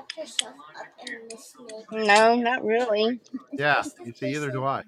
No, 1.91 2.35
not 2.37 2.65
really. 2.65 3.21
Yeah, 3.53 3.83
you 4.05 4.13
see, 4.13 4.35
either 4.35 4.51
do 4.51 4.65
I. 4.65 4.83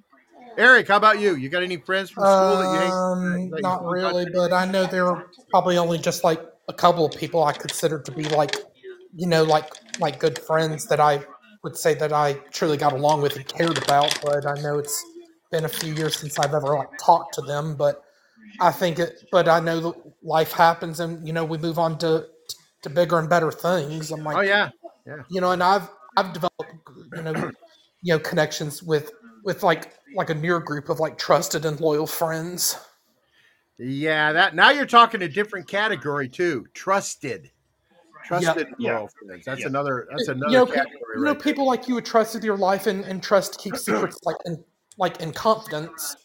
Eric, 0.58 0.88
how 0.88 0.96
about 0.96 1.18
you? 1.20 1.34
You 1.36 1.48
got 1.48 1.62
any 1.62 1.76
friends 1.76 2.10
from 2.10 2.24
school 2.24 2.56
that 2.58 2.72
you 2.72 2.78
hang? 2.80 2.92
Um, 2.92 3.50
that 3.50 3.56
you 3.56 3.62
not 3.62 3.84
really, 3.84 4.26
but 4.32 4.52
I 4.52 4.64
know 4.66 4.84
they're 4.86 5.26
probably 5.50 5.76
only 5.78 5.98
just 5.98 6.24
like 6.24 6.40
a 6.68 6.72
couple 6.72 7.04
of 7.04 7.12
people 7.12 7.44
I 7.44 7.52
consider 7.52 8.00
to 8.00 8.12
be 8.12 8.24
like, 8.24 8.56
you 9.14 9.26
know, 9.26 9.42
like 9.44 9.70
like 10.00 10.18
good 10.18 10.38
friends 10.38 10.86
that 10.86 11.00
I 11.00 11.24
would 11.62 11.76
say 11.76 11.94
that 11.94 12.12
I 12.12 12.34
truly 12.50 12.76
got 12.76 12.92
along 12.92 13.22
with 13.22 13.36
and 13.36 13.46
cared 13.46 13.78
about. 13.78 14.18
But 14.22 14.46
I 14.46 14.54
know 14.60 14.78
it's 14.78 15.04
been 15.50 15.64
a 15.64 15.68
few 15.68 15.94
years 15.94 16.16
since 16.16 16.38
I've 16.38 16.54
ever 16.54 16.74
like 16.74 16.88
talked 17.00 17.34
to 17.34 17.42
them. 17.42 17.76
But 17.76 18.02
I 18.60 18.72
think 18.72 18.98
it. 18.98 19.24
But 19.30 19.48
I 19.48 19.60
know 19.60 19.80
that 19.80 19.94
life 20.22 20.52
happens, 20.52 21.00
and 21.00 21.26
you 21.26 21.32
know, 21.32 21.44
we 21.44 21.58
move 21.58 21.78
on 21.78 21.98
to 21.98 22.26
to 22.82 22.90
bigger 22.90 23.18
and 23.18 23.28
better 23.28 23.52
things. 23.52 24.10
I'm 24.10 24.22
like, 24.24 24.36
Oh 24.36 24.42
yeah, 24.42 24.70
yeah. 25.06 25.22
you 25.28 25.40
know, 25.40 25.52
and 25.52 25.62
I've 25.62 25.88
I've 26.16 26.32
developed 26.32 26.72
you 27.14 27.22
know 27.22 27.50
you 28.02 28.14
know 28.14 28.18
connections 28.18 28.82
with 28.82 29.12
with 29.44 29.62
like 29.62 29.94
like 30.14 30.30
a 30.30 30.34
near 30.34 30.60
group 30.60 30.88
of 30.88 31.00
like 31.00 31.18
trusted 31.18 31.64
and 31.64 31.80
loyal 31.80 32.06
friends. 32.06 32.78
Yeah, 33.78 34.32
that 34.32 34.54
now 34.54 34.70
you're 34.70 34.86
talking 34.86 35.22
a 35.22 35.28
different 35.28 35.68
category 35.68 36.28
too. 36.28 36.66
Trusted. 36.72 37.50
Trusted 38.24 38.68
Yeah. 38.78 39.06
friends. 39.26 39.44
That's 39.44 39.60
Yeah. 39.60 39.66
another 39.68 40.08
that's 40.10 40.28
another 40.28 40.50
you 40.52 40.58
know, 40.58 40.66
category 40.66 41.00
you 41.16 41.24
know, 41.24 41.32
right 41.32 41.40
people 41.40 41.66
like 41.66 41.86
you 41.86 41.94
would 41.94 42.04
trust 42.06 42.34
with 42.34 42.42
your 42.42 42.56
life 42.56 42.86
and, 42.86 43.04
and 43.04 43.22
trust 43.22 43.58
keep 43.60 43.76
secrets 43.76 44.18
like 44.24 44.36
in 44.46 44.64
like 44.98 45.20
in 45.20 45.32
confidence. 45.32 46.16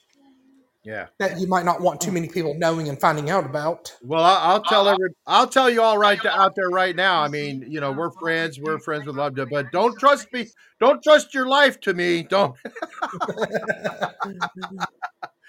Yeah. 0.84 1.06
that 1.20 1.40
you 1.40 1.46
might 1.48 1.64
not 1.64 1.80
want 1.80 2.02
too 2.02 2.12
many 2.12 2.28
people 2.28 2.56
knowing 2.56 2.90
and 2.90 3.00
finding 3.00 3.30
out 3.30 3.46
about. 3.46 3.96
Well, 4.02 4.24
I- 4.24 4.40
I'll 4.46 4.64
tell 4.64 4.88
every, 4.90 5.10
I'll 5.28 5.46
tell 5.46 5.70
you 5.70 5.80
all 5.84 6.00
right 6.00 6.20
th- 6.20 6.34
out 6.34 6.56
there 6.56 6.70
right 6.72 6.96
now. 6.96 7.22
I 7.22 7.28
mean, 7.28 7.64
you 7.70 7.80
know, 7.80 7.92
we're 7.92 8.10
friends. 8.10 8.60
We're 8.60 8.80
friends 8.80 9.06
with 9.06 9.16
love, 9.16 9.36
but 9.52 9.72
don't 9.72 9.96
trust 10.00 10.34
me. 10.34 10.48
Don't 10.80 11.04
trust 11.04 11.36
your 11.36 11.46
life 11.46 11.80
to 11.82 11.94
me. 11.94 12.24
Don't. 12.24 12.56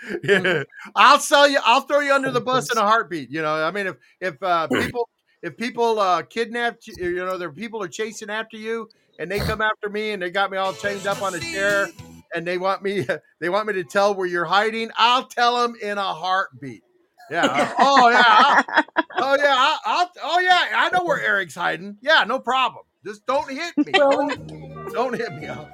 yeah. 0.24 0.62
I'll 0.94 1.18
sell 1.20 1.48
you. 1.48 1.58
I'll 1.64 1.82
throw 1.82 2.00
you 2.00 2.12
under 2.12 2.30
the 2.30 2.40
bus 2.40 2.70
in 2.72 2.78
a 2.78 2.82
heartbeat. 2.82 3.30
You 3.30 3.42
know, 3.42 3.54
I 3.54 3.70
mean, 3.70 3.86
if 3.86 3.96
if 4.20 4.42
uh, 4.42 4.68
people 4.68 5.08
if 5.42 5.56
people 5.56 5.98
uh, 5.98 6.22
kidnapped 6.22 6.86
you, 6.86 6.94
you 7.08 7.16
know, 7.16 7.38
there 7.38 7.50
people 7.52 7.82
are 7.82 7.88
chasing 7.88 8.30
after 8.30 8.56
you, 8.56 8.88
and 9.18 9.30
they 9.30 9.38
come 9.38 9.60
after 9.60 9.88
me, 9.88 10.10
and 10.12 10.22
they 10.22 10.30
got 10.30 10.50
me 10.50 10.58
all 10.58 10.72
chained 10.72 11.06
up 11.06 11.22
on 11.22 11.34
a 11.34 11.38
chair, 11.40 11.88
and 12.34 12.46
they 12.46 12.58
want 12.58 12.82
me 12.82 13.06
they 13.40 13.48
want 13.48 13.66
me 13.66 13.74
to 13.74 13.84
tell 13.84 14.14
where 14.14 14.26
you're 14.26 14.44
hiding. 14.44 14.90
I'll 14.96 15.26
tell 15.26 15.60
them 15.62 15.74
in 15.80 15.98
a 15.98 16.14
heartbeat. 16.14 16.82
Yeah. 17.30 17.46
uh, 17.46 17.72
Oh 17.78 18.08
yeah. 18.10 18.22
I'll- 18.26 18.84
oh 19.18 19.36
yeah. 19.40 19.54
I'll, 19.56 19.78
I'll, 19.86 20.10
oh 20.22 20.38
yeah. 20.40 20.66
I 20.74 20.90
know 20.90 21.04
where 21.04 21.20
Eric's 21.20 21.54
hiding. 21.54 21.96
Yeah. 22.00 22.24
No 22.26 22.38
problem. 22.40 22.84
Just 23.04 23.24
don't 23.26 23.50
hit 23.50 23.76
me. 23.78 23.92
don't 23.92 25.14
hit 25.16 25.32
me. 25.34 25.46
I'll- 25.48 25.70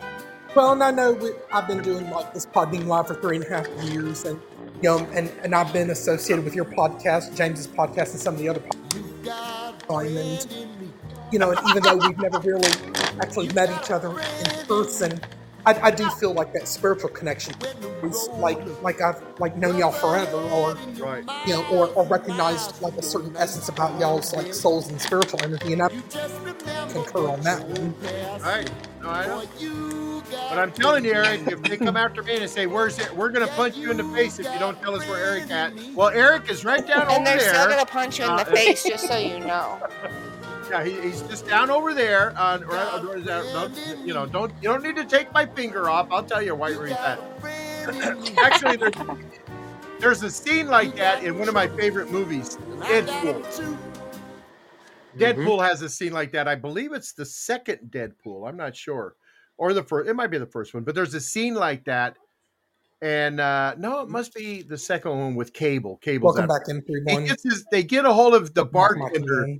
Well, 0.54 0.72
and 0.72 0.82
I 0.82 0.90
know 0.90 1.12
we, 1.12 1.30
I've 1.52 1.68
been 1.68 1.82
doing 1.82 2.08
like 2.10 2.32
this 2.34 2.46
Podbean 2.46 2.86
Live 2.86 3.06
for 3.08 3.14
three 3.14 3.36
and 3.36 3.44
a 3.44 3.48
half 3.48 3.68
years, 3.84 4.24
and 4.24 4.40
you 4.82 4.88
know, 4.88 4.98
and, 5.12 5.30
and 5.42 5.54
I've 5.54 5.72
been 5.72 5.90
associated 5.90 6.44
with 6.44 6.54
your 6.54 6.64
podcast, 6.64 7.36
James's 7.36 7.68
podcast, 7.68 8.12
and 8.12 8.20
some 8.20 8.34
of 8.34 8.40
the 8.40 8.48
other 8.48 8.60
podcasts. 8.60 8.96
You 11.30 11.38
know, 11.38 11.50
and 11.50 11.60
even 11.68 11.82
though 11.82 11.96
we've 11.96 12.18
never 12.18 12.38
really 12.40 12.70
actually 13.20 13.52
met 13.52 13.70
each 13.82 13.90
other 13.90 14.08
in 14.18 14.66
person, 14.66 15.20
I, 15.68 15.88
I 15.88 15.90
do 15.90 16.08
feel 16.12 16.32
like 16.32 16.54
that 16.54 16.66
spiritual 16.66 17.10
connection 17.10 17.54
is 18.02 18.28
like 18.38 18.58
like 18.82 19.02
I've 19.02 19.22
like 19.38 19.54
known 19.58 19.76
y'all 19.76 19.92
forever, 19.92 20.38
or 20.38 20.74
right. 20.96 21.24
you 21.46 21.52
know, 21.52 21.66
or, 21.68 21.88
or 21.88 22.04
recognized 22.06 22.80
like 22.80 22.94
a 22.94 23.02
certain 23.02 23.36
essence 23.36 23.68
about 23.68 24.00
y'all's 24.00 24.32
like 24.32 24.54
souls 24.54 24.88
and 24.88 24.98
spiritual 24.98 25.42
energy, 25.42 25.74
and 25.74 25.82
I 25.82 25.88
concur 26.88 27.28
on 27.28 27.42
that 27.42 27.68
one. 27.68 27.94
Right. 28.40 28.70
No, 29.02 29.10
I 29.10 29.26
know. 29.26 30.22
But 30.30 30.58
I'm 30.58 30.72
telling 30.72 31.04
you, 31.04 31.12
Eric, 31.12 31.46
if 31.48 31.62
they 31.62 31.76
come 31.76 31.98
after 31.98 32.22
me 32.22 32.36
and 32.38 32.50
say, 32.50 32.66
"Where's 32.66 32.98
it?" 32.98 33.14
We're 33.14 33.28
gonna 33.28 33.46
punch 33.48 33.76
you 33.76 33.90
in 33.90 33.98
the 33.98 34.04
face 34.04 34.38
if 34.38 34.50
you 34.50 34.58
don't 34.58 34.80
tell 34.80 34.94
us 34.94 35.06
where 35.06 35.22
Eric 35.22 35.50
at. 35.50 35.74
Well, 35.94 36.08
Eric 36.08 36.50
is 36.50 36.64
right 36.64 36.86
down 36.86 37.02
And 37.02 37.10
over 37.10 37.24
there. 37.24 37.34
And 37.34 37.40
they're 37.40 37.54
still 37.54 37.68
gonna 37.68 37.84
punch 37.84 38.18
you 38.18 38.24
in 38.24 38.36
the 38.36 38.42
Uh, 38.42 38.54
face, 38.54 38.84
just 38.84 39.06
so 39.06 39.18
you 39.18 39.40
know. 39.40 39.82
Yeah, 40.70 40.84
he, 40.84 41.00
he's 41.00 41.22
just 41.22 41.46
down 41.46 41.70
over 41.70 41.94
there. 41.94 42.34
Uh, 42.36 42.58
right, 42.60 43.02
where 43.02 43.16
is 43.16 43.24
that? 43.24 43.44
Don't, 43.52 44.06
you 44.06 44.12
know, 44.12 44.26
don't 44.26 44.52
you 44.62 44.68
don't 44.68 44.82
need 44.82 44.96
to 44.96 45.04
take 45.04 45.32
my 45.32 45.46
finger 45.46 45.88
off. 45.88 46.08
I'll 46.10 46.22
tell 46.22 46.42
you 46.42 46.54
why 46.54 46.72
where 46.72 46.86
he's 46.86 46.96
at. 46.96 47.18
Actually, 48.38 48.76
there's 48.76 48.94
there's 49.98 50.22
a 50.22 50.30
scene 50.30 50.68
like 50.68 50.94
that 50.96 51.24
in 51.24 51.38
one 51.38 51.48
of 51.48 51.54
my 51.54 51.68
favorite 51.68 52.10
movies, 52.10 52.56
Deadpool. 52.80 53.78
Deadpool 55.16 55.66
has 55.66 55.82
a 55.82 55.88
scene 55.88 56.12
like 56.12 56.32
that. 56.32 56.46
I 56.46 56.54
believe 56.54 56.92
it's 56.92 57.12
the 57.12 57.24
second 57.24 57.90
Deadpool. 57.90 58.46
I'm 58.48 58.56
not 58.56 58.76
sure, 58.76 59.14
or 59.56 59.72
the 59.72 59.82
first. 59.82 60.08
It 60.08 60.14
might 60.14 60.30
be 60.30 60.38
the 60.38 60.46
first 60.46 60.74
one, 60.74 60.84
but 60.84 60.94
there's 60.94 61.14
a 61.14 61.20
scene 61.20 61.54
like 61.54 61.84
that. 61.84 62.16
And 63.00 63.40
uh 63.40 63.74
no, 63.78 64.00
it 64.00 64.08
must 64.08 64.34
be 64.34 64.62
the 64.62 64.76
second 64.76 65.12
one 65.12 65.34
with 65.34 65.52
Cable. 65.52 65.98
Cable. 65.98 66.26
Welcome 66.26 66.48
back 66.48 66.62
in 66.68 66.82
three 66.82 67.02
He 67.06 67.14
one. 67.14 67.28
they 67.70 67.84
get 67.84 68.04
a 68.04 68.12
hold 68.12 68.34
of 68.34 68.54
the 68.54 68.64
Welcome 68.64 69.00
back, 69.00 69.12
my 69.12 69.18
bartender. 69.18 69.58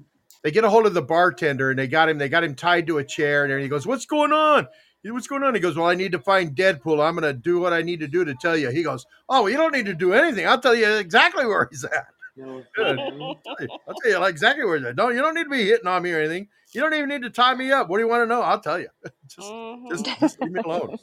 Friend. 0.48 0.54
They 0.54 0.60
get 0.60 0.64
a 0.64 0.70
hold 0.70 0.86
of 0.86 0.94
the 0.94 1.02
bartender 1.02 1.70
and 1.70 1.78
they 1.78 1.86
got 1.86 2.08
him. 2.08 2.18
They 2.18 2.28
got 2.28 2.44
him 2.44 2.54
tied 2.54 2.86
to 2.88 2.98
a 2.98 3.04
chair, 3.04 3.44
and 3.44 3.62
he 3.62 3.68
goes, 3.68 3.86
"What's 3.86 4.06
going 4.06 4.32
on? 4.32 4.68
He- 5.02 5.10
What's 5.10 5.26
going 5.26 5.42
on?" 5.42 5.54
He 5.54 5.60
goes, 5.60 5.76
"Well, 5.76 5.86
I 5.86 5.94
need 5.94 6.12
to 6.12 6.18
find 6.18 6.56
Deadpool. 6.56 7.04
I'm 7.06 7.14
going 7.14 7.22
to 7.22 7.32
do 7.32 7.58
what 7.60 7.72
I 7.72 7.82
need 7.82 8.00
to 8.00 8.08
do 8.08 8.24
to 8.24 8.34
tell 8.34 8.56
you." 8.56 8.70
He 8.70 8.82
goes, 8.82 9.06
"Oh, 9.28 9.42
well, 9.42 9.50
you 9.50 9.56
don't 9.56 9.72
need 9.72 9.86
to 9.86 9.94
do 9.94 10.12
anything. 10.12 10.46
I'll 10.46 10.60
tell 10.60 10.74
you 10.74 10.90
exactly 10.94 11.46
where 11.46 11.68
he's 11.70 11.84
at. 11.84 12.06
I'll 12.38 12.64
tell 12.74 12.96
you, 12.96 13.68
I'll 13.88 13.94
tell 14.02 14.10
you 14.12 14.18
like 14.18 14.30
exactly 14.30 14.64
where 14.64 14.78
he's 14.78 14.86
at. 14.86 14.96
Don't 14.96 15.14
you 15.14 15.20
don't 15.20 15.34
need 15.34 15.44
to 15.44 15.50
be 15.50 15.64
hitting 15.64 15.86
on 15.86 16.02
me 16.02 16.12
or 16.12 16.20
anything. 16.20 16.48
You 16.72 16.80
don't 16.80 16.94
even 16.94 17.08
need 17.08 17.22
to 17.22 17.30
tie 17.30 17.54
me 17.54 17.72
up. 17.72 17.88
What 17.88 17.96
do 17.98 18.04
you 18.04 18.08
want 18.08 18.22
to 18.22 18.26
know? 18.26 18.42
I'll 18.42 18.60
tell 18.60 18.78
you. 18.78 18.88
just, 19.26 20.04
just, 20.06 20.20
just 20.20 20.40
leave 20.40 20.52
me 20.52 20.60
alone." 20.64 20.98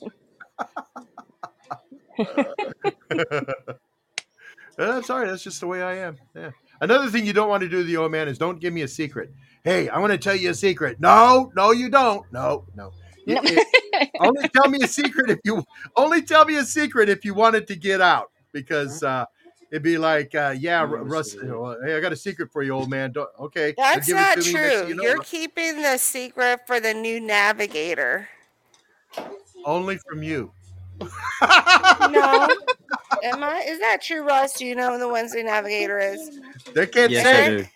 Uh, 4.78 5.02
sorry, 5.02 5.28
that's 5.28 5.44
just 5.44 5.62
the 5.62 5.68
way 5.68 5.82
I 5.82 5.96
am. 6.00 6.18
Yeah. 6.36 6.52
Another 6.82 7.10
thing 7.10 7.26
you 7.26 7.34
don't 7.34 7.50
want 7.50 7.62
to 7.62 7.70
do 7.70 7.78
to 7.78 7.84
the 7.84 7.98
old 7.98 8.12
man 8.12 8.28
is 8.28 8.38
don't 8.38 8.60
give 8.60 8.74
me 8.74 8.82
a 8.82 8.88
secret. 8.88 9.32
Hey, 9.64 9.90
I 9.90 10.00
want 10.00 10.12
to 10.12 10.18
tell 10.18 10.36
you 10.36 10.50
a 10.52 10.54
secret. 10.54 11.00
No, 11.00 11.52
no, 11.56 11.72
you 11.72 11.90
don't. 11.90 12.32
No, 12.32 12.66
no. 12.76 12.92
You- 13.26 13.40
it- 13.42 14.12
only 14.20 14.48
tell 14.50 14.70
me 14.70 14.80
a 14.84 14.88
secret 14.88 15.30
if 15.32 15.40
you 15.46 15.64
only 15.96 16.22
tell 16.22 16.46
me 16.46 16.58
a 16.58 16.64
secret 16.66 17.08
if 17.10 17.24
you 17.26 17.34
want 17.34 17.56
it 17.56 17.66
to 17.68 17.76
get 17.76 18.02
out 18.02 18.30
because 18.52 19.02
uh, 19.04 19.26
it'd 19.72 19.82
be 19.84 19.98
like, 19.98 20.36
uh, 20.36 20.54
yeah, 20.58 20.82
Ru- 20.84 21.04
Russ. 21.04 21.34
you 21.34 21.44
know, 21.46 21.76
hey, 21.84 21.96
I 21.96 22.00
got 22.02 22.12
a 22.12 22.16
secret 22.18 22.52
for 22.52 22.62
you, 22.62 22.72
old 22.74 22.90
man. 22.90 23.14
Don't, 23.14 23.30
okay, 23.40 23.74
That's 23.78 24.06
give 24.08 24.18
it 24.18 24.20
not 24.20 24.38
to 24.42 24.44
me 24.46 24.54
next 24.54 24.76
true. 24.80 24.88
you 24.90 24.96
know, 24.96 25.04
You're 25.04 25.20
keeping 25.24 25.82
the 25.82 25.98
secret 25.98 26.68
for 26.68 26.80
the 26.82 26.94
new 26.94 27.20
navigator. 27.22 28.28
only 29.66 29.98
from 29.98 30.22
you. 30.22 30.52
No. 32.00 32.50
Am 33.24 33.44
I? 33.44 33.66
Is 33.68 33.80
that 33.80 34.02
true, 34.02 34.24
Russ? 34.26 34.58
Do 34.58 34.66
you 34.66 34.76
know 34.76 34.94
who 34.94 35.00
the 35.00 35.10
Wednesday 35.10 35.44
navigator 35.44 36.00
is? 36.00 36.32
They 36.76 36.88
can't 36.88 37.12
Yes, 37.12 37.26
say. 37.32 37.34
Eric? 37.34 37.72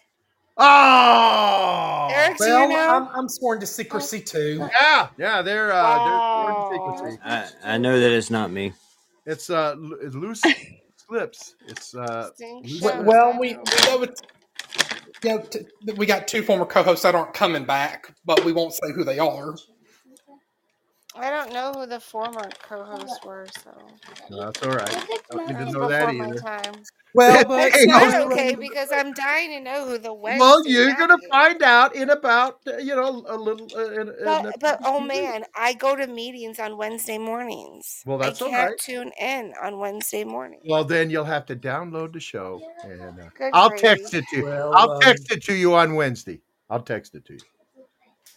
Oh, 0.58 2.10
Eric, 2.10 2.38
well, 2.40 2.62
you 2.62 2.68
know? 2.70 2.90
I'm, 2.90 3.10
I'm 3.16 3.30
sworn 3.30 3.60
to 3.62 3.66
secrecy 3.68 4.22
too. 4.22 4.70
yeah, 4.80 5.10
yeah, 5.18 5.42
they're 5.42 5.72
uh, 5.72 6.00
Wow. 6.00 6.04
they're 6.04 6.24
secrecy. 6.72 7.20
I, 7.24 7.50
I 7.64 7.78
know 7.78 8.00
that 8.00 8.12
it's 8.12 8.30
not 8.32 8.52
me. 8.52 8.74
It's 9.26 9.50
uh 9.50 9.76
it's 10.02 10.16
loose 10.16 10.44
slips. 11.08 11.56
It's 11.68 11.96
uh 11.96 12.32
loose 12.64 12.84
Well, 12.84 13.04
well, 13.06 13.40
we 13.40 13.56
we 13.56 13.82
know 13.86 14.04
it. 14.04 14.12
You 15.24 15.30
know, 15.38 15.40
t- 15.42 15.68
we 15.98 16.06
got 16.06 16.28
two 16.28 16.44
former 16.44 16.66
co-hosts 16.66 17.04
that 17.04 17.16
aren't 17.16 17.34
coming 17.34 17.66
back, 17.66 18.16
but 18.26 18.46
we 18.46 18.54
won't 18.54 18.74
say 18.74 18.92
who 18.96 19.04
they 19.04 19.20
are. 19.20 19.56
I 21.20 21.30
don't 21.30 21.52
know 21.54 21.74
who 21.74 21.86
the 21.86 22.00
former 22.00 22.50
co-hosts 22.68 23.20
were, 23.26 23.46
so 23.64 23.72
No, 24.30 24.46
that's 24.46 24.64
all 24.64 24.72
right. 24.72 25.06
Don't 25.32 25.48
need 25.48 25.58
to 25.58 25.64
it's 25.66 25.74
know 25.74 25.88
that 25.90 26.10
before 26.10 26.14
my 26.14 26.26
either. 26.28 26.40
time. 26.40 26.84
Well, 27.16 27.44
but 27.46 27.72
Hey, 27.74 27.84
It's 27.84 27.88
not 27.88 28.14
no, 28.14 28.32
okay 28.32 28.56
because 28.56 28.90
I'm 28.94 29.14
dying 29.14 29.50
to 29.52 29.60
know 29.60 29.86
who 29.86 29.98
the 29.98 30.14
Wednesday. 30.14 30.40
well, 30.40 30.66
you're 30.66 30.94
gonna 30.94 31.08
navigator- 31.18 31.28
find 31.32 31.64
out 31.64 31.96
in 31.96 32.10
about 32.12 32.60
uh, 32.68 32.78
you 32.78 32.96
know 32.96 33.24
a 33.28 33.36
little. 33.36 33.68
Uh, 33.76 33.92
in, 34.02 34.08
in 34.10 34.14
But, 34.24 34.46
a- 34.46 34.54
but 34.60 34.80
oh 34.86 35.00
man, 35.00 35.44
I 35.56 35.74
go 35.74 35.96
to 35.96 36.08
meetings 36.08 36.60
on 36.60 36.78
Wednesday 36.78 37.18
mornings. 37.18 38.04
Well, 38.06 38.18
that's 38.20 38.42
I 38.42 38.46
can't 38.50 38.70
right. 38.70 38.80
tune 38.80 39.12
in 39.20 39.54
on 39.62 39.80
Wednesday 39.80 40.24
morning. 40.24 40.62
Well, 40.70 40.84
then 40.86 41.10
you'll 41.10 41.26
have 41.26 41.46
to 41.48 41.56
download 41.56 42.14
the 42.14 42.20
show, 42.20 42.62
and 42.84 43.02
uh, 43.20 43.50
I'll 43.54 43.70
grief. 43.70 43.82
text 43.82 44.14
it 44.14 44.26
to 44.30 44.38
you. 44.38 44.44
Well, 44.46 44.74
I'll 44.76 44.92
um, 44.92 45.02
text 45.02 45.32
it 45.32 45.44
to 45.46 45.54
you 45.56 45.74
on 45.76 45.96
Wednesday. 45.96 46.40
I'll 46.70 46.82
text 46.84 47.16
it 47.16 47.26
to 47.26 47.34
you. 47.34 47.40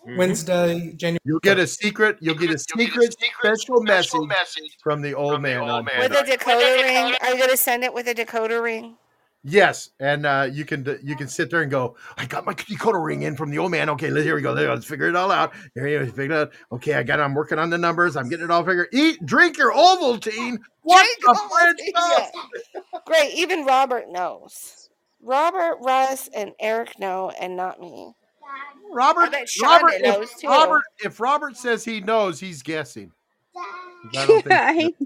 Wednesday, 0.04 0.92
January. 0.96 1.20
You'll 1.24 1.40
get 1.40 1.58
a 1.58 1.66
secret. 1.66 2.18
You'll 2.20 2.34
get 2.34 2.50
a 2.50 2.58
secret 2.58 3.14
special 3.38 3.82
message 3.82 4.76
from 4.82 5.02
the 5.02 5.14
old 5.14 5.40
man. 5.42 5.60
on 5.62 5.84
With 5.84 6.12
Wednesday. 6.12 6.34
a 6.34 6.38
decoder 6.38 6.82
ring, 6.82 7.14
are 7.20 7.34
you 7.34 7.38
gonna 7.40 7.56
send 7.56 7.84
it 7.84 7.92
with 7.94 8.08
a 8.08 8.14
decoder 8.14 8.62
ring? 8.62 8.96
Yes, 9.44 9.90
and 9.98 10.24
uh, 10.24 10.48
you 10.52 10.64
can 10.64 10.86
you 11.02 11.16
can 11.16 11.26
sit 11.26 11.50
there 11.50 11.62
and 11.62 11.70
go. 11.70 11.96
I 12.16 12.26
got 12.26 12.44
my 12.46 12.54
decoder 12.54 13.04
ring 13.04 13.22
in 13.22 13.36
from 13.36 13.50
the 13.50 13.58
old 13.58 13.72
man. 13.72 13.88
Okay, 13.90 14.08
let 14.10 14.24
here 14.24 14.36
we 14.36 14.42
go. 14.42 14.52
Let's 14.52 14.86
figure 14.86 15.08
it 15.08 15.16
all 15.16 15.32
out. 15.32 15.52
Here 15.74 15.88
you 15.88 15.98
go, 15.98 16.06
figure 16.06 16.24
it 16.24 16.32
out. 16.32 16.52
Okay, 16.70 16.94
I 16.94 17.02
got. 17.02 17.18
it. 17.18 17.22
I'm 17.22 17.34
working 17.34 17.58
on 17.58 17.68
the 17.70 17.78
numbers. 17.78 18.16
I'm 18.16 18.28
getting 18.28 18.44
it 18.44 18.50
all 18.52 18.64
figured. 18.64 18.88
Eat, 18.92 19.24
drink 19.26 19.58
your 19.58 19.72
Ovaltine. 19.72 20.58
What 20.82 21.04
Drink 21.20 21.20
the 21.20 21.92
Ovaltine, 21.92 22.14
stuff? 22.14 23.04
Great, 23.04 23.34
even 23.34 23.64
Robert 23.64 24.08
knows. 24.10 24.88
Robert, 25.20 25.78
Russ, 25.80 26.28
and 26.34 26.52
Eric 26.60 26.98
know, 27.00 27.30
and 27.40 27.56
not 27.56 27.80
me. 27.80 28.12
I 28.52 28.94
Robert, 28.94 29.32
Robert, 29.62 29.92
if. 29.94 30.44
Robert, 30.44 30.82
if 31.00 31.20
Robert 31.20 31.56
says 31.56 31.84
he 31.84 32.00
knows, 32.00 32.38
he's 32.38 32.62
guessing. 32.62 33.10
I 33.56 34.26
don't 34.26 34.44
think. 34.44 34.96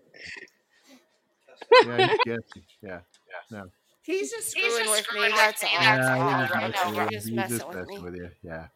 yeah, 1.84 2.06
he's 2.06 2.18
guessing. 2.24 2.62
Yeah, 2.82 3.00
no. 3.50 3.64
He's 4.02 4.30
just 4.30 4.50
screwing 4.50 4.88
with 4.90 5.06
me. 5.14 5.28
That's 5.34 5.64
all. 5.64 5.70
Yeah, 5.72 6.50
I 6.50 6.66
he's 6.66 6.74
know, 6.84 6.92
messing 6.92 6.96
with 6.96 7.08
he's 7.10 7.24
just 7.24 7.28
He's 7.28 7.36
just 7.58 7.66
messing 7.66 7.68
with 7.68 7.88
me, 7.88 7.98
with 7.98 8.14
you. 8.16 8.30
Yeah. 8.42 8.66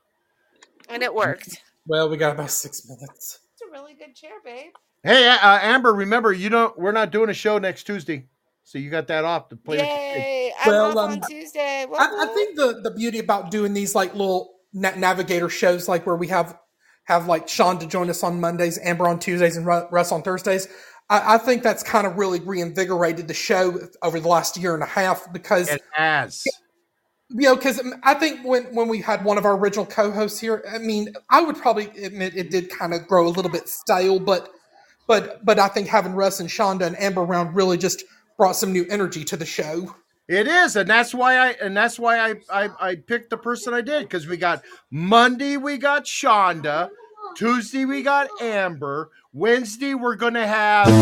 and 0.89 1.03
it 1.03 1.15
worked. 1.15 1.63
Well, 1.87 2.09
we 2.09 2.17
got 2.17 2.33
about 2.35 2.51
six 2.51 2.89
minutes. 2.89 3.41
It's 3.53 3.63
a 3.63 3.71
really 3.71 3.95
good 3.95 4.15
chair, 4.15 4.33
babe. 4.45 4.73
Hey, 5.03 5.29
uh, 5.29 5.59
Amber, 5.63 5.93
remember 5.95 6.33
you 6.33 6.49
don't. 6.51 6.77
We're 6.79 6.93
not 6.93 7.11
doing 7.11 7.31
a 7.31 7.35
show 7.35 7.59
next 7.59 7.85
Tuesday, 7.85 8.27
so 8.65 8.79
you 8.79 8.91
got 8.91 9.07
that 9.09 9.25
off 9.25 9.49
to 9.51 9.57
play. 9.57 9.79
with. 9.79 9.87
Yay! 9.87 10.53
I'm 10.61 10.69
Well, 10.71 10.99
off 10.99 11.11
um, 11.11 11.13
on 11.13 11.21
Tuesday. 11.29 11.87
I, 11.87 12.27
I 12.29 12.35
think 12.35 12.57
the 12.57 12.81
the 12.83 12.91
beauty 12.91 13.19
about 13.21 13.51
doing 13.51 13.73
these 13.73 13.95
like 13.95 14.13
little 14.15 14.57
na- 14.73 14.95
navigator 14.97 15.49
shows, 15.49 15.89
like 15.89 16.07
where 16.07 16.17
we 16.17 16.29
have 16.29 16.57
have 17.05 17.27
like 17.27 17.49
Sean 17.49 17.79
to 17.79 17.87
join 17.87 18.09
us 18.11 18.23
on 18.23 18.41
Mondays, 18.41 18.79
Amber 18.83 19.09
on 19.09 19.19
Tuesdays, 19.19 19.57
and 19.57 19.67
Ru- 19.67 19.89
Russ 19.91 20.13
on 20.13 20.23
Thursdays. 20.23 20.69
I, 21.09 21.35
I 21.35 21.39
think 21.39 21.63
that's 21.63 21.83
kind 21.83 22.07
of 22.07 22.17
really 22.17 22.41
reinvigorated 22.41 23.29
the 23.29 23.35
show 23.35 23.79
over 24.03 24.21
the 24.21 24.29
last 24.29 24.57
year 24.57 24.75
and 24.75 24.83
a 24.83 24.87
half 24.87 25.33
because 25.33 25.69
It 25.69 25.83
has. 25.93 26.45
you 27.29 27.43
know 27.43 27.57
because 27.57 27.81
I 28.03 28.15
think 28.15 28.45
when 28.45 28.65
when 28.75 28.89
we 28.89 29.01
had 29.01 29.25
one 29.25 29.39
of 29.39 29.45
our 29.45 29.57
original 29.57 29.87
co-hosts 29.87 30.39
here, 30.41 30.65
I 30.71 30.79
mean, 30.79 31.13
I 31.29 31.43
would 31.43 31.57
probably 31.57 31.87
admit 32.03 32.37
it 32.37 32.51
did 32.51 32.71
kind 32.71 32.95
of 32.95 33.07
grow 33.07 33.27
a 33.27 33.31
little 33.31 33.51
bit 33.51 33.69
stale, 33.69 34.21
but 34.21 34.49
but 35.09 35.45
but 35.45 35.59
I 35.59 35.69
think 35.69 35.89
having 35.89 36.13
Russ 36.13 36.41
and 36.41 36.49
Shonda 36.49 36.87
and 36.87 37.01
Amber 37.01 37.23
around 37.23 37.55
really 37.55 37.77
just 37.77 38.05
brought 38.39 38.57
some 38.57 38.73
new 38.73 38.87
energy 38.89 39.25
to 39.25 39.37
the 39.37 39.45
show. 39.47 39.95
It 40.31 40.47
is, 40.47 40.77
and 40.77 40.89
that's 40.89 41.13
why 41.13 41.39
I 41.39 41.49
and 41.61 41.77
that's 41.77 41.99
why 41.99 42.21
I 42.21 42.35
I, 42.49 42.69
I 42.81 42.95
picked 42.95 43.31
the 43.31 43.37
person 43.37 43.75
I 43.75 43.81
did 43.81 44.05
because 44.05 44.29
we 44.29 44.37
got 44.37 44.63
Monday 44.89 45.57
we 45.57 45.77
got 45.77 46.05
Shonda, 46.05 46.91
Tuesday 47.35 47.85
we 47.85 48.05
got 48.05 48.29
Amber, 48.41 49.11
Wednesday 49.33 49.95
we're 49.95 50.15
gonna 50.15 50.47
have. 50.47 50.87
I 50.87 50.93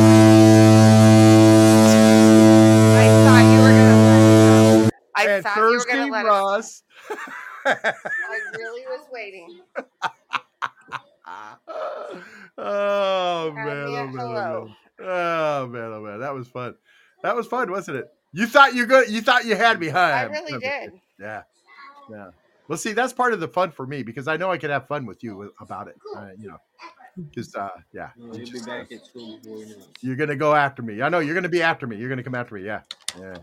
thought 3.26 3.44
you 3.52 3.60
were 3.60 3.68
gonna. 3.68 4.90
I 5.14 5.28
and 5.28 5.44
thought 5.44 5.56
you 5.56 5.62
were 5.62 5.70
Thursday 5.72 5.92
gonna 5.92 6.10
let 6.10 6.24
us. 6.24 6.82
Russ. 7.10 7.20
I 7.66 7.92
really 8.56 8.86
was 8.86 9.06
waiting. 9.12 9.60
Oh 12.60 12.60
oh 12.60 13.52
man, 13.52 13.86
oh 13.86 14.06
man, 14.08 14.74
oh 14.98 15.66
man, 15.68 15.92
oh 15.92 16.00
man, 16.02 16.20
that 16.20 16.34
was 16.34 16.48
fun. 16.48 16.74
That 17.22 17.36
was 17.36 17.46
fun, 17.46 17.70
wasn't 17.70 17.98
it? 17.98 18.10
You 18.32 18.46
thought 18.46 18.74
you 18.74 18.86
good. 18.86 19.08
You 19.10 19.20
thought 19.22 19.44
you 19.44 19.56
had 19.56 19.80
me, 19.80 19.88
huh? 19.88 19.98
I 19.98 20.22
really 20.24 20.58
did. 20.58 20.92
Yeah, 21.18 21.42
yeah. 22.10 22.30
Well, 22.68 22.76
see, 22.78 22.92
that's 22.92 23.12
part 23.12 23.32
of 23.32 23.40
the 23.40 23.48
fun 23.48 23.70
for 23.70 23.86
me 23.86 24.02
because 24.02 24.28
I 24.28 24.36
know 24.36 24.50
I 24.50 24.58
can 24.58 24.70
have 24.70 24.86
fun 24.86 25.06
with 25.06 25.24
you 25.24 25.52
about 25.60 25.88
it. 25.88 25.96
Uh, 26.16 26.28
You 26.38 26.48
know. 26.48 26.58
Just 27.34 27.56
uh, 27.56 27.70
yeah. 27.92 28.10
You'll 28.16 28.32
be 28.52 28.60
back 28.64 28.92
at 28.92 29.04
school 29.04 29.38
before 29.42 29.58
you 29.64 29.76
know. 29.76 29.82
You're 30.00 30.14
gonna 30.14 30.36
go 30.36 30.54
after 30.54 30.82
me. 30.82 31.02
I 31.02 31.08
know 31.08 31.18
you're 31.18 31.34
gonna 31.34 31.48
be 31.48 31.62
after 31.62 31.86
me. 31.86 31.96
You're 31.96 32.08
gonna 32.08 32.22
come 32.22 32.36
after 32.36 32.54
me. 32.54 32.62
Yeah, 32.64 32.82
yeah. 33.18 33.38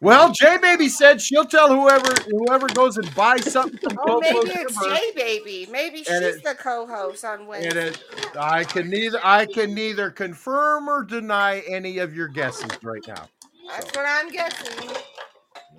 Well, 0.00 0.32
J 0.32 0.58
Baby 0.58 0.88
said 0.88 1.20
she'll 1.20 1.44
tell 1.44 1.68
whoever 1.68 2.12
whoever 2.28 2.66
goes 2.66 2.96
and 2.96 3.14
buys 3.14 3.50
something 3.52 3.78
from 3.78 3.96
Oh, 4.06 4.20
maybe 4.20 4.38
it's 4.50 4.76
Timber. 4.76 4.96
J 4.96 5.12
Baby. 5.14 5.68
Maybe 5.70 5.98
she's 5.98 6.08
it- 6.10 6.42
the 6.42 6.54
co-host 6.56 7.24
on 7.24 7.46
Wednesday. 7.46 7.88
it, 7.90 8.02
I 8.36 8.64
can 8.64 8.90
neither 8.90 9.20
I 9.22 9.46
can 9.46 9.72
neither 9.72 10.10
confirm 10.10 10.88
or 10.88 11.04
deny 11.04 11.60
any 11.68 11.98
of 11.98 12.14
your 12.14 12.26
guesses 12.28 12.70
right 12.82 13.04
now. 13.06 13.28
That's 13.68 13.86
what 13.96 14.04
I'm 14.06 14.30
guessing. 14.30 14.88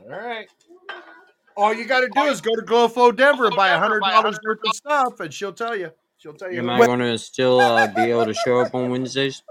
All 0.04 0.10
right. 0.10 0.48
All 1.58 1.74
you 1.74 1.86
got 1.86 2.02
to 2.02 2.10
do 2.14 2.24
is 2.24 2.42
go 2.42 2.56
to 2.56 2.62
Glowfo 2.62 3.16
Denver 3.16 3.46
and 3.46 3.56
buy 3.56 3.70
a 3.70 3.80
hundred 3.80 4.02
dollars 4.02 4.38
worth 4.46 4.60
of 4.68 4.76
stuff, 4.76 5.20
and 5.20 5.34
she'll 5.34 5.54
tell 5.54 5.76
you. 5.76 5.92
She'll 6.18 6.34
tell 6.34 6.52
you. 6.52 6.60
Am 6.60 6.70
I 6.70 6.86
going 6.86 7.00
to 7.00 7.18
still 7.18 7.60
uh, 7.60 7.88
be 7.88 8.02
able 8.04 8.26
to 8.26 8.34
show 8.34 8.60
up 8.60 8.76
on 8.76 8.90
Wednesdays? 8.90 9.42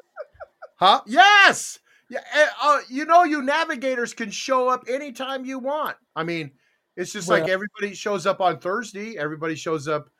Huh? 0.77 1.01
Yes. 1.06 1.78
Yeah. 2.11 2.20
eh, 2.35 2.47
Uh, 2.62 2.81
you 2.89 3.06
know, 3.06 3.24
you 3.24 3.43
navigators 3.43 4.12
can 4.12 4.31
show 4.31 4.69
up 4.69 4.85
anytime 4.89 5.44
you 5.44 5.59
want. 5.59 5.97
I 6.15 6.24
mean, 6.24 6.51
it's 6.97 7.12
just 7.12 7.28
like 7.28 7.48
everybody 7.48 7.94
shows 7.94 8.27
up 8.27 8.40
on 8.40 8.59
Thursday. 8.59 9.16
Everybody 9.16 9.55
shows 9.55 9.89
up. 9.89 10.11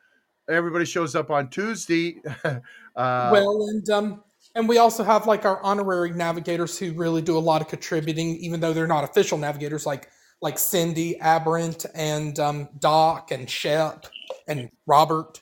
Everybody 0.49 0.85
shows 0.85 1.15
up 1.15 1.29
on 1.29 1.49
Tuesday. 1.49 2.17
uh, 2.43 2.59
well, 2.95 3.67
and 3.69 3.89
um, 3.89 4.23
and 4.55 4.67
we 4.67 4.77
also 4.77 5.03
have 5.03 5.27
like 5.27 5.45
our 5.45 5.61
honorary 5.61 6.11
navigators 6.11 6.77
who 6.79 6.93
really 6.93 7.21
do 7.21 7.37
a 7.37 7.39
lot 7.39 7.61
of 7.61 7.67
contributing, 7.67 8.35
even 8.37 8.59
though 8.59 8.73
they're 8.73 8.87
not 8.87 9.03
official 9.03 9.37
navigators, 9.37 9.85
like 9.85 10.09
like 10.41 10.57
Cindy, 10.59 11.19
Aberrant, 11.21 11.85
and 11.95 12.37
um, 12.39 12.69
Doc, 12.79 13.31
and 13.31 13.49
Shep, 13.49 14.05
and 14.47 14.69
Robert. 14.85 15.41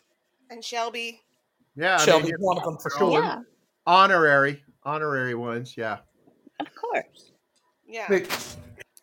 And 0.50 0.64
Shelby. 0.64 1.22
yeah, 1.76 1.98
they 1.98 2.06
Shelby's 2.06 2.30
get 2.32 2.40
one 2.40 2.58
of 2.58 2.64
them 2.64 2.78
for 2.78 2.90
sure. 2.92 3.14
Yeah. 3.22 3.40
Honorary, 3.86 4.64
honorary 4.84 5.36
ones. 5.36 5.76
Yeah. 5.76 5.98
Of 6.60 6.68
course. 6.76 7.32
Yeah. 7.88 8.08
They- 8.08 8.26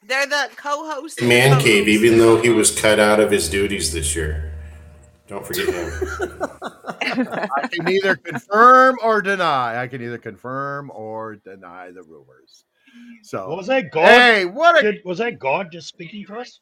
They're 0.06 0.26
the 0.26 0.48
co-host. 0.56 1.20
Man 1.22 1.60
cave, 1.60 1.86
even 1.86 2.18
though 2.18 2.40
he 2.40 2.48
was 2.48 2.76
cut 2.76 2.98
out 2.98 3.20
of 3.20 3.30
his 3.30 3.48
duties 3.50 3.92
this 3.92 4.16
year. 4.16 4.49
Don't 5.30 5.46
forget 5.46 5.68
him. 5.68 5.92
I 7.00 7.68
can 7.72 7.84
neither 7.84 8.16
confirm 8.16 8.98
or 9.00 9.22
deny. 9.22 9.80
I 9.80 9.86
can 9.86 10.02
either 10.02 10.18
confirm 10.18 10.90
or 10.92 11.36
deny 11.36 11.92
the 11.92 12.02
rumors. 12.02 12.64
So 13.22 13.48
What 13.48 13.58
was 13.58 13.66
that 13.68 13.92
God? 13.92 14.06
Hey, 14.08 14.44
what 14.44 14.76
a 14.80 14.82
Did- 14.92 15.04
was 15.04 15.18
that 15.18 15.38
God 15.38 15.68
just 15.70 15.86
speaking 15.86 16.26
to 16.26 16.38
us? 16.40 16.58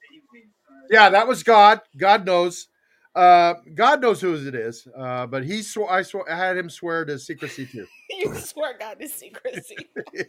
yeah, 0.91 1.09
that 1.09 1.27
was 1.27 1.43
God. 1.43 1.81
God 1.97 2.27
knows. 2.27 2.69
Uh, 3.15 3.55
God 3.75 4.03
knows 4.03 4.21
who 4.21 4.35
it 4.35 4.55
is. 4.55 4.87
Uh, 4.95 5.27
but 5.27 5.45
he 5.47 5.63
swore. 5.63 5.91
I 5.91 6.03
swore. 6.03 6.31
I 6.31 6.37
had 6.37 6.59
him 6.59 6.69
swear 6.69 7.07
to 7.07 7.19
secrecy 7.19 7.65
too. 7.65 7.87
you 8.11 8.35
swear 8.37 8.77
God 8.79 9.01
to 9.01 9.09
secrecy. 9.09 9.89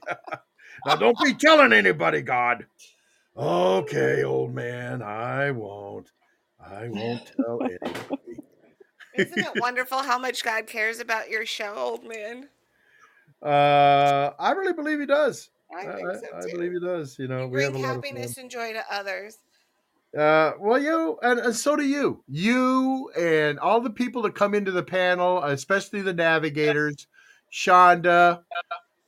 Now 0.85 0.95
don't 0.95 1.17
be 1.21 1.33
telling 1.33 1.73
anybody, 1.73 2.21
God. 2.21 2.65
Okay, 3.35 4.23
old 4.23 4.55
man, 4.55 5.01
I 5.01 5.51
won't. 5.51 6.09
I 6.59 6.87
won't 6.89 7.31
tell 7.35 7.61
anybody. 7.63 8.39
Isn't 9.15 9.39
it 9.39 9.55
wonderful 9.55 9.99
how 9.99 10.19
much 10.19 10.43
God 10.43 10.67
cares 10.67 10.99
about 10.99 11.29
your 11.29 11.45
show, 11.45 11.73
old 11.75 12.07
man? 12.07 12.49
Uh, 13.41 14.31
I 14.39 14.51
really 14.51 14.73
believe 14.73 14.99
he 14.99 15.05
does. 15.05 15.49
I 15.73 15.87
I, 15.87 15.99
so 15.99 16.21
I 16.35 16.51
believe 16.51 16.73
he 16.73 16.79
does. 16.79 17.17
You 17.17 17.27
know, 17.27 17.47
we 17.47 17.63
have 17.63 17.71
a 17.71 17.73
Bring 17.73 17.83
lot 17.83 17.97
of 17.97 18.03
happiness 18.03 18.37
and 18.37 18.49
joy 18.49 18.73
to 18.73 18.83
others. 18.91 19.37
Uh, 20.17 20.53
well, 20.59 20.81
you 20.81 21.19
and, 21.21 21.39
and 21.39 21.55
so 21.55 21.75
do 21.75 21.83
you. 21.83 22.23
You 22.27 23.11
and 23.17 23.59
all 23.59 23.79
the 23.79 23.91
people 23.91 24.23
that 24.23 24.35
come 24.35 24.55
into 24.55 24.71
the 24.71 24.83
panel, 24.83 25.43
especially 25.43 26.01
the 26.01 26.13
navigators, 26.13 27.07
Shonda, 27.53 28.41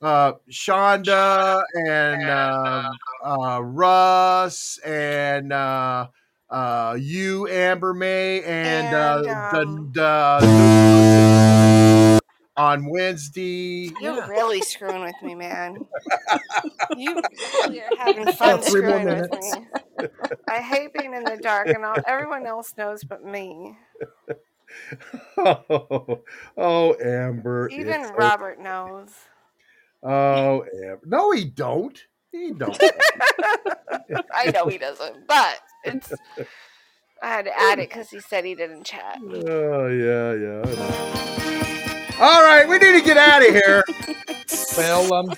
uh, 0.00 0.32
Shonda, 0.50 1.62
and 1.86 2.30
um, 2.30 2.94
uh, 3.24 3.60
Russ, 3.62 4.78
and 4.78 5.52
uh, 6.52 6.54
uh, 6.54 6.96
you, 7.00 7.48
Amber 7.48 7.94
May, 7.94 8.42
and, 8.42 8.94
uh, 8.94 9.22
the, 9.52 9.88
the, 9.92 10.42
on 12.56 12.86
Wednesday. 12.86 13.90
You're 14.00 14.26
really 14.28 14.60
screwing 14.60 15.02
with 15.02 15.14
me, 15.22 15.34
man. 15.34 15.78
You 16.96 17.20
really 17.64 17.80
are 17.80 17.88
having 17.98 18.26
fun 18.32 18.50
About 18.50 18.64
three 18.64 18.82
more 18.82 19.00
screwing 19.00 19.20
with 19.20 19.32
me. 19.32 19.52
I 20.48 20.60
hate 20.60 20.92
being 20.92 21.14
in 21.14 21.24
the 21.24 21.38
dark, 21.42 21.68
and 21.68 21.84
all, 21.84 21.96
everyone 22.06 22.46
else 22.46 22.74
knows 22.76 23.02
but 23.04 23.24
me. 23.24 23.76
Oh, 25.36 26.22
oh, 26.56 26.94
Amber. 26.94 27.68
Even 27.68 28.10
Robert 28.14 28.58
knows. 28.58 29.10
Oh, 30.02 30.62
Amber. 30.62 31.00
No, 31.04 31.30
he 31.30 31.44
don't. 31.44 32.02
He 32.30 32.52
don't. 32.52 32.82
I 34.34 34.50
know 34.50 34.68
he 34.68 34.78
doesn't, 34.78 35.26
but 35.26 35.60
it's. 35.84 36.12
I 37.22 37.28
had 37.28 37.44
to 37.44 37.56
add 37.56 37.78
it 37.78 37.88
because 37.88 38.10
he 38.10 38.18
said 38.18 38.44
he 38.44 38.56
didn't 38.56 38.84
chat. 38.84 39.18
Oh 39.22 39.86
yeah, 39.86 40.32
yeah. 40.34 40.62
I 40.64 40.74
know. 40.74 41.12
All 42.20 42.42
right, 42.42 42.68
we 42.68 42.78
need 42.78 42.98
to 42.98 43.04
get 43.04 43.16
out 43.16 43.42
of 43.46 43.54
here. 43.54 43.84
Well, 44.76 45.12
um, 45.14 45.32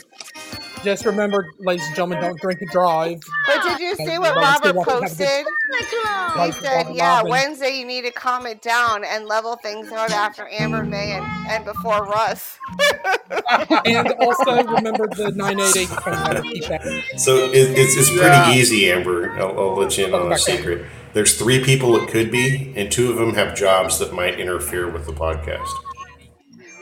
just 0.83 1.05
remember, 1.07 1.47
ladies 1.61 1.87
and 1.87 1.97
gentlemen, 1.97 2.21
don't 2.23 2.41
drink 2.41 2.61
and 2.63 2.71
drive. 2.71 3.21
But 3.47 3.63
did 3.63 3.81
you 3.81 3.97
see 3.97 4.19
what 4.19 4.35
Robert 4.37 4.75
Robert 4.75 4.81
still 4.81 5.01
wants 5.01 5.17
to 5.17 5.25
have 5.25 5.41
a 5.41 5.91
good- 5.91 6.35
posted? 6.35 6.45
He 6.45 6.53
said, 6.67 6.87
"Yeah, 6.95 7.23
Wednesday 7.23 7.79
you 7.79 7.85
need 7.85 8.03
to 8.03 8.11
calm 8.11 8.47
it 8.47 8.63
down 8.63 9.05
and 9.05 9.27
level 9.27 9.57
things 9.57 9.93
out 9.93 10.11
after 10.11 10.49
Amber 10.51 10.83
May 10.83 11.13
and, 11.13 11.27
and 11.49 11.65
before 11.65 12.05
Russ." 12.07 12.59
and 13.85 14.13
also 14.21 14.63
remember 14.75 15.07
the 15.09 15.33
988 15.35 15.89
phone 15.89 16.15
number. 16.15 16.43
Keep 16.53 16.65
that. 16.67 17.05
So 17.19 17.37
it, 17.37 17.79
it's, 17.79 17.97
it's 17.97 18.09
pretty 18.11 18.25
Yeah. 18.27 18.53
easy, 18.53 18.91
Amber. 18.91 19.31
I'll, 19.39 19.59
I'll 19.59 19.77
let 19.77 19.97
you 19.99 20.07
in 20.07 20.15
on 20.15 20.23
oh, 20.23 20.33
a 20.33 20.39
secret. 20.39 20.87
There's 21.13 21.39
three 21.39 21.63
people 21.63 21.95
it 21.97 22.09
could 22.09 22.31
be, 22.33 22.73
and 22.77 22.91
two 22.91 23.11
of 23.11 23.17
them 23.17 23.35
have 23.35 23.55
jobs 23.55 23.99
that 24.01 24.13
might 24.13 24.41
interfere 24.41 24.91
with 24.91 25.07
the 25.07 25.13
podcast. 25.13 25.69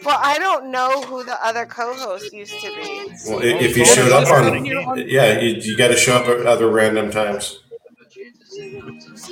Well, 0.04 0.18
I 0.22 0.38
don't 0.38 0.70
know 0.70 1.02
who 1.02 1.24
the 1.24 1.44
other 1.44 1.66
co-host 1.66 2.32
used 2.32 2.60
to 2.62 2.68
be. 2.68 3.14
Well, 3.28 3.40
if 3.42 3.76
you 3.76 3.84
showed 3.84 4.12
up 4.12 4.28
on, 4.28 4.64
yeah, 5.08 5.40
you, 5.40 5.56
you 5.60 5.76
got 5.76 5.88
to 5.88 5.96
show 5.96 6.16
up 6.16 6.26
at 6.28 6.46
other 6.46 6.68
random 6.70 7.10
times. 7.10 7.60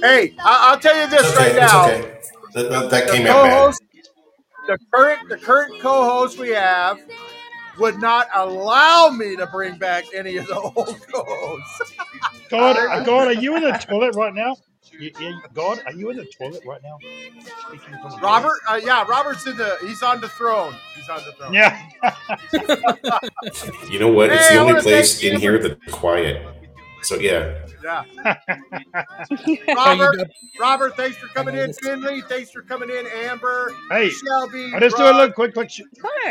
Hey, 0.03 0.35
I- 0.41 0.71
I'll 0.71 0.79
tell 0.81 0.97
you 0.97 1.09
this 1.09 1.23
It's 1.29 1.37
right 1.37 1.57
now. 1.57 1.87
okay. 1.87 2.19
That, 2.55 2.71
that, 2.71 2.91
that 2.91 3.07
The 3.09 3.13
came 3.13 3.27
out 3.27 3.45
bad. 3.45 3.75
the 4.69 4.79
current, 4.93 5.29
the 5.29 5.37
current 5.39 5.81
co-host 5.81 6.39
we 6.39 6.51
have 6.51 6.99
would 7.79 7.99
not 8.01 8.29
allow 8.35 9.11
me 9.11 9.37
to 9.37 9.47
bring 9.47 9.79
back 9.79 10.05
any 10.15 10.37
of 10.37 10.47
the 10.47 10.57
old 10.61 10.75
co-hosts. 11.13 11.93
God, 12.51 12.77
God, 13.07 13.29
are 13.29 13.33
you 13.33 13.57
in 13.57 13.63
the 13.65 13.73
toilet 13.73 14.15
right 14.17 14.35
now? 14.35 14.57
Y- 15.01 15.11
y- 15.19 15.41
God, 15.55 15.81
are 15.87 15.93
you 15.93 16.11
in 16.11 16.17
the 16.17 16.27
toilet 16.27 16.63
right 16.67 16.81
now? 16.83 16.99
Speaking 17.69 17.95
from 18.03 18.11
the 18.13 18.19
Robert, 18.23 18.59
uh, 18.69 18.81
yeah, 18.85 19.05
Robert's 19.09 19.47
in 19.47 19.57
the. 19.57 19.79
He's 19.83 20.03
on 20.03 20.21
the 20.21 20.29
throne. 20.29 20.75
He's 20.95 21.09
on 21.09 21.21
the 21.25 21.33
throne. 21.33 21.55
Yeah. 21.55 21.81
You 23.91 23.99
know 23.99 24.09
what? 24.13 24.31
It's 24.31 24.49
Hey, 24.49 24.55
the 24.57 24.61
only 24.61 24.81
place 24.83 25.21
thank 25.21 25.35
in 25.35 25.41
here 25.41 25.59
that's 25.59 25.93
quiet. 25.93 26.47
So 27.03 27.15
yeah. 27.17 27.55
Yeah. 27.83 28.05
Robert, 29.75 30.17
Robert, 30.61 30.97
thanks 30.97 31.17
for 31.17 31.29
coming 31.29 31.57
in. 31.57 31.73
Finley, 31.73 32.21
thanks 32.23 32.51
for 32.51 32.61
coming 32.63 32.91
in. 32.91 33.07
Amber, 33.07 33.73
Hey, 33.91 34.11
Shelby, 34.11 34.73
I 34.75 34.81
just 34.81 34.97
do 34.99 35.05
a 35.05 35.07
Rob. 35.07 35.17
little 35.17 35.33
quick, 35.33 35.55
quick, 35.55 35.71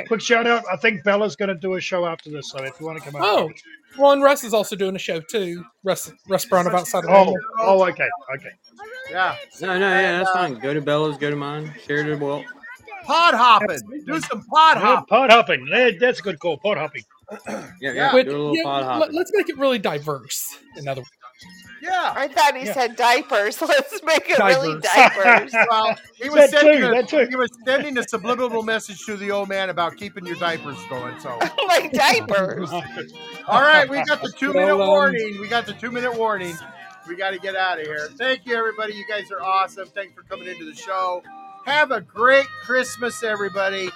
quick 0.08 0.22
shout 0.22 0.46
out. 0.46 0.64
I 0.72 0.78
think 0.78 1.04
Bella's 1.04 1.36
going 1.36 1.50
to 1.50 1.56
do 1.56 1.74
a 1.74 1.82
show 1.82 2.06
after 2.06 2.30
this, 2.30 2.52
so 2.52 2.64
if 2.64 2.80
you 2.80 2.86
want 2.86 3.04
to 3.04 3.10
come 3.12 3.20
out. 3.20 3.28
Oh, 3.28 3.50
well, 3.98 4.12
and 4.12 4.24
Russ 4.24 4.44
is 4.44 4.54
also 4.54 4.76
doing 4.76 4.96
a 4.96 5.00
show 5.00 5.20
too. 5.20 5.64
Russ, 5.84 6.12
Russ 6.28 6.46
Brown 6.46 6.68
of 6.68 6.74
Outside 6.74 7.06
of 7.06 7.10
Oh, 7.10 7.36
oh, 7.60 7.84
okay, 7.88 8.08
okay. 8.36 8.50
Yeah. 9.10 9.36
No, 9.62 9.80
no, 9.80 9.90
yeah, 9.90 10.18
that's 10.20 10.30
uh, 10.30 10.34
fine. 10.34 10.54
Go 10.56 10.74
to 10.74 10.82
Bella's, 10.82 11.18
go 11.18 11.30
to 11.30 11.36
mine, 11.36 11.74
share 11.86 12.08
it 12.10 12.20
well. 12.20 12.44
Pod 13.06 13.34
hopping. 13.34 13.80
Do 14.06 14.20
some 14.20 14.44
pod 14.46 14.78
Yeah, 14.78 14.82
hopping. 14.82 15.06
pod 15.08 15.30
hopping. 15.32 15.68
Yeah, 15.70 15.92
That's 16.00 16.20
a 16.20 16.22
good 16.22 16.40
call. 16.40 16.58
Pod 16.58 16.78
hopping. 16.78 17.04
Yeah, 17.82 17.94
yeah. 17.94 18.14
Which- 18.14 18.28
do 18.28 18.32
a 18.32 18.38
little 18.38 18.56
yeah, 18.56 18.64
pod 18.64 19.14
Let's 19.14 19.32
make 19.34 19.50
it 19.50 19.58
really 19.58 19.80
diverse. 19.80 20.58
In 20.78 20.88
other 20.88 21.02
words, 21.02 21.10
Yeah. 21.82 22.14
I 22.16 22.28
thought 22.28 22.56
he 22.58 22.66
Yeah. 22.66 22.74
said 22.74 22.96
diapers. 22.96 23.62
Let's 23.62 24.02
make 24.04 24.30
it 24.30 24.38
really 24.40 24.80
Diapers. 24.82 25.52
diapers. 25.52 25.54
Well, 25.70 25.96
he 26.16 26.30
was 26.30 26.52
That 26.52 26.60
sending 26.62 26.78
too, 26.80 26.88
a, 26.88 26.92
that 26.92 27.08
too. 27.10 27.26
he 27.30 27.36
was 27.36 27.50
sending 27.66 27.98
a 27.98 28.04
subliminal 28.08 28.64
message 28.64 29.06
to 29.06 29.16
the 29.18 29.32
old 29.32 29.48
man 29.50 29.70
about 29.70 29.96
keeping 29.98 30.26
your 30.26 30.36
diapers 30.36 30.78
going. 30.90 31.20
So, 31.20 31.38
like 31.68 31.92
diapers. 31.94 32.70
all 33.48 33.62
right, 33.62 33.90
we 33.90 34.04
got 34.04 34.22
the 34.22 34.32
two 34.38 34.52
minute 34.54 34.78
warning. 34.78 35.40
We 35.40 35.48
got 35.48 35.66
the 35.66 35.74
two 35.74 35.92
minute 35.92 36.16
warning. 36.18 36.56
We 37.08 37.16
got 37.16 37.32
to 37.32 37.40
get 37.40 37.56
out 37.56 37.80
of 37.80 37.86
here. 37.88 38.10
Thank 38.18 38.46
you, 38.46 38.56
everybody. 38.56 38.94
You 38.94 39.06
guys 39.10 39.32
are 39.32 39.42
awesome. 39.42 39.88
Thanks 39.88 40.14
for 40.14 40.22
coming 40.24 40.48
into 40.48 40.66
the 40.66 40.76
show. 40.76 41.24
Have 41.66 41.92
a 41.92 42.02
great 42.02 42.46
Christmas, 42.64 43.24
everybody. 43.24 43.90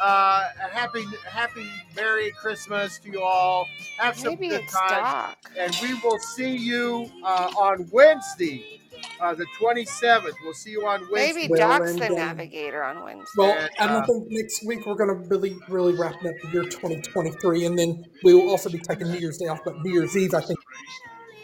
Uh, 0.00 0.48
a 0.64 0.68
happy, 0.68 1.04
happy, 1.28 1.66
Merry 1.96 2.30
Christmas 2.32 2.98
to 3.00 3.10
you 3.10 3.22
all. 3.22 3.66
Have 3.98 4.16
some 4.16 4.34
Maybe 4.34 4.48
good 4.50 4.62
it's 4.62 4.72
times 4.72 4.90
Doc. 4.90 5.38
and 5.58 5.76
we 5.82 5.94
will 6.02 6.18
see 6.20 6.56
you 6.56 7.10
uh, 7.24 7.50
on 7.58 7.88
Wednesday, 7.90 8.80
uh, 9.20 9.34
the 9.34 9.44
27th. 9.60 10.34
We'll 10.44 10.54
see 10.54 10.70
you 10.70 10.86
on 10.86 11.00
Wednesday. 11.10 11.48
Maybe 11.48 11.54
Doc's 11.58 11.94
the 11.96 12.06
um, 12.06 12.14
navigator 12.14 12.84
on 12.84 13.02
Wednesday. 13.02 13.24
well, 13.38 13.58
And, 13.58 13.70
I 13.80 13.86
don't 13.92 14.02
uh, 14.02 14.06
think 14.06 14.26
next 14.30 14.64
week 14.64 14.86
we're 14.86 14.94
going 14.94 15.08
to 15.10 15.28
really, 15.28 15.56
really 15.68 15.94
wrapping 15.94 16.28
up 16.28 16.34
the 16.42 16.48
year 16.52 16.62
2023, 16.62 17.66
and 17.66 17.76
then 17.78 18.04
we 18.22 18.34
will 18.34 18.48
also 18.50 18.70
be 18.70 18.78
taking 18.78 19.08
New 19.10 19.18
Year's 19.18 19.38
Day 19.38 19.46
off. 19.48 19.60
But 19.64 19.82
New 19.82 19.92
Year's 19.92 20.16
Eve, 20.16 20.32
I 20.34 20.40
think, 20.42 20.58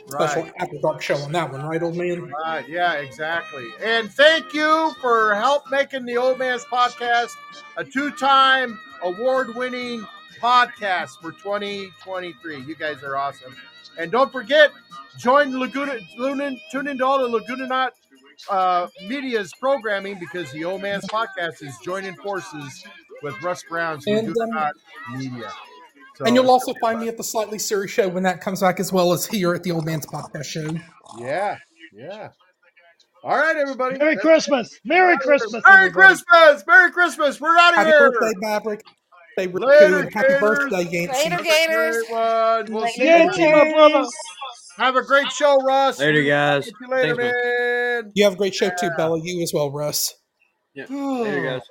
special 0.08 0.42
Right. 0.42 0.52
after 0.58 0.78
dark 0.78 1.02
show 1.02 1.16
on 1.16 1.32
that 1.32 1.50
one, 1.50 1.62
right, 1.66 1.82
old 1.82 1.96
man? 1.96 2.30
Right, 2.44 2.68
yeah, 2.68 2.94
exactly. 2.94 3.66
And 3.82 4.10
thank 4.10 4.52
you 4.52 4.92
for 5.00 5.34
help 5.34 5.70
making 5.70 6.04
the 6.04 6.16
Old 6.16 6.38
Man's 6.38 6.64
Podcast 6.64 7.30
a 7.76 7.84
two-time 7.84 8.78
award-winning 9.02 10.06
podcast 10.40 11.20
for 11.20 11.32
2023. 11.32 12.60
You 12.60 12.74
guys 12.76 13.02
are 13.02 13.16
awesome. 13.16 13.56
And 13.98 14.10
don't 14.10 14.30
forget, 14.32 14.70
join 15.18 15.58
Laguna, 15.58 15.98
Luna, 16.18 16.52
tune 16.70 16.88
into 16.88 17.04
all 17.06 17.18
the 17.18 17.28
Laguna 17.28 17.66
Knot 17.66 17.94
uh, 18.50 18.88
Media's 19.06 19.52
programming 19.54 20.18
because 20.18 20.50
the 20.52 20.64
Old 20.64 20.82
Man's 20.82 21.04
Podcast 21.06 21.62
is 21.62 21.76
joining 21.84 22.14
forces 22.16 22.84
with 23.22 23.40
Russ 23.42 23.62
Brown's 23.68 24.06
And, 24.06 24.28
Laguna 24.28 24.72
um, 25.08 25.18
Media. 25.18 25.50
So, 26.16 26.24
And 26.24 26.34
you'll 26.36 26.50
also 26.50 26.72
find 26.80 27.00
me 27.00 27.08
at 27.08 27.16
the 27.16 27.24
Slightly 27.24 27.58
Serious 27.58 27.90
Show 27.90 28.08
when 28.08 28.22
that 28.22 28.40
comes 28.40 28.60
back, 28.60 28.78
as 28.78 28.92
well 28.92 29.12
as 29.12 29.26
here 29.26 29.52
at 29.54 29.62
the 29.64 29.72
Old 29.72 29.84
Man's 29.84 30.06
Podcast 30.06 30.44
Show. 30.44 30.68
yeah, 31.18 31.58
yeah. 31.92 32.28
All 33.24 33.36
right, 33.36 33.56
everybody. 33.56 33.98
Merry 33.98 34.16
Christmas. 34.16 34.78
Merry 34.84 35.16
Christmas. 35.18 35.62
Merry 35.66 35.86
everybody. 35.86 35.92
Christmas! 35.92 36.64
Merry 36.66 36.90
Christmas! 36.92 37.40
We're 37.40 37.56
out 37.56 37.70
of 37.70 37.76
Happy 37.78 37.90
here. 37.90 38.10
birthday, 38.12 38.32
Maverick. 38.36 38.82
Stay 39.32 39.48
Riku, 39.48 39.60
Later, 39.66 39.98
and 40.00 40.14
happy 40.14 40.28
Gators. 40.28 40.40
birthday, 40.40 40.82
Yancey. 40.82 41.30
Later, 41.30 41.42
Gators. 41.42 41.96
Great 41.96 42.10
one. 42.10 42.66
We'll 42.72 42.86
see 42.88 43.04
Yancey, 43.04 43.42
you. 43.42 43.50
my 43.50 43.72
brother. 43.72 44.08
Have 44.76 44.96
a 44.96 45.02
great 45.02 45.32
show, 45.32 45.56
Russ. 45.62 45.98
Later, 45.98 46.22
guys. 46.22 46.66
See 46.66 46.72
you 46.80 46.88
later, 46.88 47.16
Thanks, 47.16 47.34
man. 47.34 48.04
man. 48.04 48.12
You 48.14 48.24
have 48.24 48.34
a 48.34 48.36
great 48.36 48.54
show 48.54 48.70
too, 48.78 48.90
Bella. 48.96 49.18
You 49.20 49.42
as 49.42 49.52
well, 49.54 49.70
Russ. 49.72 50.14
Yeah. 50.74 50.84
Later, 50.90 51.42
guys. 51.44 51.62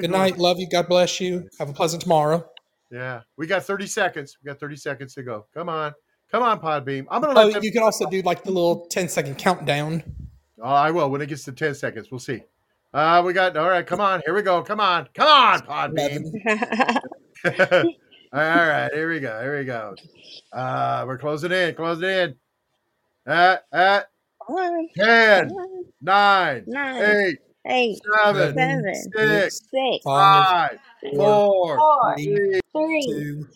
Good 0.00 0.10
go. 0.10 0.16
night. 0.16 0.38
Love 0.38 0.58
you. 0.60 0.68
God 0.70 0.88
bless 0.88 1.20
you. 1.20 1.48
Have 1.58 1.68
a 1.68 1.72
pleasant 1.74 2.00
tomorrow. 2.02 2.48
Yeah, 2.90 3.22
we 3.36 3.46
got 3.46 3.64
30 3.64 3.86
seconds. 3.86 4.36
We 4.42 4.46
got 4.48 4.60
30 4.60 4.76
seconds 4.76 5.14
to 5.14 5.22
go. 5.22 5.46
Come 5.52 5.68
on, 5.68 5.92
come 6.30 6.42
on, 6.42 6.60
Podbean. 6.60 7.06
I'm 7.10 7.20
gonna 7.20 7.38
Oh, 7.38 7.44
let 7.44 7.54
them. 7.54 7.64
you 7.64 7.72
can 7.72 7.82
also 7.82 8.08
do 8.08 8.22
like 8.22 8.44
the 8.44 8.50
little 8.50 8.86
10 8.86 9.08
second 9.08 9.38
countdown. 9.38 10.02
Oh, 10.62 10.68
I 10.68 10.90
will 10.90 11.10
when 11.10 11.20
it 11.20 11.26
gets 11.26 11.44
to 11.44 11.52
10 11.52 11.74
seconds. 11.74 12.10
We'll 12.10 12.20
see. 12.20 12.42
Uh, 12.94 13.22
we 13.26 13.32
got 13.32 13.56
all 13.56 13.68
right. 13.68 13.86
Come 13.86 14.00
on, 14.00 14.22
here 14.24 14.34
we 14.34 14.42
go. 14.42 14.62
Come 14.62 14.80
on, 14.80 15.08
come 15.14 15.26
on, 15.28 15.60
Podbean. 15.62 16.32
all 18.32 18.40
right, 18.40 18.88
here 18.92 19.10
we 19.10 19.20
go. 19.20 19.40
Here 19.42 19.58
we 19.58 19.64
go. 19.64 19.94
Uh, 20.52 21.04
we're 21.06 21.18
closing 21.18 21.52
in. 21.52 21.74
Closing 21.74 22.08
in. 22.08 22.34
At 23.26 23.64
at 23.72 24.06
One, 24.46 24.88
10, 24.96 25.50
9, 26.00 26.64
nine, 26.68 27.02
8, 27.02 27.38
eight, 27.66 27.98
7, 28.22 28.54
seven, 28.54 28.94
6, 28.94 29.60
six, 29.70 30.04
5, 30.04 30.78
Five, 31.14 31.76
4, 31.76 31.84
3, 32.24 32.60
three, 32.74 33.02
two, 33.06 33.48